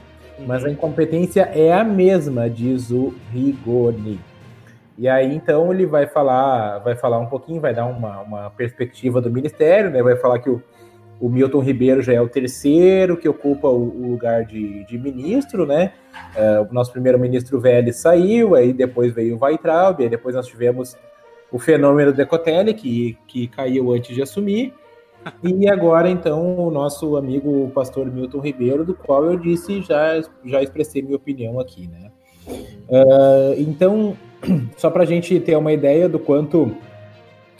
Mas 0.45 0.63
a 0.63 0.67
uhum. 0.67 0.73
incompetência 0.73 1.49
é 1.53 1.71
a 1.71 1.83
mesma, 1.83 2.49
diz 2.49 2.89
o 2.91 3.13
Rigoni. 3.31 4.19
E 4.97 5.07
aí, 5.07 5.33
então, 5.33 5.71
ele 5.73 5.85
vai 5.85 6.07
falar, 6.07 6.79
vai 6.79 6.95
falar 6.95 7.19
um 7.19 7.25
pouquinho, 7.25 7.61
vai 7.61 7.73
dar 7.73 7.85
uma, 7.85 8.21
uma 8.21 8.49
perspectiva 8.51 9.21
do 9.21 9.31
ministério, 9.31 9.89
né? 9.89 10.03
Vai 10.03 10.15
falar 10.15 10.39
que 10.39 10.49
o, 10.49 10.61
o 11.21 11.29
Milton 11.29 11.59
Ribeiro 11.59 12.01
já 12.01 12.13
é 12.13 12.19
o 12.19 12.27
terceiro 12.27 13.15
que 13.15 13.29
ocupa 13.29 13.67
o, 13.67 13.89
o 13.89 14.11
lugar 14.11 14.43
de, 14.43 14.83
de, 14.85 14.97
ministro, 14.97 15.67
né? 15.67 15.93
Uh, 16.35 16.67
o 16.69 16.73
nosso 16.73 16.91
primeiro-ministro 16.91 17.59
Vélez 17.59 17.97
saiu, 17.97 18.55
aí 18.55 18.73
depois 18.73 19.13
veio 19.13 19.37
o 19.37 19.43
Weitraub, 19.43 20.01
aí 20.01 20.09
depois 20.09 20.35
nós 20.35 20.47
tivemos 20.47 20.97
o 21.51 21.59
fenômeno 21.59 22.11
Decotelli, 22.11 22.73
que, 22.73 23.15
que 23.27 23.47
caiu 23.47 23.93
antes 23.93 24.15
de 24.15 24.21
assumir, 24.23 24.73
e 25.43 25.69
agora, 25.69 26.09
então, 26.09 26.57
o 26.57 26.71
nosso 26.71 27.15
amigo 27.15 27.65
o 27.65 27.69
pastor 27.69 28.11
Milton 28.11 28.39
Ribeiro, 28.39 28.83
do 28.83 28.95
qual 28.95 29.23
eu 29.25 29.37
disse, 29.37 29.83
já, 29.83 30.19
já 30.43 30.63
expressei 30.63 31.03
minha 31.03 31.17
opinião 31.17 31.59
aqui, 31.59 31.87
né? 31.87 32.11
Uh, 32.89 33.53
então, 33.59 34.17
só 34.75 34.89
para 34.89 35.03
a 35.03 35.05
gente 35.05 35.39
ter 35.39 35.55
uma 35.55 35.71
ideia 35.71 36.09
do 36.09 36.17
quanto 36.17 36.75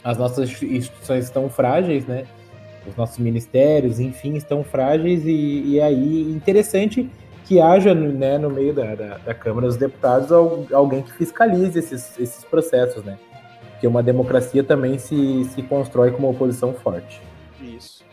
as 0.02 0.18
nossas 0.18 0.60
instituições 0.60 1.26
estão 1.26 1.48
frágeis, 1.48 2.04
né? 2.06 2.24
Os 2.86 2.96
nossos 2.96 3.18
ministérios, 3.18 4.00
enfim, 4.00 4.34
estão 4.34 4.64
frágeis 4.64 5.24
e, 5.24 5.62
e 5.66 5.80
aí 5.80 6.22
interessante 6.22 7.08
que 7.44 7.60
haja 7.60 7.94
né, 7.94 8.38
no 8.38 8.50
meio 8.50 8.72
da, 8.72 8.94
da, 8.94 9.18
da, 9.18 9.34
Câmara 9.34 9.66
dos 9.66 9.76
Deputados 9.76 10.30
alguém 10.72 11.02
que 11.02 11.12
fiscalize 11.12 11.78
esses, 11.78 12.18
esses 12.18 12.44
processos, 12.44 13.04
né? 13.04 13.18
Que 13.80 13.86
uma 13.86 14.02
democracia 14.02 14.62
também 14.62 14.98
se, 14.98 15.44
se 15.46 15.62
constrói 15.62 16.12
com 16.12 16.18
uma 16.18 16.28
oposição 16.28 16.72
forte. 16.72 17.20
Isso. 17.60 18.04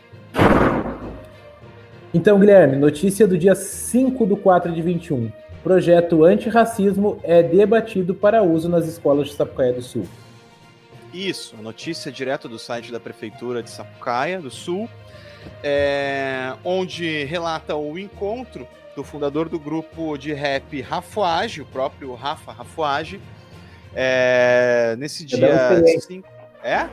Então, 2.12 2.40
Guilherme, 2.40 2.76
notícia 2.76 3.26
do 3.26 3.38
dia 3.38 3.54
5 3.54 4.26
do 4.26 4.36
4 4.36 4.72
de 4.72 4.82
21. 4.82 5.30
Projeto 5.62 6.24
antirracismo 6.24 7.18
é 7.22 7.42
debatido 7.42 8.14
para 8.14 8.42
uso 8.42 8.68
nas 8.68 8.88
escolas 8.88 9.28
de 9.28 9.34
Sapucaia 9.34 9.72
do 9.72 9.82
Sul. 9.82 10.06
Isso, 11.12 11.56
notícia 11.56 12.10
direto 12.12 12.48
do 12.48 12.58
site 12.58 12.92
da 12.92 13.00
Prefeitura 13.00 13.62
de 13.62 13.70
Sapucaia, 13.70 14.40
do 14.40 14.50
Sul, 14.50 14.88
é, 15.62 16.52
onde 16.64 17.24
relata 17.24 17.74
o 17.74 17.98
encontro 17.98 18.66
do 18.94 19.02
fundador 19.02 19.48
do 19.48 19.58
grupo 19.58 20.16
de 20.16 20.32
rap 20.32 20.80
Rafuage, 20.80 21.62
o 21.62 21.66
próprio 21.66 22.14
Rafa 22.14 22.52
Rafuage, 22.52 23.20
é, 23.94 24.94
nesse 24.98 25.24
dia 25.24 25.82
5. 26.00 26.28
É? 26.62 26.88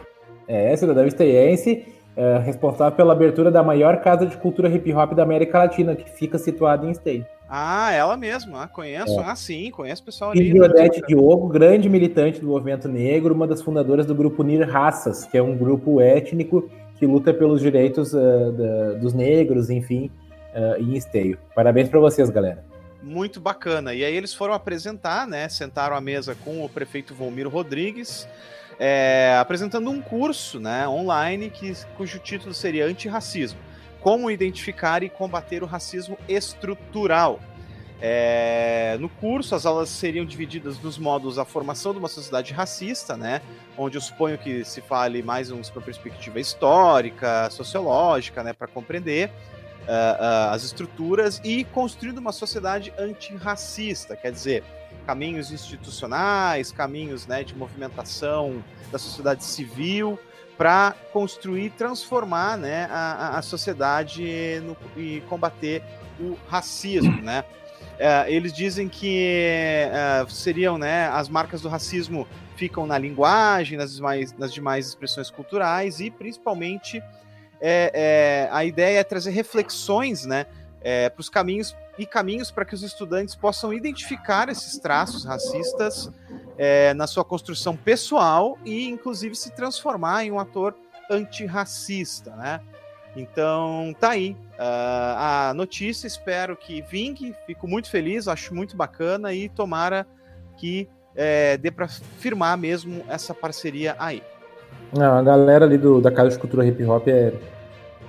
É, 0.47 0.75
cidadão 0.75 1.05
esteiense, 1.05 1.85
é, 2.15 2.37
responsável 2.39 2.95
pela 2.95 3.13
abertura 3.13 3.51
da 3.51 3.61
maior 3.61 4.01
casa 4.01 4.25
de 4.25 4.37
cultura 4.37 4.69
hip 4.69 4.91
hop 4.93 5.13
da 5.13 5.23
América 5.23 5.59
Latina, 5.59 5.95
que 5.95 6.09
fica 6.09 6.37
situada 6.37 6.87
em 6.87 6.91
Esteio. 6.91 7.25
Ah, 7.49 7.93
ela 7.93 8.17
mesma, 8.17 8.63
ah, 8.63 8.67
conheço. 8.67 9.19
É. 9.19 9.23
Ah, 9.23 9.35
sim, 9.35 9.71
conheço 9.71 10.01
o 10.01 10.05
pessoal 10.05 10.31
ali. 10.31 10.49
E 10.49 10.61
Odete 10.61 11.01
Diogo, 11.07 11.47
grande 11.47 11.89
militante 11.89 12.41
do 12.41 12.47
movimento 12.47 12.89
negro, 12.89 13.33
uma 13.33 13.47
das 13.47 13.61
fundadoras 13.61 14.05
do 14.05 14.13
grupo 14.13 14.43
Unir 14.43 14.69
Raças, 14.69 15.25
que 15.25 15.37
é 15.37 15.41
um 15.41 15.55
grupo 15.55 16.01
étnico 16.01 16.69
que 16.95 17.05
luta 17.05 17.33
pelos 17.33 17.61
direitos 17.61 18.13
uh, 18.13 18.51
da, 18.51 18.91
dos 18.93 19.13
negros, 19.13 19.69
enfim, 19.69 20.11
uh, 20.53 20.81
em 20.81 20.95
esteio. 20.95 21.37
Parabéns 21.55 21.87
para 21.87 21.99
vocês, 21.99 22.29
galera. 22.29 22.65
Muito 23.01 23.39
bacana. 23.39 23.93
E 23.93 24.03
aí 24.03 24.15
eles 24.15 24.33
foram 24.33 24.53
apresentar, 24.53 25.25
né? 25.25 25.47
Sentaram 25.47 25.95
à 25.95 26.01
mesa 26.01 26.35
com 26.43 26.65
o 26.65 26.67
prefeito 26.67 27.13
Volmiro 27.13 27.49
Rodrigues, 27.49 28.27
é, 28.79 29.37
apresentando 29.39 29.89
um 29.89 30.01
curso 30.01 30.59
né, 30.59 30.87
online 30.87 31.49
que, 31.49 31.73
cujo 31.95 32.19
título 32.19 32.53
seria 32.53 32.85
Antirracismo 32.85 33.66
como 34.01 34.29
identificar 34.31 35.03
e 35.03 35.09
combater 35.09 35.63
o 35.63 35.65
racismo 35.65 36.17
estrutural. 36.27 37.39
É, 37.99 38.95
no 38.99 39.09
curso, 39.09 39.55
as 39.55 39.65
aulas 39.65 39.89
seriam 39.89 40.23
divididas 40.23 40.79
nos 40.79 40.99
modos 40.99 41.39
a 41.39 41.45
formação 41.45 41.93
de 41.93 41.99
uma 41.99 42.07
sociedade 42.07 42.53
racista, 42.53 43.17
né, 43.17 43.41
onde 43.75 43.97
eu 43.97 44.01
suponho 44.01 44.37
que 44.37 44.63
se 44.63 44.81
fale 44.81 45.23
mais 45.23 45.49
uma 45.49 45.63
perspectiva 45.81 46.39
histórica, 46.39 47.49
sociológica, 47.49 48.43
né, 48.43 48.53
para 48.53 48.67
compreender 48.67 49.29
uh, 49.29 49.89
uh, 49.89 50.53
as 50.53 50.63
estruturas 50.63 51.41
e 51.43 51.63
construindo 51.63 52.19
uma 52.19 52.31
sociedade 52.31 52.93
antirracista, 52.99 54.15
quer 54.15 54.31
dizer, 54.31 54.63
caminhos 55.07 55.51
institucionais, 55.51 56.71
caminhos 56.71 57.25
né, 57.25 57.43
de 57.43 57.55
movimentação 57.55 58.63
da 58.91 58.99
sociedade 58.99 59.43
civil 59.43 60.19
para 60.57 60.95
construir, 61.13 61.69
transformar 61.71 62.57
né, 62.57 62.87
a, 62.89 63.37
a 63.37 63.41
sociedade 63.41 64.61
no, 64.63 64.75
e 64.99 65.21
combater 65.29 65.83
o 66.19 66.37
racismo, 66.47 67.21
né? 67.21 67.45
É, 67.99 68.31
eles 68.31 68.53
dizem 68.53 68.87
que 68.87 69.49
é, 69.91 70.25
seriam, 70.29 70.77
né, 70.77 71.07
as 71.09 71.29
marcas 71.29 71.61
do 71.61 71.69
racismo 71.69 72.27
ficam 72.55 72.85
na 72.85 72.97
linguagem, 72.97 73.77
nas 73.77 73.95
demais, 73.95 74.33
nas 74.33 74.53
demais 74.53 74.87
expressões 74.87 75.31
culturais 75.31 75.99
e 75.99 76.11
principalmente 76.11 77.01
é, 77.59 77.91
é 77.93 78.49
a 78.51 78.63
ideia 78.65 78.99
é 78.99 79.03
trazer 79.03 79.31
reflexões, 79.31 80.25
né, 80.25 80.45
é, 80.87 81.09
para 81.09 81.19
os 81.19 81.27
caminhos 81.27 81.75
e 81.99 82.05
caminhos 82.05 82.49
para 82.49 82.63
que 82.63 82.73
os 82.73 82.81
estudantes 82.81 83.35
possam 83.35 83.73
identificar 83.73 84.47
esses 84.47 84.79
traços 84.79 85.25
racistas 85.25 86.09
é, 86.57 86.93
na 86.93 87.05
sua 87.05 87.25
construção 87.25 87.75
pessoal 87.75 88.57
e, 88.63 88.87
inclusive, 88.87 89.35
se 89.35 89.53
transformar 89.53 90.23
em 90.23 90.31
um 90.31 90.39
ator 90.39 90.73
antirracista, 91.11 92.33
né? 92.37 92.61
Então, 93.17 93.93
tá 93.99 94.11
aí 94.11 94.37
uh, 94.53 95.49
a 95.49 95.53
notícia. 95.53 96.07
Espero 96.07 96.55
que 96.55 96.81
vingue. 96.83 97.35
Fico 97.45 97.67
muito 97.67 97.89
feliz, 97.89 98.29
acho 98.29 98.55
muito 98.55 98.77
bacana 98.77 99.33
e 99.33 99.49
tomara 99.49 100.07
que 100.55 100.87
é, 101.13 101.57
dê 101.57 101.69
para 101.69 101.89
firmar 101.89 102.57
mesmo 102.57 103.03
essa 103.09 103.33
parceria 103.33 103.93
aí. 103.99 104.23
Não, 104.97 105.17
a 105.17 105.21
galera 105.21 105.65
ali 105.65 105.77
do, 105.77 105.99
da 105.99 106.11
Casa 106.11 106.29
de 106.29 106.39
Cultura 106.39 106.65
Hip 106.65 106.81
Hop 106.85 107.09
é 107.09 107.33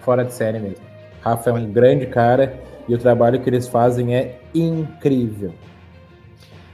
fora 0.03 0.25
de 0.25 0.33
série 0.33 0.61
mesmo. 0.61 0.88
Rafa 1.21 1.51
é 1.51 1.53
um 1.53 1.71
grande 1.71 2.07
cara 2.07 2.59
e 2.89 2.95
o 2.95 2.99
trabalho 2.99 3.41
que 3.41 3.49
eles 3.49 3.69
fazem 3.69 4.15
é 4.15 4.39
incrível. 4.55 5.53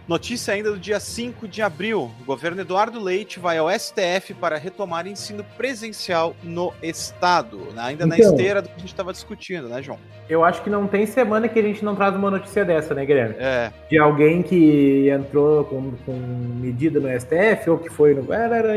Notícia 0.06 0.52
ainda 0.52 0.70
do 0.70 0.78
dia 0.78 1.00
5 1.00 1.48
de 1.48 1.62
abril. 1.62 2.10
O 2.20 2.24
governo 2.26 2.60
Eduardo 2.60 3.02
Leite 3.02 3.40
vai 3.40 3.56
ao 3.56 3.70
STF 3.70 4.34
para 4.38 4.58
retomar 4.58 5.06
ensino 5.06 5.42
presencial 5.56 6.36
no 6.42 6.74
estado. 6.82 7.56
Né? 7.74 7.82
Ainda 7.82 8.04
então, 8.04 8.08
na 8.08 8.18
esteira 8.18 8.60
do 8.60 8.68
que 8.68 8.74
a 8.74 8.78
gente 8.80 8.88
estava 8.92 9.12
discutindo, 9.12 9.66
né, 9.66 9.82
João? 9.82 9.98
Eu 10.28 10.44
acho 10.44 10.62
que 10.62 10.68
não 10.68 10.86
tem 10.86 11.06
semana 11.06 11.48
que 11.48 11.58
a 11.58 11.62
gente 11.62 11.82
não 11.82 11.94
traz 11.96 12.14
uma 12.14 12.30
notícia 12.30 12.66
dessa, 12.66 12.94
né, 12.94 13.06
Guilherme? 13.06 13.36
É. 13.38 13.72
De 13.88 13.98
alguém 13.98 14.42
que 14.42 15.08
entrou 15.08 15.64
com, 15.64 15.92
com 16.04 16.12
medida 16.12 17.00
no 17.00 17.08
STF 17.08 17.70
ou 17.70 17.78
que 17.78 17.88
foi 17.88 18.12
no. 18.12 18.26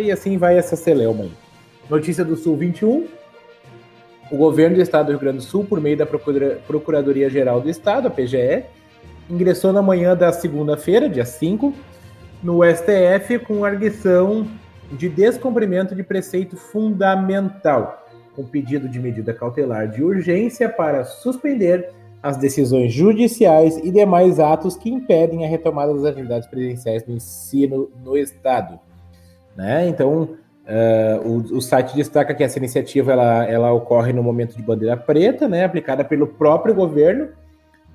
E 0.01 0.09
assim 0.09 0.37
vai 0.37 0.57
essa 0.57 0.77
celeuma 0.77 1.25
aí. 1.25 1.31
Notícia 1.89 2.23
do 2.23 2.37
Sul 2.37 2.55
21. 2.55 3.05
O 4.29 4.35
governo 4.35 4.75
do 4.75 4.81
estado 4.81 5.05
do 5.05 5.11
Rio 5.11 5.19
Grande 5.19 5.37
do 5.37 5.43
Sul, 5.43 5.63
por 5.63 5.79
meio 5.79 5.95
da 5.95 6.05
Procuradoria-Geral 6.05 7.61
do 7.61 7.69
Estado, 7.69 8.07
a 8.07 8.11
PGE, 8.11 8.65
ingressou 9.29 9.71
na 9.71 9.81
manhã 9.81 10.15
da 10.15 10.33
segunda-feira, 10.33 11.07
dia 11.09 11.25
5, 11.25 11.73
no 12.43 12.59
STF 12.63 13.39
com 13.39 13.63
arguição 13.63 14.47
de 14.91 15.07
descumprimento 15.07 15.95
de 15.95 16.03
preceito 16.03 16.57
fundamental, 16.57 18.05
com 18.35 18.43
pedido 18.43 18.89
de 18.89 18.99
medida 18.99 19.33
cautelar 19.33 19.89
de 19.89 20.03
urgência 20.03 20.67
para 20.69 21.03
suspender 21.05 21.89
as 22.21 22.35
decisões 22.35 22.91
judiciais 22.91 23.77
e 23.77 23.91
demais 23.91 24.39
atos 24.39 24.75
que 24.75 24.89
impedem 24.89 25.45
a 25.45 25.49
retomada 25.49 25.93
das 25.93 26.03
atividades 26.03 26.47
presenciais 26.47 27.03
do 27.03 27.13
ensino 27.13 27.89
no 28.03 28.17
Estado. 28.17 28.79
Né? 29.55 29.87
Então, 29.87 30.35
uh, 30.67 31.27
o, 31.27 31.57
o, 31.57 31.61
site 31.61 31.95
destaca 31.95 32.33
que 32.33 32.43
essa 32.43 32.59
iniciativa 32.59 33.13
ela, 33.13 33.45
ela 33.45 33.71
ocorre 33.71 34.11
no 34.11 34.21
momento 34.21 34.55
de 34.55 34.61
bandeira 34.61 34.97
preta, 34.97 35.47
né, 35.47 35.63
aplicada 35.63 36.03
pelo 36.03 36.27
próprio 36.27 36.75
governo, 36.75 37.29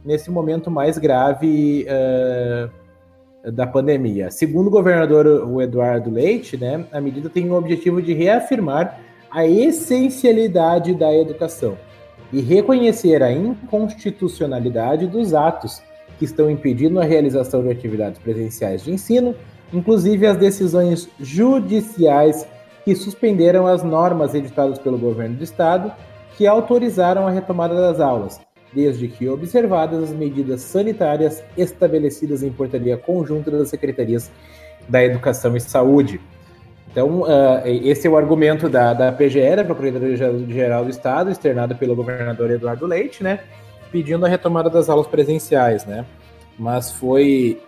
nesse 0.05 0.31
momento 0.31 0.71
mais 0.71 0.99
grave 0.99 1.87
uh, 1.87 3.53
da 3.53 3.67
pandemia. 3.67 4.31
Segundo 4.31 4.69
o 4.69 4.71
governador 4.71 5.27
o 5.27 5.61
Eduardo 5.61 6.11
Leite, 6.11 6.57
né, 6.57 6.85
a 6.91 7.01
medida 7.01 7.29
tem 7.29 7.49
o 7.51 7.55
objetivo 7.55 8.01
de 8.01 8.15
reafirmar 8.15 8.99
a 9.31 9.47
essencialidade 9.47 10.95
da 10.95 11.15
educação 11.15 11.77
e 12.33 12.41
reconhecer 12.41 13.23
a 13.23 13.31
inconstitucionalidade 13.31 15.07
dos 15.07 15.35
atos 15.35 15.83
que 16.19 16.25
estão 16.25 16.51
impedindo 16.51 17.01
a 17.01 17.05
realização 17.05 17.63
de 17.63 17.71
atividades 17.71 18.19
presenciais 18.19 18.83
de 18.85 18.93
ensino, 18.93 19.35
inclusive 19.73 20.27
as 20.27 20.37
decisões 20.37 21.09
judiciais 21.19 22.47
que 22.85 22.95
suspenderam 22.95 23.67
as 23.67 23.83
normas 23.83 24.35
editadas 24.35 24.79
pelo 24.79 24.99
governo 24.99 25.37
do 25.37 25.45
estado 25.45 25.93
que 26.37 26.47
autorizaram 26.47 27.27
a 27.27 27.31
retomada 27.31 27.75
das 27.75 28.01
aulas, 28.01 28.41
desde 28.73 29.09
que 29.09 29.29
observadas 29.29 30.03
as 30.05 30.11
medidas 30.11 30.63
sanitárias 30.63 31.43
estabelecidas 31.57 32.43
em 32.43 32.51
portaria 32.51 32.97
conjunta 32.97 33.51
das 33.51 33.69
secretarias 33.69 34.31
da 34.89 35.03
Educação 35.05 35.57
e 35.57 35.61
Saúde. 35.61 36.21
Então, 36.91 37.23
uh, 37.23 37.63
esse 37.65 38.07
é 38.07 38.11
o 38.11 38.17
argumento 38.17 38.69
da, 38.69 38.93
da 38.93 39.13
PGE, 39.13 39.57
da 39.57 39.65
Procuradoria-Geral 39.65 40.85
do 40.85 40.91
Estado, 40.91 41.31
externado 41.31 41.75
pelo 41.77 41.97
governador 41.97 42.51
Eduardo 42.51 42.87
Leite, 42.87 43.23
né, 43.23 43.41
pedindo 43.91 44.27
a 44.27 44.29
retomada 44.29 44.69
das 44.69 44.91
aulas 44.91 45.07
presenciais, 45.07 45.87
né, 45.87 46.05
mas 46.59 46.93
foi 46.93 47.61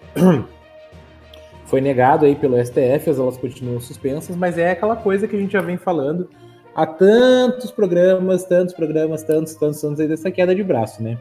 foi 1.75 1.81
negado 1.81 2.25
aí 2.25 2.37
pelo 2.37 2.57
STF, 2.65 3.11
as 3.11 3.19
aulas 3.19 3.37
continuam 3.37 3.81
suspensas, 3.81 4.37
mas 4.37 4.57
é 4.57 4.71
aquela 4.71 4.95
coisa 4.95 5.27
que 5.27 5.35
a 5.35 5.39
gente 5.41 5.55
já 5.55 5.61
vem 5.61 5.77
falando, 5.77 6.31
há 6.73 6.87
tantos 6.87 7.73
programas, 7.73 8.45
tantos 8.45 8.73
programas, 8.73 9.25
tantos, 9.25 9.57
tantos 9.57 9.83
anos 9.83 9.99
aí 9.99 10.07
dessa 10.07 10.31
queda 10.31 10.55
de 10.55 10.63
braço, 10.63 11.03
né? 11.03 11.19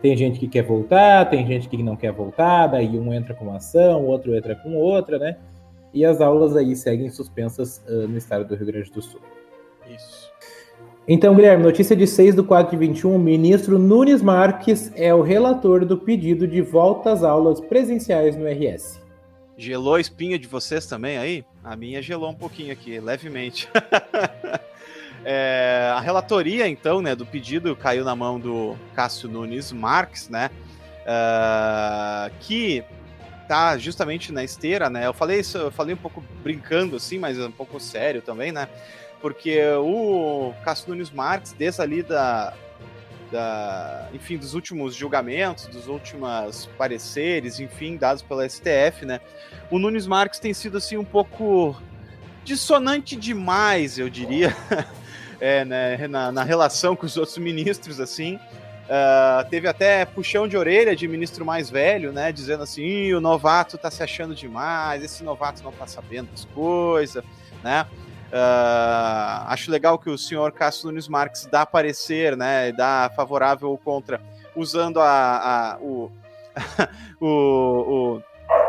Tem 0.00 0.16
gente 0.16 0.40
que 0.40 0.48
quer 0.48 0.62
voltar, 0.62 1.28
tem 1.28 1.46
gente 1.46 1.68
que 1.68 1.82
não 1.82 1.94
quer 1.94 2.10
voltar, 2.10 2.68
daí 2.68 2.98
um 2.98 3.12
entra 3.12 3.34
com 3.34 3.44
uma 3.44 3.56
ação, 3.56 4.00
o 4.00 4.06
outro 4.06 4.34
entra 4.34 4.56
com 4.56 4.74
outra, 4.76 5.18
né? 5.18 5.36
E 5.92 6.06
as 6.06 6.22
aulas 6.22 6.56
aí 6.56 6.74
seguem 6.74 7.10
suspensas 7.10 7.84
uh, 7.86 8.08
no 8.08 8.16
estado 8.16 8.46
do 8.46 8.54
Rio 8.54 8.68
Grande 8.68 8.90
do 8.90 9.02
Sul. 9.02 9.20
Isso. 9.94 10.32
Então, 11.06 11.34
Guilherme, 11.34 11.64
notícia 11.64 11.94
de 11.94 12.06
6 12.06 12.34
do 12.34 12.44
4 12.44 12.70
de 12.70 12.78
21, 12.78 13.14
o 13.14 13.18
ministro 13.18 13.78
Nunes 13.78 14.22
Marques 14.22 14.90
é 14.96 15.14
o 15.14 15.20
relator 15.20 15.84
do 15.84 15.98
pedido 15.98 16.48
de 16.48 16.62
volta 16.62 17.12
às 17.12 17.22
aulas 17.22 17.60
presenciais 17.60 18.34
no 18.38 18.46
RS. 18.46 19.01
Gelou 19.56 19.96
a 19.96 20.00
espinha 20.00 20.38
de 20.38 20.46
vocês 20.46 20.86
também 20.86 21.18
aí? 21.18 21.44
A 21.62 21.76
minha 21.76 22.00
gelou 22.00 22.30
um 22.30 22.34
pouquinho 22.34 22.72
aqui, 22.72 22.98
levemente. 22.98 23.68
É, 25.24 25.92
a 25.94 26.00
relatoria, 26.00 26.66
então, 26.66 27.00
né, 27.00 27.14
do 27.14 27.24
pedido 27.24 27.76
caiu 27.76 28.04
na 28.04 28.16
mão 28.16 28.40
do 28.40 28.76
Cássio 28.94 29.28
Nunes 29.28 29.70
Marques, 29.70 30.28
né, 30.28 30.50
uh, 31.02 32.32
que 32.40 32.82
tá 33.46 33.78
justamente 33.78 34.32
na 34.32 34.42
esteira, 34.42 34.90
né, 34.90 35.06
eu 35.06 35.12
falei 35.12 35.38
isso, 35.38 35.56
eu 35.58 35.70
falei 35.70 35.94
um 35.94 35.98
pouco 35.98 36.24
brincando, 36.42 36.96
assim, 36.96 37.18
mas 37.18 37.38
um 37.38 37.52
pouco 37.52 37.78
sério 37.78 38.20
também, 38.20 38.50
né, 38.50 38.68
porque 39.20 39.62
o 39.78 40.52
Cássio 40.64 40.88
Nunes 40.88 41.12
Marques, 41.12 41.52
desde 41.52 41.80
ali 41.80 42.02
da, 42.02 42.52
da, 43.32 44.08
enfim, 44.12 44.36
dos 44.36 44.52
últimos 44.52 44.94
julgamentos, 44.94 45.66
dos 45.66 45.88
últimos 45.88 46.68
pareceres, 46.76 47.58
enfim, 47.58 47.96
dados 47.96 48.22
pela 48.22 48.46
STF, 48.48 49.06
né, 49.06 49.20
o 49.70 49.78
Nunes 49.78 50.06
Marques 50.06 50.38
tem 50.38 50.52
sido, 50.52 50.76
assim, 50.76 50.98
um 50.98 51.04
pouco 51.04 51.74
dissonante 52.44 53.16
demais, 53.16 53.98
eu 53.98 54.10
diria, 54.10 54.54
é, 55.40 55.64
né, 55.64 56.06
na, 56.06 56.30
na, 56.30 56.44
relação 56.44 56.94
com 56.94 57.06
os 57.06 57.16
outros 57.16 57.38
ministros, 57.38 57.98
assim. 57.98 58.38
Uh, 58.82 59.48
teve 59.48 59.66
até 59.68 60.04
puxão 60.04 60.46
de 60.46 60.56
orelha 60.56 60.94
de 60.94 61.08
ministro 61.08 61.46
mais 61.46 61.70
velho, 61.70 62.12
né? 62.12 62.30
Dizendo 62.30 62.64
assim: 62.64 63.14
o 63.14 63.20
novato 63.20 63.78
tá 63.78 63.90
se 63.90 64.02
achando 64.02 64.34
demais, 64.34 65.02
esse 65.02 65.22
novato 65.22 65.62
não 65.62 65.72
tá 65.72 65.86
sabendo 65.86 66.30
das 66.32 66.44
coisas, 66.46 67.24
né? 67.62 67.86
Uh, 68.32 69.44
acho 69.48 69.70
legal 69.70 69.98
que 69.98 70.08
o 70.08 70.16
senhor 70.16 70.52
Cássio 70.52 70.86
Nunes 70.86 71.06
Marques 71.06 71.46
dá 71.46 71.66
parecer, 71.66 72.34
né? 72.34 72.72
Dá 72.72 73.10
favorável 73.14 73.68
ou 73.68 73.76
contra, 73.76 74.20
usando 74.56 75.00
a, 75.00 75.74
a 75.74 75.78
o, 75.78 76.10
o, 77.20 77.26
o 77.28 78.22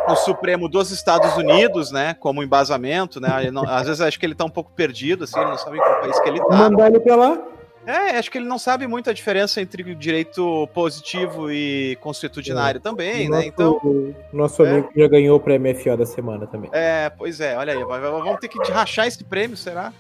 o 0.06 0.16
Supremo 0.16 0.68
dos 0.68 0.92
Estados 0.92 1.36
Unidos, 1.38 1.92
né, 1.92 2.14
como 2.14 2.44
embasamento, 2.44 3.22
né? 3.22 3.50
Não, 3.52 3.64
às 3.68 3.88
vezes 3.88 4.02
acho 4.02 4.20
que 4.20 4.26
ele 4.26 4.36
tá 4.36 4.44
um 4.46 4.50
pouco 4.50 4.72
perdido, 4.72 5.24
assim, 5.24 5.40
ele 5.40 5.50
não 5.50 5.58
sabe 5.58 5.78
em 5.78 5.80
qual 5.80 6.02
país 6.02 6.20
que 6.20 6.30
ele 6.30 6.40
tá. 6.40 6.56
Mandar 6.56 6.88
ele 6.88 7.00
pra 7.00 7.16
lá. 7.16 7.42
É, 7.86 8.18
acho 8.18 8.32
que 8.32 8.38
ele 8.38 8.48
não 8.48 8.58
sabe 8.58 8.88
muito 8.88 9.10
a 9.10 9.14
diferença 9.14 9.62
entre 9.62 9.96
direito 9.96 10.68
positivo 10.74 11.52
e 11.52 11.98
constitucionário 12.02 12.78
é. 12.78 12.82
também, 12.82 13.30
né? 13.30 13.46
Então. 13.46 13.74
O 13.84 14.16
nosso 14.32 14.64
é. 14.66 14.70
amigo 14.70 14.90
já 14.96 15.08
ganhou 15.08 15.38
o 15.38 15.40
prêmio 15.40 15.76
FO 15.76 15.98
da 15.98 16.06
semana 16.06 16.48
também. 16.48 16.70
É, 16.74 17.10
pois 17.10 17.40
é, 17.40 17.58
olha 17.58 17.74
aí, 17.74 17.84
vamos 17.84 18.40
ter 18.40 18.48
que 18.48 18.58
rachar 18.72 19.08
esse 19.08 19.24
prêmio, 19.24 19.58
será? 19.58 19.92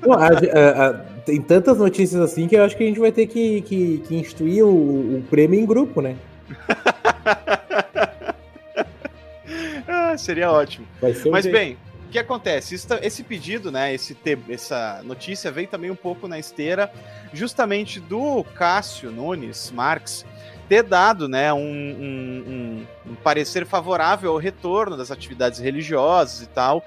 Não, 0.00 0.12
a, 0.12 0.28
a, 0.28 0.86
a, 0.88 0.94
tem 1.24 1.40
tantas 1.40 1.78
notícias 1.78 2.20
assim 2.20 2.46
que 2.46 2.56
eu 2.56 2.64
acho 2.64 2.76
que 2.76 2.84
a 2.84 2.86
gente 2.86 3.00
vai 3.00 3.10
ter 3.12 3.26
que, 3.26 3.62
que, 3.62 3.98
que 3.98 4.14
instituir 4.14 4.64
o, 4.64 5.18
o 5.18 5.24
prêmio 5.28 5.58
em 5.58 5.66
grupo, 5.66 6.00
né? 6.00 6.16
seria 10.18 10.50
ótimo. 10.50 10.86
Mas 11.30 11.46
bem, 11.46 11.76
o 11.93 11.93
que 12.14 12.18
acontece? 12.20 12.76
esse 13.02 13.24
pedido, 13.24 13.72
né? 13.72 13.92
Esse, 13.92 14.16
essa 14.48 15.00
notícia 15.02 15.50
veio 15.50 15.66
também 15.66 15.90
um 15.90 15.96
pouco 15.96 16.28
na 16.28 16.38
esteira, 16.38 16.92
justamente 17.32 17.98
do 17.98 18.44
Cássio 18.54 19.10
Nunes 19.10 19.72
Marx 19.72 20.24
ter 20.68 20.84
dado 20.84 21.28
né, 21.28 21.52
um, 21.52 21.58
um, 21.58 22.86
um, 23.04 23.14
parecer 23.16 23.66
favorável 23.66 24.30
ao 24.30 24.38
retorno 24.38 24.96
das 24.96 25.10
atividades 25.10 25.58
religiosas 25.58 26.40
e 26.40 26.46
tal, 26.46 26.84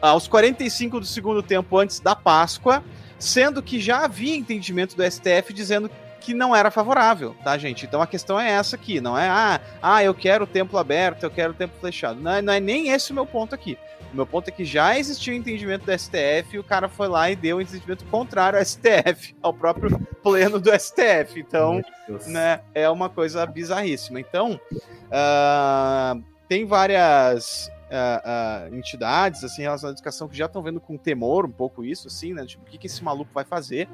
aos 0.00 0.28
45 0.28 1.00
do 1.00 1.06
segundo 1.06 1.42
tempo 1.42 1.76
antes 1.76 1.98
da 1.98 2.14
Páscoa, 2.14 2.82
sendo 3.18 3.60
que 3.60 3.80
já 3.80 4.04
havia 4.04 4.36
entendimento 4.36 4.96
do 4.96 5.02
STF 5.02 5.52
dizendo 5.52 5.90
que 6.20 6.32
não 6.32 6.54
era 6.54 6.70
favorável, 6.70 7.34
tá, 7.42 7.58
gente? 7.58 7.84
Então 7.84 8.00
a 8.00 8.06
questão 8.06 8.38
é 8.38 8.48
essa 8.50 8.76
aqui, 8.76 9.00
não 9.00 9.18
é, 9.18 9.28
ah, 9.28 9.60
ah 9.82 10.04
eu 10.04 10.14
quero 10.14 10.44
o 10.44 10.46
templo 10.46 10.78
aberto, 10.78 11.24
eu 11.24 11.30
quero 11.30 11.50
o 11.50 11.56
templo 11.56 11.78
fechado. 11.80 12.20
Não 12.20 12.30
é, 12.30 12.40
não 12.40 12.52
é 12.52 12.60
nem 12.60 12.90
esse 12.90 13.10
o 13.10 13.14
meu 13.14 13.26
ponto 13.26 13.54
aqui. 13.54 13.76
O 14.12 14.16
meu 14.16 14.26
ponto 14.26 14.48
é 14.48 14.50
que 14.50 14.64
já 14.64 14.98
existiu 14.98 15.34
entendimento 15.34 15.84
do 15.84 15.98
STF 15.98 16.54
e 16.54 16.58
o 16.58 16.64
cara 16.64 16.88
foi 16.88 17.08
lá 17.08 17.30
e 17.30 17.36
deu 17.36 17.58
um 17.58 17.60
entendimento 17.60 18.04
contrário 18.06 18.58
ao 18.58 18.64
STF, 18.64 19.36
ao 19.42 19.52
próprio 19.52 19.98
pleno 20.22 20.58
do 20.58 20.70
STF. 20.70 21.38
Então, 21.38 21.82
né, 22.26 22.60
é 22.74 22.88
uma 22.88 23.10
coisa 23.10 23.44
bizarríssima. 23.44 24.18
Então, 24.18 24.58
uh, 24.72 26.24
tem 26.48 26.64
várias 26.64 27.70
uh, 27.88 28.70
uh, 28.70 28.74
entidades 28.74 29.44
assim 29.44 29.62
relacionadas 29.62 29.98
à 29.98 30.00
educação 30.00 30.28
que 30.28 30.36
já 30.36 30.46
estão 30.46 30.62
vendo 30.62 30.80
com 30.80 30.96
temor 30.96 31.44
um 31.44 31.52
pouco 31.52 31.84
isso, 31.84 32.08
assim, 32.08 32.32
né? 32.32 32.46
Tipo, 32.46 32.62
o 32.64 32.66
que, 32.66 32.78
que 32.78 32.86
esse 32.86 33.04
maluco 33.04 33.30
vai 33.34 33.44
fazer? 33.44 33.88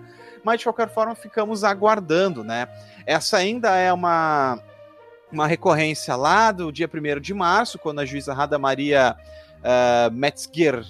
Mas 0.45 0.59
de 0.59 0.65
qualquer 0.65 0.89
forma 0.89 1.15
ficamos 1.15 1.65
aguardando, 1.65 2.45
né? 2.45 2.69
Essa 3.05 3.39
ainda 3.39 3.77
é 3.77 3.93
uma 3.93 4.61
uma 5.33 5.49
recorrência 5.49 6.15
lá 6.15 6.53
do 6.53 6.71
dia 6.71 6.89
1 6.89 7.21
de 7.21 7.35
março, 7.35 7.77
quando 7.77 7.99
a 7.99 8.05
juíza 8.05 8.33
Rada 8.33 8.57
Maria 8.57 9.17
uh, 9.65 10.13
Metzger 10.13 10.85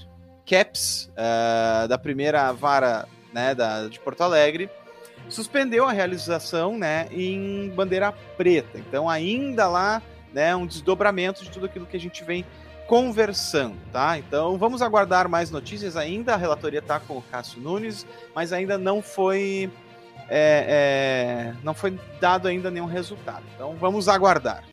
Caps, 0.45 1.11
uh, 1.13 1.89
da 1.89 1.97
primeira 1.97 2.53
vara 2.53 3.07
né, 3.33 3.55
da, 3.55 3.89
de 3.89 3.99
Porto 4.01 4.23
Alegre, 4.23 4.69
suspendeu 5.29 5.87
a 5.87 5.93
realização 5.93 6.77
né, 6.77 7.09
em 7.11 7.71
bandeira 7.71 8.13
preta. 8.37 8.79
Então, 8.79 9.09
ainda 9.09 9.69
lá 9.69 10.03
né, 10.33 10.55
um 10.55 10.67
desdobramento 10.67 11.43
de 11.45 11.51
tudo 11.51 11.67
aquilo 11.67 11.87
que 11.87 11.97
a 11.97 12.01
gente 12.01 12.23
vem 12.25 12.45
conversando, 12.87 13.77
tá? 13.91 14.19
Então 14.19 14.59
vamos 14.59 14.83
aguardar 14.83 15.29
mais 15.29 15.51
notícias 15.51 15.97
ainda. 15.97 16.35
A 16.35 16.37
relatoria 16.37 16.81
está 16.81 17.01
com 17.01 17.17
o 17.17 17.23
Cássio 17.23 17.61
Nunes, 17.61 18.07
mas 18.35 18.53
ainda 18.53 18.77
não 18.77 19.01
foi 19.01 19.71
é, 20.29 21.53
é, 21.53 21.55
não 21.63 21.75
foi 21.75 21.99
dado 22.21 22.49
ainda 22.49 22.71
nenhum 22.71 22.87
resultado. 22.87 23.45
Então 23.55 23.75
vamos 23.77 24.09
aguardar. 24.09 24.65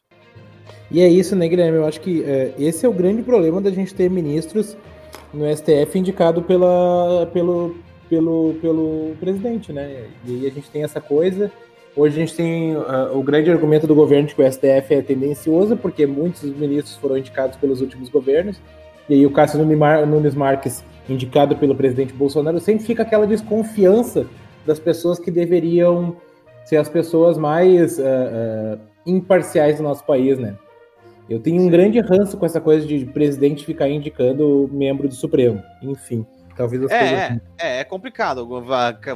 E 0.91 1.01
é 1.01 1.07
isso, 1.07 1.35
né, 1.37 1.47
Guilherme? 1.47 1.77
Eu 1.77 1.85
acho 1.85 2.01
que 2.01 2.21
é, 2.23 2.53
esse 2.59 2.85
é 2.85 2.89
o 2.89 2.93
grande 2.93 3.23
problema 3.23 3.61
da 3.61 3.71
gente 3.71 3.95
ter 3.95 4.09
ministros 4.09 4.75
no 5.33 5.45
STF 5.55 5.97
indicado 5.97 6.41
pela, 6.41 7.29
pelo, 7.31 7.75
pelo, 8.09 8.55
pelo 8.61 9.11
presidente, 9.17 9.71
né? 9.71 10.03
E 10.25 10.35
aí 10.35 10.47
a 10.47 10.51
gente 10.51 10.69
tem 10.69 10.83
essa 10.83 10.99
coisa. 10.99 11.49
Hoje 11.95 12.17
a 12.17 12.25
gente 12.25 12.35
tem 12.35 12.75
uh, 12.75 13.17
o 13.17 13.23
grande 13.23 13.49
argumento 13.49 13.87
do 13.87 13.95
governo 13.95 14.27
de 14.27 14.35
que 14.35 14.41
o 14.41 14.51
STF 14.51 14.93
é 14.93 15.01
tendencioso, 15.01 15.77
porque 15.77 16.05
muitos 16.05 16.43
ministros 16.43 16.97
foram 16.97 17.17
indicados 17.17 17.55
pelos 17.57 17.79
últimos 17.79 18.09
governos. 18.09 18.61
E 19.09 19.13
aí 19.13 19.25
o 19.25 19.31
Cássio 19.31 19.63
Nunes 19.63 20.35
Marques, 20.35 20.83
indicado 21.07 21.55
pelo 21.55 21.73
presidente 21.73 22.13
Bolsonaro, 22.13 22.59
sempre 22.59 22.85
fica 22.85 23.03
aquela 23.03 23.25
desconfiança 23.25 24.25
das 24.65 24.77
pessoas 24.77 25.19
que 25.19 25.31
deveriam 25.31 26.17
ser 26.65 26.77
as 26.77 26.89
pessoas 26.89 27.37
mais 27.37 27.97
uh, 27.97 28.03
uh, 28.03 28.79
imparciais 29.05 29.77
do 29.77 29.83
nosso 29.83 30.05
país, 30.05 30.37
né? 30.37 30.55
Eu 31.31 31.39
tenho 31.39 31.61
um 31.61 31.69
grande 31.69 31.99
ranço 32.01 32.37
com 32.37 32.45
essa 32.45 32.59
coisa 32.59 32.85
de 32.85 33.05
presidente 33.05 33.65
ficar 33.65 33.87
indicando 33.87 34.69
membro 34.71 35.07
do 35.07 35.15
Supremo. 35.15 35.63
Enfim, 35.81 36.25
talvez 36.57 36.83
as 36.83 36.91
é, 36.91 36.99
coisas... 36.99 37.41
É, 37.57 37.79
é 37.79 37.83
complicado. 37.85 38.47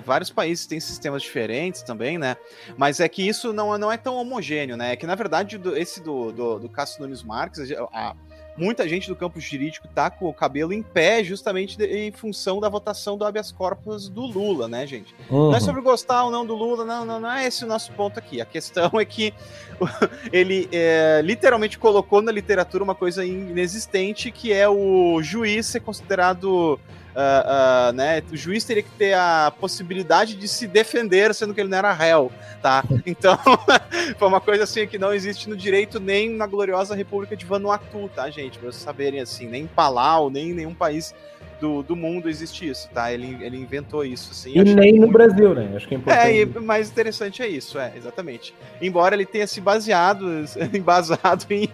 Vários 0.03 0.29
países 0.29 0.65
têm 0.65 0.79
sistemas 0.79 1.21
diferentes 1.21 1.81
também, 1.81 2.17
né? 2.17 2.37
Mas 2.77 3.01
é 3.01 3.09
que 3.09 3.27
isso 3.27 3.51
não, 3.51 3.77
não 3.77 3.91
é 3.91 3.97
tão 3.97 4.15
homogêneo, 4.15 4.77
né? 4.77 4.93
É 4.93 4.95
que, 4.95 5.05
na 5.05 5.15
verdade, 5.15 5.59
esse 5.75 6.01
do, 6.01 6.31
do, 6.31 6.59
do 6.59 6.69
Cássio 6.69 7.01
Nunes 7.01 7.21
Marques, 7.21 7.69
a, 7.91 8.15
muita 8.57 8.87
gente 8.87 9.07
do 9.07 9.15
campo 9.15 9.39
jurídico 9.39 9.87
tá 9.87 10.09
com 10.09 10.27
o 10.27 10.33
cabelo 10.33 10.73
em 10.73 10.81
pé 10.81 11.23
justamente 11.23 11.77
de, 11.77 11.85
em 11.85 12.11
função 12.11 12.59
da 12.59 12.69
votação 12.69 13.17
do 13.17 13.25
habeas 13.25 13.51
corpus 13.51 14.07
do 14.09 14.21
Lula, 14.21 14.67
né, 14.67 14.85
gente? 14.87 15.15
Uhum. 15.29 15.49
Não 15.49 15.55
é 15.55 15.59
sobre 15.59 15.81
gostar 15.81 16.23
ou 16.23 16.31
não 16.31 16.45
do 16.45 16.55
Lula, 16.55 16.85
não, 16.85 17.05
não, 17.05 17.19
não 17.19 17.31
é 17.31 17.45
esse 17.45 17.63
o 17.63 17.67
nosso 17.67 17.91
ponto 17.93 18.17
aqui. 18.17 18.39
A 18.39 18.45
questão 18.45 18.91
é 18.99 19.05
que 19.05 19.33
ele 20.31 20.69
é, 20.71 21.21
literalmente 21.23 21.77
colocou 21.77 22.21
na 22.21 22.31
literatura 22.31 22.83
uma 22.83 22.95
coisa 22.95 23.25
inexistente, 23.25 24.31
que 24.31 24.53
é 24.53 24.67
o 24.67 25.21
juiz 25.21 25.65
ser 25.65 25.81
considerado 25.81 26.79
Uh, 27.15 27.91
uh, 27.91 27.93
né, 27.93 28.21
o 28.29 28.35
juiz 28.35 28.65
teria 28.65 28.83
que 28.83 28.91
ter 28.91 29.13
a 29.13 29.49
possibilidade 29.57 30.35
de 30.35 30.49
se 30.49 30.67
defender, 30.67 31.33
sendo 31.33 31.53
que 31.53 31.61
ele 31.61 31.69
não 31.69 31.77
era 31.77 31.93
réu, 31.93 32.29
tá? 32.61 32.83
Então, 33.05 33.39
foi 34.19 34.27
uma 34.27 34.41
coisa 34.41 34.65
assim 34.65 34.85
que 34.85 34.97
não 34.97 35.13
existe 35.13 35.47
no 35.47 35.55
direito 35.55 35.97
nem 35.97 36.29
na 36.29 36.45
gloriosa 36.45 36.93
República 36.93 37.37
de 37.37 37.45
Vanuatu, 37.45 38.09
tá, 38.13 38.29
gente? 38.29 38.59
Pra 38.59 38.69
vocês 38.69 38.83
saberem 38.83 39.21
assim, 39.21 39.47
nem 39.47 39.63
em 39.63 39.67
Palau, 39.67 40.29
nem 40.29 40.49
em 40.49 40.53
nenhum 40.53 40.73
país 40.73 41.15
do, 41.59 41.83
do 41.83 41.95
mundo 41.95 42.29
existe 42.29 42.67
isso, 42.67 42.89
tá? 42.89 43.11
Ele, 43.11 43.37
ele 43.41 43.57
inventou 43.57 44.03
isso, 44.03 44.31
assim. 44.31 44.53
E 44.55 44.63
nem 44.63 44.93
no 44.93 44.99
muito... 44.99 45.13
Brasil, 45.13 45.53
né? 45.53 45.73
Acho 45.75 45.87
que 45.87 45.95
é 45.95 45.97
importante. 45.97 46.27
É, 46.27 46.41
e 46.41 46.45
mais 46.45 46.89
interessante 46.89 47.41
é 47.41 47.47
isso, 47.47 47.79
é, 47.79 47.93
exatamente. 47.95 48.53
Embora 48.81 49.15
ele 49.15 49.25
tenha 49.25 49.47
se 49.47 49.61
baseado, 49.61 50.25
embasado 50.73 51.45
em 51.49 51.69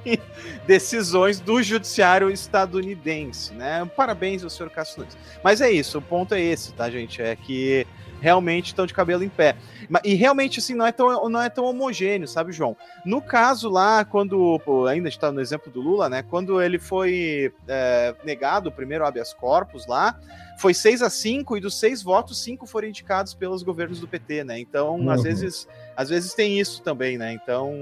decisões 0.65 1.39
do 1.39 1.61
judiciário 1.61 2.29
estadunidense, 2.29 3.53
né? 3.53 3.89
Parabéns 3.95 4.43
ao 4.43 4.49
senhor 4.49 4.69
Castro 4.69 5.01
Nunes. 5.01 5.17
Mas 5.43 5.61
é 5.61 5.71
isso, 5.71 5.97
o 5.97 6.01
ponto 6.01 6.33
é 6.33 6.41
esse, 6.41 6.73
tá, 6.73 6.89
gente? 6.89 7.21
É 7.21 7.35
que 7.35 7.85
realmente 8.21 8.67
estão 8.67 8.85
de 8.85 8.93
cabelo 8.93 9.23
em 9.23 9.29
pé. 9.29 9.55
E 10.03 10.13
realmente, 10.13 10.59
assim, 10.59 10.73
não 10.73 10.85
é 10.85 10.91
tão, 10.91 11.29
não 11.29 11.41
é 11.41 11.49
tão 11.49 11.65
homogêneo, 11.65 12.27
sabe, 12.27 12.51
João? 12.51 12.77
No 13.05 13.21
caso 13.21 13.69
lá, 13.69 14.05
quando, 14.05 14.59
pô, 14.63 14.85
ainda 14.85 15.09
está 15.09 15.31
no 15.31 15.41
exemplo 15.41 15.71
do 15.71 15.81
Lula, 15.81 16.07
né? 16.07 16.23
Quando 16.23 16.61
ele 16.61 16.79
foi 16.79 17.53
é, 17.67 18.15
negado 18.23 18.69
o 18.69 18.71
primeiro 18.71 19.05
habeas 19.05 19.33
corpus 19.33 19.85
lá, 19.85 20.17
foi 20.57 20.73
6 20.73 21.01
a 21.01 21.09
5 21.09 21.57
e 21.57 21.59
dos 21.59 21.79
seis 21.79 22.03
votos, 22.03 22.41
cinco 22.41 22.65
foram 22.65 22.87
indicados 22.87 23.33
pelos 23.33 23.63
governos 23.63 23.99
do 23.99 24.07
PT, 24.07 24.43
né? 24.43 24.59
Então, 24.59 24.99
uhum. 24.99 25.09
às 25.09 25.23
vezes, 25.23 25.67
às 26.01 26.09
vezes 26.09 26.33
tem 26.33 26.59
isso 26.59 26.81
também, 26.81 27.17
né? 27.17 27.33
Então, 27.33 27.73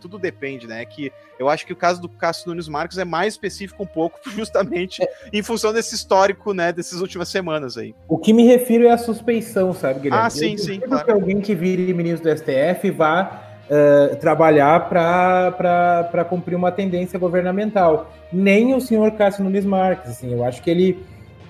tudo 0.00 0.18
depende, 0.18 0.66
né? 0.66 0.84
Que 0.84 1.12
eu 1.38 1.48
acho 1.48 1.66
que 1.66 1.72
o 1.72 1.76
caso 1.76 2.00
do 2.00 2.08
Cássio 2.08 2.48
Nunes 2.48 2.68
Marques 2.68 2.96
é 2.98 3.04
mais 3.04 3.34
específico 3.34 3.82
um 3.82 3.86
pouco, 3.86 4.18
justamente 4.30 5.02
é. 5.02 5.08
em 5.32 5.42
função 5.42 5.72
desse 5.72 5.94
histórico, 5.94 6.54
né, 6.54 6.72
dessas 6.72 7.00
últimas 7.00 7.28
semanas 7.28 7.76
aí. 7.76 7.94
O 8.08 8.18
que 8.18 8.32
me 8.32 8.46
refiro 8.46 8.86
é 8.86 8.90
a 8.90 8.98
suspeição, 8.98 9.72
sabe, 9.74 10.00
Guilherme? 10.00 10.26
Ah, 10.26 10.30
sim, 10.30 10.52
eu 10.52 10.58
sim. 10.58 10.80
Claro. 10.80 11.04
que 11.04 11.10
alguém 11.10 11.40
que 11.40 11.54
vire 11.54 11.92
ministro 11.92 12.30
do 12.30 12.36
STF 12.36 12.90
vá 12.90 13.50
Uh, 13.64 14.14
trabalhar 14.16 14.90
para 14.90 16.26
cumprir 16.28 16.54
uma 16.54 16.70
tendência 16.70 17.18
governamental. 17.18 18.12
Nem 18.30 18.74
o 18.74 18.80
senhor 18.80 19.10
Cássio 19.12 19.42
Nunes 19.42 19.64
Marques, 19.64 20.10
assim, 20.10 20.34
eu 20.34 20.44
acho 20.44 20.62
que 20.62 20.68
ele 20.68 21.02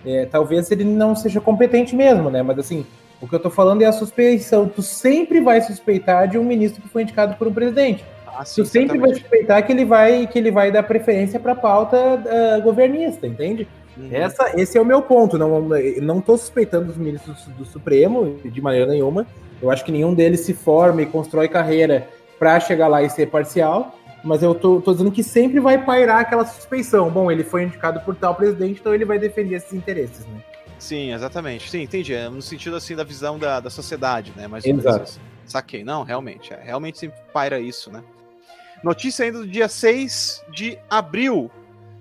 é, 0.06 0.26
talvez 0.26 0.70
ele 0.70 0.84
não 0.84 1.16
seja 1.16 1.40
competente 1.40 1.96
mesmo, 1.96 2.30
né? 2.30 2.42
Mas 2.42 2.58
assim, 2.58 2.86
o 3.20 3.28
que 3.28 3.34
eu 3.34 3.40
tô 3.40 3.50
falando 3.50 3.82
é 3.82 3.86
a 3.86 3.92
suspeição. 3.92 4.68
Tu 4.68 4.82
sempre 4.82 5.40
vai 5.40 5.60
suspeitar 5.60 6.28
de 6.28 6.38
um 6.38 6.44
ministro 6.44 6.82
que 6.82 6.88
foi 6.88 7.02
indicado 7.02 7.36
por 7.36 7.48
um 7.48 7.52
presidente. 7.52 8.04
Ah, 8.26 8.44
sim, 8.44 8.62
tu 8.62 8.66
sempre 8.66 8.96
exatamente. 8.96 9.00
vai 9.00 9.20
suspeitar 9.20 9.66
que 9.66 9.72
ele 9.72 9.84
vai 9.84 10.26
que 10.26 10.38
ele 10.38 10.50
vai 10.50 10.72
dar 10.72 10.82
preferência 10.82 11.38
para 11.38 11.52
a 11.52 11.56
pauta 11.56 11.96
uh, 11.96 12.62
governista, 12.62 13.26
entende? 13.26 13.68
Uhum. 13.96 14.08
Essa, 14.10 14.60
esse 14.60 14.76
é 14.76 14.80
o 14.80 14.84
meu 14.84 15.02
ponto. 15.02 15.38
Não, 15.38 15.68
não 16.02 16.20
tô 16.20 16.36
suspeitando 16.36 16.86
dos 16.86 16.96
ministros 16.96 17.46
do 17.56 17.64
Supremo 17.64 18.38
de 18.44 18.60
maneira 18.60 18.86
nenhuma. 18.86 19.26
Eu 19.62 19.70
acho 19.70 19.84
que 19.84 19.92
nenhum 19.92 20.12
deles 20.12 20.40
se 20.40 20.52
forma 20.52 21.02
e 21.02 21.06
constrói 21.06 21.48
carreira 21.48 22.08
para 22.38 22.58
chegar 22.58 22.88
lá 22.88 23.02
e 23.02 23.08
ser 23.08 23.26
parcial 23.26 23.94
mas 24.24 24.42
eu 24.42 24.54
tô, 24.54 24.80
tô, 24.80 24.92
dizendo 24.92 25.12
que 25.12 25.22
sempre 25.22 25.60
vai 25.60 25.84
pairar 25.84 26.20
aquela 26.20 26.46
suspeição. 26.46 27.10
Bom, 27.10 27.30
ele 27.30 27.44
foi 27.44 27.64
indicado 27.64 28.00
por 28.00 28.16
tal 28.16 28.34
presidente, 28.34 28.80
então 28.80 28.94
ele 28.94 29.04
vai 29.04 29.18
defender 29.18 29.56
esses 29.56 29.74
interesses, 29.74 30.26
né? 30.26 30.40
Sim, 30.84 31.14
exatamente. 31.14 31.70
Sim, 31.70 31.80
entendi. 31.80 32.12
É 32.12 32.28
no 32.28 32.42
sentido 32.42 32.76
assim 32.76 32.94
da 32.94 33.02
visão 33.02 33.38
da, 33.38 33.58
da 33.58 33.70
sociedade, 33.70 34.34
né? 34.36 34.46
Mas 34.46 34.66
Exato. 34.66 35.18
Saquei. 35.46 35.82
Não, 35.82 36.02
realmente. 36.02 36.52
É, 36.52 36.60
realmente 36.62 36.98
sempre 36.98 37.18
paira 37.32 37.58
isso, 37.58 37.90
né? 37.90 38.04
Notícia 38.82 39.24
ainda 39.24 39.38
do 39.38 39.46
dia 39.46 39.66
6 39.66 40.44
de 40.52 40.78
abril. 40.90 41.50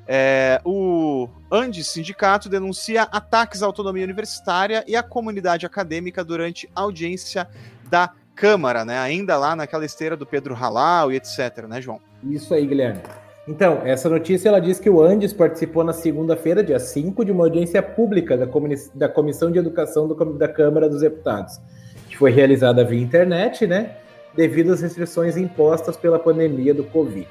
É, 0.05 0.59
o 0.65 1.29
Andes 1.49 1.87
Sindicato 1.87 2.49
denuncia 2.49 3.03
ataques 3.03 3.63
à 3.63 3.65
autonomia 3.65 4.03
universitária 4.03 4.83
e 4.85 4.97
à 4.97 5.01
comunidade 5.01 5.65
acadêmica 5.65 6.21
durante 6.21 6.69
audiência 6.75 7.47
da 7.89 8.11
Câmara, 8.35 8.83
né? 8.83 8.99
Ainda 8.99 9.37
lá 9.37 9.55
naquela 9.55 9.85
esteira 9.85 10.17
do 10.17 10.25
Pedro 10.25 10.55
Halal 10.55 11.09
e 11.09 11.15
etc, 11.15 11.67
né, 11.69 11.81
João? 11.81 12.01
Isso 12.21 12.53
aí, 12.53 12.67
Guilherme. 12.67 13.01
Então, 13.45 13.81
essa 13.83 14.07
notícia 14.07 14.47
ela 14.47 14.59
diz 14.59 14.79
que 14.79 14.89
o 14.89 15.01
Andes 15.01 15.33
participou 15.33 15.83
na 15.83 15.91
segunda-feira, 15.91 16.63
dia 16.63 16.79
5, 16.79 17.25
de 17.25 17.31
uma 17.31 17.43
audiência 17.43 17.83
pública 17.83 18.37
da, 18.37 18.47
da 18.95 19.09
Comissão 19.09 19.51
de 19.51 19.59
Educação 19.59 20.07
do, 20.07 20.15
da 20.33 20.47
Câmara 20.47 20.87
dos 20.87 21.01
Deputados, 21.01 21.59
que 22.07 22.17
foi 22.17 22.31
realizada 22.31 22.85
via 22.85 23.01
internet, 23.01 23.67
né? 23.67 23.97
Devido 24.33 24.71
às 24.71 24.81
restrições 24.81 25.35
impostas 25.35 25.97
pela 25.97 26.17
pandemia 26.17 26.73
do 26.73 26.85
Covid. 26.85 27.27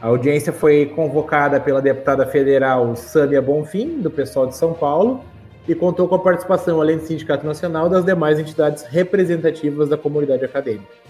A 0.00 0.06
audiência 0.06 0.52
foi 0.52 0.86
convocada 0.86 1.60
pela 1.60 1.82
deputada 1.82 2.24
federal 2.24 2.94
Sâmia 2.94 3.42
Bonfim, 3.42 4.00
do 4.00 4.10
pessoal 4.12 4.46
de 4.46 4.56
São 4.56 4.72
Paulo, 4.72 5.24
e 5.66 5.74
contou 5.74 6.06
com 6.06 6.14
a 6.14 6.18
participação, 6.20 6.80
além 6.80 6.98
do 6.98 7.04
Sindicato 7.04 7.44
Nacional, 7.44 7.88
das 7.88 8.04
demais 8.04 8.38
entidades 8.38 8.84
representativas 8.84 9.88
da 9.88 9.96
comunidade 9.96 10.44
acadêmica. 10.44 11.01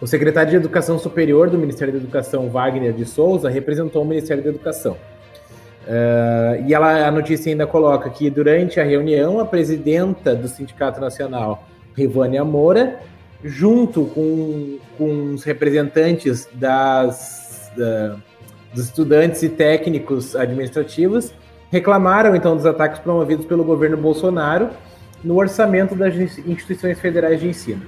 O 0.00 0.06
secretário 0.06 0.50
de 0.50 0.56
Educação 0.56 0.98
Superior 0.98 1.48
do 1.48 1.56
Ministério 1.56 1.92
da 1.92 1.98
Educação, 1.98 2.50
Wagner 2.50 2.92
de 2.92 3.06
Souza, 3.06 3.48
representou 3.48 4.02
o 4.02 4.04
Ministério 4.04 4.42
da 4.42 4.50
Educação. 4.50 4.92
Uh, 5.86 6.66
e 6.66 6.74
ela, 6.74 7.06
a 7.06 7.10
notícia 7.10 7.50
ainda 7.50 7.66
coloca 7.66 8.10
que 8.10 8.28
durante 8.28 8.78
a 8.78 8.84
reunião, 8.84 9.40
a 9.40 9.46
presidenta 9.46 10.34
do 10.34 10.48
Sindicato 10.48 11.00
Nacional, 11.00 11.64
Rivânia 11.96 12.44
Moura, 12.44 12.98
junto 13.42 14.04
com, 14.06 14.78
com 14.98 15.34
os 15.34 15.44
representantes 15.44 16.46
das, 16.52 17.70
da, 17.74 18.16
dos 18.74 18.84
estudantes 18.84 19.42
e 19.42 19.48
técnicos 19.48 20.36
administrativos, 20.36 21.32
reclamaram 21.70 22.36
então 22.36 22.54
dos 22.54 22.66
ataques 22.66 22.98
promovidos 22.98 23.46
pelo 23.46 23.64
governo 23.64 23.96
Bolsonaro 23.96 24.68
no 25.24 25.36
orçamento 25.36 25.94
das 25.94 26.14
instituições 26.14 27.00
federais 27.00 27.40
de 27.40 27.48
ensino. 27.48 27.82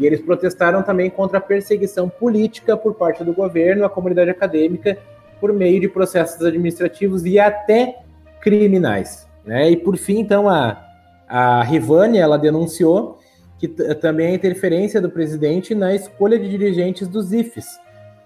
E 0.00 0.06
eles 0.06 0.20
protestaram 0.20 0.82
também 0.82 1.10
contra 1.10 1.38
a 1.38 1.40
perseguição 1.40 2.08
política 2.08 2.74
por 2.76 2.94
parte 2.94 3.22
do 3.22 3.34
governo 3.34 3.84
à 3.84 3.90
comunidade 3.90 4.30
acadêmica 4.30 4.96
por 5.38 5.52
meio 5.52 5.78
de 5.78 5.88
processos 5.88 6.44
administrativos 6.44 7.24
e 7.26 7.38
até 7.38 7.96
criminais. 8.40 9.28
Né? 9.44 9.70
E 9.70 9.76
por 9.76 9.96
fim, 9.98 10.18
então, 10.20 10.48
a, 10.48 10.82
a 11.28 11.62
Rivane, 11.62 12.18
ela 12.18 12.38
denunciou 12.38 13.18
que 13.58 13.68
também 13.68 14.28
a 14.28 14.34
interferência 14.34 15.02
do 15.02 15.10
presidente 15.10 15.74
na 15.74 15.94
escolha 15.94 16.38
de 16.38 16.48
dirigentes 16.48 17.06
dos 17.06 17.30
IFES, 17.30 17.78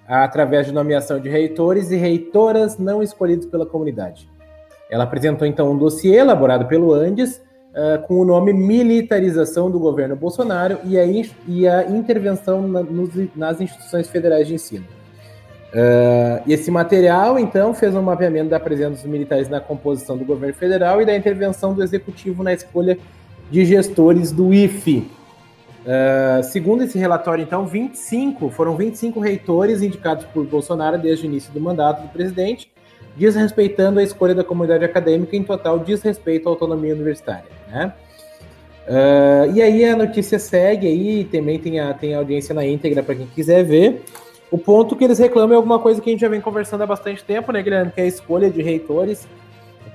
através 0.07 0.67
de 0.67 0.73
nomeação 0.73 1.19
de 1.19 1.29
reitores 1.29 1.91
e 1.91 1.97
reitoras 1.97 2.79
não 2.79 3.03
escolhidos 3.03 3.47
pela 3.47 3.67
comunidade. 3.67 4.31
Ela 4.89 5.03
apresentou 5.03 5.45
então 5.45 5.73
um 5.73 5.77
dossiê 5.77 6.19
elaborado 6.19 6.67
pelo 6.67 6.93
Andes 6.93 7.43
uh, 7.75 8.07
com 8.07 8.21
o 8.21 8.25
nome 8.25 8.53
Militarização 8.53 9.71
do 9.71 9.79
Governo 9.79 10.17
Bolsonaro 10.17 10.79
e 10.85 10.99
a, 10.99 11.05
e 11.05 11.69
a 11.69 11.85
Intervenção 11.89 12.67
na, 12.67 12.83
nos, 12.83 13.11
nas 13.35 13.61
Instituições 13.61 14.09
Federais 14.09 14.47
de 14.47 14.55
Ensino. 14.55 14.87
Uh, 15.75 16.41
esse 16.49 16.71
material, 16.71 17.37
então, 17.37 17.75
fez 17.75 17.97
um 17.97 18.03
mapeamento 18.03 18.49
da 18.49 18.61
presença 18.61 19.03
dos 19.03 19.05
militares 19.05 19.49
na 19.49 19.61
composição 19.61 20.17
do 20.17 20.25
governo 20.25 20.55
federal 20.55 21.03
e 21.03 21.05
da 21.05 21.17
intervenção 21.17 21.75
do 21.75 21.83
executivo 21.83 22.45
na 22.45 22.53
escolha 22.53 22.97
de 23.51 23.65
gestores 23.65 24.31
do 24.31 24.55
IFE. 24.55 25.11
Uh, 25.85 26.43
segundo 26.45 26.85
esse 26.85 26.97
relatório, 26.97 27.43
então, 27.43 27.67
25 27.67 28.51
foram 28.51 28.77
25 28.77 29.19
reitores 29.19 29.83
indicados 29.83 30.25
por 30.27 30.47
Bolsonaro 30.47 30.97
desde 30.97 31.27
o 31.27 31.27
início 31.27 31.53
do 31.53 31.61
mandato 31.61 32.03
do 32.03 32.09
presidente, 32.09 32.71
desrespeitando 33.17 34.01
a 34.01 34.03
escolha 34.03 34.35
da 34.35 34.45
comunidade 34.45 34.85
acadêmica, 34.85 35.37
em 35.37 35.43
total 35.43 35.79
desrespeito 35.79 36.49
à 36.49 36.53
autonomia 36.53 36.95
universitária. 36.95 37.51
Né? 37.69 37.93
Uh, 38.87 39.55
e 39.55 39.63
aí 39.63 39.85
a 39.85 39.97
notícia 39.97 40.39
segue 40.39 40.87
aí, 40.87 41.25
também 41.25 41.59
tem 41.59 41.81
a, 41.81 41.95
tem 41.95 42.15
a 42.15 42.19
audiência 42.19 42.55
na 42.55 42.67
íntegra 42.67 43.03
para 43.03 43.15
quem 43.15 43.27
quiser 43.27 43.65
ver. 43.65 44.03
O 44.51 44.59
ponto 44.59 44.95
que 44.95 45.05
eles 45.05 45.19
reclamam 45.19 45.55
é 45.55 45.57
alguma 45.57 45.79
coisa 45.79 46.01
que 46.01 46.11
a 46.11 46.13
gente 46.13 46.21
já 46.21 46.29
vem 46.29 46.41
conversando 46.41 46.83
há 46.83 46.87
bastante 46.87 47.25
tempo, 47.25 47.51
né, 47.51 47.63
Guilherme? 47.63 47.91
Que 47.93 48.01
é 48.01 48.05
a 48.05 48.07
escolha 48.07 48.51
de 48.51 48.63
reitores, 48.63 49.27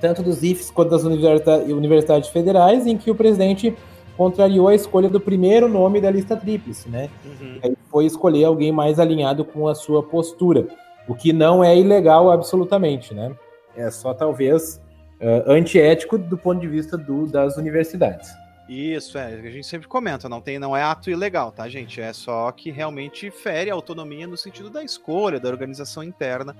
tanto 0.00 0.22
dos 0.22 0.42
IFES 0.42 0.70
quanto 0.70 0.90
das 0.90 1.04
universidades 1.04 2.28
federais, 2.30 2.86
em 2.86 2.96
que 2.96 3.10
o 3.10 3.14
presidente 3.14 3.74
contrariou 4.16 4.68
a 4.68 4.74
escolha 4.74 5.08
do 5.08 5.20
primeiro 5.20 5.66
nome 5.68 6.00
da 6.00 6.10
lista 6.10 6.36
tríplice, 6.36 6.90
né? 6.90 7.08
Uhum. 7.24 7.58
Aí 7.62 7.74
foi 7.90 8.04
escolher 8.04 8.44
alguém 8.44 8.70
mais 8.70 8.98
alinhado 8.98 9.44
com 9.44 9.66
a 9.66 9.74
sua 9.74 10.02
postura, 10.02 10.68
o 11.10 11.14
que 11.16 11.32
não 11.32 11.64
é 11.64 11.76
ilegal 11.76 12.30
absolutamente, 12.30 13.12
né? 13.12 13.34
É 13.76 13.90
só 13.90 14.14
talvez 14.14 14.80
uh, 15.20 15.50
antiético 15.50 16.16
do 16.16 16.38
ponto 16.38 16.60
de 16.60 16.68
vista 16.68 16.96
do, 16.96 17.26
das 17.26 17.56
universidades. 17.56 18.30
Isso, 18.68 19.18
é, 19.18 19.24
a 19.24 19.50
gente 19.50 19.66
sempre 19.66 19.88
comenta, 19.88 20.28
não 20.28 20.40
tem, 20.40 20.56
não 20.56 20.76
é 20.76 20.84
ato 20.84 21.10
ilegal, 21.10 21.50
tá, 21.50 21.68
gente? 21.68 22.00
É 22.00 22.12
só 22.12 22.52
que 22.52 22.70
realmente 22.70 23.28
fere 23.28 23.72
a 23.72 23.74
autonomia 23.74 24.28
no 24.28 24.36
sentido 24.36 24.70
da 24.70 24.84
escolha, 24.84 25.40
da 25.40 25.48
organização 25.48 26.04
interna 26.04 26.54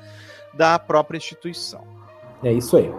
da 0.53 0.77
própria 0.81 1.17
instituição. 1.17 1.85
É 2.43 2.53
isso 2.53 2.77
aí. 2.77 2.93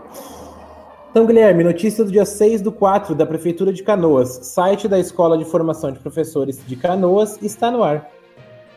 Então, 1.09 1.25
Guilherme, 1.25 1.65
notícia 1.65 2.05
do 2.05 2.11
dia 2.13 2.23
6 2.23 2.61
do 2.61 2.71
4 2.71 3.13
da 3.13 3.25
Prefeitura 3.25 3.73
de 3.73 3.83
Canoas. 3.83 4.29
Site 4.29 4.87
da 4.87 4.97
Escola 4.97 5.37
de 5.37 5.43
Formação 5.43 5.91
de 5.91 5.99
Professores 5.99 6.65
de 6.65 6.77
Canoas 6.77 7.37
está 7.41 7.69
no 7.69 7.83
ar. 7.83 8.09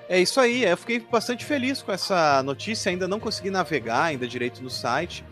É 0.08 0.20
isso 0.20 0.38
aí, 0.38 0.64
eu 0.64 0.76
fiquei 0.76 1.00
bastante 1.00 1.44
feliz 1.44 1.80
com 1.80 1.90
essa 1.90 2.42
notícia, 2.42 2.90
ainda 2.90 3.08
não 3.08 3.18
consegui 3.18 3.50
navegar 3.50 4.02
ainda 4.02 4.26
direito 4.28 4.62
no 4.62 4.68
site 4.68 5.24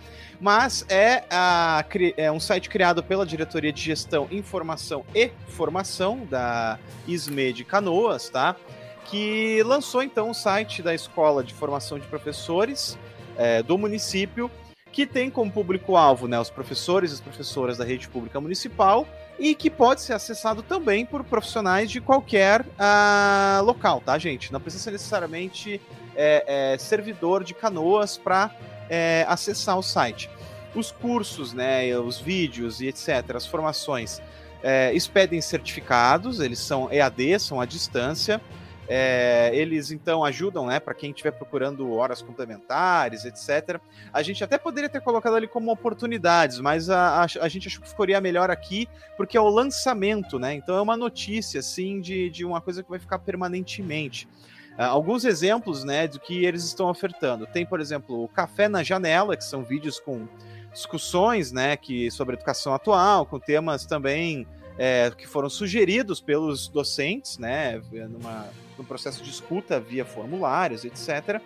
mas 0.43 0.85
é, 0.89 1.23
a, 1.31 1.85
é 2.17 2.33
um 2.33 2.41
site 2.41 2.69
criado 2.69 3.01
pela 3.01 3.25
Diretoria 3.25 3.73
de 3.73 3.81
Gestão, 3.81 4.27
Informação 4.29 5.05
e 5.15 5.31
Formação 5.47 6.27
da 6.29 6.81
ISME 7.07 7.53
de 7.53 7.65
Canoas, 7.65 8.29
tá? 8.29 8.57
Que 9.05 9.63
lançou 9.63 10.03
então 10.03 10.31
o 10.31 10.35
site 10.35 10.83
da 10.83 10.93
Escola 10.93 11.45
de 11.45 11.55
Formação 11.55 11.97
de 11.97 12.09
Professores 12.09 12.99
é, 13.37 13.63
do 13.63 13.79
município, 13.79 14.51
que 14.93 15.07
tem 15.07 15.31
como 15.31 15.51
público-alvo 15.51 16.29
né, 16.29 16.39
os 16.39 16.51
professores 16.51 17.11
e 17.11 17.15
as 17.15 17.21
professoras 17.21 17.79
da 17.79 17.85
rede 17.85 18.07
pública 18.09 18.39
municipal 18.41 19.09
e 19.39 19.55
que 19.55 19.71
pode 19.71 20.03
ser 20.03 20.13
acessado 20.13 20.63
também 20.63 21.07
por 21.07 21.25
profissionais 21.25 21.91
de 21.91 22.01
qualquer 22.01 22.61
uh, 22.61 23.65
local, 23.65 24.03
tá, 24.05 24.19
gente? 24.19 24.53
Não 24.53 24.61
precisa 24.61 24.85
ser 24.85 24.91
necessariamente 24.93 25.81
é, 26.15 26.75
é, 26.75 26.79
servidor 26.79 27.43
de 27.43 27.55
canoas 27.55 28.19
para 28.19 28.55
é, 28.91 29.25
acessar 29.27 29.79
o 29.79 29.83
site. 29.83 30.31
Os 30.75 30.93
cursos, 30.93 31.55
né, 31.55 31.97
os 31.99 32.21
vídeos 32.21 32.81
e 32.81 32.87
etc., 32.87 33.35
as 33.35 33.47
formações, 33.47 34.21
é, 34.63 34.93
expedem 34.95 35.41
certificados, 35.41 36.39
eles 36.39 36.59
são 36.59 36.93
EAD, 36.93 37.39
são 37.41 37.61
à 37.61 37.65
distância. 37.65 38.41
É, 38.89 39.51
eles 39.55 39.91
então 39.93 40.25
ajudam, 40.25 40.67
né, 40.67 40.81
para 40.81 40.93
quem 40.93 41.11
estiver 41.11 41.31
procurando 41.31 41.93
horas 41.93 42.21
complementares, 42.21 43.25
etc. 43.25 43.81
A 44.13 44.23
gente 44.23 44.43
até 44.43 44.59
poderia 44.59 44.89
ter 44.89 45.01
colocado 45.01 45.37
ali 45.37 45.47
como 45.47 45.71
oportunidades, 45.71 46.59
mas 46.59 46.91
a, 46.91 47.23
a, 47.23 47.27
a, 47.41 47.49
gente 47.49 47.69
achou 47.69 47.81
que 47.81 47.89
ficaria 47.89 48.21
melhor 48.21 48.51
aqui, 48.51 48.89
porque 49.17 49.37
é 49.37 49.41
o 49.41 49.49
lançamento, 49.49 50.39
né? 50.39 50.55
Então 50.55 50.77
é 50.77 50.81
uma 50.81 50.97
notícia, 50.97 51.61
assim, 51.61 52.01
de, 52.01 52.29
de 52.29 52.45
uma 52.45 52.61
coisa 52.61 52.83
que 52.83 52.91
vai 52.91 52.99
ficar 52.99 53.21
permanentemente. 53.21 54.29
Uh, 54.77 54.83
alguns 54.83 55.25
exemplos 55.25 55.85
né, 55.85 56.09
do 56.09 56.19
que 56.19 56.45
eles 56.45 56.65
estão 56.65 56.89
ofertando. 56.89 57.47
Tem, 57.47 57.65
por 57.65 57.81
exemplo, 57.81 58.25
o 58.25 58.29
Café 58.29 58.69
na 58.69 58.83
Janela, 58.83 59.37
que 59.37 59.45
são 59.45 59.63
vídeos 59.63 60.01
com 60.01 60.27
discussões 60.73 61.53
né, 61.53 61.77
que, 61.77 62.11
sobre 62.11 62.35
educação 62.35 62.75
atual, 62.75 63.27
com 63.27 63.39
temas 63.39 63.85
também 63.85 64.47
é, 64.79 65.11
que 65.17 65.27
foram 65.27 65.51
sugeridos 65.51 66.21
pelos 66.21 66.69
docentes, 66.69 67.39
né, 67.39 67.81
numa, 68.09 68.49
num 68.83 68.85
processo 68.85 69.23
de 69.23 69.31
escuta 69.31 69.79
via 69.79 70.05
formulários, 70.05 70.85
etc. 70.85 71.41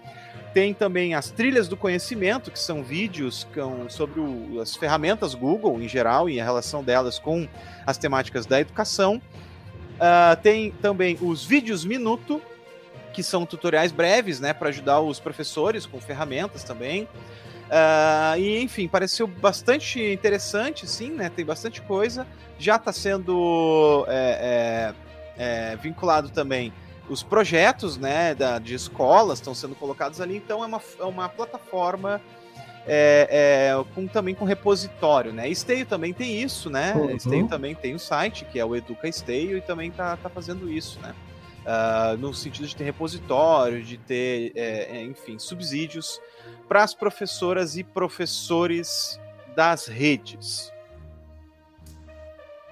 Tem 0.53 0.73
também 0.73 1.15
as 1.15 1.31
trilhas 1.31 1.69
do 1.69 1.77
conhecimento, 1.77 2.51
que 2.51 2.59
são 2.59 2.83
vídeos 2.83 3.47
com, 3.55 3.89
sobre 3.89 4.21
o, 4.21 4.61
as 4.61 4.75
ferramentas 4.75 5.35
Google 5.35 5.81
em 5.81 5.89
geral 5.89 6.29
e 6.29 6.41
a 6.41 6.45
relação 6.45 6.83
delas 6.83 7.19
com 7.19 7.47
as 7.87 7.99
temáticas 7.99 8.47
da 8.47 8.61
educação. 8.61 9.21
Uh, 9.97 10.37
tem 10.43 10.73
também 10.83 11.19
os 11.21 11.45
vídeos 11.45 11.85
minuto, 11.85 12.41
que 13.13 13.23
são 13.23 13.47
tutoriais 13.47 13.93
breves, 13.93 14.41
né, 14.41 14.53
para 14.53 14.69
ajudar 14.69 15.01
os 15.01 15.21
professores 15.21 15.87
com 15.87 16.01
ferramentas 16.01 16.65
também. 16.65 17.05
Uh, 17.67 18.39
e 18.39 18.63
enfim, 18.63 18.87
pareceu 18.87 19.27
bastante 19.27 20.01
interessante, 20.01 20.87
sim, 20.87 21.11
né? 21.11 21.29
Tem 21.29 21.45
bastante 21.45 21.83
coisa. 21.83 22.27
Já 22.59 22.77
está 22.77 22.93
sendo 22.93 24.07
é, 24.09 24.95
é, 25.37 25.73
é, 25.73 25.77
vinculado 25.77 26.31
também 26.31 26.73
os 27.09 27.23
projetos, 27.23 27.97
né, 27.97 28.35
da, 28.35 28.59
de 28.59 28.75
escolas 28.75 29.39
estão 29.39 29.55
sendo 29.55 29.75
colocados 29.75 30.21
ali. 30.21 30.37
Então 30.37 30.63
é 30.63 30.67
uma, 30.67 30.81
é 30.99 31.05
uma 31.05 31.29
plataforma 31.29 32.21
é, 32.87 33.73
é, 33.73 33.85
com, 33.95 34.07
também 34.07 34.35
com 34.35 34.45
repositório, 34.45 35.33
né? 35.33 35.49
Esteio 35.49 35.85
também 35.87 36.13
tem 36.13 36.41
isso, 36.41 36.71
né? 36.71 36.95
Uhum. 36.95 37.11
Esteio 37.11 37.49
também 37.49 37.75
tem 37.75 37.95
o 37.95 37.99
site, 37.99 38.45
que 38.45 38.59
é 38.59 38.65
o 38.65 38.77
Educa 38.77 39.09
Esteio, 39.09 39.59
e 39.59 39.61
também 39.61 39.91
tá, 39.91 40.17
tá 40.17 40.29
fazendo 40.29 40.71
isso, 40.71 41.01
né? 41.01 41.15
uh, 41.67 42.17
no 42.17 42.33
sentido 42.33 42.67
de 42.67 42.77
ter 42.77 42.85
repositório, 42.85 43.83
de 43.83 43.99
ter, 43.99 44.53
é, 44.55 44.99
é 44.99 45.03
enfim, 45.03 45.39
subsídios 45.39 46.21
para 46.69 46.83
as 46.83 46.95
professoras 46.95 47.77
e 47.77 47.85
professores 47.85 49.21
das 49.55 49.87
redes. 49.87 50.73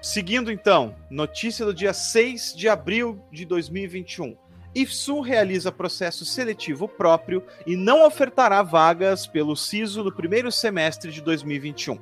Seguindo 0.05 0.51
então, 0.51 0.93
notícia 1.09 1.65
do 1.65 1.73
dia 1.73 1.91
6 1.91 2.53
de 2.55 2.69
abril 2.69 3.19
de 3.31 3.43
2021. 3.43 4.37
IFSU 4.75 5.19
realiza 5.19 5.71
processo 5.71 6.23
seletivo 6.23 6.87
próprio 6.87 7.41
e 7.65 7.75
não 7.75 8.05
ofertará 8.05 8.61
vagas 8.61 9.25
pelo 9.25 9.55
SISO 9.55 10.03
no 10.03 10.11
primeiro 10.11 10.51
semestre 10.51 11.11
de 11.11 11.23
2021. 11.23 11.97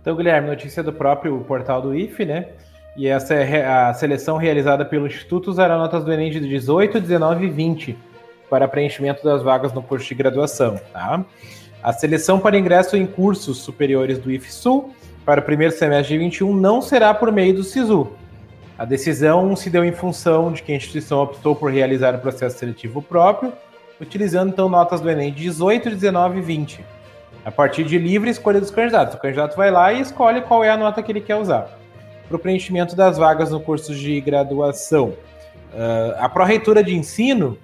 Então, 0.00 0.16
Guilherme, 0.16 0.48
notícia 0.48 0.82
do 0.82 0.92
próprio 0.92 1.38
portal 1.44 1.80
do 1.80 1.94
IFE, 1.94 2.24
né? 2.24 2.48
E 2.96 3.06
essa 3.06 3.34
é 3.34 3.64
a 3.64 3.94
seleção 3.94 4.36
realizada 4.36 4.84
pelo 4.84 5.06
Instituto 5.06 5.48
usará 5.48 5.78
notas 5.78 6.04
do 6.04 6.12
Enem 6.12 6.28
de 6.28 6.40
18, 6.40 7.00
19 7.00 7.46
e 7.46 7.50
20 7.50 7.98
para 8.50 8.66
preenchimento 8.66 9.22
das 9.22 9.44
vagas 9.44 9.72
no 9.72 9.80
curso 9.80 10.08
de 10.08 10.16
graduação. 10.16 10.74
Tá? 10.92 11.24
A 11.80 11.92
seleção 11.92 12.40
para 12.40 12.58
ingresso 12.58 12.96
em 12.96 13.06
cursos 13.06 13.58
superiores 13.58 14.18
do 14.18 14.28
IFSU 14.28 14.92
para 15.24 15.40
o 15.40 15.44
primeiro 15.44 15.72
semestre 15.72 16.14
de 16.14 16.18
21 16.18 16.54
não 16.54 16.82
será 16.82 17.14
por 17.14 17.30
meio 17.30 17.54
do 17.54 17.62
SISU. 17.62 18.08
A 18.78 18.84
decisão 18.84 19.54
se 19.54 19.70
deu 19.70 19.84
em 19.84 19.92
função 19.92 20.52
de 20.52 20.62
que 20.62 20.72
a 20.72 20.76
instituição 20.76 21.20
optou 21.22 21.54
por 21.54 21.70
realizar 21.70 22.14
o 22.14 22.18
processo 22.18 22.58
seletivo 22.58 23.00
próprio, 23.00 23.52
utilizando 24.00 24.50
então 24.50 24.68
notas 24.68 25.00
do 25.00 25.08
Enem 25.08 25.32
de 25.32 25.42
18, 25.42 25.90
19 25.90 26.38
e 26.38 26.42
20. 26.42 26.84
A 27.44 27.50
partir 27.50 27.84
de 27.84 27.98
livre 27.98 28.30
escolha 28.30 28.60
dos 28.60 28.70
candidatos. 28.70 29.14
O 29.14 29.18
candidato 29.18 29.56
vai 29.56 29.70
lá 29.70 29.92
e 29.92 30.00
escolhe 30.00 30.42
qual 30.42 30.64
é 30.64 30.70
a 30.70 30.76
nota 30.76 31.02
que 31.02 31.12
ele 31.12 31.20
quer 31.20 31.36
usar 31.36 31.78
para 32.32 32.36
o 32.36 32.38
preenchimento 32.38 32.96
das 32.96 33.18
vagas 33.18 33.50
no 33.50 33.60
curso 33.60 33.94
de 33.94 34.18
graduação. 34.20 35.08
Uh, 35.74 36.16
a 36.18 36.28
pró-reitora 36.28 36.82
de 36.82 36.94
ensino, 36.94 37.58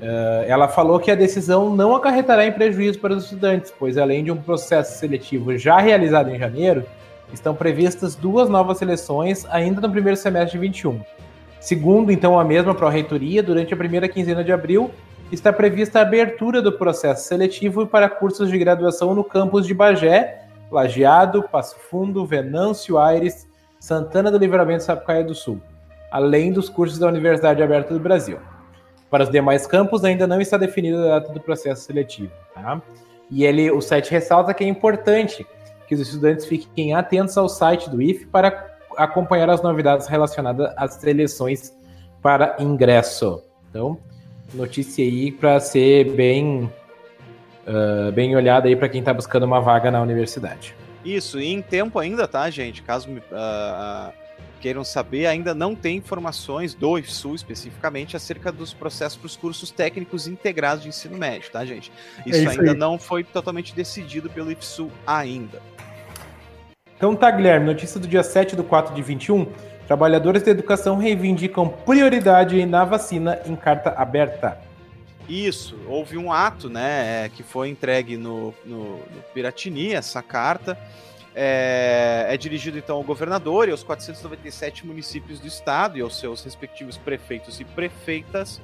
uh, 0.00 0.44
ela 0.46 0.68
falou 0.68 0.98
que 0.98 1.10
a 1.10 1.14
decisão 1.14 1.74
não 1.74 1.94
acarretará 1.94 2.46
em 2.46 2.52
prejuízo 2.52 2.98
para 2.98 3.12
os 3.12 3.24
estudantes, 3.24 3.72
pois 3.78 3.98
além 3.98 4.24
de 4.24 4.30
um 4.30 4.36
processo 4.36 4.98
seletivo 4.98 5.56
já 5.58 5.78
realizado 5.78 6.30
em 6.30 6.38
janeiro, 6.38 6.84
estão 7.32 7.54
previstas 7.54 8.14
duas 8.14 8.48
novas 8.48 8.78
seleções 8.78 9.44
ainda 9.46 9.80
no 9.80 9.90
primeiro 9.90 10.16
semestre 10.16 10.52
de 10.52 10.66
21. 10.66 11.00
Segundo, 11.60 12.12
então, 12.12 12.38
a 12.38 12.44
mesma 12.44 12.74
pró-reitoria, 12.74 13.42
durante 13.42 13.74
a 13.74 13.76
primeira 13.76 14.08
quinzena 14.08 14.44
de 14.44 14.52
abril, 14.52 14.90
está 15.32 15.52
prevista 15.52 15.98
a 15.98 16.02
abertura 16.02 16.62
do 16.62 16.72
processo 16.72 17.26
seletivo 17.26 17.86
para 17.86 18.08
cursos 18.08 18.48
de 18.50 18.58
graduação 18.58 19.14
no 19.14 19.24
campus 19.24 19.66
de 19.66 19.74
Bagé, 19.74 20.42
Lajeado, 20.70 21.42
Passo 21.42 21.76
Fundo, 21.90 22.24
Venâncio 22.24 22.98
Aires, 22.98 23.48
Santana 23.80 24.30
do 24.30 24.38
Livramento 24.38 24.82
e 24.82 24.86
Sapucaia 24.86 25.24
do 25.24 25.34
Sul, 25.34 25.60
além 26.10 26.52
dos 26.52 26.68
cursos 26.68 26.98
da 26.98 27.08
Universidade 27.08 27.62
Aberta 27.62 27.94
do 27.94 28.00
Brasil. 28.00 28.38
Para 29.10 29.24
os 29.24 29.30
demais 29.30 29.66
campos, 29.66 30.04
ainda 30.04 30.26
não 30.26 30.40
está 30.40 30.56
definida 30.56 31.04
a 31.04 31.18
data 31.18 31.32
do 31.32 31.40
processo 31.40 31.82
seletivo. 31.82 32.32
Tá? 32.54 32.80
E 33.30 33.44
ele, 33.44 33.70
o 33.70 33.80
site 33.80 34.10
ressalta 34.10 34.54
que 34.54 34.64
é 34.64 34.68
importante 34.68 35.46
que 35.86 35.94
os 35.94 36.00
estudantes 36.00 36.46
fiquem 36.46 36.94
atentos 36.94 37.36
ao 37.36 37.48
site 37.48 37.88
do 37.88 38.00
IF 38.00 38.26
para 38.26 38.76
acompanhar 38.96 39.50
as 39.50 39.62
novidades 39.62 40.06
relacionadas 40.06 40.72
às 40.76 40.94
seleções 40.94 41.74
para 42.22 42.56
ingresso. 42.58 43.42
Então, 43.70 43.98
notícia 44.54 45.04
aí 45.04 45.30
para 45.30 45.60
ser 45.60 46.12
bem 46.12 46.70
uh, 47.66 48.12
bem 48.12 48.34
olhada 48.34 48.68
aí 48.68 48.76
para 48.76 48.88
quem 48.88 49.00
está 49.00 49.12
buscando 49.12 49.44
uma 49.44 49.60
vaga 49.60 49.90
na 49.90 50.00
universidade. 50.00 50.74
Isso, 51.04 51.40
e 51.40 51.46
em 51.46 51.62
tempo 51.62 51.98
ainda, 51.98 52.26
tá, 52.26 52.48
gente? 52.50 52.82
Caso 52.82 53.08
uh, 53.10 54.12
queiram 54.60 54.82
saber, 54.82 55.26
ainda 55.26 55.54
não 55.54 55.74
tem 55.74 55.98
informações 55.98 56.74
do 56.74 56.98
IFSU 56.98 57.34
especificamente 57.34 58.16
acerca 58.16 58.50
dos 58.50 58.74
processos 58.74 59.16
para 59.16 59.26
os 59.26 59.36
cursos 59.36 59.70
técnicos 59.70 60.26
integrados 60.26 60.82
de 60.82 60.88
ensino 60.88 61.16
médio, 61.16 61.50
tá, 61.52 61.64
gente? 61.64 61.92
Isso, 62.24 62.38
é 62.38 62.42
isso 62.42 62.50
ainda 62.50 62.72
aí. 62.72 62.76
não 62.76 62.98
foi 62.98 63.22
totalmente 63.22 63.74
decidido 63.74 64.28
pelo 64.28 64.50
IFSU 64.50 64.90
ainda. 65.06 65.62
Então 66.96 67.14
tá, 67.14 67.30
Guilherme, 67.30 67.66
notícia 67.66 68.00
do 68.00 68.08
dia 68.08 68.22
7 68.22 68.56
do 68.56 68.64
4 68.64 68.94
de 68.94 69.02
21. 69.02 69.46
Trabalhadores 69.86 70.42
da 70.42 70.50
educação 70.50 70.96
reivindicam 70.96 71.68
prioridade 71.68 72.64
na 72.64 72.84
vacina 72.84 73.38
em 73.44 73.54
carta 73.54 73.90
aberta. 73.90 74.58
Isso, 75.28 75.76
houve 75.88 76.16
um 76.16 76.32
ato, 76.32 76.70
né, 76.70 77.28
que 77.30 77.42
foi 77.42 77.68
entregue 77.68 78.16
no, 78.16 78.54
no, 78.64 78.96
no 78.96 79.22
Piratini, 79.34 79.92
essa 79.92 80.22
carta, 80.22 80.78
é, 81.34 82.26
é, 82.30 82.36
dirigido 82.36 82.78
então 82.78 82.96
ao 82.96 83.02
governador 83.02 83.68
e 83.68 83.72
aos 83.72 83.82
497 83.82 84.86
municípios 84.86 85.38
do 85.38 85.46
estado 85.46 85.98
e 85.98 86.00
aos 86.00 86.18
seus 86.18 86.42
respectivos 86.42 86.96
prefeitos 86.96 87.60
e 87.60 87.64
prefeitas, 87.64 88.60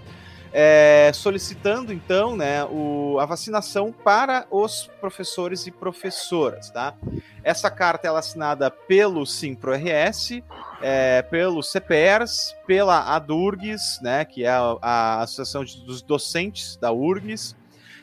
é, 0.53 1.11
solicitando 1.15 1.93
então 1.93 2.37
né, 2.37 2.65
o, 2.65 3.19
a 3.19 3.25
vacinação 3.25 3.93
para 3.93 4.47
os 4.51 4.91
professores 5.01 5.67
e 5.67 5.71
professoras. 5.71 6.71
Tá? 6.71 6.95
Essa 7.43 7.71
carta 7.71 8.07
é 8.07 8.11
assinada 8.11 8.71
pelo 8.71 9.25
Simpro-RS, 9.25 10.43
é, 10.83 11.23
pelo 11.23 11.63
CPERS, 11.63 12.55
pela 12.67 13.15
ADURGS, 13.15 14.01
né, 14.03 14.25
que 14.25 14.45
é 14.45 14.51
a, 14.51 14.77
a 14.83 15.23
Associação 15.23 15.65
dos 15.65 16.03
Docentes 16.03 16.77
da 16.77 16.93
URGS, 16.93 17.57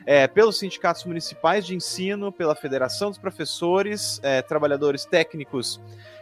é, 0.06 0.28
pelos 0.28 0.58
sindicatos 0.58 1.06
municipais 1.06 1.66
de 1.66 1.76
ensino, 1.76 2.32
pela 2.32 2.56
Federação 2.56 3.10
dos 3.10 3.20
Professores, 3.20 4.20
é, 4.24 4.42
Trabalhadores 4.42 5.06
Técnicos 5.06 5.80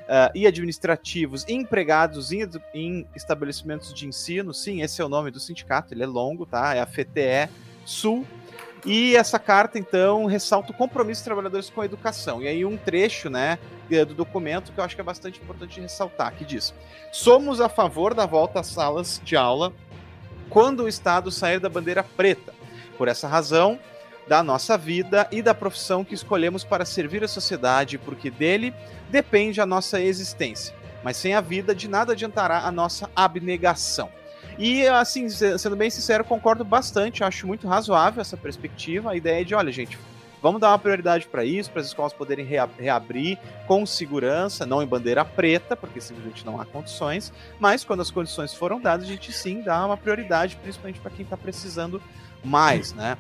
uh, 0.08 0.32
e 0.34 0.48
Administrativos 0.48 1.46
empregados 1.48 2.32
em, 2.32 2.50
em, 2.74 3.08
estabelecimentos 3.16 3.94
de 3.94 4.08
ensino. 4.08 4.54
Sim, 4.54 4.82
esse 4.82 5.02
é 5.02 5.06
o 5.06 5.10
nome 5.10 5.32
do 5.32 5.40
sindicato, 5.40 5.94
ele 5.94 6.04
é 6.04 6.08
longo, 6.08 6.46
tá? 6.46 6.76
É 6.76 6.80
a 6.80 6.86
FTE 6.86 7.50
Sul. 7.86 8.26
E 8.86 9.16
essa 9.16 9.38
carta, 9.38 9.78
então, 9.78 10.26
ressalta 10.26 10.72
o 10.72 10.76
compromisso 10.76 11.20
dos 11.20 11.26
trabalhadores 11.26 11.70
com 11.70 11.82
a 11.82 11.86
educação. 11.86 12.42
E 12.42 12.48
aí 12.48 12.64
um 12.64 12.78
trecho, 12.78 13.30
né, 13.30 13.60
do 13.90 14.14
documento 14.14 14.72
que 14.72 14.80
eu 14.80 14.84
acho 14.84 14.96
que 14.96 15.02
é 15.02 15.04
bastante 15.04 15.42
importante 15.42 15.82
ressaltar, 15.82 16.34
que 16.36 16.46
diz: 16.46 16.74
Somos 17.12 17.60
a 17.60 17.68
favor 17.68 18.14
da 18.14 18.26
volta 18.26 18.60
às 18.60 18.68
salas 18.68 19.22
de 19.24 19.36
aula 19.36 19.74
quando 20.50 20.84
o 20.84 20.88
Estado 20.88 21.32
sair 21.32 21.60
da 21.60 21.70
bandeira 21.70 22.04
preta 22.04 22.54
por 22.98 23.08
essa 23.08 23.28
razão, 23.28 23.80
da 24.28 24.44
nossa 24.44 24.78
vida 24.78 25.28
e 25.32 25.42
da 25.42 25.54
profissão 25.54 26.04
que 26.04 26.14
escolhemos 26.14 26.64
para 26.64 26.86
servir 26.86 27.24
a 27.24 27.28
sociedade, 27.28 27.98
porque 27.98 28.30
dele 28.30 28.74
depende 29.10 29.62
a 29.62 29.66
nossa 29.66 30.02
existência. 30.02 30.76
Mas 31.04 31.18
sem 31.18 31.34
a 31.34 31.42
vida, 31.42 31.74
de 31.74 31.88
nada 31.88 32.14
adiantará 32.14 32.60
a 32.60 32.72
nossa 32.72 33.10
abnegação. 33.16 34.10
E, 34.58 34.88
assim, 34.88 35.30
sendo 35.30 35.76
bem 35.76 35.90
sincero, 35.90 36.24
concordo 36.24 36.64
bastante, 36.66 37.24
acho 37.24 37.46
muito 37.46 37.68
razoável 37.68 38.22
essa 38.22 38.36
perspectiva, 38.36 39.12
a 39.12 39.16
ideia 39.16 39.46
de, 39.46 39.54
olha, 39.54 39.72
gente, 39.72 39.98
vamos 40.42 40.60
dar 40.60 40.70
uma 40.70 40.80
prioridade 40.80 41.28
para 41.28 41.46
isso, 41.46 41.70
para 41.70 41.82
as 41.82 41.88
escolas 41.88 42.12
poderem 42.12 42.46
reabrir 42.78 43.38
com 43.68 43.86
segurança, 43.86 44.66
não 44.66 44.82
em 44.82 44.88
bandeira 44.88 45.24
preta, 45.24 45.76
porque 45.76 46.02
simplesmente 46.02 46.44
não 46.44 46.60
há 46.60 46.66
condições, 46.66 47.32
mas 47.60 47.84
quando 47.84 48.02
as 48.02 48.10
condições 48.10 48.54
foram 48.54 48.82
dadas, 48.82 49.06
a 49.06 49.10
gente 49.10 49.32
sim 49.32 49.62
dá 49.62 49.86
uma 49.86 49.96
prioridade, 49.96 50.56
principalmente 50.56 51.00
para 51.00 51.12
quem 51.12 51.24
está 51.24 51.38
precisando 51.38 52.02
mais, 52.44 52.94
né? 52.94 53.16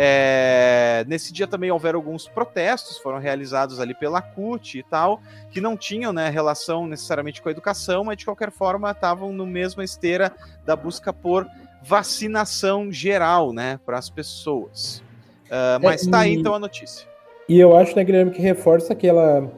É, 0.00 1.04
nesse 1.08 1.32
dia 1.32 1.48
também 1.48 1.72
houveram 1.72 1.98
alguns 1.98 2.28
protestos, 2.28 2.98
foram 2.98 3.18
realizados 3.18 3.80
ali 3.80 3.92
pela 3.92 4.22
CUT 4.22 4.78
e 4.78 4.82
tal, 4.84 5.20
que 5.50 5.60
não 5.60 5.76
tinham 5.76 6.12
né, 6.12 6.30
relação 6.30 6.86
necessariamente 6.86 7.42
com 7.42 7.48
a 7.48 7.50
educação, 7.50 8.04
mas 8.04 8.16
de 8.16 8.24
qualquer 8.24 8.52
forma 8.52 8.92
estavam 8.92 9.32
no 9.32 9.44
mesma 9.44 9.82
esteira 9.82 10.30
da 10.64 10.76
busca 10.76 11.12
por 11.12 11.44
vacinação 11.82 12.92
geral 12.92 13.52
né, 13.52 13.80
para 13.84 13.98
as 13.98 14.08
pessoas. 14.08 15.02
Uh, 15.46 15.82
mas 15.82 16.02
está 16.02 16.18
é, 16.18 16.28
aí 16.28 16.34
então 16.34 16.54
a 16.54 16.60
notícia. 16.60 17.04
E 17.48 17.58
eu 17.58 17.76
acho, 17.76 17.96
né, 17.96 18.04
Guilherme, 18.04 18.30
que 18.30 18.40
reforça 18.40 18.92
aquela, 18.92 19.50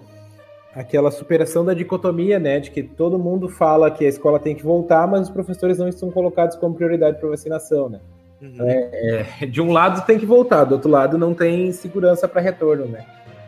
aquela 0.75 1.11
superação 1.11 1.67
da 1.67 1.75
dicotomia, 1.75 2.39
né, 2.39 2.61
de 2.61 2.71
que 2.71 2.83
todo 2.83 3.19
mundo 3.19 3.47
fala 3.47 3.91
que 3.91 4.07
a 4.07 4.09
escola 4.09 4.39
tem 4.41 4.57
que 4.57 4.63
voltar, 4.63 5.07
mas 5.07 5.29
os 5.29 5.31
professores 5.31 5.77
não 5.77 5.87
estão 5.87 6.11
colocados 6.11 6.57
como 6.57 6.75
prioridade 6.75 7.21
para 7.21 7.29
vacinação, 7.29 7.91
né? 7.91 8.01
Uhum. 8.41 8.57
É, 8.61 9.27
é, 9.43 9.47
de 9.47 9.61
um 9.61 9.71
lado 9.71 10.05
tem 10.07 10.19
que 10.19 10.25
voltar, 10.25 10.65
do 10.65 10.75
outro 10.77 10.91
lado 10.91 11.19
não 11.19 11.35
tem 11.35 11.71
segurança 11.73 12.27
para 12.27 12.41
retorno, 12.41 12.87
né? 12.87 13.05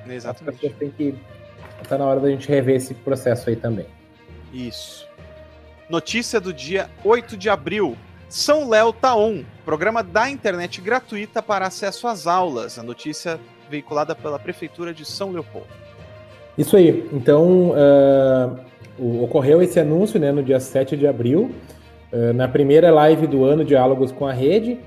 Exatamente. 0.06 0.50
As 0.50 0.60
pessoas 0.60 0.78
têm 0.78 0.90
que. 0.90 1.14
Tá 1.88 1.98
na 1.98 2.04
hora 2.04 2.20
da 2.20 2.28
gente 2.28 2.48
rever 2.48 2.76
esse 2.76 2.94
processo 2.94 3.48
aí 3.48 3.56
também. 3.56 3.86
Isso. 4.52 5.08
Notícia 5.88 6.40
do 6.40 6.52
dia 6.52 6.88
8 7.04 7.36
de 7.36 7.48
abril. 7.48 7.96
São 8.28 8.68
Léo 8.68 8.94
Taon, 8.94 9.42
programa 9.64 10.02
da 10.02 10.30
internet 10.30 10.80
gratuita 10.80 11.42
para 11.42 11.66
acesso 11.66 12.08
às 12.08 12.26
aulas. 12.26 12.78
A 12.78 12.82
notícia 12.82 13.38
veiculada 13.68 14.14
pela 14.14 14.38
Prefeitura 14.38 14.94
de 14.94 15.04
São 15.04 15.32
Leopoldo. 15.32 15.68
Isso 16.56 16.76
aí. 16.76 17.08
Então, 17.12 17.70
uh, 17.70 19.22
ocorreu 19.22 19.62
esse 19.62 19.80
anúncio 19.80 20.20
né, 20.20 20.32
no 20.32 20.42
dia 20.42 20.60
7 20.60 20.96
de 20.96 21.06
abril. 21.06 21.50
Eh, 22.12 22.32
na 22.34 22.46
primeira 22.46 22.90
live 22.90 23.26
do 23.26 23.44
ano, 23.44 23.64
Diálogos 23.64 24.12
com 24.12 24.26
a 24.26 24.32
Rede. 24.32 24.78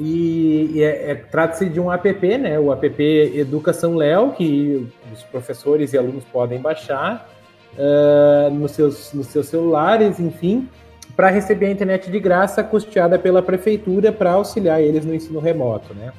E, 0.00 0.82
é, 0.82 1.10
é, 1.10 1.14
trata-se 1.14 1.68
de 1.68 1.78
um 1.78 1.92
app, 1.92 2.38
né? 2.38 2.58
O 2.58 2.72
app 2.72 3.02
Educação 3.36 3.94
Léo, 3.94 4.32
que 4.32 4.88
os 5.12 5.22
professores 5.24 5.92
e 5.92 5.98
alunos 5.98 6.24
podem 6.24 6.58
baixar 6.58 7.28
uh, 7.74 8.52
nos, 8.52 8.72
seus, 8.72 9.12
nos 9.12 9.28
seus 9.28 9.46
celulares, 9.46 10.18
enfim, 10.18 10.68
para 11.14 11.28
receber 11.28 11.66
a 11.66 11.70
internet 11.70 12.10
de 12.10 12.18
graça 12.18 12.64
custeada 12.64 13.20
pela 13.20 13.40
prefeitura 13.40 14.10
para 14.10 14.32
auxiliar 14.32 14.82
eles 14.82 15.04
no 15.04 15.14
ensino 15.14 15.38
remoto, 15.38 15.94
né? 15.94 16.12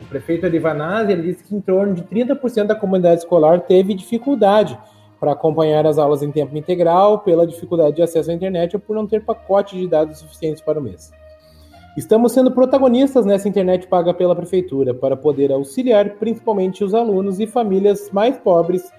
O 0.00 0.04
prefeito 0.06 0.44
Elivanazzi, 0.44 1.12
ele 1.12 1.22
disse 1.22 1.44
que 1.44 1.54
em 1.54 1.60
torno 1.60 1.94
de 1.94 2.02
30% 2.02 2.64
da 2.64 2.74
comunidade 2.74 3.20
escolar 3.20 3.60
teve 3.60 3.94
dificuldade 3.94 4.76
para 5.22 5.30
acompanhar 5.34 5.86
as 5.86 5.98
aulas 5.98 6.20
em 6.20 6.32
tempo 6.32 6.56
integral, 6.56 7.20
pela 7.20 7.46
dificuldade 7.46 7.94
de 7.94 8.02
acesso 8.02 8.28
à 8.28 8.34
internet 8.34 8.74
ou 8.74 8.80
por 8.80 8.96
não 8.96 9.06
ter 9.06 9.24
pacote 9.24 9.78
de 9.78 9.86
dados 9.86 10.18
suficientes 10.18 10.60
para 10.60 10.80
o 10.80 10.82
mês. 10.82 11.12
Estamos 11.96 12.32
sendo 12.32 12.50
protagonistas 12.50 13.24
nessa 13.24 13.48
internet 13.48 13.86
paga 13.86 14.12
pela 14.12 14.34
prefeitura 14.34 14.92
para 14.92 15.16
poder 15.16 15.52
auxiliar 15.52 16.16
principalmente 16.16 16.82
os 16.82 16.92
alunos 16.92 17.38
e 17.38 17.46
famílias 17.46 18.10
mais 18.10 18.36
pobres 18.36 18.90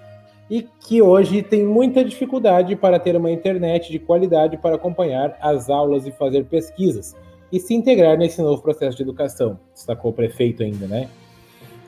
e 0.49 0.65
que 0.87 1.01
hoje 1.01 1.43
têm 1.43 1.65
muita 1.65 2.05
dificuldade 2.05 2.73
para 2.77 2.99
ter 2.99 3.17
uma 3.17 3.29
internet 3.29 3.91
de 3.91 3.99
qualidade 3.99 4.55
para 4.55 4.75
acompanhar 4.75 5.37
as 5.41 5.69
aulas 5.69 6.07
e 6.07 6.11
fazer 6.13 6.45
pesquisas 6.45 7.13
e 7.51 7.59
se 7.59 7.73
integrar 7.73 8.17
nesse 8.17 8.41
novo 8.41 8.61
processo 8.61 8.95
de 8.95 9.03
educação, 9.03 9.59
destacou 9.73 10.11
o 10.11 10.13
prefeito 10.13 10.63
ainda, 10.63 10.87
né? 10.87 11.09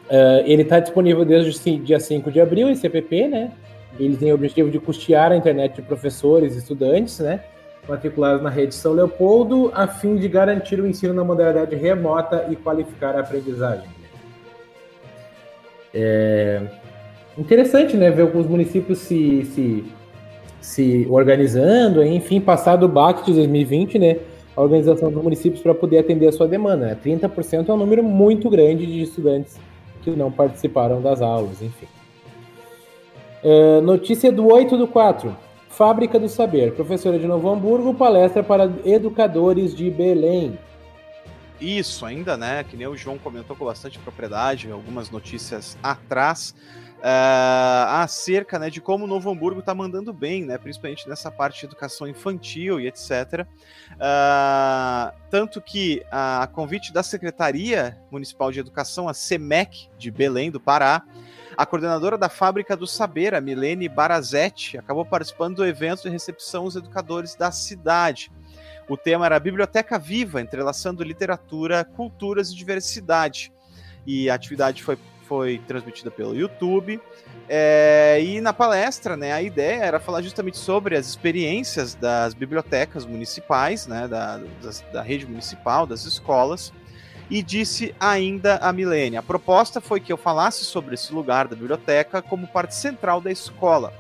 Uh, 0.07 0.43
ele 0.45 0.63
está 0.63 0.81
disponível 0.81 1.23
desde 1.23 1.71
o 1.71 1.79
dia 1.79 2.01
5 2.01 2.29
de 2.29 2.41
abril, 2.41 2.69
esse 2.69 2.85
app, 2.85 3.27
né? 3.29 3.51
Ele 3.99 4.17
tem 4.17 4.31
o 4.31 4.35
objetivo 4.35 4.69
de 4.69 4.79
custear 4.79 5.31
a 5.31 5.35
internet 5.35 5.75
de 5.75 5.81
professores 5.81 6.55
e 6.55 6.59
estudantes, 6.59 7.19
né, 7.19 7.41
matriculados 7.87 8.41
na 8.41 8.49
rede 8.49 8.73
São 8.75 8.93
Leopoldo, 8.93 9.71
a 9.73 9.87
fim 9.87 10.15
de 10.15 10.27
garantir 10.27 10.79
o 10.79 10.87
ensino 10.87 11.13
na 11.13 11.23
modalidade 11.23 11.75
remota 11.75 12.47
e 12.49 12.55
qualificar 12.55 13.15
a 13.15 13.21
aprendizagem. 13.21 13.89
É 15.93 16.61
interessante, 17.37 17.95
né, 17.97 18.09
ver 18.09 18.23
os 18.23 18.47
municípios 18.47 18.99
se, 18.99 19.45
se, 19.45 19.83
se 20.61 21.07
organizando, 21.09 22.03
enfim, 22.03 22.39
passado 22.39 22.85
o 22.85 22.89
BAC 22.89 23.25
de 23.25 23.33
2020, 23.33 23.99
né, 23.99 24.17
a 24.55 24.61
organização 24.61 25.11
dos 25.11 25.21
municípios 25.21 25.61
para 25.61 25.75
poder 25.75 25.99
atender 25.99 26.27
a 26.27 26.31
sua 26.31 26.47
demanda. 26.47 26.87
Né? 26.87 26.97
30% 27.03 27.69
é 27.69 27.73
um 27.73 27.77
número 27.77 28.03
muito 28.03 28.49
grande 28.49 28.85
de 28.85 29.01
estudantes 29.01 29.57
que 30.01 30.11
não 30.11 30.31
participaram 30.31 31.01
das 31.01 31.21
aulas, 31.21 31.61
enfim. 31.61 31.87
Uh, 33.45 33.79
notícia 33.79 34.31
do 34.31 34.47
8 34.47 34.75
do 34.75 34.87
4. 34.87 35.37
Fábrica 35.69 36.17
do 36.17 36.27
Saber. 36.27 36.73
Professora 36.73 37.19
de 37.19 37.27
Novo 37.27 37.47
Hamburgo, 37.47 37.93
palestra 37.93 38.43
para 38.43 38.73
educadores 38.83 39.75
de 39.75 39.87
Belém. 39.87 40.57
Isso, 41.61 42.07
ainda, 42.07 42.35
né? 42.35 42.63
Que 42.63 42.75
nem 42.75 42.87
o 42.87 42.97
João 42.97 43.19
comentou 43.19 43.55
com 43.55 43.63
bastante 43.63 43.99
propriedade, 43.99 44.71
algumas 44.71 45.11
notícias 45.11 45.77
atrás, 45.83 46.55
uh, 46.97 48.01
acerca 48.01 48.57
né, 48.57 48.71
de 48.71 48.81
como 48.81 49.05
o 49.05 49.07
Novo 49.07 49.29
Hamburgo 49.29 49.59
está 49.59 49.75
mandando 49.75 50.11
bem, 50.11 50.43
né? 50.43 50.57
Principalmente 50.57 51.07
nessa 51.07 51.29
parte 51.29 51.59
de 51.59 51.67
educação 51.67 52.07
infantil 52.07 52.79
e 52.79 52.87
etc. 52.87 53.41
Uh, 53.41 53.45
ah, 53.99 55.13
tanto 55.29 55.61
que, 55.61 56.03
a 56.11 56.49
convite 56.51 56.91
da 56.91 57.03
Secretaria 57.03 57.95
Municipal 58.09 58.51
de 58.51 58.59
Educação, 58.59 59.07
a 59.07 59.13
SEMEC 59.13 59.87
de 59.99 60.09
Belém, 60.09 60.49
do 60.49 60.59
Pará, 60.59 61.03
a 61.57 61.65
coordenadora 61.65 62.17
da 62.17 62.29
Fábrica 62.29 62.75
do 62.75 62.85
Saber, 62.85 63.33
a 63.33 63.41
Milene 63.41 63.87
Barazetti, 63.87 64.77
acabou 64.77 65.05
participando 65.05 65.57
do 65.57 65.65
evento 65.65 66.03
de 66.03 66.09
recepção 66.09 66.63
aos 66.63 66.75
educadores 66.75 67.35
da 67.35 67.51
cidade. 67.51 68.31
O 68.87 68.95
tema 68.95 69.25
era 69.25 69.39
Biblioteca 69.39 69.97
Viva, 69.97 70.41
entrelaçando 70.41 71.03
literatura, 71.03 71.83
culturas 71.83 72.49
e 72.49 72.55
diversidade. 72.55 73.51
e 74.05 74.29
a 74.29 74.35
atividade 74.35 74.83
foi, 74.83 74.97
foi 75.27 75.57
transmitida 75.67 76.11
pelo 76.11 76.35
YouTube. 76.35 77.01
É, 77.49 78.19
e 78.21 78.39
na 78.39 78.53
palestra, 78.53 79.17
né, 79.17 79.31
a 79.31 79.41
ideia 79.41 79.83
era 79.83 79.99
falar 79.99 80.21
justamente 80.21 80.57
sobre 80.57 80.95
as 80.95 81.07
experiências 81.07 81.95
das 81.95 82.33
bibliotecas 82.35 83.05
municipais, 83.05 83.87
né, 83.87 84.07
da, 84.07 84.39
das, 84.61 84.81
da 84.93 85.01
rede 85.01 85.25
municipal, 85.25 85.87
das 85.87 86.05
escolas, 86.05 86.71
e 87.29 87.41
disse 87.41 87.93
ainda 87.99 88.57
a 88.57 88.71
Milene: 88.71 89.17
a 89.17 89.23
proposta 89.23 89.81
foi 89.81 89.99
que 89.99 90.11
eu 90.11 90.17
falasse 90.17 90.65
sobre 90.65 90.95
esse 90.95 91.13
lugar 91.13 91.47
da 91.47 91.55
biblioteca 91.55 92.21
como 92.21 92.47
parte 92.47 92.75
central 92.75 93.19
da 93.21 93.31
escola. 93.31 93.93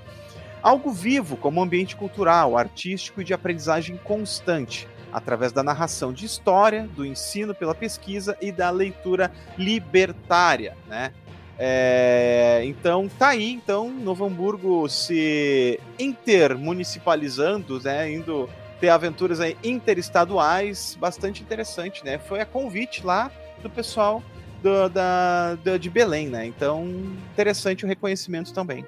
Algo 0.61 0.91
vivo, 0.91 1.37
como 1.37 1.61
ambiente 1.61 1.95
cultural, 1.95 2.57
artístico 2.57 3.21
e 3.21 3.23
de 3.23 3.33
aprendizagem 3.33 3.97
constante, 3.97 4.87
através 5.13 5.51
da 5.51 5.61
narração 5.61 6.11
de 6.11 6.25
história, 6.25 6.89
do 6.95 7.05
ensino 7.05 7.53
pela 7.53 7.75
pesquisa 7.75 8.35
e 8.41 8.51
da 8.51 8.69
leitura 8.71 9.31
libertária, 9.57 10.75
né? 10.87 11.13
É, 11.57 12.61
então 12.65 13.07
tá 13.07 13.29
aí, 13.29 13.49
então 13.49 13.89
Novo 13.89 14.25
Hamburgo 14.25 14.89
se 14.89 15.79
intermunicipalizando, 15.97 17.79
né, 17.79 18.11
indo 18.11 18.49
ter 18.79 18.89
aventuras 18.89 19.39
aí 19.39 19.57
interestaduais, 19.63 20.97
bastante 20.99 21.41
interessante, 21.41 22.03
né? 22.03 22.17
Foi 22.17 22.39
a 22.39 22.45
convite 22.45 23.05
lá 23.05 23.31
do 23.61 23.69
pessoal 23.69 24.21
do, 24.61 24.89
da, 24.89 25.55
da, 25.55 25.77
de 25.77 25.89
Belém, 25.89 26.27
né? 26.27 26.45
Então 26.45 26.85
interessante 27.33 27.85
o 27.85 27.87
reconhecimento 27.87 28.53
também. 28.53 28.85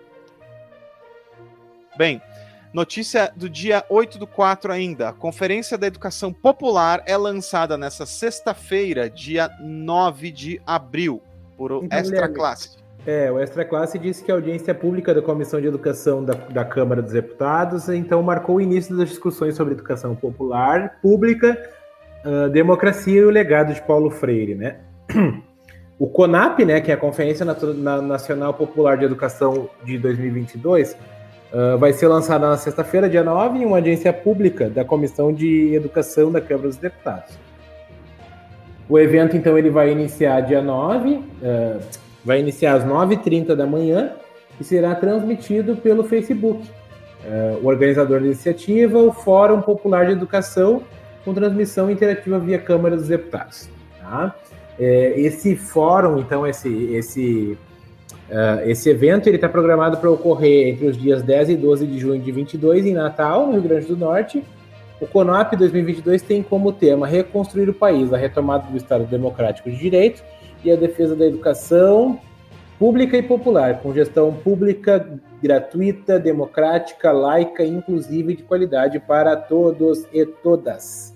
Bem, 1.97 2.22
notícia 2.73 3.31
do 3.35 3.49
dia 3.49 3.84
8 3.89 4.18
do 4.18 4.27
4 4.27 4.72
ainda. 4.72 5.09
A 5.09 5.14
Conferência 5.14 5.77
da 5.77 5.88
Educação 5.88 6.31
Popular 6.31 7.01
é 7.05 7.18
lançada 7.18 7.77
nessa 7.77 8.05
sexta-feira, 8.05 9.09
dia 9.09 9.49
9 9.59 10.31
de 10.31 10.61
abril 10.65 11.22
por 11.57 11.72
então, 11.84 11.97
Extra 11.97 12.30
Classe. 12.30 12.77
É, 13.08 13.32
o 13.32 13.40
Extra 13.40 13.64
Classe 13.64 13.98
disse 13.98 14.22
que 14.22 14.30
a 14.30 14.36
audiência 14.36 14.76
pública 14.76 15.14
da 15.14 15.22
Comissão 15.22 15.62
de 15.62 15.68
Educação 15.68 16.26
da, 16.26 16.34
da 16.34 16.66
Câmara 16.66 17.02
dos 17.02 17.14
Deputados 17.14 17.88
então 17.88 18.22
marcou 18.22 18.58
o 18.58 18.62
início 18.62 18.98
das 18.98 19.08
discussões 19.08 19.56
sobre 19.56 19.76
educação 19.76 20.14
popular, 20.14 21.00
pública, 21.02 21.58
uh, 22.26 22.50
democracia 22.50 23.22
e 23.22 23.24
o 23.24 23.30
legado 23.30 23.74
de 23.74 23.82
Paulo 23.82 24.10
Freire, 24.12 24.56
né? 24.56 24.76
O 26.00 26.06
CONAP, 26.06 26.60
né, 26.64 26.80
que 26.80 26.92
é 26.92 26.94
a 26.94 26.98
Conferência 26.98 27.44
Nacional 27.44 28.54
Popular 28.54 29.00
de 29.00 29.06
Educação 29.06 29.68
de 29.84 29.98
2022, 29.98 30.92
uh, 30.94 31.76
vai 31.80 31.92
ser 31.92 32.08
lançada 32.08 32.48
na 32.48 32.56
sexta-feira, 32.56 33.10
dia 33.10 33.24
9, 33.24 33.58
em 33.58 33.66
uma 33.66 33.78
audiência 33.78 34.14
pública 34.14 34.70
da 34.70 34.86
Comissão 34.86 35.34
de 35.34 35.74
Educação 35.74 36.32
da 36.32 36.40
Câmara 36.40 36.68
dos 36.68 36.78
Deputados. 36.78 37.40
O 38.88 39.00
evento, 39.00 39.36
então, 39.36 39.58
ele 39.58 39.72
vai 39.72 39.92
iniciar 39.92 40.42
dia 40.42 40.62
9, 40.62 41.16
uh, 41.16 42.07
vai 42.23 42.39
iniciar 42.39 42.73
às 42.73 42.85
9h30 42.85 43.56
da 43.56 43.65
manhã 43.65 44.11
e 44.60 44.64
será 44.64 44.95
transmitido 44.95 45.76
pelo 45.76 46.03
Facebook. 46.03 46.68
Uh, 47.26 47.60
o 47.64 47.68
organizador 47.68 48.19
da 48.19 48.26
iniciativa, 48.26 48.98
o 48.98 49.11
Fórum 49.11 49.61
Popular 49.61 50.06
de 50.06 50.14
Educação, 50.14 50.84
com 51.26 51.34
transmissão 51.34 51.89
interativa 51.91 52.39
via 52.39 52.57
Câmara 52.57 52.95
dos 52.95 53.07
Deputados. 53.07 53.69
Tá? 53.99 54.35
É, 54.80 55.19
esse 55.19 55.56
fórum, 55.56 56.19
então, 56.19 56.45
esse, 56.48 56.69
esse, 56.94 57.57
uh, 58.30 58.61
esse 58.65 58.89
evento, 58.89 59.27
ele 59.27 59.35
está 59.35 59.49
programado 59.49 59.98
para 59.98 60.10
ocorrer 60.10 60.69
entre 60.69 60.85
os 60.85 60.98
dias 60.98 61.22
10 61.23 61.49
e 61.49 61.56
12 61.56 61.88
de 61.88 61.99
junho 61.99 62.22
de 62.22 62.31
22 62.31 62.85
em 62.85 62.94
Natal, 62.94 63.48
no 63.48 63.53
Rio 63.53 63.64
Grande 63.64 63.88
do 63.88 63.98
Norte, 63.98 64.44
o 64.99 65.06
CONOP 65.06 65.56
2022 65.56 66.22
tem 66.23 66.41
como 66.41 66.72
tema 66.72 67.06
reconstruir 67.06 67.69
o 67.69 67.73
país, 67.73 68.11
a 68.14 68.18
retomada 68.18 68.68
do 68.69 68.77
Estado 68.77 69.06
Democrático 69.06 69.69
de 69.69 69.77
Direito 69.77 70.23
e 70.64 70.72
a 70.72 70.76
defesa 70.76 71.16
da 71.16 71.26
educação 71.26 72.20
pública 72.80 73.18
e 73.18 73.24
popular, 73.24 73.82
com 73.82 73.94
gestão 73.94 74.34
pública 74.34 75.20
gratuita, 75.42 76.20
democrática, 76.20 77.12
laica, 77.12 77.64
inclusiva 77.64 78.32
e 78.32 78.36
de 78.36 78.44
qualidade 78.44 79.00
para 79.00 79.36
todos 79.36 80.06
e 80.14 80.26
todas. 80.26 81.14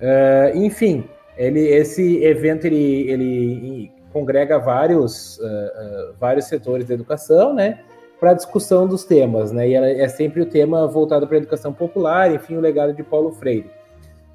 Uh, 0.00 0.56
enfim, 0.56 1.04
ele, 1.36 1.60
esse 1.60 2.22
evento 2.24 2.66
ele, 2.66 3.10
ele 3.10 3.92
congrega 4.12 4.58
vários, 4.58 5.38
uh, 5.38 5.42
uh, 5.42 6.14
vários 6.18 6.46
setores 6.46 6.86
da 6.86 6.94
educação, 6.94 7.54
né? 7.54 7.78
para 8.22 8.34
discussão 8.34 8.86
dos 8.86 9.02
temas, 9.02 9.50
né? 9.50 9.68
E 9.68 9.74
é 9.74 10.06
sempre 10.06 10.40
o 10.40 10.46
tema 10.46 10.86
voltado 10.86 11.26
para 11.26 11.36
a 11.36 11.38
educação 11.38 11.72
popular, 11.72 12.32
enfim, 12.32 12.56
o 12.56 12.60
legado 12.60 12.94
de 12.94 13.02
Paulo 13.02 13.32
Freire. 13.32 13.68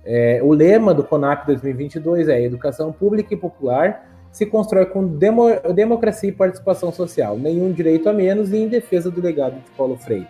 É, 0.10 0.40
o 0.42 0.54
lema 0.54 0.94
do 0.94 1.04
CONAP 1.04 1.46
2022 1.48 2.30
é 2.30 2.42
Educação 2.42 2.94
Pública 2.94 3.34
e 3.34 3.38
Popular 3.38 4.08
se 4.32 4.46
constrói 4.46 4.86
com 4.86 5.06
demo, 5.06 5.48
democracia 5.76 6.30
e 6.30 6.32
participação 6.32 6.94
social, 6.94 7.38
nenhum 7.38 7.74
direito 7.74 8.08
a 8.08 8.14
menos 8.14 8.54
e 8.54 8.58
em 8.58 8.70
defesa 8.70 9.12
do 9.12 9.20
legado 9.20 9.56
de 9.56 9.70
Paulo 9.76 9.98
Freire. 9.98 10.28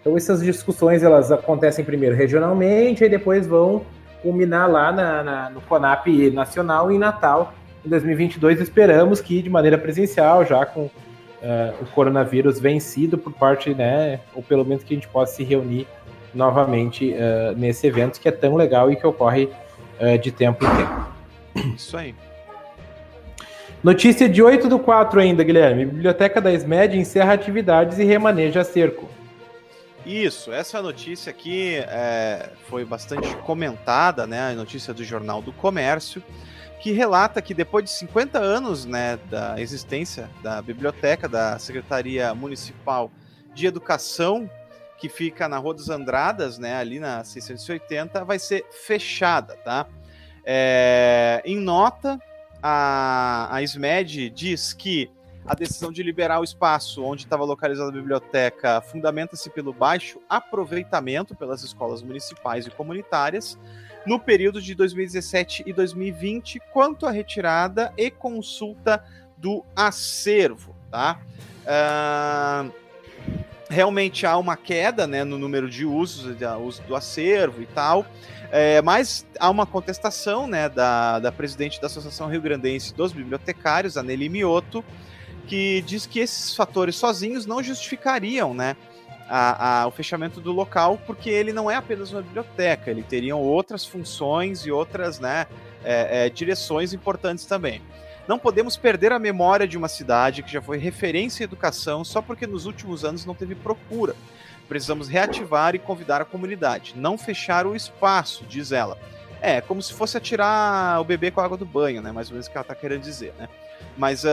Então 0.00 0.16
essas 0.16 0.40
discussões 0.40 1.02
elas 1.02 1.32
acontecem 1.32 1.84
primeiro 1.84 2.14
regionalmente 2.14 3.02
e 3.02 3.08
depois 3.08 3.44
vão 3.44 3.82
culminar 4.22 4.70
lá 4.70 4.92
na, 4.92 5.24
na, 5.24 5.50
no 5.50 5.60
CONAP 5.62 6.30
nacional 6.32 6.92
em 6.92 6.98
Natal 6.98 7.54
em 7.84 7.88
2022. 7.88 8.60
Esperamos 8.60 9.20
que 9.20 9.42
de 9.42 9.50
maneira 9.50 9.76
presencial, 9.76 10.44
já 10.44 10.64
com 10.64 10.82
uh, 10.82 10.90
o 11.80 11.86
coronavírus 11.86 12.60
vencido 12.60 13.18
por 13.18 13.32
parte, 13.32 13.74
né, 13.74 14.20
ou 14.32 14.44
pelo 14.44 14.64
menos 14.64 14.84
que 14.84 14.94
a 14.94 14.96
gente 14.96 15.08
possa 15.08 15.34
se 15.34 15.42
reunir 15.42 15.88
novamente 16.34 17.12
uh, 17.12 17.56
nesse 17.56 17.86
evento 17.86 18.20
que 18.20 18.28
é 18.28 18.32
tão 18.32 18.56
legal 18.56 18.90
e 18.90 18.96
que 18.96 19.06
ocorre 19.06 19.48
uh, 20.00 20.18
de 20.18 20.30
tempo 20.30 20.64
em 20.64 20.68
tempo. 20.68 21.74
Isso 21.76 21.96
aí. 21.96 22.14
Notícia 23.82 24.28
de 24.28 24.42
8 24.42 24.68
do 24.68 24.78
4 24.78 25.20
ainda, 25.20 25.42
Guilherme. 25.42 25.84
Biblioteca 25.84 26.40
da 26.40 26.52
SMED 26.52 26.96
encerra 26.98 27.32
atividades 27.32 27.98
e 27.98 28.04
remaneja 28.04 28.62
cerco. 28.62 29.08
Isso, 30.06 30.52
essa 30.52 30.82
notícia 30.82 31.30
aqui 31.30 31.76
é, 31.76 32.50
foi 32.68 32.84
bastante 32.84 33.36
comentada, 33.38 34.26
né? 34.26 34.50
A 34.50 34.54
notícia 34.54 34.92
do 34.92 35.04
Jornal 35.04 35.40
do 35.42 35.52
Comércio 35.52 36.22
que 36.82 36.90
relata 36.90 37.40
que 37.40 37.54
depois 37.54 37.84
de 37.84 37.90
50 37.92 38.40
anos 38.40 38.84
né, 38.84 39.16
da 39.30 39.60
existência 39.60 40.28
da 40.42 40.60
biblioteca 40.60 41.28
da 41.28 41.56
Secretaria 41.56 42.34
Municipal 42.34 43.08
de 43.54 43.68
Educação, 43.68 44.50
que 45.02 45.08
fica 45.08 45.48
na 45.48 45.58
Rua 45.58 45.74
dos 45.74 45.90
Andradas, 45.90 46.60
né, 46.60 46.76
ali 46.76 47.00
na 47.00 47.24
680, 47.24 48.24
vai 48.24 48.38
ser 48.38 48.64
fechada, 48.70 49.56
tá? 49.56 49.84
É, 50.44 51.42
em 51.44 51.56
nota, 51.56 52.20
a, 52.62 53.48
a 53.52 53.60
SMED 53.64 54.30
diz 54.30 54.72
que 54.72 55.10
a 55.44 55.56
decisão 55.56 55.90
de 55.90 56.04
liberar 56.04 56.38
o 56.38 56.44
espaço 56.44 57.02
onde 57.02 57.24
estava 57.24 57.42
localizada 57.42 57.88
a 57.88 57.92
biblioteca 57.92 58.80
fundamenta-se 58.80 59.50
pelo 59.50 59.72
baixo 59.72 60.20
aproveitamento 60.28 61.34
pelas 61.34 61.64
escolas 61.64 62.00
municipais 62.00 62.68
e 62.68 62.70
comunitárias, 62.70 63.58
no 64.06 64.20
período 64.20 64.62
de 64.62 64.72
2017 64.72 65.64
e 65.66 65.72
2020 65.72 66.60
quanto 66.72 67.06
à 67.06 67.10
retirada 67.10 67.92
e 67.96 68.08
consulta 68.08 69.04
do 69.36 69.64
acervo, 69.74 70.76
tá? 70.92 71.20
Uh, 71.62 72.81
realmente 73.72 74.26
há 74.26 74.36
uma 74.36 74.56
queda 74.56 75.06
né, 75.06 75.24
no 75.24 75.38
número 75.38 75.68
de 75.68 75.86
usos, 75.86 76.36
de 76.36 76.44
uso 76.44 76.82
do 76.82 76.94
acervo 76.94 77.62
e 77.62 77.66
tal, 77.66 78.04
é, 78.50 78.82
mas 78.82 79.26
há 79.40 79.48
uma 79.48 79.64
contestação 79.64 80.46
né, 80.46 80.68
da, 80.68 81.18
da 81.18 81.32
presidente 81.32 81.80
da 81.80 81.86
Associação 81.86 82.28
Rio 82.28 82.42
Grandense 82.42 82.94
dos 82.94 83.12
Bibliotecários, 83.12 83.96
a 83.96 84.02
Nelly 84.02 84.28
Mioto, 84.28 84.84
que 85.48 85.82
diz 85.86 86.04
que 86.04 86.20
esses 86.20 86.54
fatores 86.54 86.96
sozinhos 86.96 87.46
não 87.46 87.62
justificariam 87.62 88.52
né, 88.52 88.76
a, 89.28 89.80
a, 89.80 89.86
o 89.86 89.90
fechamento 89.90 90.38
do 90.38 90.52
local, 90.52 91.00
porque 91.06 91.30
ele 91.30 91.52
não 91.52 91.70
é 91.70 91.74
apenas 91.74 92.12
uma 92.12 92.20
biblioteca, 92.20 92.90
ele 92.90 93.02
teria 93.02 93.34
outras 93.34 93.86
funções 93.86 94.66
e 94.66 94.70
outras 94.70 95.18
né, 95.18 95.46
é, 95.82 96.26
é, 96.26 96.28
direções 96.28 96.92
importantes 96.92 97.46
também. 97.46 97.80
Não 98.26 98.38
podemos 98.38 98.76
perder 98.76 99.12
a 99.12 99.18
memória 99.18 99.66
de 99.66 99.76
uma 99.76 99.88
cidade 99.88 100.42
que 100.42 100.52
já 100.52 100.62
foi 100.62 100.78
referência 100.78 101.42
em 101.42 101.44
educação 101.44 102.04
só 102.04 102.22
porque 102.22 102.46
nos 102.46 102.66
últimos 102.66 103.04
anos 103.04 103.26
não 103.26 103.34
teve 103.34 103.54
procura. 103.54 104.14
Precisamos 104.68 105.08
reativar 105.08 105.74
e 105.74 105.78
convidar 105.78 106.22
a 106.22 106.24
comunidade, 106.24 106.94
não 106.96 107.18
fechar 107.18 107.66
o 107.66 107.74
espaço, 107.74 108.44
diz 108.48 108.72
ela. 108.72 108.96
É, 109.40 109.60
como 109.60 109.82
se 109.82 109.92
fosse 109.92 110.16
atirar 110.16 111.00
o 111.00 111.04
bebê 111.04 111.30
com 111.32 111.40
a 111.40 111.44
água 111.44 111.58
do 111.58 111.66
banho, 111.66 112.00
né? 112.00 112.12
Mais 112.12 112.28
ou 112.28 112.34
menos 112.34 112.46
o 112.46 112.50
que 112.50 112.56
ela 112.56 112.62
está 112.62 112.74
querendo 112.76 113.02
dizer, 113.02 113.34
né? 113.36 113.48
Mas 113.98 114.22
uh, 114.22 114.28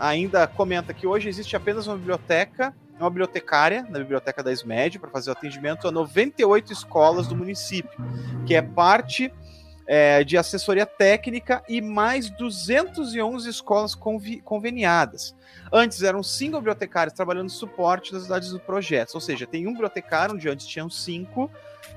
ainda 0.00 0.46
comenta 0.48 0.92
que 0.92 1.06
hoje 1.06 1.28
existe 1.28 1.54
apenas 1.54 1.86
uma 1.86 1.96
biblioteca 1.96 2.74
uma 2.98 3.10
bibliotecária 3.10 3.86
na 3.88 3.98
biblioteca 3.98 4.42
da 4.42 4.52
SMED 4.52 4.98
para 4.98 5.10
fazer 5.10 5.30
o 5.30 5.32
atendimento 5.32 5.88
a 5.88 5.90
98 5.90 6.72
escolas 6.72 7.26
do 7.26 7.36
município, 7.36 7.98
que 8.46 8.54
é 8.54 8.62
parte 8.62 9.32
é, 9.86 10.24
de 10.24 10.36
assessoria 10.36 10.86
técnica 10.86 11.62
e 11.68 11.80
mais 11.80 12.30
211 12.30 13.48
escolas 13.48 13.94
conveniadas. 13.94 15.34
Antes 15.72 16.02
eram 16.02 16.22
cinco 16.22 16.56
bibliotecários 16.58 17.14
trabalhando 17.14 17.50
suporte 17.50 18.12
das 18.12 18.22
unidades 18.22 18.50
do 18.50 18.60
projeto, 18.60 19.14
ou 19.14 19.20
seja, 19.20 19.46
tem 19.46 19.66
um 19.66 19.72
bibliotecário 19.72 20.34
onde 20.34 20.48
antes 20.48 20.66
tinham 20.66 20.88
cinco 20.88 21.50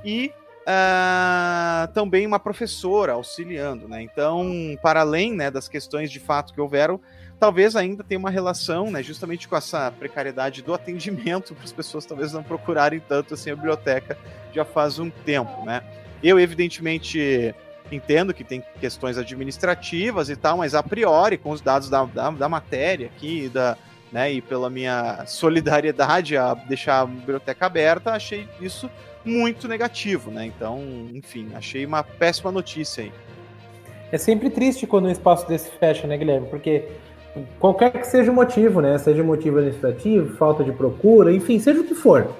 e 0.03 0.31
uh, 0.67 1.91
também 1.93 2.27
uma 2.27 2.39
professora 2.39 3.13
auxiliando, 3.13 3.87
né? 3.87 4.01
Então, 4.01 4.77
para 4.81 5.01
além 5.01 5.33
né, 5.33 5.49
das 5.49 5.69
questões 5.69 6.11
de 6.11 6.19
fato 6.19 6.53
que 6.53 6.59
houveram, 6.59 6.99
talvez 7.39 7.75
ainda 7.75 8.03
tenha 8.03 8.19
uma 8.19 8.29
relação, 8.29 8.91
né, 8.91 9.01
justamente 9.01 9.47
com 9.47 9.55
essa 9.55 9.91
precariedade 9.91 10.61
do 10.61 10.73
atendimento, 10.73 11.53
para 11.53 11.63
as 11.63 11.71
pessoas 11.71 12.05
talvez 12.05 12.33
não 12.33 12.43
procurarem 12.43 12.99
tanto 12.99 13.33
assim 13.33 13.51
a 13.51 13.55
biblioteca 13.55 14.17
já 14.51 14.65
faz 14.65 14.99
um 14.99 15.09
tempo, 15.09 15.63
né? 15.65 15.83
Eu, 16.23 16.39
evidentemente, 16.39 17.53
entendo 17.91 18.33
que 18.33 18.43
tem 18.43 18.63
questões 18.79 19.17
administrativas 19.17 20.29
e 20.29 20.35
tal, 20.35 20.57
mas 20.57 20.75
a 20.75 20.83
priori, 20.83 21.37
com 21.37 21.51
os 21.51 21.61
dados 21.61 21.89
da, 21.89 22.05
da, 22.05 22.29
da 22.31 22.49
matéria 22.49 23.07
aqui, 23.07 23.49
da, 23.49 23.77
né, 24.11 24.31
e 24.31 24.41
pela 24.41 24.69
minha 24.69 25.25
solidariedade 25.25 26.37
a 26.37 26.53
deixar 26.53 27.01
a 27.01 27.05
biblioteca 27.05 27.65
aberta, 27.65 28.11
achei 28.11 28.47
isso 28.61 28.89
muito 29.25 29.67
negativo, 29.67 30.31
né? 30.31 30.45
Então, 30.45 30.81
enfim, 31.13 31.49
achei 31.53 31.85
uma 31.85 32.03
péssima 32.03 32.51
notícia 32.51 33.03
aí. 33.03 33.11
É 34.11 34.17
sempre 34.17 34.49
triste 34.49 34.87
quando 34.87 35.07
um 35.07 35.11
espaço 35.11 35.47
desse 35.47 35.69
fecha, 35.71 36.07
né, 36.07 36.17
Guilherme? 36.17 36.47
Porque 36.47 36.85
qualquer 37.59 37.91
que 37.91 38.07
seja 38.07 38.31
o 38.31 38.33
motivo, 38.33 38.81
né? 38.81 38.97
Seja 38.97 39.21
motivo 39.23 39.57
administrativo, 39.57 40.37
falta 40.37 40.63
de 40.63 40.71
procura, 40.71 41.33
enfim, 41.33 41.59
seja 41.59 41.81
o 41.81 41.83
que 41.83 41.93
for. 41.93 42.33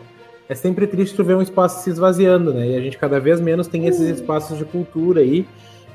É 0.50 0.56
sempre 0.56 0.88
triste 0.88 1.22
ver 1.22 1.36
um 1.36 1.42
espaço 1.42 1.84
se 1.84 1.90
esvaziando, 1.90 2.54
né? 2.54 2.68
E 2.68 2.76
a 2.76 2.80
gente 2.80 2.98
cada 2.98 3.20
vez 3.20 3.42
menos 3.42 3.68
tem 3.68 3.86
esses 3.86 4.08
espaços 4.20 4.58
de 4.58 4.64
cultura 4.64 5.22
aí, 5.22 5.48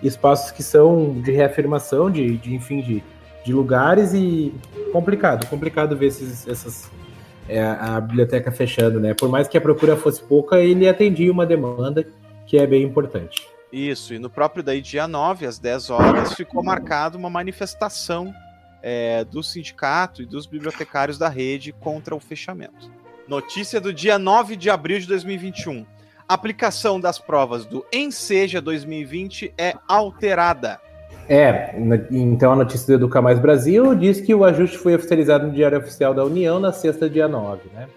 espaços 0.02 0.50
que 0.50 0.62
são 0.62 1.20
de 1.22 1.32
reafirmação, 1.32 2.10
de, 2.10 2.36
de 2.36 2.54
enfim, 2.54 2.80
de, 2.82 3.02
de 3.44 3.52
lugares 3.52 4.12
e 4.12 4.52
complicado, 4.92 5.46
complicado 5.46 5.96
ver 5.96 6.06
esses, 6.06 6.46
essas 6.46 6.90
é, 7.48 7.62
a 7.62 8.00
biblioteca 8.00 8.52
fechando, 8.52 9.00
né? 9.00 9.14
Por 9.14 9.28
mais 9.28 9.48
que 9.48 9.56
a 9.56 9.60
procura 9.60 9.96
fosse 9.96 10.22
pouca, 10.22 10.58
ele 10.58 10.88
atendia 10.88 11.32
uma 11.32 11.46
demanda 11.46 12.06
que 12.46 12.58
é 12.58 12.66
bem 12.66 12.82
importante. 12.82 13.48
Isso, 13.72 14.12
e 14.12 14.18
no 14.18 14.28
próprio 14.28 14.62
daí 14.62 14.82
dia 14.82 15.08
9, 15.08 15.46
às 15.46 15.58
10 15.58 15.90
horas, 15.90 16.34
ficou 16.34 16.62
marcado 16.62 17.16
uma 17.16 17.30
manifestação 17.30 18.34
é, 18.82 19.24
do 19.24 19.42
sindicato 19.42 20.20
e 20.20 20.26
dos 20.26 20.44
bibliotecários 20.44 21.16
da 21.16 21.28
rede 21.28 21.72
contra 21.72 22.14
o 22.14 22.20
fechamento. 22.20 22.90
Notícia 23.32 23.80
do 23.80 23.94
dia 23.94 24.18
9 24.18 24.56
de 24.56 24.68
abril 24.68 24.98
de 24.98 25.06
2021. 25.06 25.86
Aplicação 26.28 27.00
das 27.00 27.18
provas 27.18 27.64
do 27.64 27.82
Enseja 27.90 28.60
2020 28.60 29.54
é 29.56 29.72
alterada. 29.88 30.78
É, 31.26 31.74
então 32.10 32.52
a 32.52 32.56
notícia 32.56 32.86
do 32.88 32.92
Educa 32.92 33.22
Mais 33.22 33.38
Brasil 33.38 33.94
diz 33.94 34.20
que 34.20 34.34
o 34.34 34.44
ajuste 34.44 34.76
foi 34.76 34.94
oficializado 34.94 35.46
no 35.46 35.52
Diário 35.54 35.78
Oficial 35.78 36.12
da 36.12 36.22
União 36.22 36.60
na 36.60 36.72
sexta, 36.72 37.08
dia 37.08 37.26
9, 37.26 37.62
né? 37.72 37.88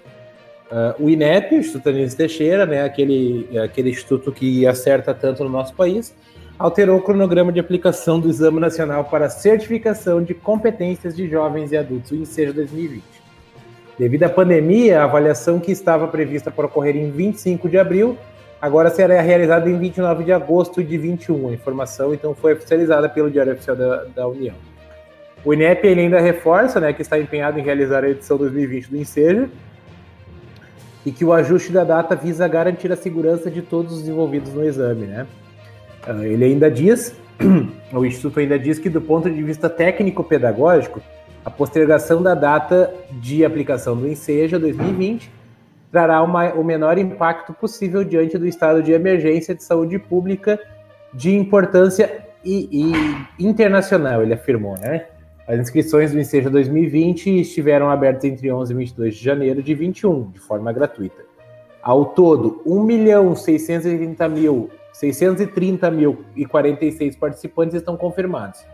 Uh, 0.72 1.04
o 1.04 1.10
INEP, 1.10 1.54
o 1.54 1.60
Instituto 1.60 1.90
Anísio 1.90 2.18
Teixeira, 2.18 2.66
né, 2.66 2.84
aquele, 2.86 3.60
aquele 3.60 3.90
instituto 3.90 4.32
que 4.32 4.66
acerta 4.66 5.14
tanto 5.14 5.44
no 5.44 5.50
nosso 5.50 5.76
país, 5.76 6.16
alterou 6.58 6.98
o 6.98 7.02
cronograma 7.02 7.52
de 7.52 7.60
aplicação 7.60 8.22
do 8.22 8.30
Exame 8.30 8.62
Nacional 8.62 9.04
para 9.04 9.30
Certificação 9.30 10.24
de 10.24 10.34
Competências 10.34 11.14
de 11.14 11.30
Jovens 11.30 11.74
e 11.74 11.78
Adultos, 11.78 12.12
o 12.12 12.16
INSEJA 12.16 12.54
2020. 12.54 13.25
Devido 13.98 14.24
à 14.24 14.30
pandemia, 14.30 15.00
a 15.00 15.04
avaliação 15.06 15.60
que 15.60 15.72
estava 15.72 16.08
prevista 16.08 16.52
para 16.52 16.66
ocorrer 16.66 16.98
em 16.98 17.10
25 17.10 17.70
de 17.70 17.78
abril, 17.78 18.18
agora 18.62 18.90
será 18.90 19.22
realizada 19.22 19.70
em 19.70 19.78
29 19.78 20.26
de 20.26 20.34
agosto 20.34 20.84
de 20.84 20.98
21. 20.98 21.50
A 21.50 21.54
informação, 21.54 22.14
então, 22.14 22.36
foi 22.36 22.54
oficializada 22.54 23.08
pelo 23.08 23.32
Diário 23.32 23.54
Oficial 23.54 23.76
da, 23.76 24.04
da 24.04 24.28
União. 24.28 24.56
O 25.46 25.54
INEP 25.54 25.88
ainda 25.88 26.20
reforça 26.20 26.80
né, 26.80 26.92
que 26.92 27.02
está 27.02 27.20
empenhado 27.20 27.60
em 27.60 27.64
realizar 27.64 28.04
a 28.04 28.10
edição 28.10 28.38
2020 28.38 28.90
do 28.90 28.98
INSEJA 28.98 29.50
e 31.06 31.12
que 31.12 31.24
o 31.24 31.32
ajuste 31.32 31.72
da 31.72 31.84
data 31.84 32.16
visa 32.16 32.48
garantir 32.48 32.92
a 32.92 32.96
segurança 32.96 33.50
de 33.50 33.62
todos 33.62 33.94
os 33.94 34.08
envolvidos 34.08 34.52
no 34.54 34.66
exame, 34.66 35.06
né? 35.06 35.28
Ah, 36.06 36.26
ele 36.26 36.46
ainda 36.46 36.70
diz, 36.70 37.16
o 37.94 38.04
Instituto 38.04 38.40
ainda 38.40 38.58
diz 38.58 38.80
que, 38.80 38.90
do 38.90 39.00
ponto 39.00 39.30
de 39.30 39.42
vista 39.44 39.70
técnico-pedagógico, 39.70 41.00
a 41.46 41.50
postergação 41.52 42.24
da 42.24 42.34
data 42.34 42.92
de 43.12 43.46
aplicação 43.46 43.96
do 43.96 44.08
Enseja 44.08 44.58
2020 44.58 45.32
trará 45.92 46.24
uma, 46.24 46.52
o 46.54 46.64
menor 46.64 46.98
impacto 46.98 47.54
possível 47.54 48.04
diante 48.04 48.36
do 48.38 48.48
estado 48.48 48.82
de 48.82 48.92
emergência 48.92 49.54
de 49.54 49.64
saúde 49.64 50.00
pública 50.00 50.60
de 51.14 51.36
importância 51.36 52.26
e, 52.44 52.68
e 52.72 53.46
internacional, 53.46 54.24
ele 54.24 54.34
afirmou, 54.34 54.76
né? 54.80 55.06
As 55.48 55.60
inscrições 55.60 56.12
do 56.12 56.20
Enseja 56.20 56.50
2020 56.50 57.42
estiveram 57.42 57.92
abertas 57.92 58.24
entre 58.26 58.52
11 58.52 58.74
e 58.74 58.76
22 58.76 59.16
de 59.16 59.24
janeiro 59.24 59.62
de 59.62 59.76
21, 59.76 60.32
de 60.32 60.40
forma 60.40 60.74
gratuita. 60.74 61.24
Ao 61.82 62.06
todo, 62.06 62.64
1 62.66 62.84
milhão 62.84 63.36
630 63.36 64.28
mil 64.28 64.72
630.046 65.00 67.20
participantes 67.20 67.76
estão 67.76 67.96
confirmados. 67.96 68.66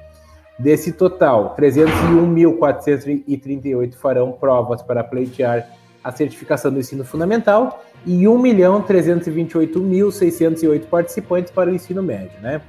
Desse 0.61 0.91
total, 0.91 1.55
301.438 1.59 3.95
farão 3.95 4.31
provas 4.31 4.83
para 4.83 5.03
pleitear 5.03 5.67
a 6.03 6.11
certificação 6.11 6.71
do 6.71 6.79
ensino 6.79 7.03
fundamental 7.03 7.83
e 8.05 8.25
1.328.608 8.25 10.85
participantes 10.85 11.51
para 11.51 11.71
o 11.71 11.73
ensino 11.73 12.03
médio, 12.03 12.39
né? 12.41 12.61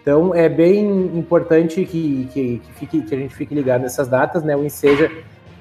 Então, 0.00 0.32
é 0.34 0.48
bem 0.48 0.86
importante 1.16 1.84
que, 1.84 2.28
que, 2.32 2.58
que, 2.58 2.72
fique, 2.74 3.02
que 3.02 3.14
a 3.14 3.18
gente 3.18 3.34
fique 3.34 3.52
ligado 3.54 3.82
nessas 3.82 4.06
datas, 4.06 4.44
né? 4.44 4.56
O 4.56 4.64
Enseja 4.64 5.10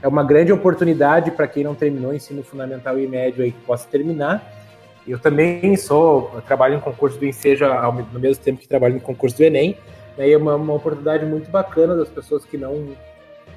é 0.02 0.08
uma 0.08 0.24
grande 0.24 0.54
oportunidade 0.54 1.32
para 1.32 1.48
quem 1.48 1.64
não 1.64 1.74
terminou 1.74 2.12
o 2.12 2.14
ensino 2.14 2.44
fundamental 2.44 3.00
e 3.00 3.08
médio 3.08 3.44
aí 3.44 3.52
que 3.52 3.62
possa 3.62 3.88
terminar 3.90 4.62
eu 5.08 5.20
também 5.20 5.76
sou, 5.76 6.32
trabalho 6.48 6.76
em 6.76 6.80
concurso 6.80 7.20
do 7.20 7.26
Enseja 7.26 7.70
no 8.12 8.20
mesmo 8.20 8.44
tempo 8.44 8.60
que 8.60 8.68
trabalho 8.68 8.96
no 8.96 9.02
concurso 9.02 9.38
do 9.38 9.44
Enem, 9.44 9.78
né, 10.18 10.28
e 10.28 10.34
é 10.34 10.38
uma, 10.38 10.56
uma 10.56 10.74
oportunidade 10.74 11.26
muito 11.26 11.50
bacana 11.50 11.96
das 11.96 12.10
pessoas 12.10 12.46
que 12.46 12.58
não 12.58 12.96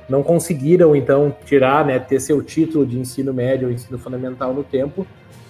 não 0.09 0.23
conseguiram 0.23 0.95
então 0.95 1.35
tirar, 1.45 1.85
né, 1.85 1.99
ter 1.99 2.21
seu 2.21 2.41
título 2.41 2.87
de 2.87 2.97
ensino 2.97 3.35
médio 3.35 3.67
ou 3.67 3.75
ensino 3.75 3.99
fundamental 3.99 4.55
no 4.55 4.63
tempo, 4.63 5.05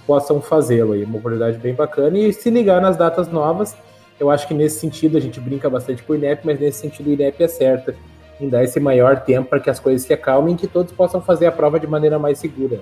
possam 0.06 0.40
fazê-lo. 0.40 0.94
É 0.94 1.04
uma 1.04 1.18
oportunidade 1.18 1.58
bem 1.58 1.74
bacana 1.74 2.18
e 2.18 2.32
se 2.32 2.48
ligar 2.48 2.80
nas 2.80 2.96
datas 2.96 3.28
novas. 3.28 3.76
Eu 4.18 4.30
acho 4.30 4.48
que 4.48 4.54
nesse 4.54 4.80
sentido 4.80 5.18
a 5.18 5.20
gente 5.20 5.38
brinca 5.38 5.68
bastante 5.68 6.02
com 6.02 6.14
o 6.14 6.16
INEP, 6.16 6.40
mas 6.46 6.58
nesse 6.58 6.78
sentido 6.78 7.10
o 7.10 7.12
INEP 7.12 7.42
é 7.42 7.48
certa 7.48 7.94
em 8.40 8.48
dar 8.48 8.64
esse 8.64 8.78
maior 8.80 9.20
tempo 9.20 9.48
para 9.48 9.60
que 9.60 9.68
as 9.68 9.80
coisas 9.80 10.06
se 10.06 10.12
acalmem 10.12 10.54
e 10.54 10.58
que 10.58 10.66
todos 10.66 10.92
possam 10.92 11.20
fazer 11.20 11.46
a 11.46 11.52
prova 11.52 11.80
de 11.80 11.86
maneira 11.86 12.18
mais 12.18 12.38
segura. 12.38 12.80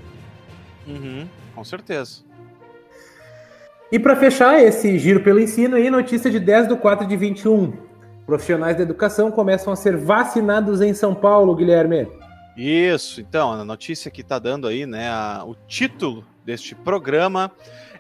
Uhum, 0.87 1.27
com 1.55 1.65
certeza. 1.65 2.23
E 3.91 3.99
para 3.99 4.17
fechar 4.17 4.61
esse 4.61 4.99
giro 4.99 5.21
pelo 5.21 5.39
ensino, 5.39 5.77
aí, 5.77 5.89
notícia 5.89 6.31
de 6.31 6.41
10 6.41 6.69
de 6.69 6.77
4 6.77 7.07
de 7.07 7.17
21. 7.17 7.73
Profissionais 8.27 8.77
da 8.77 8.83
educação 8.83 9.31
começam 9.31 9.73
a 9.73 9.77
ser 9.77 9.97
vacinados 9.97 10.81
em 10.81 10.95
São 10.95 11.15
Paulo, 11.15 11.55
Guilherme. 11.55 12.09
Isso, 12.57 13.21
então, 13.21 13.53
a 13.53 13.65
notícia 13.65 14.11
que 14.11 14.21
está 14.21 14.39
dando 14.39 14.69
aí, 14.69 14.87
né, 14.87 15.09
a, 15.09 15.43
o 15.45 15.55
título 15.67 16.25
deste 16.45 16.75
programa 16.75 17.51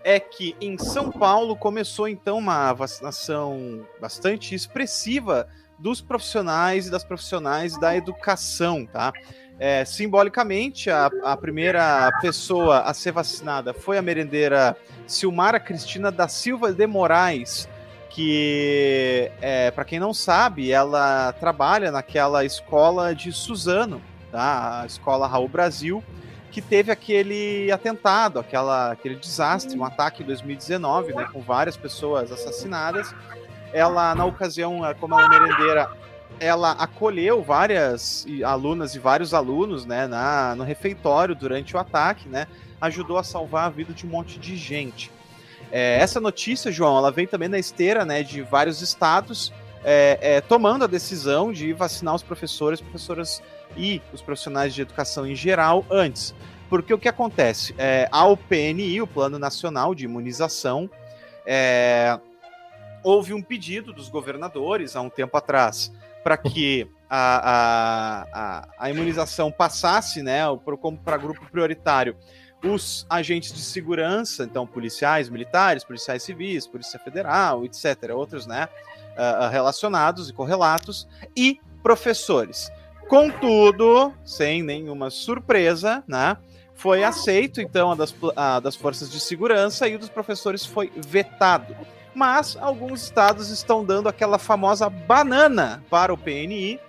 é 0.05 0.21
que 0.21 0.55
em 0.61 0.79
São 0.79 1.11
Paulo 1.11 1.57
começou 1.57 2.07
então 2.07 2.39
uma 2.39 2.73
vacinação 2.73 3.87
bastante 4.01 4.55
expressiva 4.55 5.49
dos 5.79 6.01
profissionais 6.01 6.87
e 6.87 6.91
das 6.91 7.03
profissionais 7.03 7.79
da 7.79 7.97
educação, 7.97 8.87
tá? 8.87 9.13
É, 9.59 9.85
simbolicamente, 9.85 10.91
a, 10.91 11.11
a, 11.23 11.37
primeira 11.37 12.11
pessoa 12.21 12.81
a 12.81 12.93
ser 12.93 13.13
vacinada 13.13 13.73
foi 13.73 13.97
a 13.97 14.03
merendeira 14.03 14.77
Silmara 15.07 15.61
Cristina 15.61 16.11
da 16.11 16.27
Silva 16.27 16.73
de 16.73 16.87
Moraes, 16.87 17.69
que, 18.15 19.29
é, 19.43 19.73
para 19.73 19.85
quem 19.85 19.99
não 19.99 20.15
sabe, 20.15 20.71
ela 20.71 21.33
trabalha 21.33 21.91
naquela 21.91 22.45
escola 22.45 23.13
de 23.13 23.33
Suzano, 23.33 24.01
tá? 24.31 24.83
a 24.83 24.87
escola 24.87 25.27
Raul 25.27 25.49
Brasil, 25.49 26.03
que 26.53 26.63
teve 26.63 26.93
aquele 26.93 27.73
atentado, 27.73 28.39
aquela, 28.39 28.93
aquele 28.93 29.17
desastre, 29.17 29.77
um 29.77 29.85
ataque 29.85 30.23
em 30.23 30.27
2019, 30.27 31.13
né, 31.13 31.29
com 31.33 31.41
várias 31.41 31.77
pessoas 31.77 32.31
assassinadas. 32.31 33.13
Ela, 33.73 34.15
na 34.15 34.25
ocasião, 34.25 34.83
como 35.01 35.19
ela 35.19 35.35
é 35.35 35.41
merendeira, 35.41 35.91
ela 36.39 36.71
acolheu 36.71 37.43
várias 37.43 38.25
alunas 38.45 38.95
e 38.95 39.01
vários 39.01 39.35
alunos, 39.35 39.85
né, 39.85 40.07
na, 40.07 40.55
no 40.55 40.63
refeitório 40.63 41.35
durante 41.35 41.75
o 41.75 41.81
ataque, 41.81 42.29
né, 42.29 42.47
ajudou 42.81 43.19
a 43.19 43.25
salvar 43.25 43.67
a 43.67 43.71
vida 43.71 43.93
de 43.93 44.07
um 44.07 44.11
monte 44.11 44.39
de 44.39 44.57
gente. 44.57 45.11
É, 45.71 45.99
essa 45.99 46.21
notícia, 46.21 46.71
João, 46.71 46.97
ela 46.97 47.11
vem 47.11 47.27
também 47.27 47.49
na 47.49 47.59
esteira, 47.59 48.05
né, 48.05 48.23
de 48.23 48.43
vários 48.43 48.81
estados 48.81 49.53
é, 49.85 50.19
é, 50.21 50.41
tomando 50.41 50.85
a 50.85 50.87
decisão 50.87 51.53
de 51.53 51.73
vacinar 51.75 52.15
os 52.15 52.23
professores, 52.23 52.81
professoras 52.81 53.43
e 53.77 54.01
os 54.13 54.23
profissionais 54.23 54.75
de 54.75 54.81
educação 54.81 55.27
em 55.27 55.35
geral 55.35 55.85
antes. 55.91 56.35
Porque 56.71 56.93
o 56.93 56.99
que 56.99 57.09
acontece? 57.09 57.75
É, 57.77 58.09
ao 58.11 58.37
PNI, 58.37 59.03
o 59.03 59.07
Plano 59.07 59.39
Nacional 59.39 59.95
de 59.95 60.07
Imunização, 60.07 60.89
é, 61.47 62.19
houve 63.03 63.35
um 63.35 63.43
pedido 63.43 63.93
dos 63.93 64.09
governadores 64.09 64.97
há 64.97 65.03
um 65.03 65.11
tempo 65.11 65.37
atrás 65.37 65.93
para 66.23 66.39
que 66.39 66.89
a, 67.09 67.51
a, 67.51 68.27
a, 68.33 68.69
a, 68.79 68.91
imunização 68.91 69.53
passasse, 69.53 70.23
né, 70.23 70.41
para 71.05 71.19
grupo 71.19 71.47
prioritário, 71.51 72.17
os 72.65 73.07
agentes 73.09 73.53
de 73.53 73.61
segurança, 73.61 74.45
então 74.45 74.67
policiais 74.67 75.29
militares, 75.29 75.85
policiais 75.85 76.23
civis, 76.23 76.67
Polícia 76.67 76.99
Federal, 76.99 77.65
etc., 77.65 78.11
outros 78.15 78.47
né, 78.47 78.69
uh, 79.17 79.49
relacionados 79.51 80.29
e 80.29 80.33
correlatos, 80.33 81.07
e 81.37 81.61
professores. 81.83 82.71
Contudo, 83.09 84.13
sem 84.25 84.63
nenhuma 84.63 85.11
surpresa, 85.11 86.03
né, 86.09 86.37
foi 86.75 87.05
aceito 87.05 87.61
então 87.61 87.93
a 87.93 87.95
das, 87.95 88.15
a 88.35 88.61
das 88.61 88.75
forças 88.75 89.11
de 89.11 89.21
segurança 89.21 89.87
e 89.87 89.95
o 89.95 89.99
dos 89.99 90.09
professores 90.09 90.67
foi 90.67 90.91
vetado. 90.97 91.77
Mas 92.15 92.57
alguns 92.61 93.03
estados 93.03 93.51
estão 93.51 93.85
dando 93.85 94.09
aquela 94.09 94.39
famosa 94.39 94.89
banana 94.89 95.83
para 95.91 96.15
o 96.15 96.19
PNI, 96.19 96.81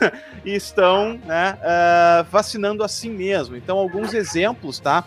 estão 0.44 1.18
né, 1.24 1.58
uh, 1.60 2.24
vacinando 2.30 2.82
assim 2.82 3.10
mesmo. 3.10 3.56
Então, 3.56 3.78
alguns 3.78 4.14
exemplos, 4.14 4.78
tá? 4.78 5.04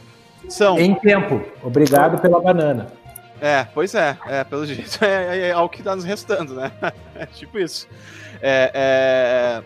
São. 0.47 0.79
Em 0.79 0.95
tempo. 0.95 1.43
Obrigado 1.63 2.19
pela 2.21 2.39
banana. 2.41 2.87
É, 3.41 3.65
pois 3.73 3.95
é, 3.95 4.17
é 4.27 4.43
pelo 4.43 4.65
jeito 4.65 4.99
é, 5.03 5.37
é, 5.37 5.47
é 5.47 5.51
algo 5.51 5.69
que 5.69 5.79
está 5.79 5.95
nos 5.95 6.03
restando, 6.03 6.55
né? 6.55 6.71
É 7.15 7.25
tipo 7.25 7.59
isso. 7.59 7.87
É, 8.41 9.63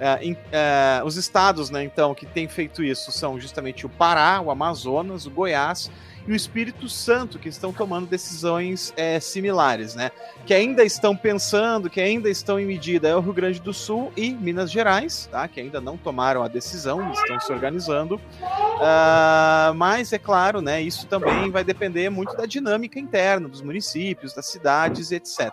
é, 0.00 0.06
é, 0.06 0.24
em, 0.24 0.36
é, 0.50 1.02
os 1.04 1.16
estados, 1.16 1.68
né, 1.68 1.84
então, 1.84 2.14
que 2.14 2.24
têm 2.24 2.48
feito 2.48 2.82
isso 2.82 3.12
são 3.12 3.38
justamente 3.38 3.84
o 3.84 3.88
Pará, 3.90 4.40
o 4.40 4.50
Amazonas, 4.50 5.26
o 5.26 5.30
Goiás 5.30 5.90
e 6.26 6.32
o 6.32 6.34
Espírito 6.34 6.88
Santo, 6.88 7.38
que 7.38 7.48
estão 7.48 7.72
tomando 7.72 8.06
decisões 8.06 8.92
é, 8.96 9.20
similares, 9.20 9.94
né? 9.94 10.10
Que 10.46 10.54
ainda 10.54 10.82
estão 10.82 11.14
pensando, 11.14 11.90
que 11.90 12.00
ainda 12.00 12.30
estão 12.30 12.58
em 12.58 12.64
medida, 12.64 13.08
é 13.08 13.14
o 13.14 13.20
Rio 13.20 13.32
Grande 13.34 13.60
do 13.60 13.74
Sul 13.74 14.12
e 14.16 14.32
Minas 14.32 14.70
Gerais, 14.70 15.28
tá? 15.30 15.46
Que 15.46 15.60
ainda 15.60 15.80
não 15.80 15.96
tomaram 15.96 16.42
a 16.42 16.48
decisão, 16.48 17.12
estão 17.12 17.38
se 17.40 17.52
organizando. 17.52 18.16
Uh, 18.16 19.74
mas, 19.74 20.12
é 20.12 20.18
claro, 20.18 20.62
né? 20.62 20.80
Isso 20.80 21.06
também 21.06 21.50
vai 21.50 21.62
depender 21.62 22.08
muito 22.08 22.34
da 22.36 22.46
dinâmica 22.46 22.98
interna 22.98 23.48
dos 23.48 23.60
municípios, 23.60 24.32
das 24.32 24.46
cidades, 24.46 25.12
etc. 25.12 25.50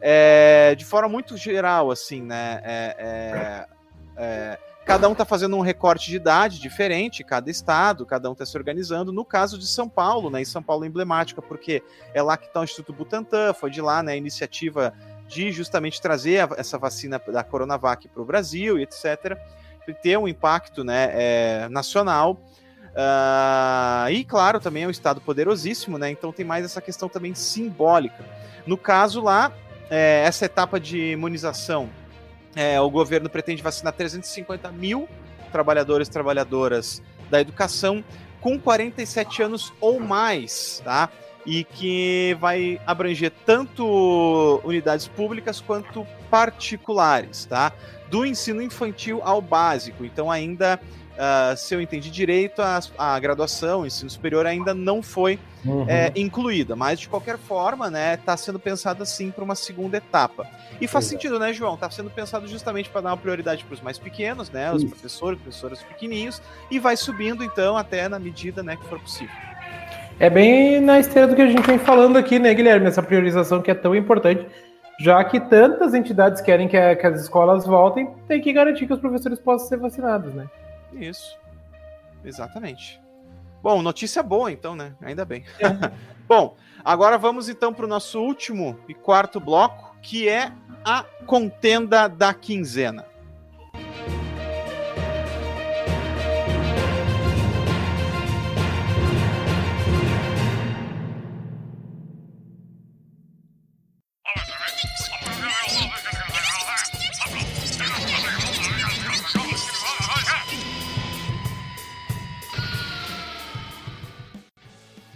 É, 0.00 0.76
de 0.76 0.84
forma 0.84 1.08
muito 1.08 1.36
geral, 1.36 1.90
assim, 1.90 2.22
né? 2.22 2.60
É, 2.62 2.96
é, 2.98 3.68
é 4.16 4.67
Cada 4.88 5.06
um 5.06 5.12
está 5.12 5.26
fazendo 5.26 5.54
um 5.54 5.60
recorte 5.60 6.08
de 6.08 6.16
idade 6.16 6.58
diferente, 6.58 7.22
cada 7.22 7.50
estado, 7.50 8.06
cada 8.06 8.30
um 8.30 8.32
está 8.32 8.46
se 8.46 8.56
organizando. 8.56 9.12
No 9.12 9.22
caso 9.22 9.58
de 9.58 9.66
São 9.66 9.86
Paulo, 9.86 10.30
né? 10.30 10.40
E 10.40 10.46
São 10.46 10.62
Paulo 10.62 10.82
é 10.82 10.86
emblemática, 10.88 11.42
porque 11.42 11.82
é 12.14 12.22
lá 12.22 12.38
que 12.38 12.46
está 12.46 12.60
o 12.60 12.64
Instituto 12.64 12.94
Butantan, 12.96 13.52
foi 13.52 13.70
de 13.70 13.82
lá 13.82 14.02
né, 14.02 14.12
a 14.12 14.16
iniciativa 14.16 14.94
de 15.26 15.52
justamente 15.52 16.00
trazer 16.00 16.38
a, 16.38 16.48
essa 16.56 16.78
vacina 16.78 17.18
da 17.18 17.44
Coronavac 17.44 18.08
para 18.08 18.22
o 18.22 18.24
Brasil 18.24 18.78
e 18.78 18.84
etc. 18.84 19.36
Ter 20.02 20.16
um 20.16 20.26
impacto 20.26 20.82
né, 20.82 21.10
é, 21.12 21.68
nacional. 21.68 22.40
Uh, 22.94 24.10
e 24.10 24.24
claro, 24.24 24.58
também 24.58 24.84
é 24.84 24.86
um 24.86 24.90
estado 24.90 25.20
poderosíssimo, 25.20 25.98
né? 25.98 26.10
Então 26.10 26.32
tem 26.32 26.46
mais 26.46 26.64
essa 26.64 26.80
questão 26.80 27.10
também 27.10 27.34
simbólica. 27.34 28.24
No 28.66 28.78
caso 28.78 29.20
lá, 29.20 29.52
é, 29.90 30.22
essa 30.24 30.46
etapa 30.46 30.80
de 30.80 31.12
imunização 31.12 31.90
é, 32.58 32.80
o 32.80 32.90
governo 32.90 33.30
pretende 33.30 33.62
vacinar 33.62 33.92
350 33.92 34.72
mil 34.72 35.08
trabalhadores 35.52 36.08
e 36.08 36.10
trabalhadoras 36.10 37.00
da 37.30 37.40
educação 37.40 38.04
com 38.40 38.58
47 38.58 39.44
anos 39.44 39.72
ou 39.80 40.00
mais, 40.00 40.82
tá? 40.84 41.08
E 41.46 41.62
que 41.62 42.36
vai 42.40 42.80
abranger 42.84 43.32
tanto 43.46 44.60
unidades 44.64 45.06
públicas 45.06 45.60
quanto 45.60 46.04
particulares, 46.28 47.44
tá? 47.44 47.72
Do 48.10 48.26
ensino 48.26 48.60
infantil 48.60 49.20
ao 49.22 49.40
básico. 49.40 50.04
Então, 50.04 50.28
ainda 50.28 50.80
uh, 51.18 51.56
se 51.56 51.74
eu 51.74 51.80
entendi 51.80 52.10
direito, 52.10 52.62
a, 52.62 52.80
a 52.96 53.18
graduação, 53.18 53.80
o 53.80 53.86
ensino 53.86 54.08
superior 54.08 54.46
ainda 54.46 54.72
não 54.72 55.02
foi 55.02 55.38
uhum. 55.64 55.84
é, 55.88 56.12
incluída, 56.14 56.76
mas 56.76 57.00
de 57.00 57.08
qualquer 57.08 57.36
forma, 57.36 57.90
né, 57.90 58.14
está 58.14 58.36
sendo 58.36 58.58
pensado 58.58 59.02
assim 59.02 59.30
para 59.30 59.44
uma 59.44 59.54
segunda 59.54 59.96
etapa. 59.96 60.46
E 60.80 60.86
faz 60.86 61.04
Exato. 61.04 61.22
sentido, 61.22 61.38
né, 61.38 61.52
João? 61.52 61.74
Está 61.74 61.90
sendo 61.90 62.10
pensado 62.10 62.46
justamente 62.46 62.88
para 62.88 63.00
dar 63.00 63.10
uma 63.10 63.16
prioridade 63.16 63.64
para 63.64 63.74
os 63.74 63.80
mais 63.80 63.98
pequenos, 63.98 64.50
né, 64.50 64.72
os 64.72 64.82
Isso. 64.82 64.92
professores, 64.92 65.40
professoras 65.40 65.82
pequenininhos, 65.82 66.40
e 66.70 66.78
vai 66.78 66.96
subindo 66.96 67.42
então 67.42 67.76
até 67.76 68.08
na 68.08 68.18
medida, 68.18 68.62
né, 68.62 68.76
que 68.76 68.84
for 68.86 69.00
possível. 69.00 69.34
É 70.20 70.28
bem 70.28 70.80
na 70.80 70.98
esteira 70.98 71.28
do 71.28 71.36
que 71.36 71.42
a 71.42 71.46
gente 71.46 71.64
vem 71.64 71.78
falando 71.78 72.16
aqui, 72.16 72.38
né, 72.38 72.52
Guilherme? 72.52 72.86
Essa 72.86 73.02
priorização 73.02 73.62
que 73.62 73.70
é 73.70 73.74
tão 73.74 73.94
importante, 73.94 74.44
já 75.00 75.22
que 75.22 75.38
tantas 75.38 75.94
entidades 75.94 76.40
querem 76.40 76.66
que, 76.66 76.76
a, 76.76 76.96
que 76.96 77.06
as 77.06 77.22
escolas 77.22 77.64
voltem, 77.64 78.10
tem 78.26 78.40
que 78.40 78.52
garantir 78.52 78.86
que 78.88 78.92
os 78.92 78.98
professores 78.98 79.38
possam 79.38 79.68
ser 79.68 79.76
vacinados, 79.78 80.34
né? 80.34 80.46
Isso. 80.92 81.38
Exatamente. 82.24 83.00
Bom, 83.62 83.82
notícia 83.82 84.22
boa 84.22 84.52
então, 84.52 84.76
né? 84.76 84.94
Ainda 85.00 85.24
bem. 85.24 85.44
É. 85.58 85.92
Bom, 86.28 86.56
agora 86.84 87.16
vamos 87.16 87.48
então 87.48 87.72
para 87.72 87.86
o 87.86 87.88
nosso 87.88 88.20
último 88.20 88.78
e 88.88 88.94
quarto 88.94 89.40
bloco, 89.40 89.96
que 90.02 90.28
é 90.28 90.52
a 90.84 91.02
contenda 91.26 92.06
da 92.06 92.34
quinzena. 92.34 93.06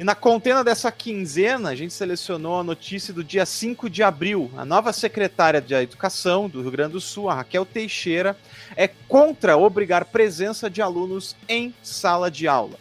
E 0.03 0.05
na 0.05 0.17
contenda 0.17 0.65
dessa 0.65 0.91
quinzena, 0.91 1.69
a 1.69 1.77
gente 1.77 1.95
selecionou 1.95 2.59
a 2.59 2.65
notícia 2.65 3.15
do 3.15 3.23
dia 3.23 3.47
5 3.47 3.89
de 3.89 4.03
abril. 4.03 4.51
A 4.57 4.65
nova 4.65 4.93
secretária 4.93 5.61
de 5.61 5.75
Educação 5.75 6.49
do 6.49 6.61
Rio 6.61 6.73
Grande 6.73 6.95
do 6.95 7.01
Sul, 7.01 7.31
a 7.31 7.35
Raquel 7.35 7.65
Teixeira, 7.65 8.37
é 8.77 8.89
contra 9.07 9.57
obrigar 9.57 10.07
presença 10.07 10.69
de 10.69 10.83
alunos 10.83 11.37
em 11.49 11.73
sala 11.85 12.29
de 12.33 12.49
aula. 12.49 12.75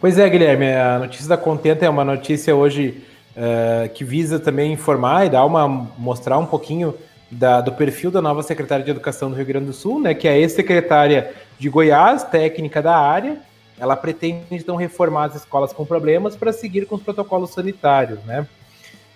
Pois 0.00 0.18
é, 0.18 0.26
Guilherme, 0.26 0.72
a 0.72 0.98
notícia 0.98 1.28
da 1.28 1.36
contenda 1.36 1.84
é 1.84 1.90
uma 1.90 2.06
notícia 2.06 2.56
hoje 2.56 3.04
uh, 3.36 3.86
que 3.90 4.02
visa 4.02 4.40
também 4.40 4.72
informar 4.72 5.26
e 5.26 5.28
dar 5.28 5.44
uma, 5.44 5.68
mostrar 5.68 6.38
um 6.38 6.46
pouquinho 6.46 6.94
da, 7.30 7.60
do 7.60 7.72
perfil 7.72 8.10
da 8.10 8.22
nova 8.22 8.42
secretária 8.42 8.82
de 8.82 8.90
Educação 8.90 9.28
do 9.28 9.36
Rio 9.36 9.44
Grande 9.44 9.66
do 9.66 9.74
Sul, 9.74 10.00
né, 10.00 10.14
que 10.14 10.26
é 10.26 10.38
ex-secretária 10.38 11.34
de 11.58 11.68
Goiás, 11.68 12.24
técnica 12.24 12.80
da 12.80 12.96
área, 12.96 13.36
ela 13.78 13.96
pretende 13.96 14.44
então 14.50 14.76
reformar 14.76 15.24
as 15.24 15.36
escolas 15.36 15.72
com 15.72 15.84
problemas 15.84 16.36
para 16.36 16.52
seguir 16.52 16.86
com 16.86 16.94
os 16.94 17.02
protocolos 17.02 17.50
sanitários, 17.50 18.22
né? 18.24 18.46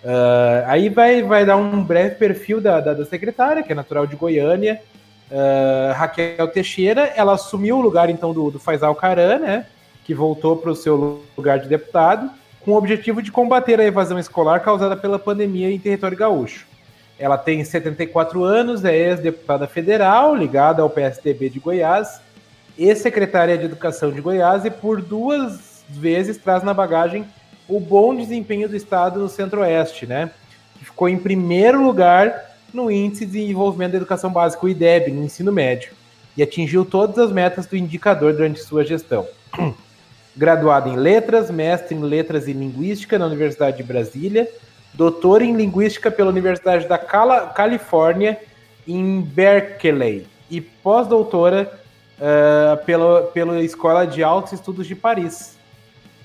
Uh, 0.03 0.63
aí 0.67 0.87
vai, 0.87 1.21
vai 1.21 1.45
dar 1.45 1.57
um 1.57 1.83
breve 1.83 2.15
perfil 2.15 2.61
da, 2.61 2.79
da, 2.79 2.93
da 2.93 3.05
secretária, 3.05 3.63
que 3.63 3.71
é 3.71 3.75
natural 3.75 4.07
de 4.07 4.15
Goiânia, 4.15 4.81
uh, 5.29 5.93
Raquel 5.93 6.47
Teixeira. 6.47 7.11
Ela 7.15 7.33
assumiu 7.33 7.77
o 7.77 7.81
lugar 7.81 8.09
então 8.09 8.33
do, 8.33 8.49
do 8.49 8.59
Faisal 8.59 8.95
Caran, 8.95 9.39
né? 9.39 9.65
Que 10.05 10.13
voltou 10.13 10.55
para 10.55 10.71
o 10.71 10.75
seu 10.75 11.21
lugar 11.37 11.59
de 11.59 11.67
deputado, 11.67 12.29
com 12.61 12.71
o 12.71 12.77
objetivo 12.77 13.21
de 13.21 13.31
combater 13.31 13.79
a 13.79 13.83
evasão 13.83 14.17
escolar 14.17 14.61
causada 14.61 14.95
pela 14.95 15.19
pandemia 15.19 15.69
em 15.69 15.79
território 15.79 16.17
gaúcho. 16.17 16.65
Ela 17.17 17.37
tem 17.37 17.61
74 17.63 18.41
anos, 18.43 18.85
é 18.85 18.95
ex-deputada 18.95 19.67
federal, 19.67 20.33
ligada 20.33 20.81
ao 20.81 20.89
PSDB 20.89 21.49
de 21.49 21.59
Goiás 21.59 22.21
ex-secretária 22.79 23.57
de 23.57 23.65
Educação 23.65 24.11
de 24.11 24.21
Goiás 24.21 24.63
e 24.63 24.71
por 24.71 25.01
duas 25.01 25.83
vezes 25.89 26.37
traz 26.37 26.63
na 26.63 26.73
bagagem 26.73 27.25
o 27.67 27.79
bom 27.79 28.15
desempenho 28.15 28.69
do 28.69 28.75
Estado 28.75 29.19
no 29.19 29.27
Centro-Oeste, 29.27 30.07
né? 30.07 30.31
Ficou 30.81 31.09
em 31.09 31.17
primeiro 31.17 31.83
lugar 31.83 32.55
no 32.73 32.89
Índice 32.89 33.25
de 33.25 33.41
Desenvolvimento 33.41 33.91
da 33.91 33.97
Educação 33.97 34.31
Básica, 34.31 34.65
o 34.65 34.69
IDEB, 34.69 35.11
no 35.11 35.23
ensino 35.23 35.51
médio, 35.51 35.91
e 36.37 36.41
atingiu 36.41 36.85
todas 36.85 37.17
as 37.17 37.31
metas 37.31 37.65
do 37.65 37.75
indicador 37.75 38.33
durante 38.33 38.61
sua 38.61 38.85
gestão. 38.85 39.27
Graduado 40.35 40.89
em 40.89 40.95
Letras, 40.95 41.51
mestre 41.51 41.95
em 41.95 41.99
Letras 41.99 42.47
e 42.47 42.53
Linguística 42.53 43.19
na 43.19 43.25
Universidade 43.25 43.77
de 43.77 43.83
Brasília, 43.83 44.49
doutor 44.93 45.41
em 45.41 45.53
Linguística 45.53 46.09
pela 46.09 46.29
Universidade 46.29 46.87
da 46.87 46.97
Cala 46.97 47.47
Califórnia, 47.47 48.39
em 48.87 49.21
Berkeley, 49.21 50.25
e 50.49 50.61
pós-doutora 50.61 51.79
uh, 52.19 52.85
pela, 52.85 53.23
pela 53.23 53.61
Escola 53.61 54.05
de 54.05 54.23
Altos 54.23 54.53
Estudos 54.53 54.85
de 54.87 54.95
Paris. 54.95 55.57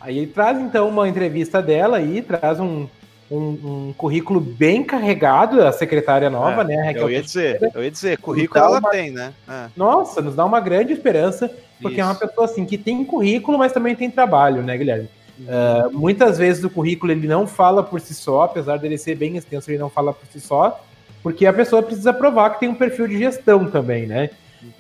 Aí 0.01 0.19
ele 0.19 0.27
traz 0.27 0.59
então 0.61 0.89
uma 0.89 1.09
entrevista 1.09 1.63
dela 1.63 2.01
e 2.01 2.21
traz 2.21 2.61
um, 2.61 2.87
um, 3.31 3.39
um, 3.39 3.95
currículo 3.97 4.39
bem 4.39 4.85
carregado, 4.85 5.63
a 5.63 5.73
secretária 5.73 6.29
nova, 6.29 6.61
é, 6.63 6.65
né? 6.65 6.87
Raquel 6.89 7.03
eu 7.03 7.11
ia 7.11 7.23
dizer, 7.23 7.71
eu 7.75 7.83
ia 7.83 7.91
dizer, 7.91 8.19
currículo 8.19 8.63
ela 8.63 8.79
uma... 8.81 8.91
tem, 8.91 9.11
né? 9.11 9.33
É. 9.49 9.67
Nossa, 9.75 10.21
nos 10.21 10.35
dá 10.35 10.45
uma 10.45 10.61
grande 10.61 10.93
esperança, 10.93 11.51
porque 11.81 12.01
Isso. 12.01 12.03
é 12.03 12.05
uma 12.05 12.15
pessoa 12.15 12.45
assim 12.45 12.67
que 12.67 12.77
tem 12.77 13.03
currículo, 13.05 13.57
mas 13.57 13.73
também 13.73 13.97
tem 13.97 14.11
trabalho, 14.11 14.63
né, 14.63 14.77
Guilherme? 14.77 15.09
Uh, 15.41 15.91
muitas 15.91 16.39
vezes 16.39 16.63
o 16.63 16.71
currículo 16.71 17.11
ele 17.11 17.27
não 17.27 17.47
fala 17.47 17.83
por 17.83 18.01
si 18.01 18.15
só, 18.15 18.43
apesar 18.43 18.77
dele 18.77 18.97
ser 18.97 19.17
bem 19.17 19.37
extenso, 19.37 19.71
ele 19.71 19.79
não 19.79 19.91
fala 19.91 20.13
por 20.13 20.27
si 20.29 20.39
só, 20.39 20.81
porque 21.23 21.47
a 21.47 21.53
pessoa 21.53 21.83
precisa 21.83 22.13
provar 22.13 22.51
que 22.51 22.61
tem 22.61 22.69
um 22.69 22.75
perfil 22.75 23.09
de 23.09 23.19
gestão 23.19 23.69
também, 23.69 24.07
né? 24.07 24.31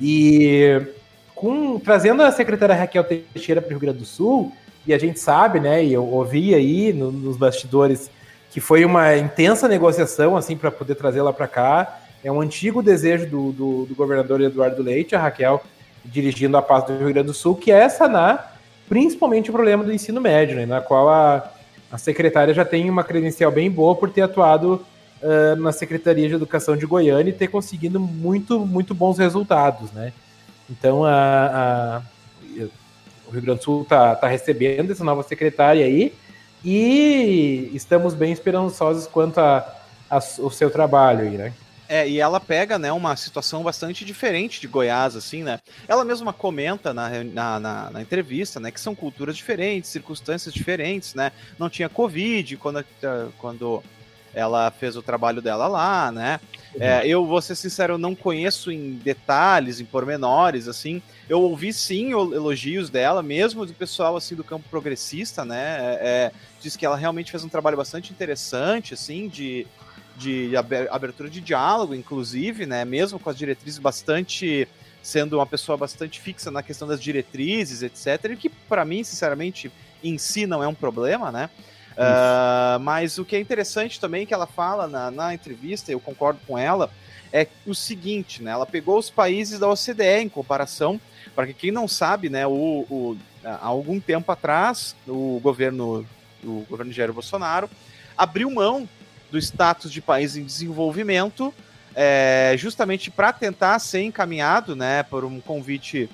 E 0.00 0.80
com, 1.44 1.78
trazendo 1.78 2.22
a 2.22 2.32
secretária 2.32 2.74
Raquel 2.74 3.04
Teixeira 3.04 3.60
para 3.60 3.68
o 3.68 3.70
Rio 3.72 3.80
Grande 3.80 3.98
do 3.98 4.06
Sul, 4.06 4.50
e 4.86 4.94
a 4.94 4.98
gente 4.98 5.20
sabe, 5.20 5.60
né, 5.60 5.84
e 5.84 5.92
eu 5.92 6.02
ouvi 6.02 6.54
aí 6.54 6.90
no, 6.90 7.12
nos 7.12 7.36
bastidores 7.36 8.10
que 8.50 8.60
foi 8.60 8.82
uma 8.82 9.14
intensa 9.14 9.68
negociação 9.68 10.38
assim 10.38 10.56
para 10.56 10.70
poder 10.70 10.94
trazê-la 10.94 11.34
para 11.34 11.46
cá. 11.46 11.98
É 12.22 12.32
um 12.32 12.40
antigo 12.40 12.82
desejo 12.82 13.26
do, 13.26 13.52
do, 13.52 13.84
do, 13.84 13.94
governador 13.94 14.40
Eduardo 14.40 14.82
Leite, 14.82 15.14
a 15.14 15.20
Raquel 15.20 15.62
dirigindo 16.02 16.56
a 16.56 16.62
paz 16.62 16.84
do 16.84 16.96
Rio 16.96 17.12
Grande 17.12 17.26
do 17.26 17.34
Sul, 17.34 17.54
que 17.54 17.70
é 17.70 17.90
sanar 17.90 18.58
principalmente 18.88 19.50
o 19.50 19.52
problema 19.52 19.84
do 19.84 19.92
ensino 19.92 20.22
médio, 20.22 20.56
né, 20.56 20.64
na 20.64 20.80
qual 20.80 21.10
a, 21.10 21.52
a 21.92 21.98
secretária 21.98 22.54
já 22.54 22.64
tem 22.64 22.88
uma 22.88 23.04
credencial 23.04 23.52
bem 23.52 23.70
boa 23.70 23.94
por 23.94 24.08
ter 24.08 24.22
atuado 24.22 24.82
uh, 25.22 25.60
na 25.60 25.72
Secretaria 25.72 26.26
de 26.26 26.34
Educação 26.34 26.74
de 26.74 26.86
Goiânia 26.86 27.28
e 27.28 27.34
ter 27.34 27.48
conseguido 27.48 28.00
muito, 28.00 28.60
muito 28.60 28.94
bons 28.94 29.18
resultados, 29.18 29.92
né? 29.92 30.10
Então, 30.68 31.04
a, 31.04 32.00
a 32.00 32.02
o 33.26 33.30
Rio 33.30 33.42
Grande 33.42 33.60
do 33.60 33.64
Sul 33.64 33.82
está 33.82 34.14
tá 34.14 34.28
recebendo 34.28 34.90
essa 34.90 35.04
nova 35.04 35.22
secretária 35.22 35.84
aí 35.84 36.12
e 36.64 37.70
estamos 37.74 38.14
bem 38.14 38.32
esperançosos 38.32 39.06
quanto 39.06 39.38
ao 40.08 40.50
seu 40.50 40.70
trabalho 40.70 41.22
aí, 41.22 41.36
né? 41.36 41.52
É, 41.86 42.08
e 42.08 42.18
ela 42.18 42.40
pega, 42.40 42.78
né, 42.78 42.90
uma 42.90 43.14
situação 43.14 43.62
bastante 43.62 44.06
diferente 44.06 44.58
de 44.58 44.66
Goiás, 44.66 45.14
assim, 45.16 45.42
né? 45.42 45.60
Ela 45.86 46.02
mesma 46.02 46.32
comenta 46.32 46.94
na, 46.94 47.10
na, 47.24 47.60
na, 47.60 47.90
na, 47.90 48.00
entrevista, 48.00 48.58
né, 48.58 48.70
que 48.70 48.80
são 48.80 48.94
culturas 48.94 49.36
diferentes, 49.36 49.90
circunstâncias 49.90 50.54
diferentes, 50.54 51.14
né? 51.14 51.30
Não 51.58 51.68
tinha 51.68 51.88
Covid 51.88 52.56
quando, 52.56 52.82
quando 53.36 53.82
ela 54.34 54.70
fez 54.70 54.96
o 54.96 55.02
trabalho 55.02 55.40
dela 55.40 55.66
lá, 55.66 56.10
né? 56.10 56.40
Uhum. 56.74 56.82
É, 56.82 57.06
eu 57.06 57.24
vou 57.24 57.40
ser 57.40 57.54
sincero, 57.54 57.94
eu 57.94 57.98
não 57.98 58.14
conheço 58.14 58.70
em 58.70 58.92
detalhes, 58.92 59.80
em 59.80 59.84
pormenores, 59.84 60.66
assim. 60.66 61.00
Eu 61.28 61.40
ouvi 61.40 61.72
sim 61.72 62.10
elogios 62.10 62.90
dela, 62.90 63.22
mesmo 63.22 63.64
do 63.64 63.72
pessoal 63.72 64.16
assim 64.16 64.34
do 64.34 64.42
campo 64.42 64.68
progressista, 64.68 65.44
né? 65.44 65.78
É, 65.78 65.98
é 66.02 66.32
diz 66.60 66.76
que 66.76 66.84
ela 66.84 66.96
realmente 66.96 67.30
fez 67.30 67.44
um 67.44 67.48
trabalho 67.48 67.76
bastante 67.76 68.10
interessante, 68.10 68.94
assim, 68.94 69.28
de, 69.28 69.66
de 70.16 70.52
abertura 70.90 71.28
de 71.30 71.40
diálogo, 71.40 71.94
inclusive, 71.94 72.66
né? 72.66 72.84
Mesmo 72.84 73.18
com 73.18 73.30
as 73.30 73.36
diretrizes 73.36 73.78
bastante 73.78 74.66
sendo 75.02 75.36
uma 75.36 75.46
pessoa 75.46 75.76
bastante 75.76 76.18
fixa 76.18 76.50
na 76.50 76.62
questão 76.62 76.88
das 76.88 77.00
diretrizes, 77.00 77.82
etc. 77.82 78.32
E 78.32 78.36
que 78.36 78.48
para 78.48 78.86
mim, 78.86 79.04
sinceramente, 79.04 79.70
em 80.02 80.16
si 80.16 80.46
não 80.46 80.62
é 80.64 80.66
um 80.66 80.74
problema, 80.74 81.30
né? 81.30 81.50
Uh, 81.94 82.78
mas 82.80 83.18
o 83.18 83.24
que 83.24 83.36
é 83.36 83.40
interessante 83.40 84.00
também 84.00 84.26
que 84.26 84.34
ela 84.34 84.46
fala 84.46 84.88
na, 84.88 85.10
na 85.10 85.34
entrevista, 85.34 85.92
eu 85.92 86.00
concordo 86.00 86.40
com 86.46 86.58
ela, 86.58 86.90
é 87.32 87.46
o 87.66 87.74
seguinte, 87.74 88.42
né? 88.42 88.50
Ela 88.50 88.66
pegou 88.66 88.98
os 88.98 89.10
países 89.10 89.58
da 89.58 89.68
OCDE 89.68 90.20
em 90.20 90.28
comparação, 90.28 91.00
para 91.34 91.46
quem 91.52 91.70
não 91.70 91.88
sabe, 91.88 92.28
né? 92.28 92.46
O, 92.46 92.86
o, 92.88 93.16
há 93.44 93.66
algum 93.66 93.98
tempo 94.00 94.30
atrás, 94.30 94.94
o 95.06 95.40
governo, 95.42 96.06
o 96.42 96.64
governo 96.68 96.92
Jair 96.92 97.12
Bolsonaro 97.12 97.68
abriu 98.16 98.50
mão 98.50 98.88
do 99.30 99.38
status 99.38 99.90
de 99.90 100.00
país 100.00 100.36
em 100.36 100.44
desenvolvimento, 100.44 101.52
é, 101.94 102.54
justamente 102.56 103.10
para 103.10 103.32
tentar 103.32 103.78
ser 103.78 104.02
encaminhado, 104.02 104.76
né? 104.76 105.02
Por 105.02 105.24
um 105.24 105.40
convite 105.40 106.08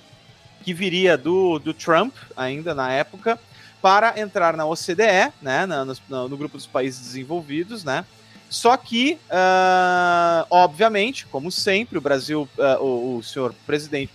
que 0.63 0.75
viria 0.75 1.17
do, 1.17 1.59
do 1.59 1.73
Trump 1.73 2.15
ainda 2.37 2.75
na 2.75 2.93
época 2.93 3.39
para 3.81 4.21
entrar 4.21 4.57
na 4.57 4.67
OCDE, 4.67 5.33
né, 5.41 5.67
no, 5.67 5.85
no, 6.09 6.29
no 6.29 6.37
grupo 6.37 6.57
dos 6.57 6.67
países 6.67 7.01
desenvolvidos, 7.01 7.85
né, 7.85 8.05
só 8.51 8.77
que, 8.77 9.17
uh, 9.31 10.45
obviamente, 10.51 11.25
como 11.27 11.53
sempre, 11.53 11.97
o 11.97 12.01
Brasil, 12.01 12.49
uh, 12.59 12.85
o, 12.85 13.19
o, 13.19 13.23
senhor 13.23 13.55
presidente 13.65 14.13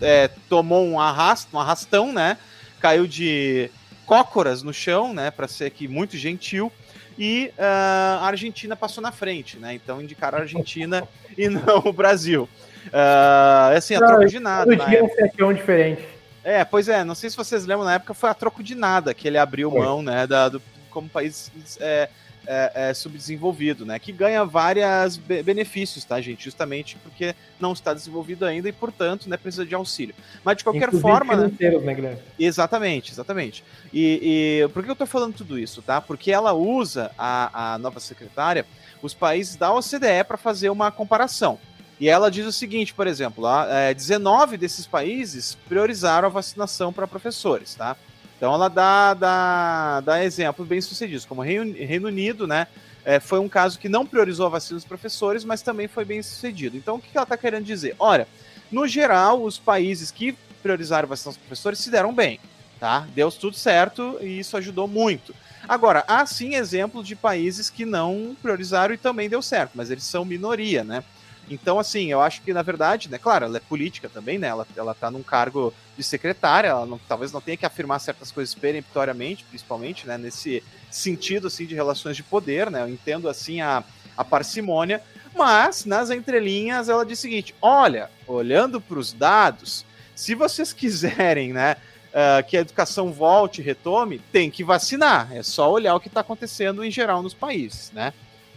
é, 0.00 0.30
tomou 0.48 0.86
um, 0.86 1.00
arrasto, 1.00 1.56
um 1.56 1.58
arrastão, 1.58 2.12
né? 2.12 2.38
Caiu 2.80 3.04
de 3.04 3.68
cócoras 4.06 4.62
no 4.62 4.72
chão, 4.72 5.12
né? 5.12 5.32
Para 5.32 5.48
ser 5.48 5.64
aqui 5.64 5.88
muito 5.88 6.16
gentil. 6.16 6.70
E 7.18 7.52
uh, 7.58 8.22
a 8.22 8.26
Argentina 8.28 8.76
passou 8.76 9.02
na 9.02 9.10
frente, 9.10 9.58
né? 9.58 9.74
Então 9.74 10.00
indicaram 10.00 10.38
a 10.38 10.42
Argentina 10.42 11.02
e 11.36 11.48
não 11.48 11.78
o 11.84 11.92
Brasil. 11.92 12.48
Uh, 12.86 13.76
assim, 13.76 13.96
a 13.96 13.98
troco 13.98 14.26
de 14.26 14.38
nada. 14.38 14.76
Todo 14.76 14.88
dia 14.88 15.00
é 15.38 15.44
um 15.44 15.52
diferente. 15.52 16.11
É, 16.44 16.64
pois 16.64 16.88
é, 16.88 17.04
não 17.04 17.14
sei 17.14 17.30
se 17.30 17.36
vocês 17.36 17.64
lembram, 17.64 17.84
na 17.84 17.94
época 17.94 18.14
foi 18.14 18.30
a 18.30 18.34
troco 18.34 18.62
de 18.62 18.74
nada 18.74 19.14
que 19.14 19.28
ele 19.28 19.38
abriu 19.38 19.70
mão, 19.70 20.02
né, 20.02 20.26
da, 20.26 20.48
do, 20.48 20.60
como 20.90 21.08
país 21.08 21.50
é, 21.78 22.08
é, 22.44 22.72
é, 22.74 22.94
subdesenvolvido, 22.94 23.86
né, 23.86 23.98
que 23.98 24.10
ganha 24.10 24.44
vários 24.44 25.16
be 25.16 25.42
benefícios, 25.42 26.04
tá, 26.04 26.20
gente, 26.20 26.44
justamente 26.44 26.96
porque 26.96 27.34
não 27.60 27.72
está 27.72 27.94
desenvolvido 27.94 28.44
ainda 28.44 28.68
e, 28.68 28.72
portanto, 28.72 29.28
né, 29.28 29.36
precisa 29.36 29.64
de 29.64 29.74
auxílio. 29.74 30.14
Mas, 30.44 30.56
de 30.56 30.64
qualquer 30.64 30.88
Inclusive 30.88 31.02
forma... 31.02 31.36
Né, 31.36 31.52
né, 31.60 31.94
Guilherme? 31.94 32.18
Exatamente, 32.38 33.12
exatamente. 33.12 33.64
E, 33.92 34.64
e 34.64 34.68
por 34.70 34.82
que 34.82 34.90
eu 34.90 34.94
estou 34.94 35.06
falando 35.06 35.34
tudo 35.34 35.56
isso, 35.56 35.80
tá? 35.80 36.00
Porque 36.00 36.32
ela 36.32 36.52
usa, 36.52 37.12
a, 37.16 37.74
a 37.74 37.78
nova 37.78 38.00
secretária, 38.00 38.66
os 39.00 39.14
países 39.14 39.56
da 39.56 39.72
OCDE 39.72 40.24
para 40.26 40.36
fazer 40.36 40.70
uma 40.70 40.90
comparação. 40.90 41.58
E 42.02 42.08
ela 42.08 42.32
diz 42.32 42.44
o 42.44 42.50
seguinte, 42.50 42.92
por 42.92 43.06
exemplo, 43.06 43.44
é, 43.68 43.94
19 43.94 44.56
desses 44.56 44.88
países 44.88 45.56
priorizaram 45.68 46.26
a 46.26 46.28
vacinação 46.28 46.92
para 46.92 47.06
professores, 47.06 47.76
tá? 47.76 47.96
Então 48.36 48.52
ela 48.52 48.68
dá, 48.68 49.14
dá, 49.14 50.00
dá 50.00 50.24
exemplos 50.24 50.66
bem 50.66 50.80
sucedidos, 50.80 51.24
como 51.24 51.42
Reino, 51.42 51.72
Reino 51.72 52.08
Unido, 52.08 52.44
né? 52.44 52.66
É, 53.04 53.20
foi 53.20 53.38
um 53.38 53.48
caso 53.48 53.78
que 53.78 53.88
não 53.88 54.04
priorizou 54.04 54.46
a 54.46 54.48
vacina 54.48 54.78
dos 54.78 54.84
professores, 54.84 55.44
mas 55.44 55.62
também 55.62 55.86
foi 55.86 56.04
bem 56.04 56.20
sucedido. 56.24 56.76
Então 56.76 56.96
o 56.96 56.98
que 57.00 57.06
ela 57.14 57.22
está 57.22 57.36
querendo 57.36 57.64
dizer? 57.64 57.94
Olha, 58.00 58.26
no 58.68 58.84
geral, 58.88 59.40
os 59.40 59.60
países 59.60 60.10
que 60.10 60.36
priorizaram 60.60 61.06
a 61.06 61.10
vacina 61.10 61.30
dos 61.30 61.38
professores 61.38 61.78
se 61.78 61.88
deram 61.88 62.12
bem, 62.12 62.40
tá? 62.80 63.06
Deu 63.14 63.30
tudo 63.30 63.56
certo 63.56 64.18
e 64.20 64.40
isso 64.40 64.56
ajudou 64.56 64.88
muito. 64.88 65.32
Agora, 65.68 66.02
há 66.08 66.26
sim 66.26 66.56
exemplos 66.56 67.06
de 67.06 67.14
países 67.14 67.70
que 67.70 67.84
não 67.84 68.36
priorizaram 68.42 68.92
e 68.92 68.98
também 68.98 69.28
deu 69.28 69.40
certo, 69.40 69.70
mas 69.76 69.88
eles 69.88 70.02
são 70.02 70.24
minoria, 70.24 70.82
né? 70.82 71.04
Então, 71.48 71.78
assim, 71.78 72.10
eu 72.10 72.20
acho 72.20 72.42
que, 72.42 72.52
na 72.52 72.62
verdade, 72.62 73.10
né, 73.10 73.18
claro, 73.18 73.44
ela 73.44 73.56
é 73.56 73.60
política 73.60 74.08
também, 74.08 74.38
né? 74.38 74.48
Ela, 74.48 74.66
ela 74.76 74.94
tá 74.94 75.10
num 75.10 75.22
cargo 75.22 75.74
de 75.96 76.02
secretária, 76.02 76.68
ela 76.68 76.86
não, 76.86 76.98
talvez 76.98 77.32
não 77.32 77.40
tenha 77.40 77.56
que 77.56 77.66
afirmar 77.66 77.98
certas 78.00 78.30
coisas 78.30 78.54
peremptoriamente, 78.54 79.44
principalmente, 79.44 80.06
né? 80.06 80.16
Nesse 80.16 80.62
sentido, 80.90 81.48
assim, 81.48 81.66
de 81.66 81.74
relações 81.74 82.16
de 82.16 82.22
poder, 82.22 82.70
né? 82.70 82.82
Eu 82.82 82.88
entendo, 82.88 83.28
assim, 83.28 83.60
a, 83.60 83.82
a 84.16 84.24
parcimônia, 84.24 85.02
mas, 85.34 85.84
nas 85.84 86.10
entrelinhas, 86.10 86.88
ela 86.88 87.04
diz 87.04 87.18
o 87.18 87.22
seguinte: 87.22 87.54
olha, 87.60 88.10
olhando 88.26 88.80
para 88.80 88.98
os 88.98 89.12
dados, 89.12 89.84
se 90.14 90.34
vocês 90.34 90.72
quiserem, 90.72 91.52
né? 91.52 91.76
Uh, 92.12 92.46
que 92.46 92.58
a 92.58 92.60
educação 92.60 93.10
volte 93.10 93.62
retome, 93.62 94.18
tem 94.30 94.50
que 94.50 94.62
vacinar. 94.62 95.32
É 95.32 95.42
só 95.42 95.72
olhar 95.72 95.94
o 95.94 96.00
que 96.00 96.08
está 96.08 96.20
acontecendo 96.20 96.84
em 96.84 96.90
geral 96.90 97.22
nos 97.22 97.32
países, 97.32 97.90
né? 97.90 98.12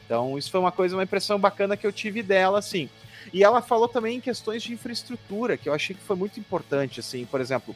Então, 0.06 0.38
isso 0.38 0.52
foi 0.52 0.60
uma 0.60 0.72
coisa, 0.72 0.96
uma 0.96 1.04
impressão 1.04 1.40
bacana 1.40 1.76
que 1.76 1.86
eu 1.86 1.92
tive 1.92 2.22
dela, 2.22 2.60
assim. 2.60 2.90
E 3.34 3.44
ela 3.44 3.62
falou 3.62 3.88
também 3.88 4.18
em 4.18 4.22
questões 4.22 4.62
de 4.62 4.72
infraestrutura, 4.72 5.58
que 5.58 5.68
eu 5.68 5.74
achei 5.74 5.96
que 5.96 6.02
foi 6.02 6.16
muito 6.16 6.40
importante, 6.40 7.00
assim, 7.00 7.26
por 7.26 7.42
exemplo, 7.42 7.76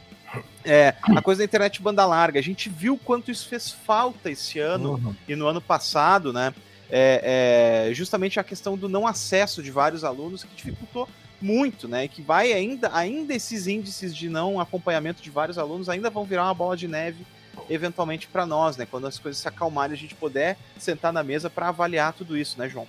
é, 0.64 0.94
a 1.02 1.22
coisa 1.22 1.40
da 1.40 1.46
internet 1.46 1.82
banda 1.82 2.06
larga. 2.06 2.40
A 2.40 2.44
gente 2.44 2.70
viu 2.70 2.98
quanto 2.98 3.32
isso 3.32 3.48
fez 3.48 3.72
falta 3.72 4.30
esse 4.30 4.60
ano 4.60 4.94
uhum. 4.94 5.16
e 5.28 5.36
no 5.36 5.48
ano 5.48 5.62
passado, 5.62 6.32
né? 6.32 6.54
É, 6.92 7.88
é, 7.90 7.94
justamente 7.94 8.40
a 8.40 8.44
questão 8.44 8.76
do 8.76 8.90
não 8.90 9.06
acesso 9.06 9.62
de 9.62 9.70
vários 9.70 10.04
alunos 10.04 10.44
que 10.44 10.56
dificultou 10.56 11.08
muito, 11.42 11.88
né? 11.88 12.06
E 12.06 12.08
que 12.08 12.22
vai 12.22 12.52
ainda, 12.52 12.92
ainda 12.94 13.34
esses 13.34 13.68
índices 13.68 14.16
de 14.16 14.30
não 14.30 14.60
acompanhamento 14.60 15.22
de 15.22 15.30
vários 15.30 15.58
alunos 15.58 15.90
ainda 15.90 16.10
vão 16.10 16.26
virar 16.26 16.46
uma 16.46 16.54
bola 16.54 16.76
de 16.76 16.88
neve 16.88 17.26
eventualmente 17.70 18.28
para 18.28 18.46
nós, 18.46 18.78
né? 18.78 18.88
Quando 18.90 19.08
as 19.08 19.18
coisas 19.18 19.42
se 19.42 19.48
acalmarem, 19.48 19.94
a 19.94 19.98
gente 19.98 20.16
puder 20.16 20.58
sentar 20.78 21.12
na 21.12 21.24
mesa 21.24 21.50
para 21.50 21.70
avaliar 21.70 22.14
tudo 22.14 22.38
isso, 22.38 22.58
né, 22.60 22.70
João? 22.70 22.88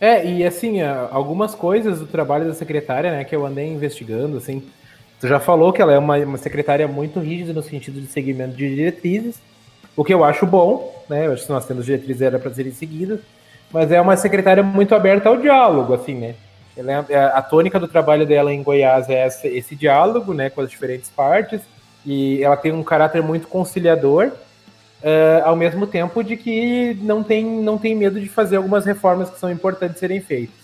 É, 0.00 0.26
e 0.26 0.44
assim, 0.44 0.82
algumas 0.82 1.54
coisas 1.54 2.00
do 2.00 2.06
trabalho 2.06 2.46
da 2.46 2.54
secretária, 2.54 3.10
né, 3.10 3.24
que 3.24 3.34
eu 3.34 3.46
andei 3.46 3.66
investigando, 3.66 4.36
assim, 4.36 4.62
tu 5.18 5.26
já 5.26 5.40
falou 5.40 5.72
que 5.72 5.80
ela 5.80 5.92
é 5.92 5.98
uma, 5.98 6.18
uma 6.18 6.36
secretária 6.36 6.86
muito 6.86 7.18
rígida 7.18 7.54
no 7.54 7.62
sentido 7.62 8.00
de 8.00 8.06
segmento 8.06 8.54
de 8.54 8.74
diretrizes, 8.74 9.40
o 9.96 10.04
que 10.04 10.12
eu 10.12 10.22
acho 10.22 10.44
bom, 10.44 11.02
né, 11.08 11.26
eu 11.26 11.32
acho 11.32 11.46
que 11.46 11.52
nós 11.52 11.64
temos 11.64 11.86
diretrizes 11.86 12.20
era 12.20 12.38
para 12.38 12.52
serem 12.52 12.72
seguidas, 12.72 13.20
mas 13.72 13.90
é 13.90 13.98
uma 13.98 14.16
secretária 14.18 14.62
muito 14.62 14.94
aberta 14.94 15.30
ao 15.30 15.38
diálogo, 15.38 15.94
assim, 15.94 16.14
né, 16.14 16.34
ela 16.76 17.06
é, 17.08 17.16
a 17.16 17.40
tônica 17.40 17.80
do 17.80 17.88
trabalho 17.88 18.26
dela 18.26 18.52
em 18.52 18.62
Goiás 18.62 19.08
é 19.08 19.26
esse 19.44 19.74
diálogo, 19.74 20.34
né, 20.34 20.50
com 20.50 20.60
as 20.60 20.68
diferentes 20.68 21.08
partes, 21.08 21.62
e 22.06 22.42
ela 22.42 22.56
tem 22.56 22.72
um 22.72 22.84
caráter 22.84 23.20
muito 23.20 23.48
conciliador, 23.48 24.28
uh, 24.28 25.44
ao 25.44 25.56
mesmo 25.56 25.86
tempo 25.86 26.22
de 26.22 26.36
que 26.36 26.96
não 27.02 27.22
tem, 27.22 27.44
não 27.44 27.76
tem 27.76 27.96
medo 27.96 28.20
de 28.20 28.28
fazer 28.28 28.56
algumas 28.56 28.86
reformas 28.86 29.28
que 29.28 29.40
são 29.40 29.50
importantes 29.50 29.98
serem 29.98 30.20
feitas. 30.20 30.54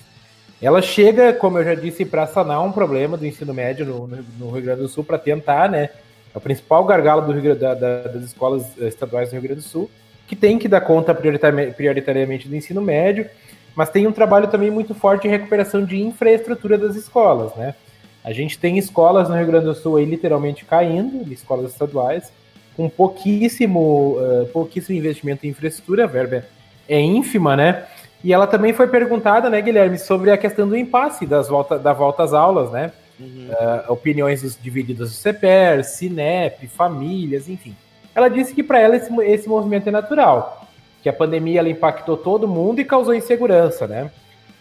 Ela 0.63 0.81
chega, 0.81 1.33
como 1.33 1.59
eu 1.59 1.65
já 1.65 1.75
disse, 1.75 2.05
para 2.05 2.25
sanar 2.29 2.63
um 2.65 2.71
problema 2.71 3.17
do 3.17 3.27
ensino 3.27 3.53
médio 3.53 3.85
no, 3.85 4.07
no 4.39 4.51
Rio 4.53 4.63
Grande 4.63 4.83
do 4.83 4.89
Sul, 4.89 5.03
para 5.03 5.19
tentar, 5.19 5.69
né? 5.69 5.91
É 6.33 6.39
o 6.39 6.41
principal 6.41 6.85
gargalo 6.85 7.23
do 7.23 7.33
Rio, 7.33 7.57
da, 7.57 7.75
da, 7.75 8.03
das 8.05 8.23
escolas 8.23 8.65
estaduais 8.79 9.29
do 9.29 9.33
Rio 9.33 9.43
Grande 9.43 9.61
do 9.61 9.67
Sul, 9.67 9.91
que 10.29 10.37
tem 10.37 10.61
que 10.61 10.69
dar 10.69 10.81
conta 10.81 11.13
prioritariamente, 11.13 12.49
do 12.49 12.55
ensino 12.55 12.81
médio, 12.81 13.29
mas 13.75 13.91
tem 13.91 14.07
um 14.07 14.13
trabalho 14.13 14.47
também 14.47 14.71
muito 14.71 14.95
forte 14.95 15.27
em 15.27 15.31
recuperação 15.31 15.85
de 15.85 16.01
infraestrutura 16.01 16.79
das 16.79 16.95
escolas, 16.95 17.53
né? 17.57 17.75
A 18.25 18.33
gente 18.33 18.59
tem 18.59 18.79
escolas 18.79 19.29
no 19.29 19.37
Rio 19.37 19.47
Grande 19.47 19.67
do 19.67 19.75
Sul 19.75 19.97
aí 19.97 20.05
literalmente 20.05 20.65
caindo, 20.65 21.31
escolas 21.33 21.73
estaduais, 21.73 22.33
com 22.77 22.89
pouquíssimo, 22.89 24.17
uh, 24.17 24.47
pouquíssimo 24.53 24.97
investimento 24.97 25.47
em 25.47 25.51
infraestrutura, 25.51 26.05
a 26.05 26.07
verba 26.07 26.45
é 26.89 27.01
ínfima, 27.01 27.57
né? 27.57 27.85
E 28.25 28.33
ela 28.33 28.47
também 28.47 28.73
foi 28.73 28.87
perguntada, 28.87 29.51
né, 29.51 29.61
Guilherme, 29.61 29.99
sobre 29.99 30.31
a 30.31 30.39
questão 30.39 30.69
do 30.69 30.77
impasse 30.77 31.27
das 31.27 31.49
volta, 31.49 31.79
da 31.79 31.93
volta 31.93 32.23
às 32.23 32.33
aulas, 32.33 32.71
né? 32.71 32.93
Uhum. 33.19 33.49
Uh, 33.51 33.93
opiniões 33.93 34.43
dos, 34.43 34.57
divididas 34.61 35.11
do 35.11 35.17
CPER, 35.17 35.85
Cinep, 35.85 36.67
famílias, 36.69 37.49
enfim. 37.49 37.75
Ela 38.15 38.29
disse 38.29 38.55
que 38.55 38.63
para 38.63 38.79
ela 38.79 38.97
esse, 38.97 39.13
esse 39.23 39.49
movimento 39.49 39.89
é 39.89 39.93
natural, 39.93 40.67
que 41.03 41.09
a 41.09 41.13
pandemia 41.13 41.59
ela 41.59 41.69
impactou 41.69 42.17
todo 42.17 42.49
mundo 42.49 42.81
e 42.81 42.85
causou 42.85 43.15
insegurança, 43.15 43.87
né? 43.87 44.11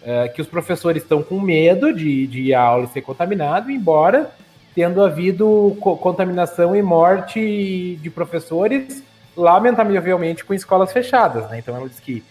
Uh, 0.01 0.33
que 0.33 0.41
os 0.41 0.47
professores 0.47 1.03
estão 1.03 1.21
com 1.21 1.39
medo 1.39 1.93
de, 1.93 2.25
de 2.25 2.41
ir 2.41 2.53
à 2.55 2.61
aula 2.61 2.85
e 2.85 2.87
ser 2.87 3.01
contaminado, 3.01 3.69
embora 3.69 4.31
tendo 4.73 5.03
havido 5.03 5.77
co 5.79 5.95
contaminação 5.97 6.75
e 6.75 6.81
morte 6.81 7.99
de 8.01 8.09
professores, 8.09 9.03
lamentavelmente 9.37 10.43
com 10.43 10.53
escolas 10.53 10.91
fechadas, 10.91 11.47
né? 11.49 11.59
Então 11.59 11.75
ela 11.75 11.87
diz 11.87 11.99
que 11.99 12.23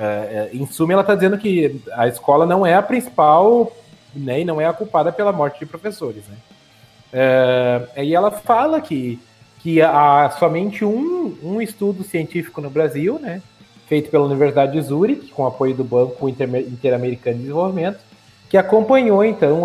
é, 0.00 0.50
é, 0.52 0.56
em 0.56 0.64
suma, 0.64 0.92
ela 0.92 1.02
está 1.02 1.16
dizendo 1.16 1.36
que 1.36 1.82
a 1.92 2.06
escola 2.06 2.46
não 2.46 2.64
é 2.64 2.74
a 2.74 2.82
principal, 2.82 3.72
né, 4.14 4.40
e 4.40 4.44
não 4.44 4.60
é 4.60 4.64
a 4.64 4.72
culpada 4.72 5.10
pela 5.10 5.32
morte 5.32 5.58
de 5.58 5.66
professores. 5.66 6.22
Né? 6.28 6.36
É, 7.12 8.04
e 8.04 8.14
ela 8.14 8.30
fala 8.30 8.80
que, 8.80 9.18
que 9.58 9.82
há 9.82 10.30
somente 10.38 10.84
um, 10.84 11.36
um 11.42 11.60
estudo 11.60 12.04
científico 12.04 12.60
no 12.60 12.70
Brasil, 12.70 13.18
né, 13.18 13.42
feito 13.88 14.10
pela 14.10 14.24
Universidade 14.24 14.72
de 14.72 14.82
Zurich, 14.82 15.28
com 15.28 15.46
apoio 15.46 15.74
do 15.74 15.82
Banco 15.82 16.28
Interamericano 16.28 17.36
de 17.36 17.42
Desenvolvimento, 17.42 17.98
que 18.48 18.56
acompanhou, 18.56 19.24
então, 19.24 19.64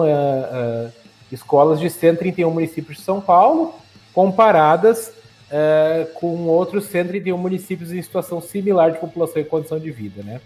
escolas 1.32 1.80
de 1.80 1.90
131 1.90 2.50
municípios 2.50 2.98
de 2.98 3.04
São 3.04 3.20
Paulo, 3.20 3.74
comparadas 4.14 5.12
uh, 5.54 6.06
com 6.14 6.46
outros 6.48 6.86
131 6.86 7.38
municípios 7.38 7.92
em 7.92 8.02
situação 8.02 8.40
similar 8.40 8.92
de 8.92 9.00
população 9.00 9.42
e 9.42 9.46
condição 9.46 9.80
de 9.80 9.92
vida, 9.92 10.22
né? 10.24 10.40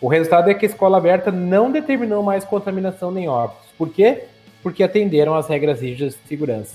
O 0.00 0.08
resultado 0.08 0.50
é 0.50 0.54
que 0.54 0.66
a 0.66 0.68
escola 0.68 0.98
aberta 0.98 1.30
não 1.30 1.70
determinou 1.70 2.22
mais 2.24 2.44
contaminação 2.44 3.12
nem 3.12 3.28
óbitos. 3.28 3.68
Por 3.78 3.88
quê? 3.88 4.24
Porque 4.60 4.82
atenderam 4.82 5.34
às 5.34 5.46
regras 5.46 5.80
rígidas 5.80 6.14
de 6.14 6.28
segurança. 6.28 6.74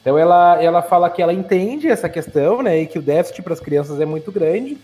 Então 0.00 0.16
ela, 0.16 0.62
ela 0.62 0.80
fala 0.80 1.10
que 1.10 1.20
ela 1.20 1.34
entende 1.34 1.88
essa 1.88 2.08
questão, 2.08 2.62
né, 2.62 2.80
e 2.80 2.86
que 2.86 2.98
o 2.98 3.02
déficit 3.02 3.42
para 3.42 3.52
as 3.52 3.60
crianças 3.60 4.00
é 4.00 4.06
muito 4.06 4.32
grande, 4.32 4.78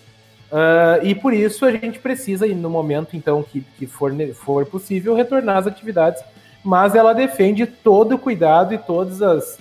uh, 0.52 1.04
e 1.04 1.14
por 1.14 1.32
isso 1.32 1.64
a 1.64 1.72
gente 1.72 1.98
precisa, 1.98 2.46
no 2.46 2.70
momento 2.70 3.16
então 3.16 3.42
que, 3.42 3.62
que 3.78 3.86
for, 3.86 4.12
for 4.34 4.66
possível, 4.66 5.14
retornar 5.14 5.56
às 5.56 5.66
atividades, 5.66 6.22
mas 6.62 6.94
ela 6.94 7.12
defende 7.12 7.66
todo 7.66 8.14
o 8.14 8.18
cuidado 8.18 8.72
e 8.72 8.78
todas 8.78 9.20
as, 9.20 9.58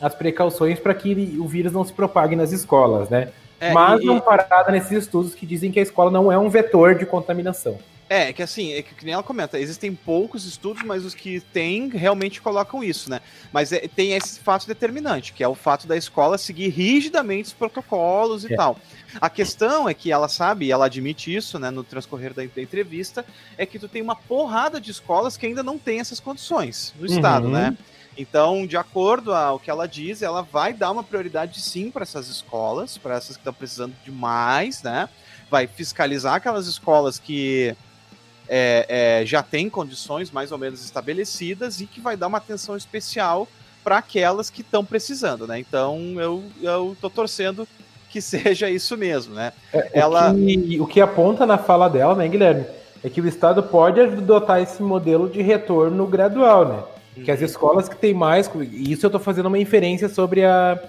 as 0.00 0.14
precauções 0.14 0.78
para 0.78 0.92
que 0.92 1.38
o 1.40 1.46
vírus 1.46 1.72
não 1.72 1.84
se 1.84 1.92
propague 1.92 2.36
nas 2.36 2.52
escolas, 2.52 3.08
né? 3.08 3.30
É, 3.60 3.72
Mas 3.72 4.02
e, 4.02 4.04
não 4.04 4.20
parada 4.20 4.70
nesses 4.70 4.92
estudos 4.92 5.34
que 5.34 5.46
dizem 5.46 5.70
que 5.70 5.78
a 5.78 5.82
escola 5.82 6.10
não 6.10 6.30
é 6.30 6.38
um 6.38 6.50
vetor 6.50 6.94
de 6.94 7.06
contaminação. 7.06 7.78
É, 8.08 8.32
que 8.32 8.42
assim, 8.42 8.74
é 8.74 8.82
que, 8.82 8.94
que, 8.94 9.04
nem 9.04 9.14
ela 9.14 9.22
comenta, 9.22 9.58
existem 9.58 9.94
poucos 9.94 10.44
estudos, 10.44 10.82
mas 10.82 11.04
os 11.04 11.14
que 11.14 11.40
tem 11.40 11.88
realmente 11.88 12.42
colocam 12.42 12.84
isso, 12.84 13.08
né? 13.08 13.20
Mas 13.50 13.72
é, 13.72 13.88
tem 13.88 14.12
esse 14.12 14.40
fato 14.40 14.66
determinante, 14.66 15.32
que 15.32 15.42
é 15.42 15.48
o 15.48 15.54
fato 15.54 15.86
da 15.86 15.96
escola 15.96 16.36
seguir 16.36 16.68
rigidamente 16.68 17.46
os 17.46 17.54
protocolos 17.54 18.44
e 18.44 18.52
é. 18.52 18.56
tal. 18.56 18.78
A 19.20 19.30
questão 19.30 19.88
é 19.88 19.94
que 19.94 20.10
ela 20.10 20.28
sabe, 20.28 20.66
e 20.66 20.72
ela 20.72 20.86
admite 20.86 21.34
isso, 21.34 21.58
né, 21.58 21.70
no 21.70 21.84
transcorrer 21.84 22.34
da, 22.34 22.42
da, 22.44 22.62
entrevista, 22.62 23.24
é 23.56 23.64
que 23.64 23.78
tu 23.78 23.88
tem 23.88 24.02
uma 24.02 24.16
porrada 24.16 24.80
de 24.80 24.90
escolas 24.90 25.36
que 25.36 25.46
ainda 25.46 25.62
não 25.62 25.78
tem 25.78 26.00
essas 26.00 26.20
condições 26.20 26.94
no 26.98 27.06
uhum. 27.08 27.14
estado, 27.14 27.48
né? 27.48 27.76
Então, 28.16 28.66
de 28.66 28.76
acordo 28.76 29.34
ao 29.34 29.58
que 29.58 29.68
ela 29.68 29.88
diz, 29.88 30.22
ela 30.22 30.42
vai 30.42 30.72
dar 30.72 30.90
uma 30.90 31.02
prioridade 31.02 31.60
sim 31.60 31.90
para 31.90 32.04
essas 32.04 32.28
escolas, 32.28 32.96
para 32.96 33.16
essas 33.16 33.36
que 33.36 33.40
estão 33.40 33.52
precisando 33.52 33.94
de 34.04 34.12
mais, 34.12 34.82
né? 34.82 35.08
Vai 35.50 35.66
fiscalizar 35.66 36.34
aquelas 36.34 36.66
escolas 36.66 37.18
que 37.18 37.76
é, 38.48 38.86
é, 39.22 39.26
já 39.26 39.42
têm 39.42 39.68
condições 39.68 40.30
mais 40.30 40.52
ou 40.52 40.58
menos 40.58 40.84
estabelecidas 40.84 41.80
e 41.80 41.86
que 41.86 42.00
vai 42.00 42.16
dar 42.16 42.28
uma 42.28 42.38
atenção 42.38 42.76
especial 42.76 43.48
para 43.82 43.98
aquelas 43.98 44.48
que 44.48 44.60
estão 44.62 44.84
precisando, 44.84 45.46
né? 45.46 45.58
Então, 45.58 45.98
eu, 46.18 46.44
eu 46.62 46.96
tô 47.00 47.10
torcendo 47.10 47.68
que 48.14 48.22
seja 48.22 48.70
isso 48.70 48.96
mesmo, 48.96 49.34
né? 49.34 49.52
É, 49.72 49.90
ela... 49.92 50.30
O 50.30 50.36
que, 50.36 50.80
o 50.82 50.86
que 50.86 51.00
aponta 51.00 51.44
na 51.44 51.58
fala 51.58 51.90
dela, 51.90 52.14
né, 52.14 52.28
Guilherme? 52.28 52.64
É 53.02 53.08
que 53.08 53.20
o 53.20 53.26
Estado 53.26 53.60
pode 53.60 54.00
adotar 54.00 54.62
esse 54.62 54.80
modelo 54.80 55.28
de 55.28 55.42
retorno 55.42 56.06
gradual, 56.06 56.64
né? 56.64 57.24
Que 57.24 57.30
as 57.32 57.40
escolas 57.40 57.88
que 57.88 57.96
têm 57.96 58.14
mais. 58.14 58.48
Isso 58.72 59.04
eu 59.04 59.08
estou 59.08 59.20
fazendo 59.20 59.46
uma 59.46 59.58
inferência 59.58 60.08
sobre 60.08 60.44
a, 60.44 60.80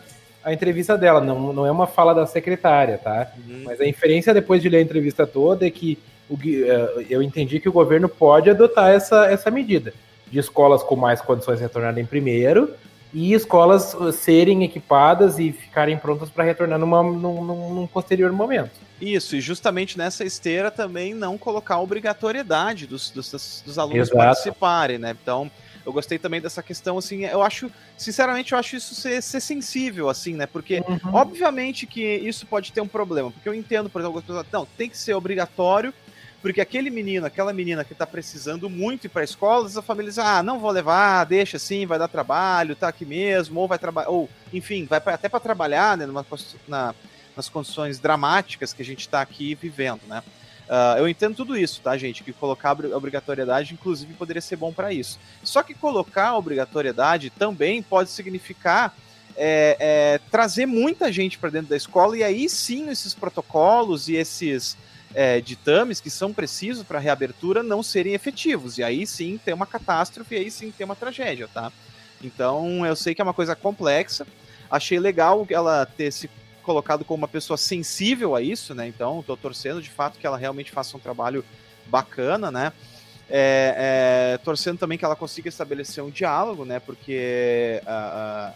a 0.43 0.53
entrevista 0.53 0.95
dela, 0.95 1.19
não, 1.19 1.51
não 1.51 1.65
é 1.65 1.71
uma 1.71 1.87
fala 1.87 2.13
da 2.13 2.27
secretária, 2.27 2.99
tá? 2.99 3.31
Uhum. 3.37 3.63
Mas 3.65 3.81
a 3.81 3.85
inferência 3.85 4.33
depois 4.33 4.61
de 4.61 4.69
ler 4.69 4.77
a 4.77 4.81
entrevista 4.81 5.25
toda 5.25 5.65
é 5.65 5.69
que 5.71 5.99
o, 6.29 6.37
eh, 6.45 7.05
eu 7.09 7.21
entendi 7.21 7.59
que 7.59 7.69
o 7.69 7.71
governo 7.71 8.07
pode 8.07 8.49
adotar 8.49 8.91
essa, 8.91 9.25
essa 9.25 9.51
medida 9.51 9.93
de 10.31 10.39
escolas 10.39 10.81
com 10.81 10.95
mais 10.95 11.21
condições 11.21 11.59
retornarem 11.59 12.05
primeiro 12.05 12.71
e 13.15 13.33
escolas 13.33 13.95
serem 14.13 14.65
equipadas 14.65 15.39
e 15.39 15.53
ficarem 15.53 15.97
prontas 15.97 16.29
para 16.29 16.43
retornar 16.43 16.77
numa, 16.77 17.01
num, 17.01 17.73
num, 17.73 17.87
posterior 17.87 18.29
momento. 18.33 18.71
Isso, 18.99 19.37
e 19.37 19.41
justamente 19.41 19.97
nessa 19.97 20.25
esteira 20.25 20.69
também 20.69 21.13
não 21.13 21.37
colocar 21.37 21.79
obrigatoriedade 21.79 22.85
dos, 22.85 23.09
dos, 23.11 23.63
dos 23.65 23.79
alunos 23.79 24.09
Exato. 24.09 24.17
participarem, 24.17 24.97
né? 24.97 25.15
Então, 25.21 25.49
eu 25.85 25.93
gostei 25.93 26.19
também 26.19 26.41
dessa 26.41 26.61
questão, 26.61 26.97
assim, 26.97 27.23
eu 27.23 27.41
acho, 27.41 27.71
sinceramente, 27.97 28.51
eu 28.51 28.57
acho 28.57 28.75
isso 28.75 28.93
ser, 28.93 29.23
ser 29.23 29.39
sensível, 29.39 30.09
assim, 30.09 30.33
né? 30.33 30.45
Porque, 30.45 30.83
uhum. 30.85 31.13
obviamente 31.13 31.87
que 31.87 32.01
isso 32.01 32.45
pode 32.45 32.73
ter 32.73 32.81
um 32.81 32.87
problema, 32.87 33.31
porque 33.31 33.47
eu 33.47 33.53
entendo, 33.53 33.89
por 33.89 34.01
exemplo, 34.01 34.21
pessoas, 34.21 34.45
não, 34.51 34.65
tem 34.65 34.89
que 34.89 34.97
ser 34.97 35.13
obrigatório, 35.13 35.93
porque 36.45 36.61
aquele 36.61 36.91
menino, 36.91 37.25
aquela 37.25 37.51
menina 37.51 37.83
que 37.83 37.93
está 37.93 38.05
precisando 38.05 38.69
muito 38.69 39.05
ir 39.05 39.09
para 39.09 39.21
a 39.21 39.23
escola, 39.23 39.67
a 39.67 39.81
família 39.81 40.11
diz, 40.11 40.19
ah, 40.19 40.43
não 40.43 40.59
vou 40.59 40.69
levar, 40.69 41.23
deixa 41.23 41.57
assim, 41.57 41.87
vai 41.87 41.97
dar 41.97 42.07
trabalho, 42.07 42.75
tá 42.75 42.87
aqui 42.87 43.03
mesmo, 43.03 43.59
ou 43.61 43.67
vai 43.67 43.79
trabalhar, 43.79 44.09
ou, 44.09 44.29
enfim, 44.53 44.85
vai 44.85 45.01
pra, 45.01 45.15
até 45.15 45.27
para 45.27 45.39
trabalhar, 45.39 45.97
né, 45.97 46.05
numa, 46.05 46.23
na, 46.67 46.93
nas 47.35 47.49
condições 47.49 47.97
dramáticas 47.97 48.73
que 48.73 48.83
a 48.83 48.85
gente 48.85 48.99
está 48.99 49.21
aqui 49.21 49.55
vivendo, 49.55 50.01
né? 50.07 50.21
Uh, 50.69 50.99
eu 50.99 51.09
entendo 51.09 51.35
tudo 51.35 51.57
isso, 51.57 51.81
tá, 51.81 51.97
gente? 51.97 52.23
Que 52.23 52.31
colocar 52.31 52.69
a 52.69 52.95
obrigatoriedade, 52.95 53.73
inclusive, 53.73 54.13
poderia 54.13 54.41
ser 54.41 54.55
bom 54.55 54.71
para 54.71 54.93
isso. 54.93 55.19
Só 55.43 55.63
que 55.63 55.73
colocar 55.73 56.27
a 56.27 56.37
obrigatoriedade 56.37 57.31
também 57.31 57.81
pode 57.81 58.11
significar 58.11 58.95
é, 59.35 59.77
é, 59.79 60.19
trazer 60.29 60.67
muita 60.67 61.11
gente 61.11 61.39
para 61.39 61.49
dentro 61.49 61.69
da 61.69 61.75
escola 61.75 62.15
e 62.15 62.23
aí 62.23 62.47
sim 62.47 62.89
esses 62.91 63.15
protocolos 63.15 64.07
e 64.09 64.15
esses 64.15 64.77
é, 65.15 65.39
ditames 65.39 66.01
que 66.01 66.09
são 66.09 66.33
precisos 66.33 66.83
para 66.83 66.99
reabertura 66.99 67.63
não 67.63 67.81
serem 67.81 68.13
efetivos. 68.13 68.77
E 68.77 68.83
aí 68.83 69.07
sim 69.07 69.39
tem 69.43 69.53
uma 69.53 69.65
catástrofe, 69.65 70.35
e 70.35 70.39
aí 70.39 70.51
sim 70.51 70.71
tem 70.71 70.83
uma 70.83 70.95
tragédia, 70.95 71.47
tá? 71.47 71.71
Então 72.21 72.85
eu 72.85 72.95
sei 72.95 73.15
que 73.15 73.21
é 73.21 73.23
uma 73.23 73.33
coisa 73.33 73.55
complexa. 73.55 74.27
Achei 74.69 74.99
legal 74.99 75.47
ela 75.49 75.85
ter 75.85 76.11
se 76.11 76.29
colocado 76.61 77.05
como 77.05 77.21
uma 77.21 77.27
pessoa 77.27 77.55
sensível 77.55 78.35
a 78.35 78.41
isso, 78.41 78.73
né? 78.73 78.87
Então, 78.87 79.19
estou 79.19 79.37
torcendo 79.37 79.81
de 79.81 79.89
fato 79.89 80.17
que 80.19 80.25
ela 80.25 80.37
realmente 80.37 80.71
faça 80.71 80.97
um 80.97 80.99
trabalho 80.99 81.45
bacana, 81.85 82.51
né? 82.51 82.73
É, 83.29 84.33
é, 84.33 84.37
torcendo 84.39 84.79
também 84.79 84.97
que 84.97 85.05
ela 85.05 85.15
consiga 85.15 85.47
estabelecer 85.47 86.03
um 86.03 86.09
diálogo, 86.09 86.65
né? 86.65 86.79
Porque 86.79 87.81
uh, 87.85 88.51
uh, 88.51 88.53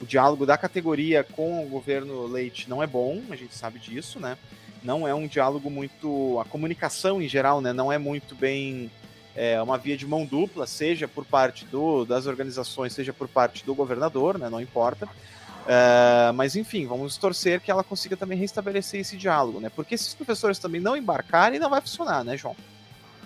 o 0.00 0.06
diálogo 0.06 0.44
da 0.44 0.58
categoria 0.58 1.24
com 1.24 1.64
o 1.64 1.68
governo 1.68 2.26
Leite 2.26 2.68
não 2.68 2.82
é 2.82 2.86
bom, 2.86 3.22
a 3.30 3.36
gente 3.36 3.54
sabe 3.54 3.78
disso, 3.78 4.18
né? 4.18 4.36
Não 4.84 5.08
é 5.08 5.14
um 5.14 5.26
diálogo 5.26 5.70
muito. 5.70 6.38
A 6.40 6.44
comunicação 6.44 7.22
em 7.22 7.26
geral, 7.26 7.62
né? 7.62 7.72
Não 7.72 7.90
é 7.90 7.96
muito 7.96 8.34
bem. 8.34 8.90
É 9.34 9.60
uma 9.60 9.78
via 9.78 9.96
de 9.96 10.06
mão 10.06 10.24
dupla, 10.24 10.66
seja 10.66 11.08
por 11.08 11.24
parte 11.24 11.64
do, 11.64 12.04
das 12.04 12.26
organizações, 12.26 12.92
seja 12.92 13.12
por 13.12 13.26
parte 13.26 13.64
do 13.64 13.74
governador, 13.74 14.38
né? 14.38 14.48
Não 14.50 14.60
importa. 14.60 15.06
Uh, 15.06 16.32
mas 16.34 16.54
enfim, 16.54 16.86
vamos 16.86 17.16
torcer 17.16 17.58
que 17.60 17.70
ela 17.70 17.82
consiga 17.82 18.16
também 18.16 18.36
restabelecer 18.36 19.00
esse 19.00 19.16
diálogo, 19.16 19.58
né? 19.58 19.70
Porque 19.74 19.96
se 19.96 20.08
os 20.08 20.14
professores 20.14 20.58
também 20.58 20.80
não 20.80 20.94
embarcarem, 20.94 21.58
não 21.58 21.70
vai 21.70 21.80
funcionar, 21.80 22.22
né, 22.22 22.36
João? 22.36 22.54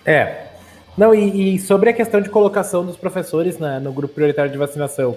É. 0.06 0.46
Não, 0.96 1.12
e, 1.12 1.56
e 1.56 1.58
sobre 1.58 1.90
a 1.90 1.92
questão 1.92 2.20
de 2.20 2.30
colocação 2.30 2.86
dos 2.86 2.96
professores 2.96 3.58
né, 3.58 3.80
no 3.80 3.92
grupo 3.92 4.14
prioritário 4.14 4.50
de 4.50 4.56
vacinação, 4.56 5.16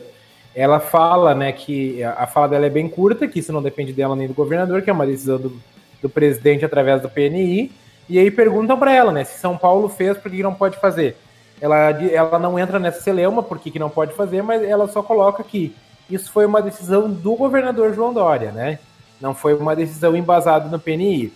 ela 0.55 0.79
fala, 0.79 1.33
né, 1.33 1.51
que 1.51 2.03
a 2.03 2.27
fala 2.27 2.49
dela 2.49 2.65
é 2.65 2.69
bem 2.69 2.89
curta, 2.89 3.27
que 3.27 3.39
isso 3.39 3.53
não 3.53 3.61
depende 3.61 3.93
dela 3.93 4.15
nem 4.15 4.27
do 4.27 4.33
governador, 4.33 4.81
que 4.81 4.89
é 4.89 4.93
uma 4.93 5.05
decisão 5.05 5.39
do, 5.39 5.61
do 6.01 6.09
presidente 6.09 6.65
através 6.65 7.01
do 7.01 7.09
PNI, 7.09 7.71
e 8.09 8.19
aí 8.19 8.29
perguntam 8.29 8.77
para 8.77 8.93
ela, 8.93 9.11
né, 9.11 9.23
se 9.23 9.39
São 9.39 9.57
Paulo 9.57 9.87
fez, 9.87 10.17
por 10.17 10.29
que 10.29 10.43
não 10.43 10.53
pode 10.53 10.77
fazer? 10.77 11.15
Ela, 11.61 11.91
ela 12.11 12.39
não 12.39 12.57
entra 12.57 12.79
nessa 12.79 13.01
celeuma, 13.01 13.43
por 13.43 13.59
que, 13.59 13.77
não 13.77 13.89
pode 13.89 14.13
fazer, 14.13 14.41
mas 14.41 14.63
ela 14.63 14.87
só 14.87 15.03
coloca 15.03 15.43
que 15.43 15.75
isso 16.09 16.31
foi 16.31 16.45
uma 16.45 16.61
decisão 16.61 17.09
do 17.09 17.35
governador 17.35 17.93
João 17.93 18.11
Dória, 18.11 18.51
né? 18.51 18.79
Não 19.21 19.35
foi 19.35 19.53
uma 19.53 19.75
decisão 19.75 20.15
embasada 20.15 20.67
no 20.67 20.79
PNI. 20.79 21.27
Uh, 21.27 21.33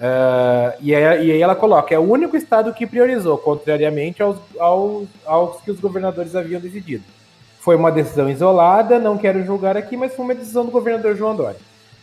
ah, 0.00 0.74
e, 0.80 0.92
aí, 0.92 1.26
e, 1.26 1.32
aí, 1.32 1.40
ela 1.40 1.54
coloca, 1.54 1.94
é 1.94 1.98
o 1.98 2.02
único 2.02 2.36
estado 2.36 2.74
que 2.74 2.86
priorizou, 2.86 3.38
contrariamente 3.38 4.20
aos, 4.20 4.38
aos, 4.58 5.06
aos 5.24 5.60
que 5.60 5.70
os 5.70 5.78
governadores 5.78 6.34
haviam 6.34 6.60
decidido. 6.60 7.04
foi 7.60 7.76
uma 7.76 7.92
decisão 7.92 8.28
isolada, 8.28 8.98
não 8.98 9.16
quero 9.16 9.44
julgar 9.44 9.76
aqui, 9.76 9.96
mas 9.96 10.14
foi 10.14 10.24
uma 10.24 10.34
decisão 10.34 10.64
do 10.64 10.72
governador 10.72 11.14
João 11.14 11.36
Dória. 11.36 11.60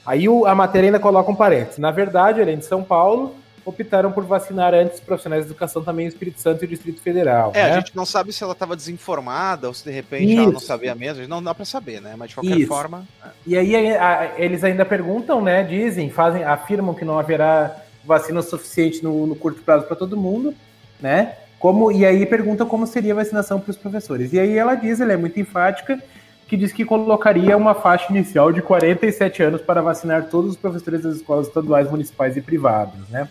Aí 0.08 0.30
o, 0.30 0.46
a 0.46 0.56
matéria 0.56 0.88
ainda 0.88 1.00
coloca 1.00 1.30
um 1.30 1.36
parênteses. 1.36 1.78
Na 1.78 1.92
verdade, 1.92 2.42
além 2.42 2.58
de 2.58 2.66
São 2.66 2.82
Paulo, 2.82 3.36
optaram 3.66 4.10
por 4.10 4.24
vacinar 4.24 4.74
antes 4.74 5.02
profissionais 5.02 5.44
de 5.44 5.52
educação 5.52 5.84
também 5.84 6.06
o 6.06 6.08
Espírito 6.08 6.40
Santo 6.40 6.64
e 6.64 6.66
o 6.66 6.68
Distrito 6.70 7.02
Federal. 7.02 7.52
É, 7.54 7.64
né? 7.64 7.72
a 7.74 7.80
gente 7.80 7.94
não 7.94 8.06
sabe 8.06 8.32
se 8.32 8.42
ela 8.42 8.54
estava 8.54 8.74
desinformada 8.74 9.68
ou 9.68 9.74
se 9.74 9.84
de 9.84 9.92
repente 9.92 10.32
Isso. 10.32 10.42
ela 10.42 10.52
não 10.54 10.60
sabia 10.62 10.96
mesmo. 10.96 11.28
Não 11.28 11.44
dá 11.44 11.54
para 11.54 11.66
saber, 11.66 12.02
né? 12.02 12.16
Mas 12.18 12.30
de 12.30 12.36
qualquer 12.36 12.58
Isso. 12.58 12.68
forma. 12.68 13.06
É. 13.22 13.28
E 13.46 13.58
aí 13.58 13.98
a, 13.98 14.32
eles 14.38 14.64
ainda 14.64 14.86
perguntam, 14.86 15.42
né? 15.42 15.62
Dizem, 15.64 16.10
fazem, 16.10 16.46
afirmam 16.46 16.96
que 16.96 17.04
não 17.04 17.20
haverá 17.20 17.76
vacina 18.06 18.42
suficiente 18.42 19.04
no, 19.04 19.28
no 19.28 19.36
curto 19.36 19.62
prazo 19.62 19.86
para 19.86 19.98
todo 19.98 20.16
mundo, 20.16 20.56
né? 21.02 21.34
Como, 21.60 21.92
e 21.92 22.06
aí 22.06 22.26
pergunta 22.26 22.66
como 22.66 22.88
seria 22.88 23.12
a 23.12 23.18
vacinação 23.18 23.60
para 23.60 23.72
os 23.72 23.78
professores. 23.78 24.32
E 24.32 24.40
aí 24.40 24.58
ela 24.58 24.76
diz, 24.76 25.02
ela 25.02 25.12
é 25.12 25.18
muito 25.18 25.38
enfática, 25.38 26.02
que 26.48 26.56
diz 26.56 26.72
que 26.72 26.86
colocaria 26.86 27.58
uma 27.58 27.76
faixa 27.76 28.12
inicial 28.12 28.52
de 28.52 28.62
47 28.62 29.44
anos 29.44 29.62
para 29.62 29.82
vacinar 29.82 30.30
todos 30.30 30.52
os 30.52 30.58
professores 30.58 31.04
das 31.04 31.18
escolas 31.18 31.48
estaduais, 31.48 31.90
municipais 31.92 32.38
e 32.38 32.42
privadas, 32.42 33.08
né? 33.10 33.28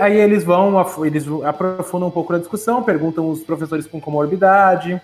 Aí 0.00 0.16
eles 0.16 0.42
vão, 0.42 0.74
eles 1.04 1.26
aprofundam 1.44 2.08
um 2.08 2.10
pouco 2.10 2.32
na 2.32 2.38
discussão, 2.38 2.82
perguntam 2.82 3.28
os 3.28 3.40
professores 3.40 3.86
com 3.86 4.00
comorbidade, 4.00 5.00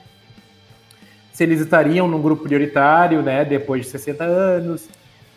se 1.35 1.43
eles 1.43 1.61
estariam 1.61 2.09
num 2.09 2.23
grupo 2.23 2.45
prioritário, 2.45 3.21
né, 3.21 3.45
depois 3.45 3.83
de 3.83 3.89
60 3.89 4.25
anos, 4.25 4.89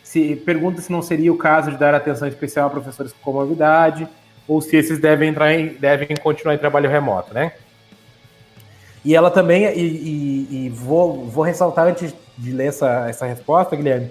se 0.02 0.36
pergunta 0.36 0.80
se 0.80 0.90
não 0.90 1.02
seria 1.02 1.32
o 1.32 1.36
caso 1.36 1.70
de 1.70 1.76
dar 1.76 1.94
atenção 1.94 2.26
especial 2.26 2.68
a 2.68 2.70
professores 2.70 3.12
com 3.12 3.18
comorbidade, 3.20 4.08
ou 4.46 4.62
se 4.62 4.76
esses 4.76 4.98
devem 4.98 5.28
entrar 5.28 5.52
em, 5.52 5.74
devem 5.74 6.16
continuar 6.16 6.54
em 6.54 6.58
trabalho 6.58 6.88
remoto, 6.88 7.34
né? 7.34 7.52
E 9.04 9.14
ela 9.14 9.30
também, 9.30 9.64
e, 9.64 9.80
e, 9.80 10.48
e 10.50 10.68
vou, 10.70 11.24
vou 11.26 11.44
ressaltar 11.44 11.86
antes 11.86 12.14
de 12.36 12.52
ler 12.52 12.66
essa, 12.66 13.08
essa 13.08 13.26
resposta, 13.26 13.76
Guilherme, 13.76 14.10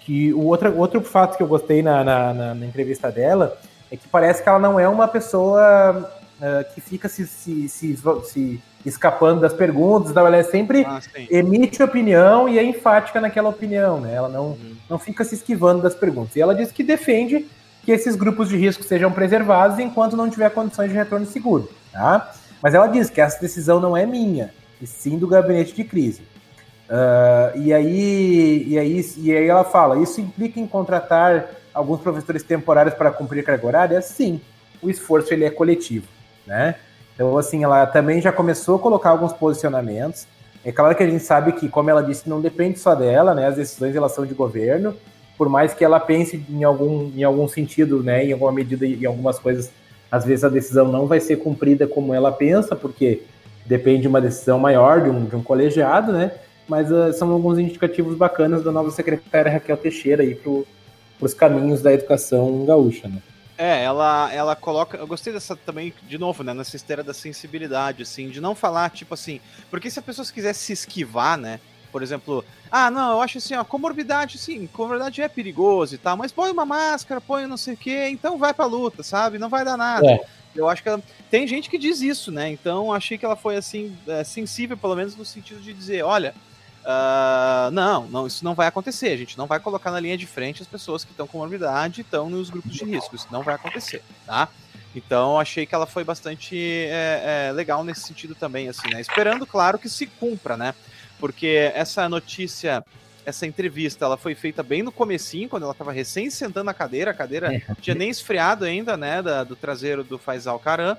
que 0.00 0.32
o 0.32 0.44
outro, 0.44 0.76
outro 0.76 1.00
fato 1.02 1.36
que 1.36 1.42
eu 1.42 1.46
gostei 1.46 1.82
na, 1.82 2.02
na, 2.02 2.34
na, 2.34 2.54
na 2.54 2.66
entrevista 2.66 3.10
dela 3.10 3.58
é 3.90 3.96
que 3.96 4.08
parece 4.08 4.42
que 4.42 4.48
ela 4.48 4.58
não 4.58 4.78
é 4.78 4.88
uma 4.88 5.08
pessoa 5.08 6.10
uh, 6.38 6.74
que 6.74 6.80
fica 6.80 7.08
se, 7.08 7.26
se, 7.26 7.68
se, 7.68 7.98
se, 8.24 8.62
escapando 8.84 9.40
das 9.40 9.52
perguntas, 9.52 10.16
ela 10.16 10.34
é 10.34 10.42
sempre 10.42 10.84
ah, 10.86 11.00
emite 11.30 11.82
opinião 11.82 12.48
e 12.48 12.58
é 12.58 12.62
enfática 12.62 13.20
naquela 13.20 13.48
opinião, 13.48 14.00
né? 14.00 14.14
Ela 14.14 14.28
não, 14.28 14.46
uhum. 14.46 14.76
não 14.88 14.98
fica 14.98 15.24
se 15.24 15.34
esquivando 15.34 15.82
das 15.82 15.94
perguntas. 15.94 16.36
E 16.36 16.40
ela 16.40 16.54
diz 16.54 16.70
que 16.72 16.82
defende 16.82 17.46
que 17.84 17.92
esses 17.92 18.16
grupos 18.16 18.48
de 18.48 18.56
risco 18.56 18.82
sejam 18.84 19.10
preservados 19.10 19.78
enquanto 19.78 20.16
não 20.16 20.30
tiver 20.30 20.50
condições 20.50 20.90
de 20.90 20.96
retorno 20.96 21.26
seguro, 21.26 21.70
tá? 21.92 22.32
Mas 22.62 22.74
ela 22.74 22.86
diz 22.86 23.08
que 23.10 23.20
essa 23.20 23.40
decisão 23.40 23.80
não 23.80 23.96
é 23.96 24.04
minha, 24.04 24.52
e 24.80 24.86
sim 24.86 25.18
do 25.18 25.26
gabinete 25.26 25.74
de 25.74 25.84
crise. 25.84 26.22
Uh, 26.88 27.58
e, 27.58 27.72
aí, 27.72 28.64
e, 28.66 28.78
aí, 28.78 29.06
e 29.18 29.36
aí 29.36 29.46
ela 29.46 29.64
fala: 29.64 29.98
isso 30.02 30.20
implica 30.20 30.58
em 30.58 30.66
contratar 30.66 31.50
alguns 31.72 32.00
professores 32.00 32.42
temporários 32.42 32.94
para 32.94 33.10
cumprir 33.10 33.44
carga 33.44 33.66
horária? 33.66 34.02
Sim, 34.02 34.40
o 34.82 34.88
esforço 34.88 35.32
ele 35.32 35.44
é 35.44 35.50
coletivo, 35.50 36.06
né? 36.46 36.76
Então, 37.14 37.36
assim, 37.36 37.64
ela 37.64 37.84
também 37.86 38.20
já 38.20 38.32
começou 38.32 38.76
a 38.76 38.78
colocar 38.78 39.10
alguns 39.10 39.32
posicionamentos. 39.32 40.26
É 40.64 40.72
claro 40.72 40.94
que 40.94 41.02
a 41.02 41.08
gente 41.08 41.22
sabe 41.22 41.52
que, 41.52 41.68
como 41.68 41.90
ela 41.90 42.02
disse, 42.02 42.28
não 42.28 42.40
depende 42.40 42.78
só 42.78 42.94
dela, 42.94 43.34
né? 43.34 43.46
As 43.46 43.56
decisões 43.56 43.94
elas 43.94 44.12
são 44.12 44.24
de 44.24 44.34
governo, 44.34 44.94
por 45.36 45.48
mais 45.48 45.74
que 45.74 45.84
ela 45.84 46.00
pense 46.00 46.44
em 46.48 46.64
algum, 46.64 47.10
em 47.14 47.22
algum 47.22 47.46
sentido, 47.48 48.02
né? 48.02 48.24
Em 48.24 48.32
alguma 48.32 48.52
medida, 48.52 48.86
em 48.86 49.04
algumas 49.04 49.38
coisas, 49.38 49.70
às 50.10 50.24
vezes 50.24 50.44
a 50.44 50.48
decisão 50.48 50.90
não 50.90 51.06
vai 51.06 51.20
ser 51.20 51.36
cumprida 51.36 51.86
como 51.86 52.14
ela 52.14 52.32
pensa, 52.32 52.74
porque 52.74 53.22
depende 53.66 54.02
de 54.02 54.08
uma 54.08 54.20
decisão 54.20 54.58
maior 54.58 55.02
de 55.02 55.10
um, 55.10 55.24
de 55.26 55.36
um 55.36 55.42
colegiado, 55.42 56.12
né? 56.12 56.32
Mas 56.66 56.90
uh, 56.90 57.12
são 57.12 57.30
alguns 57.30 57.58
indicativos 57.58 58.16
bacanas 58.16 58.62
da 58.62 58.72
nova 58.72 58.90
secretária 58.90 59.52
Raquel 59.52 59.76
Teixeira 59.76 60.22
aí 60.22 60.34
para 60.34 60.52
os 61.20 61.34
caminhos 61.34 61.82
da 61.82 61.92
educação 61.92 62.64
gaúcha, 62.64 63.08
né? 63.08 63.22
É, 63.56 63.82
ela, 63.82 64.32
ela 64.32 64.54
coloca. 64.54 64.96
Eu 64.96 65.06
gostei 65.06 65.32
dessa 65.32 65.56
também, 65.56 65.92
de 66.06 66.16
novo, 66.16 66.44
né? 66.44 66.54
Nessa 66.54 66.76
esteira 66.76 67.02
da 67.02 67.12
sensibilidade, 67.12 68.04
assim, 68.04 68.28
de 68.28 68.40
não 68.40 68.54
falar, 68.54 68.88
tipo 68.90 69.14
assim. 69.14 69.40
Porque 69.68 69.90
se 69.90 69.98
a 69.98 70.02
pessoa 70.02 70.24
quisesse 70.32 70.60
se 70.60 70.72
esquivar, 70.72 71.36
né? 71.36 71.58
Por 71.90 72.02
exemplo, 72.02 72.44
ah, 72.70 72.90
não, 72.90 73.12
eu 73.12 73.20
acho 73.22 73.38
assim, 73.38 73.54
ó, 73.54 73.64
comorbidade, 73.64 74.38
sim, 74.38 74.66
comorbidade 74.66 75.22
é 75.22 75.28
perigoso 75.28 75.94
e 75.94 75.98
tal, 75.98 76.16
mas 76.16 76.32
põe 76.32 76.50
uma 76.50 76.66
máscara, 76.66 77.20
põe 77.20 77.46
não 77.46 77.56
sei 77.56 77.74
o 77.74 77.76
quê, 77.76 78.08
então 78.10 78.38
vai 78.38 78.52
pra 78.52 78.66
luta, 78.66 79.02
sabe? 79.02 79.38
Não 79.38 79.48
vai 79.48 79.64
dar 79.64 79.76
nada. 79.76 80.06
É. 80.06 80.20
Eu 80.54 80.68
acho 80.68 80.82
que 80.82 80.88
ela... 80.88 81.02
tem 81.30 81.46
gente 81.46 81.70
que 81.70 81.78
diz 81.78 82.00
isso, 82.00 82.30
né? 82.32 82.50
Então 82.50 82.92
achei 82.92 83.16
que 83.16 83.24
ela 83.24 83.36
foi 83.36 83.56
assim, 83.56 83.96
é, 84.06 84.24
sensível, 84.24 84.76
pelo 84.76 84.96
menos 84.96 85.16
no 85.16 85.24
sentido 85.24 85.60
de 85.60 85.72
dizer, 85.72 86.02
olha, 86.04 86.34
Uh, 86.88 87.70
não, 87.70 88.06
não, 88.06 88.26
isso 88.26 88.42
não 88.42 88.54
vai 88.54 88.66
acontecer. 88.66 89.08
A 89.08 89.16
gente 89.16 89.36
não 89.36 89.46
vai 89.46 89.60
colocar 89.60 89.90
na 89.90 90.00
linha 90.00 90.16
de 90.16 90.26
frente 90.26 90.62
as 90.62 90.68
pessoas 90.68 91.04
que 91.04 91.10
estão 91.10 91.26
com 91.26 91.36
morbidade 91.36 92.00
e 92.00 92.02
estão 92.02 92.30
nos 92.30 92.48
grupos 92.48 92.72
de 92.72 92.82
risco. 92.82 93.14
Isso 93.14 93.26
não 93.30 93.42
vai 93.42 93.56
acontecer, 93.56 94.02
tá? 94.24 94.48
Então 94.94 95.38
achei 95.38 95.66
que 95.66 95.74
ela 95.74 95.86
foi 95.86 96.02
bastante 96.02 96.56
é, 96.56 97.48
é, 97.50 97.52
legal 97.52 97.84
nesse 97.84 98.02
sentido 98.02 98.34
também, 98.34 98.68
assim, 98.68 98.88
né? 98.90 99.00
Esperando, 99.00 99.46
claro, 99.46 99.78
que 99.78 99.88
se 99.88 100.06
cumpra, 100.06 100.56
né? 100.56 100.74
Porque 101.18 101.70
essa 101.74 102.08
notícia, 102.08 102.84
essa 103.24 103.46
entrevista, 103.46 104.04
ela 104.04 104.16
foi 104.16 104.34
feita 104.34 104.62
bem 104.62 104.82
no 104.82 104.92
comecinho, 104.92 105.48
quando 105.48 105.64
ela 105.64 105.72
estava 105.72 105.92
recém 105.92 106.30
sentando 106.30 106.64
na 106.64 106.74
cadeira, 106.74 107.10
a 107.10 107.14
cadeira 107.14 107.54
é. 107.54 107.62
tinha 107.80 107.94
nem 107.94 108.10
esfriado 108.10 108.64
ainda, 108.64 108.96
né, 108.96 109.20
da, 109.22 109.44
do 109.44 109.56
traseiro 109.56 110.04
do 110.04 110.18
Faisal 110.18 110.58
Karam. 110.58 110.96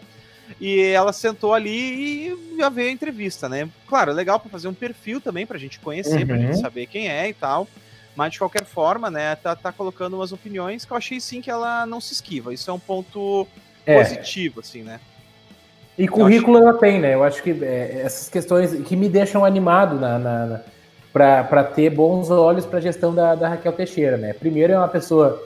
E 0.60 0.82
ela 0.82 1.14
sentou 1.14 1.54
ali 1.54 2.32
e 2.32 2.58
já 2.58 2.70
veio 2.70 2.90
a 2.90 2.92
entrevista, 2.92 3.48
né? 3.48 3.70
Claro, 3.88 4.12
legal 4.12 4.40
para 4.40 4.50
fazer 4.50 4.68
um 4.68 4.74
perfil 4.74 5.22
também, 5.22 5.46
pra 5.46 5.60
gente 5.60 5.80
conhecer, 5.80 6.22
uhum. 6.22 6.28
pra 6.28 6.38
gente 6.38 6.60
saber 6.60 6.88
quem 6.88 7.08
é 7.08 7.30
e 7.30 7.34
tal. 7.34 7.68
Mas 8.16 8.34
de 8.34 8.40
qualquer 8.40 8.66
forma, 8.66 9.12
né, 9.12 9.36
tá, 9.36 9.56
tá 9.56 9.72
colocando 9.72 10.16
umas 10.16 10.32
opiniões 10.32 10.86
que 10.86 10.92
eu 10.92 10.98
achei 10.98 11.20
sim 11.20 11.40
que 11.40 11.52
ela 11.52 11.86
não 11.86 12.02
se 12.02 12.14
esquiva. 12.14 12.54
Isso 12.54 12.70
é 12.70 12.74
um 12.74 12.80
ponto 12.80 13.48
é. 13.86 14.02
positivo, 14.02 14.60
assim, 14.60 14.82
né? 14.82 15.00
E 16.00 16.08
currículo 16.08 16.58
ela 16.58 16.74
tem, 16.74 17.00
né? 17.00 17.14
Eu 17.14 17.24
acho 17.24 17.44
que 17.44 17.52
é, 17.62 18.02
essas 18.06 18.30
questões 18.30 18.74
que 18.88 18.96
me 18.96 19.10
deixam 19.10 19.44
animado 19.44 20.00
na, 20.00 20.18
na, 20.18 20.46
na 20.46 20.62
para 21.12 21.64
ter 21.64 21.90
bons 21.90 22.30
olhos 22.30 22.66
para 22.66 22.78
a 22.78 22.82
gestão 22.82 23.14
da, 23.14 23.36
da, 23.36 23.50
Raquel 23.50 23.74
Teixeira, 23.74 24.16
né? 24.16 24.34
Primeiro 24.34 24.74
é 24.74 24.78
uma 24.78 24.88
pessoa 24.88 25.44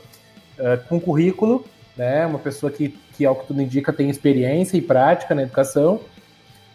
uh, 0.60 0.88
com 0.88 1.00
currículo, 1.00 1.66
né? 1.98 2.26
Uma 2.26 2.40
pessoa 2.40 2.72
que 2.72 2.96
que 3.14 3.26
ao 3.26 3.36
que 3.36 3.48
tudo 3.48 3.62
indica 3.62 3.94
tem 3.94 4.10
experiência 4.10 4.76
e 4.78 4.82
prática 4.82 5.34
na 5.34 5.44
educação. 5.44 6.00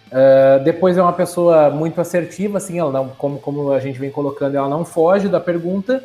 Uh, 0.06 0.62
depois 0.64 0.96
é 0.96 1.02
uma 1.02 1.12
pessoa 1.12 1.68
muito 1.68 2.00
assertiva, 2.00 2.58
assim, 2.58 2.78
ela 2.78 2.90
não, 2.90 3.08
como, 3.10 3.38
como 3.38 3.72
a 3.72 3.80
gente 3.80 3.98
vem 3.98 4.10
colocando, 4.10 4.56
ela 4.56 4.68
não 4.68 4.84
foge 4.84 5.28
da 5.28 5.38
pergunta, 5.38 6.02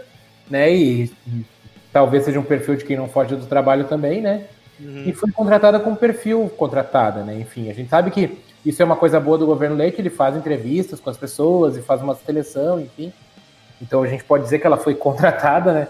né? 0.49 0.73
E, 0.73 1.11
e 1.27 1.45
talvez 1.91 2.25
seja 2.25 2.39
um 2.39 2.43
perfil 2.43 2.75
de 2.75 2.83
quem 2.83 2.97
não 2.97 3.07
foge 3.07 3.35
do 3.35 3.45
trabalho 3.45 3.85
também, 3.85 4.21
né? 4.21 4.45
Uhum. 4.83 5.03
E 5.05 5.13
foi 5.13 5.31
contratada 5.31 5.79
com 5.79 5.95
perfil 5.95 6.51
contratada, 6.57 7.23
né? 7.23 7.39
Enfim, 7.39 7.69
a 7.69 7.73
gente 7.73 7.89
sabe 7.89 8.11
que 8.11 8.37
isso 8.65 8.81
é 8.81 8.85
uma 8.85 8.95
coisa 8.95 9.19
boa 9.19 9.37
do 9.37 9.45
governo 9.45 9.75
Leite, 9.75 10.01
ele 10.01 10.09
faz 10.09 10.35
entrevistas 10.35 10.99
com 10.99 11.09
as 11.09 11.17
pessoas 11.17 11.77
e 11.77 11.81
faz 11.81 12.01
uma 12.01 12.15
seleção, 12.15 12.79
enfim. 12.79 13.11
Então 13.81 14.03
a 14.03 14.07
gente 14.07 14.23
pode 14.23 14.43
dizer 14.43 14.59
que 14.59 14.67
ela 14.67 14.77
foi 14.77 14.95
contratada, 14.95 15.73
né? 15.73 15.87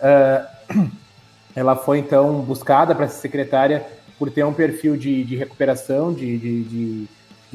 Uh, 0.00 0.90
ela 1.56 1.76
foi 1.76 1.98
então 1.98 2.40
buscada 2.40 2.94
para 2.94 3.08
ser 3.08 3.20
secretária 3.20 3.86
por 4.18 4.30
ter 4.30 4.44
um 4.44 4.52
perfil 4.52 4.96
de, 4.96 5.24
de 5.24 5.36
recuperação, 5.36 6.12
de, 6.12 6.38
de, 6.38 6.62
de, 6.64 7.08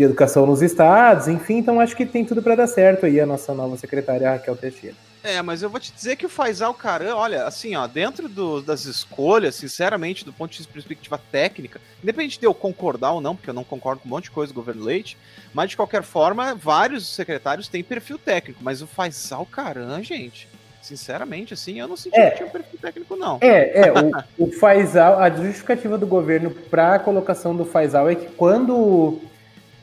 educação 0.04 0.46
nos 0.46 0.62
estados, 0.62 1.28
enfim, 1.28 1.58
então 1.58 1.80
acho 1.82 1.94
que 1.94 2.06
tem 2.06 2.24
tudo 2.24 2.42
para 2.42 2.56
dar 2.56 2.68
certo 2.68 3.06
aí 3.06 3.20
a 3.20 3.26
nossa 3.26 3.54
nova 3.54 3.76
secretária 3.76 4.32
Raquel 4.32 4.56
Teixeira. 4.56 4.96
É, 5.24 5.42
mas 5.42 5.62
eu 5.62 5.70
vou 5.70 5.80
te 5.80 5.92
dizer 5.92 6.16
que 6.16 6.26
o 6.26 6.30
Faisal 6.30 6.74
Caran, 6.74 7.16
olha, 7.16 7.44
assim, 7.44 7.76
ó, 7.76 7.86
dentro 7.88 8.30
do, 8.30 8.62
das 8.62 8.86
escolhas, 8.86 9.56
sinceramente, 9.56 10.24
do 10.24 10.32
ponto 10.32 10.52
de 10.52 10.68
perspectiva 10.68 11.20
técnica, 11.32 11.82
independente 12.02 12.40
de 12.40 12.46
eu 12.46 12.54
concordar 12.54 13.12
ou 13.12 13.20
não, 13.20 13.36
porque 13.36 13.50
eu 13.50 13.54
não 13.54 13.64
concordo 13.64 14.02
com 14.02 14.08
um 14.08 14.12
monte 14.12 14.26
de 14.26 14.32
coisa 14.32 14.54
do 14.54 14.56
governo 14.56 14.84
Leite, 14.84 15.18
mas 15.54 15.72
de 15.72 15.76
qualquer 15.76 16.04
forma, 16.04 16.56
vários 16.56 17.08
secretários 17.08 17.68
têm 17.68 17.84
perfil 17.84 18.18
técnico, 18.18 18.64
mas 18.64 18.82
o 18.82 18.88
Faisal 18.88 19.46
Caran, 19.46 20.02
gente, 20.02 20.48
Sinceramente, 20.82 21.54
assim, 21.54 21.80
eu 21.80 21.88
não 21.88 21.98
senti 21.98 22.18
é, 22.18 22.32
que 22.32 22.38
tinha 22.38 22.48
um 22.48 22.52
perfil 22.52 22.80
técnico, 22.80 23.16
não. 23.16 23.38
É, 23.42 23.88
é, 23.88 23.94
o, 24.38 24.46
o 24.48 24.52
Faisal, 24.52 25.20
a 25.20 25.30
justificativa 25.30 25.98
do 25.98 26.08
governo 26.08 26.52
para 26.52 26.96
a 26.96 27.00
colocação 27.00 27.56
do 27.56 27.66
Faisal 27.66 28.10
é 28.10 28.16
que 28.16 28.28
quando, 28.28 29.20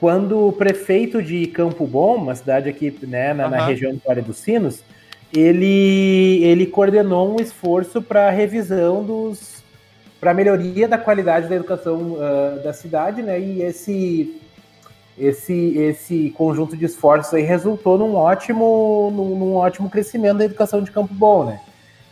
quando 0.00 0.48
o 0.48 0.52
prefeito 0.52 1.22
de 1.22 1.46
Campo 1.48 1.86
Bom, 1.86 2.16
uma 2.16 2.34
cidade 2.34 2.68
aqui 2.68 2.96
né, 3.02 3.34
na, 3.34 3.44
uhum. 3.44 3.50
na 3.50 3.66
região 3.66 3.92
do 3.92 4.00
Vale 4.04 4.22
dos 4.22 4.38
Sinos, 4.38 4.82
ele, 5.38 6.44
ele 6.44 6.66
coordenou 6.66 7.34
um 7.34 7.40
esforço 7.40 8.00
para 8.00 8.30
revisão 8.30 9.04
dos. 9.04 9.62
para 10.20 10.34
melhoria 10.34 10.86
da 10.88 10.98
qualidade 10.98 11.48
da 11.48 11.56
educação 11.56 12.12
uh, 12.14 12.62
da 12.62 12.72
cidade, 12.72 13.22
né? 13.22 13.38
E 13.40 13.62
esse 13.62 14.40
esse, 15.18 15.78
esse 15.78 16.30
conjunto 16.36 16.76
de 16.76 16.84
esforços 16.84 17.32
aí 17.32 17.42
resultou 17.42 17.96
num 17.96 18.14
ótimo, 18.14 19.10
num, 19.14 19.38
num, 19.38 19.54
ótimo 19.54 19.88
crescimento 19.88 20.38
da 20.38 20.44
educação 20.44 20.82
de 20.82 20.90
Campo 20.90 21.14
Bom, 21.14 21.46
né? 21.46 21.60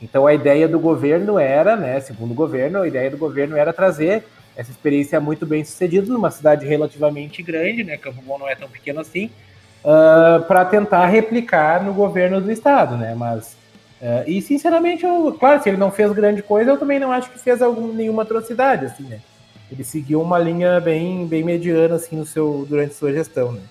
Então 0.00 0.26
a 0.26 0.34
ideia 0.34 0.66
do 0.66 0.78
governo 0.78 1.38
era, 1.38 1.76
né, 1.76 2.00
segundo 2.00 2.32
o 2.32 2.34
governo, 2.34 2.82
a 2.82 2.88
ideia 2.88 3.10
do 3.10 3.16
governo 3.16 3.56
era 3.56 3.72
trazer 3.72 4.24
essa 4.56 4.70
experiência 4.70 5.20
muito 5.20 5.44
bem 5.44 5.64
sucedida 5.64 6.12
numa 6.12 6.30
cidade 6.30 6.66
relativamente 6.66 7.42
grande, 7.42 7.84
né? 7.84 7.96
Campo 7.96 8.22
Bom 8.22 8.38
não 8.38 8.48
é 8.48 8.54
tão 8.54 8.68
pequeno 8.68 9.00
assim, 9.00 9.30
uh, 9.84 10.42
para 10.44 10.64
tentar 10.64 11.06
replicar 11.06 11.84
no 11.84 11.92
governo 11.92 12.40
do 12.40 12.50
estado, 12.50 12.96
né? 12.96 13.14
Mas 13.14 13.56
uh, 14.00 14.24
e 14.26 14.40
sinceramente, 14.40 15.04
eu, 15.04 15.36
claro, 15.38 15.62
se 15.62 15.68
ele 15.68 15.76
não 15.76 15.90
fez 15.90 16.10
grande 16.12 16.42
coisa, 16.42 16.70
eu 16.70 16.78
também 16.78 16.98
não 16.98 17.12
acho 17.12 17.30
que 17.30 17.38
fez 17.38 17.60
algum, 17.60 17.92
nenhuma 17.92 18.22
atrocidade, 18.22 18.86
assim, 18.86 19.04
né? 19.04 19.20
Ele 19.70 19.84
seguiu 19.84 20.20
uma 20.20 20.38
linha 20.38 20.80
bem, 20.80 21.26
bem 21.26 21.42
mediana 21.42 21.96
assim 21.96 22.16
no 22.16 22.26
seu 22.26 22.66
durante 22.68 22.94
sua 22.94 23.12
gestão, 23.12 23.52
né? 23.52 23.62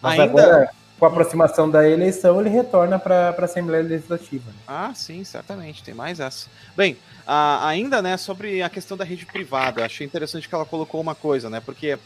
Mas 0.00 0.18
Ainda... 0.18 0.42
agora, 0.42 0.70
com 0.98 1.04
a 1.04 1.08
aproximação 1.08 1.68
da 1.68 1.88
eleição, 1.88 2.40
ele 2.40 2.48
retorna 2.48 2.98
para 2.98 3.34
a 3.36 3.44
Assembleia 3.44 3.82
Legislativa. 3.82 4.44
Né? 4.46 4.56
Ah, 4.66 4.92
sim, 4.94 5.24
certamente, 5.24 5.82
tem 5.82 5.94
mais 5.94 6.20
essa. 6.20 6.48
Bem, 6.76 6.96
a, 7.26 7.68
ainda, 7.68 8.00
né, 8.00 8.16
sobre 8.16 8.62
a 8.62 8.68
questão 8.68 8.96
da 8.96 9.04
rede 9.04 9.26
privada, 9.26 9.84
achei 9.84 10.06
interessante 10.06 10.48
que 10.48 10.54
ela 10.54 10.64
colocou 10.64 11.00
uma 11.00 11.14
coisa, 11.14 11.50
né, 11.50 11.60
porque 11.64 11.98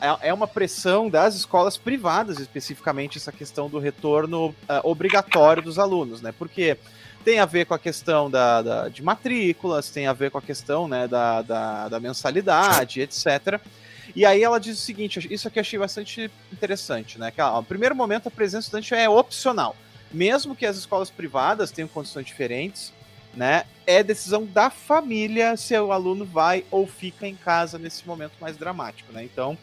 é, 0.00 0.28
é 0.28 0.34
uma 0.34 0.46
pressão 0.46 1.10
das 1.10 1.34
escolas 1.34 1.76
privadas, 1.76 2.38
especificamente, 2.40 3.18
essa 3.18 3.30
questão 3.30 3.68
do 3.68 3.78
retorno 3.78 4.46
uh, 4.46 4.54
obrigatório 4.82 5.62
dos 5.62 5.78
alunos, 5.78 6.22
né? 6.22 6.32
Porque 6.36 6.78
tem 7.22 7.38
a 7.38 7.44
ver 7.44 7.66
com 7.66 7.74
a 7.74 7.78
questão 7.78 8.30
da, 8.30 8.62
da, 8.62 8.88
de 8.88 9.02
matrículas, 9.02 9.90
tem 9.90 10.06
a 10.06 10.12
ver 10.12 10.30
com 10.30 10.38
a 10.38 10.42
questão 10.42 10.88
né, 10.88 11.06
da, 11.06 11.42
da, 11.42 11.88
da 11.88 12.00
mensalidade, 12.00 13.00
etc. 13.00 13.60
E 14.16 14.24
aí 14.24 14.42
ela 14.42 14.58
diz 14.58 14.78
o 14.78 14.82
seguinte: 14.82 15.26
isso 15.30 15.48
aqui 15.48 15.58
eu 15.58 15.62
achei 15.62 15.78
bastante 15.78 16.30
interessante, 16.52 17.18
né? 17.18 17.30
Que, 17.30 17.42
ó, 17.42 17.56
no 17.56 17.64
primeiro 17.64 17.94
momento, 17.94 18.28
a 18.28 18.30
presença 18.30 18.66
estudante 18.66 18.94
é 18.94 19.08
opcional. 19.08 19.76
Mesmo 20.12 20.54
que 20.54 20.64
as 20.64 20.76
escolas 20.76 21.10
privadas 21.10 21.70
tenham 21.70 21.88
condições 21.88 22.24
diferentes, 22.24 22.92
né? 23.34 23.64
É 23.86 24.02
decisão 24.02 24.46
da 24.46 24.70
família 24.70 25.56
se 25.56 25.78
o 25.78 25.92
aluno 25.92 26.24
vai 26.24 26.64
ou 26.70 26.86
fica 26.86 27.26
em 27.26 27.34
casa 27.34 27.78
nesse 27.78 28.06
momento 28.06 28.32
mais 28.40 28.56
dramático, 28.56 29.12
né? 29.12 29.24
Então, 29.24 29.58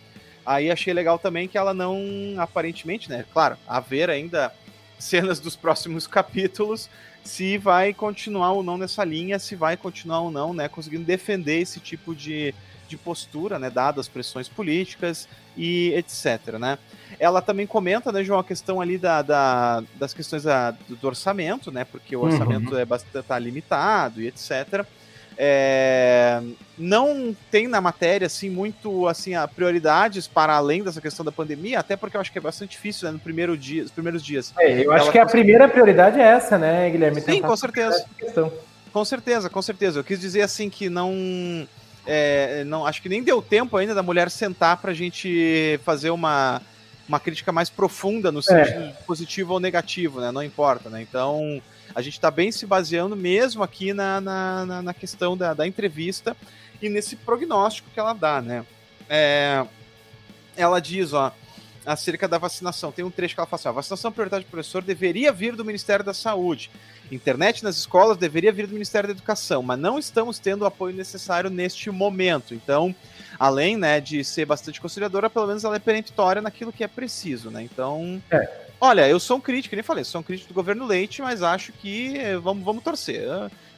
Aí 0.45 0.71
achei 0.71 0.93
legal 0.93 1.19
também 1.19 1.47
que 1.47 1.57
ela 1.57 1.73
não, 1.73 1.99
aparentemente, 2.37 3.09
né? 3.09 3.25
Claro, 3.31 3.57
haver 3.67 4.09
ainda 4.09 4.53
cenas 4.97 5.39
dos 5.39 5.55
próximos 5.55 6.05
capítulos, 6.07 6.89
se 7.23 7.57
vai 7.57 7.93
continuar 7.93 8.51
ou 8.51 8.63
não 8.63 8.77
nessa 8.77 9.03
linha, 9.03 9.37
se 9.37 9.55
vai 9.55 9.77
continuar 9.77 10.21
ou 10.21 10.31
não, 10.31 10.53
né? 10.53 10.67
Conseguindo 10.67 11.03
defender 11.03 11.59
esse 11.59 11.79
tipo 11.79 12.15
de, 12.15 12.53
de 12.87 12.97
postura, 12.97 13.59
né? 13.59 13.69
Dadas 13.69 14.07
as 14.07 14.09
pressões 14.09 14.47
políticas 14.47 15.27
e 15.55 15.93
etc, 15.93 16.57
né? 16.59 16.77
Ela 17.19 17.41
também 17.41 17.67
comenta, 17.67 18.11
né, 18.11 18.23
João, 18.23 18.39
a 18.39 18.43
questão 18.43 18.81
ali 18.81 18.97
da, 18.97 19.21
da 19.21 19.83
das 19.95 20.13
questões 20.13 20.43
da, 20.43 20.71
do 20.71 21.07
orçamento, 21.07 21.71
né? 21.71 21.85
Porque 21.85 22.15
o 22.15 22.21
orçamento 22.21 22.73
uhum. 22.73 22.79
é 22.79 22.85
bastante 22.85 23.27
tá 23.27 23.37
limitado 23.37 24.21
e 24.21 24.27
etc. 24.27 24.85
É, 25.43 26.39
não 26.77 27.35
tem 27.49 27.67
na 27.67 27.81
matéria 27.81 28.27
assim 28.27 28.47
muito 28.47 29.07
assim 29.07 29.33
a 29.33 29.47
prioridades 29.47 30.27
para 30.27 30.53
além 30.53 30.83
dessa 30.83 31.01
questão 31.01 31.25
da 31.25 31.31
pandemia, 31.31 31.79
até 31.79 31.95
porque 31.95 32.15
eu 32.15 32.21
acho 32.21 32.31
que 32.31 32.37
é 32.37 32.41
bastante 32.41 32.71
difícil 32.71 33.07
né, 33.07 33.13
no 33.13 33.19
primeiro 33.19 33.57
dia, 33.57 33.83
os 33.83 33.89
primeiros 33.89 34.23
dias. 34.23 34.53
É, 34.59 34.85
eu 34.85 34.91
acho 34.91 35.11
que 35.11 35.17
a 35.17 35.25
primeira 35.25 35.67
prioridade 35.67 36.19
é 36.19 36.23
essa, 36.23 36.59
né, 36.59 36.87
Guilherme? 36.91 37.21
Sim, 37.21 37.41
com 37.41 37.57
certeza. 37.57 38.05
Com 38.93 39.03
certeza, 39.03 39.49
com 39.49 39.61
certeza. 39.63 39.99
Eu 39.99 40.03
quis 40.03 40.19
dizer 40.19 40.43
assim 40.43 40.69
que 40.69 40.91
não 40.91 41.67
é, 42.05 42.63
não 42.65 42.85
acho 42.85 43.01
que 43.01 43.09
nem 43.09 43.23
deu 43.23 43.41
tempo 43.41 43.75
ainda 43.77 43.95
da 43.95 44.03
mulher 44.03 44.29
sentar 44.29 44.77
para 44.77 44.91
a 44.91 44.93
gente 44.95 45.79
fazer 45.83 46.11
uma 46.11 46.61
uma 47.09 47.19
crítica 47.19 47.51
mais 47.51 47.67
profunda 47.67 48.31
no 48.31 48.39
é. 48.39 48.43
sentido 48.43 48.83
é. 48.83 48.93
positivo 49.07 49.53
ou 49.53 49.59
negativo, 49.59 50.21
né? 50.21 50.31
Não 50.31 50.43
importa, 50.43 50.87
né? 50.87 51.01
Então 51.01 51.59
a 51.93 52.01
gente 52.01 52.13
está 52.13 52.31
bem 52.31 52.51
se 52.51 52.65
baseando 52.65 53.15
mesmo 53.15 53.63
aqui 53.63 53.93
na, 53.93 54.21
na, 54.21 54.81
na 54.81 54.93
questão 54.93 55.35
da, 55.35 55.53
da, 55.53 55.67
entrevista 55.67 56.35
e 56.81 56.89
nesse 56.89 57.15
prognóstico 57.15 57.89
que 57.93 57.99
ela 57.99 58.13
dá, 58.13 58.41
né? 58.41 58.65
É, 59.09 59.65
ela 60.55 60.79
diz, 60.79 61.13
ó, 61.13 61.33
acerca 61.85 62.27
da 62.27 62.37
vacinação. 62.37 62.91
Tem 62.91 63.03
um 63.03 63.11
trecho 63.11 63.33
que 63.33 63.39
ela 63.39 63.47
fala 63.47 63.59
assim: 63.59 63.69
a 63.69 63.73
vacinação 63.73 64.11
prioridade 64.11 64.45
do 64.45 64.51
professor 64.51 64.81
deveria 64.81 65.31
vir 65.31 65.55
do 65.55 65.65
Ministério 65.65 66.03
da 66.03 66.13
Saúde. 66.13 66.71
Internet 67.11 67.63
nas 67.63 67.75
escolas 67.75 68.17
deveria 68.17 68.53
vir 68.53 68.67
do 68.67 68.73
Ministério 68.73 69.07
da 69.07 69.13
Educação, 69.13 69.61
mas 69.61 69.77
não 69.77 69.99
estamos 69.99 70.39
tendo 70.39 70.61
o 70.61 70.65
apoio 70.65 70.95
necessário 70.95 71.49
neste 71.49 71.91
momento. 71.91 72.53
Então, 72.53 72.95
além 73.37 73.75
né, 73.75 73.99
de 73.99 74.23
ser 74.23 74.45
bastante 74.45 74.79
conciliadora, 74.79 75.29
pelo 75.29 75.47
menos 75.47 75.63
ela 75.65 75.75
é 75.75 75.79
peremptória 75.79 76.41
naquilo 76.41 76.71
que 76.71 76.83
é 76.83 76.87
preciso, 76.87 77.49
né? 77.49 77.63
Então. 77.63 78.21
É. 78.31 78.70
Olha, 78.83 79.07
eu 79.07 79.19
sou 79.19 79.37
um 79.37 79.41
crítico, 79.41 79.75
nem 79.75 79.83
falei, 79.83 80.03
sou 80.03 80.21
um 80.21 80.23
crítico 80.23 80.51
do 80.51 80.55
governo 80.55 80.87
Leite, 80.87 81.21
mas 81.21 81.43
acho 81.43 81.71
que 81.71 82.17
vamos, 82.41 82.65
vamos 82.65 82.83
torcer. 82.83 83.21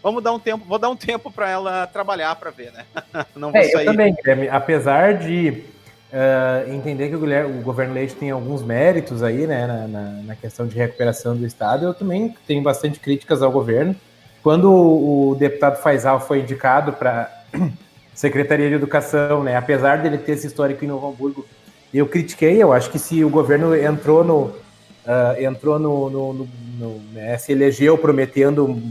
Vamos 0.01 0.23
dar 0.23 0.31
um 0.31 0.39
tempo, 0.39 0.63
vou 0.65 0.79
dar 0.79 0.89
um 0.89 0.95
tempo 0.97 1.29
para 1.29 1.49
ela 1.49 1.85
trabalhar 1.87 2.33
para 2.37 2.51
ver, 2.51 2.71
né? 2.71 2.85
Não 3.35 3.51
vou 3.51 3.59
é, 3.59 3.65
sair. 3.65 3.85
Eu 3.85 3.91
também, 3.91 4.15
Guilherme, 4.15 4.47
apesar 4.47 5.17
de 5.17 5.65
uh, 6.13 6.73
entender 6.73 7.09
que 7.09 7.15
o, 7.15 7.19
o, 7.19 7.61
governo 7.61 7.93
Leite 7.93 8.15
tem 8.15 8.31
alguns 8.31 8.61
méritos 8.61 9.21
aí, 9.21 9.45
né, 9.45 9.67
na, 9.67 9.87
na, 9.87 10.01
na, 10.23 10.35
questão 10.37 10.65
de 10.65 10.77
recuperação 10.77 11.35
do 11.35 11.45
Estado, 11.45 11.85
eu 11.85 11.93
também 11.93 12.33
tenho 12.47 12.63
bastante 12.63 12.97
críticas 12.97 13.41
ao 13.41 13.51
governo. 13.51 13.93
Quando 14.41 14.71
o, 14.71 15.31
o 15.31 15.35
deputado 15.35 15.81
Faisal 15.81 16.21
foi 16.21 16.39
indicado 16.39 16.93
para 16.93 17.29
Secretaria 18.15 18.69
de 18.69 18.75
Educação, 18.75 19.43
né, 19.43 19.57
apesar 19.57 20.01
dele 20.01 20.17
ter 20.17 20.33
esse 20.33 20.47
histórico 20.47 20.85
em 20.85 20.87
Novo 20.87 21.09
Hamburgo, 21.09 21.45
eu 21.93 22.07
critiquei, 22.07 22.63
eu 22.63 22.71
acho 22.71 22.89
que 22.89 22.97
se 22.97 23.21
o 23.23 23.29
governo 23.29 23.75
entrou 23.75 24.23
no 24.23 24.62
uh, 25.05 25.41
entrou 25.41 25.79
no, 25.79 26.09
no, 26.09 26.33
no, 26.33 26.49
no 26.79 27.01
né, 27.13 27.37
se 27.37 27.51
elegeu 27.51 27.97
prometendo 27.97 28.81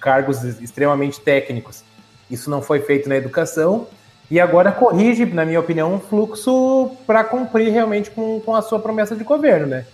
cargos 0.00 0.42
extremamente 0.60 1.20
técnicos. 1.20 1.82
Isso 2.30 2.50
não 2.50 2.62
foi 2.62 2.80
feito 2.80 3.08
na 3.08 3.16
educação 3.16 3.86
e 4.30 4.40
agora 4.40 4.72
corrige, 4.72 5.24
na 5.24 5.44
minha 5.44 5.60
opinião, 5.60 5.94
um 5.94 6.00
fluxo 6.00 6.90
para 7.06 7.22
cumprir 7.22 7.70
realmente 7.70 8.10
com, 8.10 8.40
com 8.40 8.54
a 8.54 8.62
sua 8.62 8.78
promessa 8.80 9.14
de 9.14 9.22
governo, 9.22 9.66
né? 9.66 9.84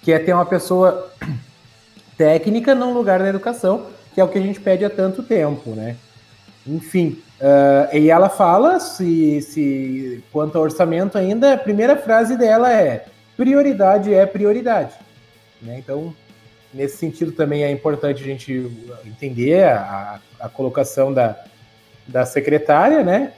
Que 0.00 0.12
é 0.12 0.18
ter 0.18 0.32
uma 0.32 0.46
pessoa 0.46 1.12
técnica 2.16 2.74
num 2.74 2.94
lugar 2.94 3.18
da 3.18 3.28
educação, 3.28 3.86
que 4.14 4.20
é 4.20 4.24
o 4.24 4.28
que 4.28 4.38
a 4.38 4.42
gente 4.42 4.60
pede 4.60 4.84
há 4.84 4.90
tanto 4.90 5.22
tempo, 5.22 5.70
né? 5.70 5.96
Enfim, 6.66 7.18
uh, 7.40 7.94
e 7.94 8.08
ela 8.08 8.28
fala, 8.28 8.80
se, 8.80 9.42
se 9.42 10.24
quanto 10.32 10.56
ao 10.56 10.64
orçamento 10.64 11.18
ainda, 11.18 11.54
a 11.54 11.58
primeira 11.58 11.96
frase 11.96 12.36
dela 12.36 12.72
é 12.72 13.04
prioridade 13.36 14.14
é 14.14 14.24
prioridade. 14.24 14.94
Né? 15.62 15.78
Então, 15.78 16.14
nesse 16.74 16.96
sentido 16.96 17.32
também 17.32 17.64
é 17.64 17.70
importante 17.70 18.22
a 18.22 18.26
gente 18.26 18.70
entender 19.06 19.64
a, 19.64 20.20
a 20.40 20.48
colocação 20.48 21.12
da, 21.12 21.36
da 22.06 22.26
secretária, 22.26 23.02
né? 23.02 23.32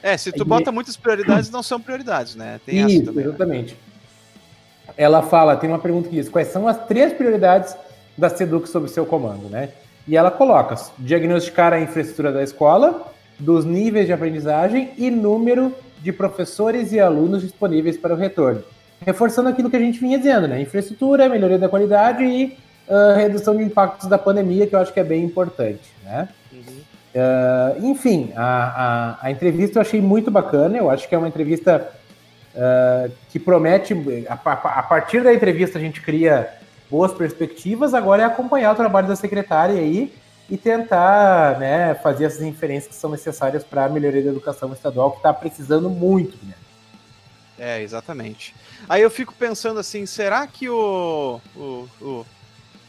É, 0.00 0.16
se 0.16 0.30
tu 0.30 0.44
bota 0.44 0.70
muitas 0.70 0.96
prioridades, 0.96 1.50
não 1.50 1.62
são 1.62 1.80
prioridades, 1.80 2.36
né? 2.36 2.60
Tem 2.64 2.86
Isso, 2.86 3.06
também, 3.06 3.24
né? 3.24 3.30
exatamente. 3.30 3.72
Né? 4.86 4.94
Ela 4.96 5.22
fala, 5.22 5.56
tem 5.56 5.68
uma 5.68 5.78
pergunta 5.78 6.08
que 6.08 6.14
diz, 6.14 6.28
quais 6.28 6.48
são 6.48 6.68
as 6.68 6.86
três 6.86 7.12
prioridades 7.12 7.76
da 8.16 8.28
SEDUC 8.28 8.68
sob 8.68 8.88
seu 8.88 9.04
comando, 9.04 9.48
né? 9.48 9.70
E 10.06 10.16
ela 10.16 10.30
coloca, 10.30 10.76
diagnosticar 10.98 11.72
a 11.72 11.80
infraestrutura 11.80 12.32
da 12.32 12.42
escola, 12.42 13.12
dos 13.38 13.64
níveis 13.64 14.06
de 14.06 14.12
aprendizagem 14.12 14.92
e 14.96 15.10
número 15.10 15.74
de 16.00 16.12
professores 16.12 16.92
e 16.92 17.00
alunos 17.00 17.42
disponíveis 17.42 17.96
para 17.96 18.14
o 18.14 18.16
retorno 18.16 18.62
reforçando 19.00 19.48
aquilo 19.48 19.70
que 19.70 19.76
a 19.76 19.80
gente 19.80 20.00
vinha 20.00 20.18
dizendo, 20.18 20.48
né? 20.48 20.60
Infraestrutura, 20.60 21.28
melhoria 21.28 21.58
da 21.58 21.68
qualidade 21.68 22.24
e 22.24 22.56
uh, 22.88 23.16
redução 23.16 23.56
de 23.56 23.62
impactos 23.62 24.08
da 24.08 24.18
pandemia, 24.18 24.66
que 24.66 24.74
eu 24.74 24.80
acho 24.80 24.92
que 24.92 25.00
é 25.00 25.04
bem 25.04 25.24
importante, 25.24 25.92
né? 26.04 26.28
Uhum. 26.52 26.60
Uh, 27.14 27.86
enfim, 27.86 28.32
a, 28.36 29.16
a, 29.22 29.26
a, 29.26 29.30
entrevista 29.30 29.78
eu 29.78 29.82
achei 29.82 30.00
muito 30.00 30.30
bacana, 30.30 30.76
eu 30.76 30.90
acho 30.90 31.08
que 31.08 31.14
é 31.14 31.18
uma 31.18 31.28
entrevista 31.28 31.90
uh, 32.54 33.10
que 33.30 33.38
promete, 33.38 33.94
a, 34.28 34.34
a, 34.34 34.82
partir 34.82 35.22
da 35.22 35.32
entrevista 35.32 35.78
a 35.78 35.80
gente 35.80 36.02
cria 36.02 36.48
boas 36.90 37.12
perspectivas, 37.12 37.94
agora 37.94 38.22
é 38.22 38.26
acompanhar 38.26 38.72
o 38.72 38.76
trabalho 38.76 39.08
da 39.08 39.16
secretária 39.16 39.76
aí 39.76 40.12
e 40.50 40.56
tentar 40.56 41.58
né, 41.58 41.94
fazer 41.94 42.24
essas 42.24 42.42
inferências 42.42 42.94
que 42.94 42.94
são 42.94 43.10
necessárias 43.10 43.62
para 43.62 43.84
a 43.84 43.88
melhoria 43.88 44.22
da 44.22 44.30
educação 44.30 44.72
estadual, 44.72 45.10
que 45.10 45.18
está 45.18 45.32
precisando 45.32 45.90
muito, 45.90 46.38
né? 46.46 46.54
É, 47.58 47.82
exatamente. 47.82 48.54
Aí 48.88 49.02
eu 49.02 49.10
fico 49.10 49.34
pensando 49.34 49.80
assim, 49.80 50.06
será 50.06 50.46
que 50.46 50.68
o, 50.68 51.40
o, 51.56 51.88
o, 52.00 52.26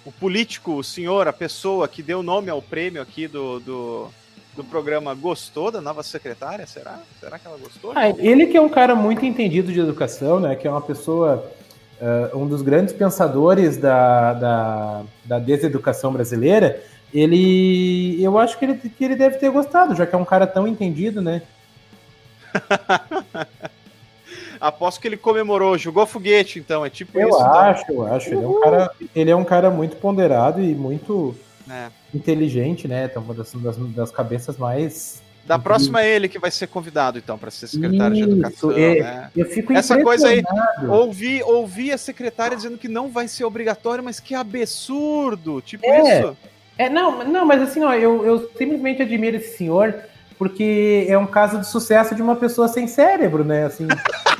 o, 0.05 0.11
político, 0.11 0.73
o 0.73 0.83
senhor, 0.83 1.27
a 1.27 1.33
pessoa 1.33 1.87
que 1.87 2.03
deu 2.03 2.21
nome 2.21 2.49
ao 2.49 2.61
prêmio 2.61 3.01
aqui 3.01 3.27
do, 3.27 3.59
do, 3.59 4.07
do 4.55 4.63
programa 4.63 5.15
gostou 5.15 5.71
da 5.71 5.81
nova 5.81 6.03
secretária? 6.03 6.67
Será? 6.67 6.99
Será 7.19 7.39
que 7.39 7.47
ela 7.47 7.57
gostou? 7.57 7.93
Ah, 7.95 8.09
ele 8.09 8.45
que 8.45 8.57
é 8.57 8.61
um 8.61 8.69
cara 8.69 8.93
muito 8.93 9.25
entendido 9.25 9.73
de 9.73 9.79
educação, 9.79 10.39
né? 10.39 10.55
Que 10.55 10.67
é 10.67 10.71
uma 10.71 10.81
pessoa, 10.81 11.51
uh, 11.99 12.37
um 12.37 12.47
dos 12.47 12.61
grandes 12.61 12.93
pensadores 12.93 13.75
da, 13.75 14.33
da, 14.33 15.03
da 15.25 15.39
deseducação 15.39 16.13
brasileira. 16.13 16.79
Ele, 17.11 18.21
eu 18.21 18.37
acho 18.37 18.59
que 18.59 18.65
ele, 18.65 18.75
que 18.75 19.03
ele 19.03 19.15
deve 19.15 19.37
ter 19.37 19.49
gostado, 19.49 19.95
já 19.95 20.05
que 20.05 20.13
é 20.13 20.17
um 20.17 20.25
cara 20.25 20.45
tão 20.45 20.67
entendido, 20.67 21.23
né? 21.23 21.41
Aposto 24.59 24.99
que 24.99 25.07
ele 25.07 25.17
comemorou, 25.17 25.77
jogou 25.77 26.05
foguete, 26.05 26.59
então, 26.59 26.85
é 26.85 26.89
tipo 26.89 27.17
eu 27.17 27.29
isso. 27.29 27.37
Eu 27.37 27.45
acho, 27.45 27.83
então. 27.83 27.95
eu 27.95 28.13
acho. 28.13 28.29
Ele 28.29 28.43
é, 28.43 28.47
um 28.47 28.59
cara, 28.59 28.91
ele 29.15 29.31
é 29.31 29.35
um 29.35 29.45
cara 29.45 29.69
muito 29.69 29.95
ponderado 29.95 30.61
e 30.61 30.75
muito 30.75 31.35
é. 31.69 31.87
inteligente, 32.13 32.87
né? 32.87 33.05
Então, 33.05 33.21
uma 33.21 33.33
das, 33.33 33.53
das, 33.53 33.77
das, 33.77 34.11
cabeças 34.11 34.57
mais 34.57 35.21
Da 35.45 35.57
próxima 35.57 36.01
é 36.01 36.13
ele 36.13 36.27
que 36.27 36.37
vai 36.37 36.51
ser 36.51 36.67
convidado, 36.67 37.17
então, 37.17 37.37
para 37.37 37.49
ser 37.49 37.67
secretário 37.67 38.17
Isso, 38.17 38.27
de 38.27 38.33
Educação. 38.33 38.71
É, 38.71 38.99
né? 39.01 39.31
Eu 39.35 39.45
fico 39.45 39.71
Essa 39.71 40.01
coisa 40.01 40.27
aí, 40.27 40.43
ouvi, 40.89 41.41
ouvi 41.43 41.91
a 41.93 41.97
secretária 41.97 42.57
dizendo 42.57 42.77
que 42.77 42.89
não 42.89 43.09
vai 43.09 43.29
ser 43.29 43.45
obrigatório, 43.45 44.03
mas 44.03 44.19
que 44.19 44.35
absurdo! 44.35 45.61
Tipo 45.61 45.85
é, 45.85 46.19
isso. 46.19 46.37
É, 46.77 46.89
não, 46.89 47.23
não, 47.23 47.45
mas 47.45 47.61
assim, 47.61 47.81
ó, 47.83 47.93
eu, 47.93 48.25
eu 48.25 48.51
simplesmente 48.57 49.01
admiro 49.01 49.37
esse 49.37 49.57
senhor, 49.57 49.95
porque 50.37 51.05
é 51.07 51.17
um 51.17 51.27
caso 51.27 51.59
de 51.59 51.67
sucesso 51.67 52.15
de 52.15 52.21
uma 52.21 52.35
pessoa 52.35 52.67
sem 52.67 52.87
cérebro, 52.87 53.43
né? 53.43 53.65
Assim. 53.65 53.87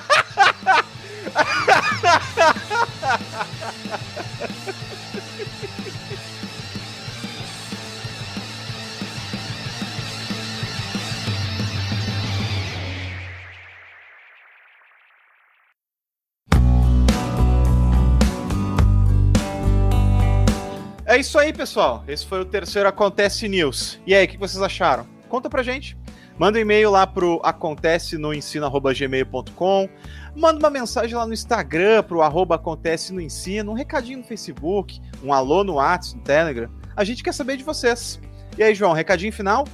É 21.09 21.17
isso 21.17 21.39
aí, 21.39 21.51
pessoal. 21.51 22.03
Esse 22.07 22.23
foi 22.23 22.39
o 22.39 22.45
terceiro 22.45 22.87
Acontece 22.87 23.47
News. 23.49 23.99
E 24.05 24.13
aí, 24.13 24.25
o 24.25 24.27
que 24.27 24.37
vocês 24.37 24.61
acharam? 24.61 25.07
Conta 25.27 25.49
pra 25.49 25.63
gente. 25.63 25.97
Manda 26.37 26.59
um 26.59 26.61
e-mail 26.61 26.91
lá 26.91 27.07
pro 27.07 27.41
acontece 27.43 28.15
no 28.15 28.31
ensino@gmail.com. 28.31 29.89
Manda 30.35 30.59
uma 30.59 30.69
mensagem 30.69 31.15
lá 31.15 31.25
no 31.25 31.33
Instagram 31.33 32.03
pro 32.03 32.21
arroba 32.21 32.55
acontece 32.55 33.13
no 33.13 33.21
ensino, 33.21 33.71
um 33.71 33.75
recadinho 33.75 34.19
no 34.19 34.23
Facebook, 34.23 35.01
um 35.23 35.33
alô 35.33 35.63
no 35.63 35.75
WhatsApp, 35.75 36.17
no 36.17 36.23
Telegram. 36.23 36.69
A 36.95 37.03
gente 37.03 37.23
quer 37.23 37.33
saber 37.33 37.57
de 37.57 37.63
vocês. 37.63 38.19
E 38.57 38.63
aí, 38.63 38.75
João, 38.75 38.93
recadinho 38.93 39.31
final? 39.31 39.65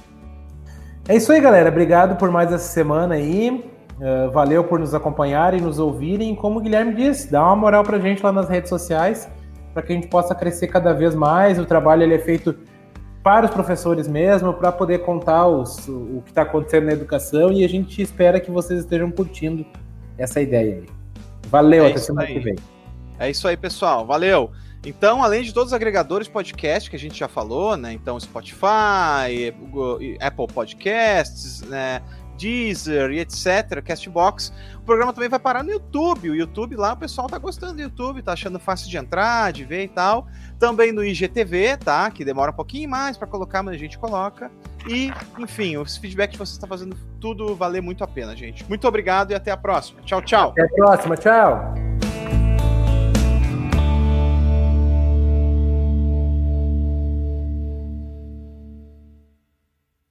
É 1.08 1.16
isso 1.16 1.32
aí, 1.32 1.40
galera. 1.40 1.68
Obrigado 1.68 2.16
por 2.16 2.30
mais 2.30 2.52
essa 2.52 2.68
semana 2.68 3.14
aí. 3.14 3.70
Uh, 3.96 4.30
valeu 4.30 4.64
por 4.64 4.78
nos 4.78 4.94
acompanharem, 4.94 5.60
nos 5.60 5.78
ouvirem. 5.78 6.34
Como 6.34 6.58
o 6.58 6.62
Guilherme 6.62 6.94
disse, 6.94 7.30
dá 7.30 7.42
uma 7.44 7.56
moral 7.56 7.82
pra 7.82 7.98
gente 7.98 8.22
lá 8.22 8.32
nas 8.32 8.48
redes 8.48 8.68
sociais 8.68 9.28
para 9.72 9.82
que 9.82 9.92
a 9.92 9.96
gente 9.96 10.08
possa 10.08 10.34
crescer 10.34 10.68
cada 10.68 10.94
vez 10.94 11.14
mais. 11.14 11.58
O 11.58 11.66
trabalho 11.66 12.02
ele 12.02 12.14
é 12.14 12.18
feito 12.18 12.56
para 13.22 13.44
os 13.44 13.50
professores 13.50 14.08
mesmo, 14.08 14.54
para 14.54 14.72
poder 14.72 15.00
contar 15.00 15.46
os, 15.48 15.86
o 15.88 16.22
que 16.24 16.30
está 16.30 16.42
acontecendo 16.42 16.86
na 16.86 16.92
educação 16.92 17.52
e 17.52 17.64
a 17.64 17.68
gente 17.68 18.00
espera 18.00 18.38
que 18.38 18.50
vocês 18.50 18.80
estejam 18.80 19.10
curtindo 19.10 19.66
essa 20.18 20.40
ideia 20.40 20.76
aí. 20.76 20.86
Valeu, 21.48 21.84
é 21.84 21.90
até 21.90 21.98
semana 21.98 22.26
aí. 22.26 22.34
que 22.34 22.40
vem. 22.40 22.56
É 23.18 23.30
isso 23.30 23.46
aí, 23.48 23.56
pessoal. 23.56 24.06
Valeu. 24.06 24.50
Então, 24.84 25.22
além 25.22 25.42
de 25.42 25.52
todos 25.52 25.68
os 25.68 25.72
agregadores 25.72 26.28
podcast 26.28 26.88
que 26.88 26.96
a 26.96 26.98
gente 26.98 27.18
já 27.18 27.26
falou, 27.26 27.76
né? 27.76 27.92
Então, 27.92 28.18
Spotify, 28.20 29.52
Apple 30.20 30.46
Podcasts, 30.46 31.62
né? 31.62 32.00
Deezer 32.36 33.10
e 33.10 33.20
etc, 33.20 33.82
Castbox. 33.84 34.52
O 34.76 34.82
programa 34.82 35.12
também 35.12 35.28
vai 35.28 35.38
parar 35.38 35.62
no 35.62 35.70
YouTube. 35.70 36.30
O 36.30 36.34
YouTube 36.34 36.76
lá, 36.76 36.92
o 36.92 36.96
pessoal 36.96 37.26
tá 37.26 37.38
gostando 37.38 37.74
do 37.74 37.82
YouTube, 37.82 38.22
tá 38.22 38.32
achando 38.32 38.58
fácil 38.58 38.88
de 38.88 38.96
entrar, 38.96 39.52
de 39.52 39.64
ver 39.64 39.84
e 39.84 39.88
tal. 39.88 40.26
Também 40.58 40.92
no 40.92 41.04
IGTV, 41.04 41.76
tá? 41.78 42.10
Que 42.10 42.24
demora 42.24 42.50
um 42.50 42.54
pouquinho 42.54 42.88
mais 42.88 43.16
para 43.16 43.26
colocar, 43.26 43.62
mas 43.62 43.74
a 43.74 43.78
gente 43.78 43.98
coloca. 43.98 44.50
E, 44.88 45.12
enfim, 45.38 45.76
os 45.76 45.96
feedback 45.96 46.32
que 46.32 46.38
você 46.38 46.52
está 46.52 46.66
fazendo 46.66 46.96
tudo 47.20 47.56
valer 47.56 47.82
muito 47.82 48.04
a 48.04 48.06
pena, 48.06 48.36
gente. 48.36 48.64
Muito 48.68 48.86
obrigado 48.86 49.32
e 49.32 49.34
até 49.34 49.50
a 49.50 49.56
próxima. 49.56 50.00
Tchau, 50.02 50.22
tchau. 50.22 50.50
Até 50.50 50.62
a 50.62 50.68
próxima, 50.68 51.16
tchau. 51.16 51.74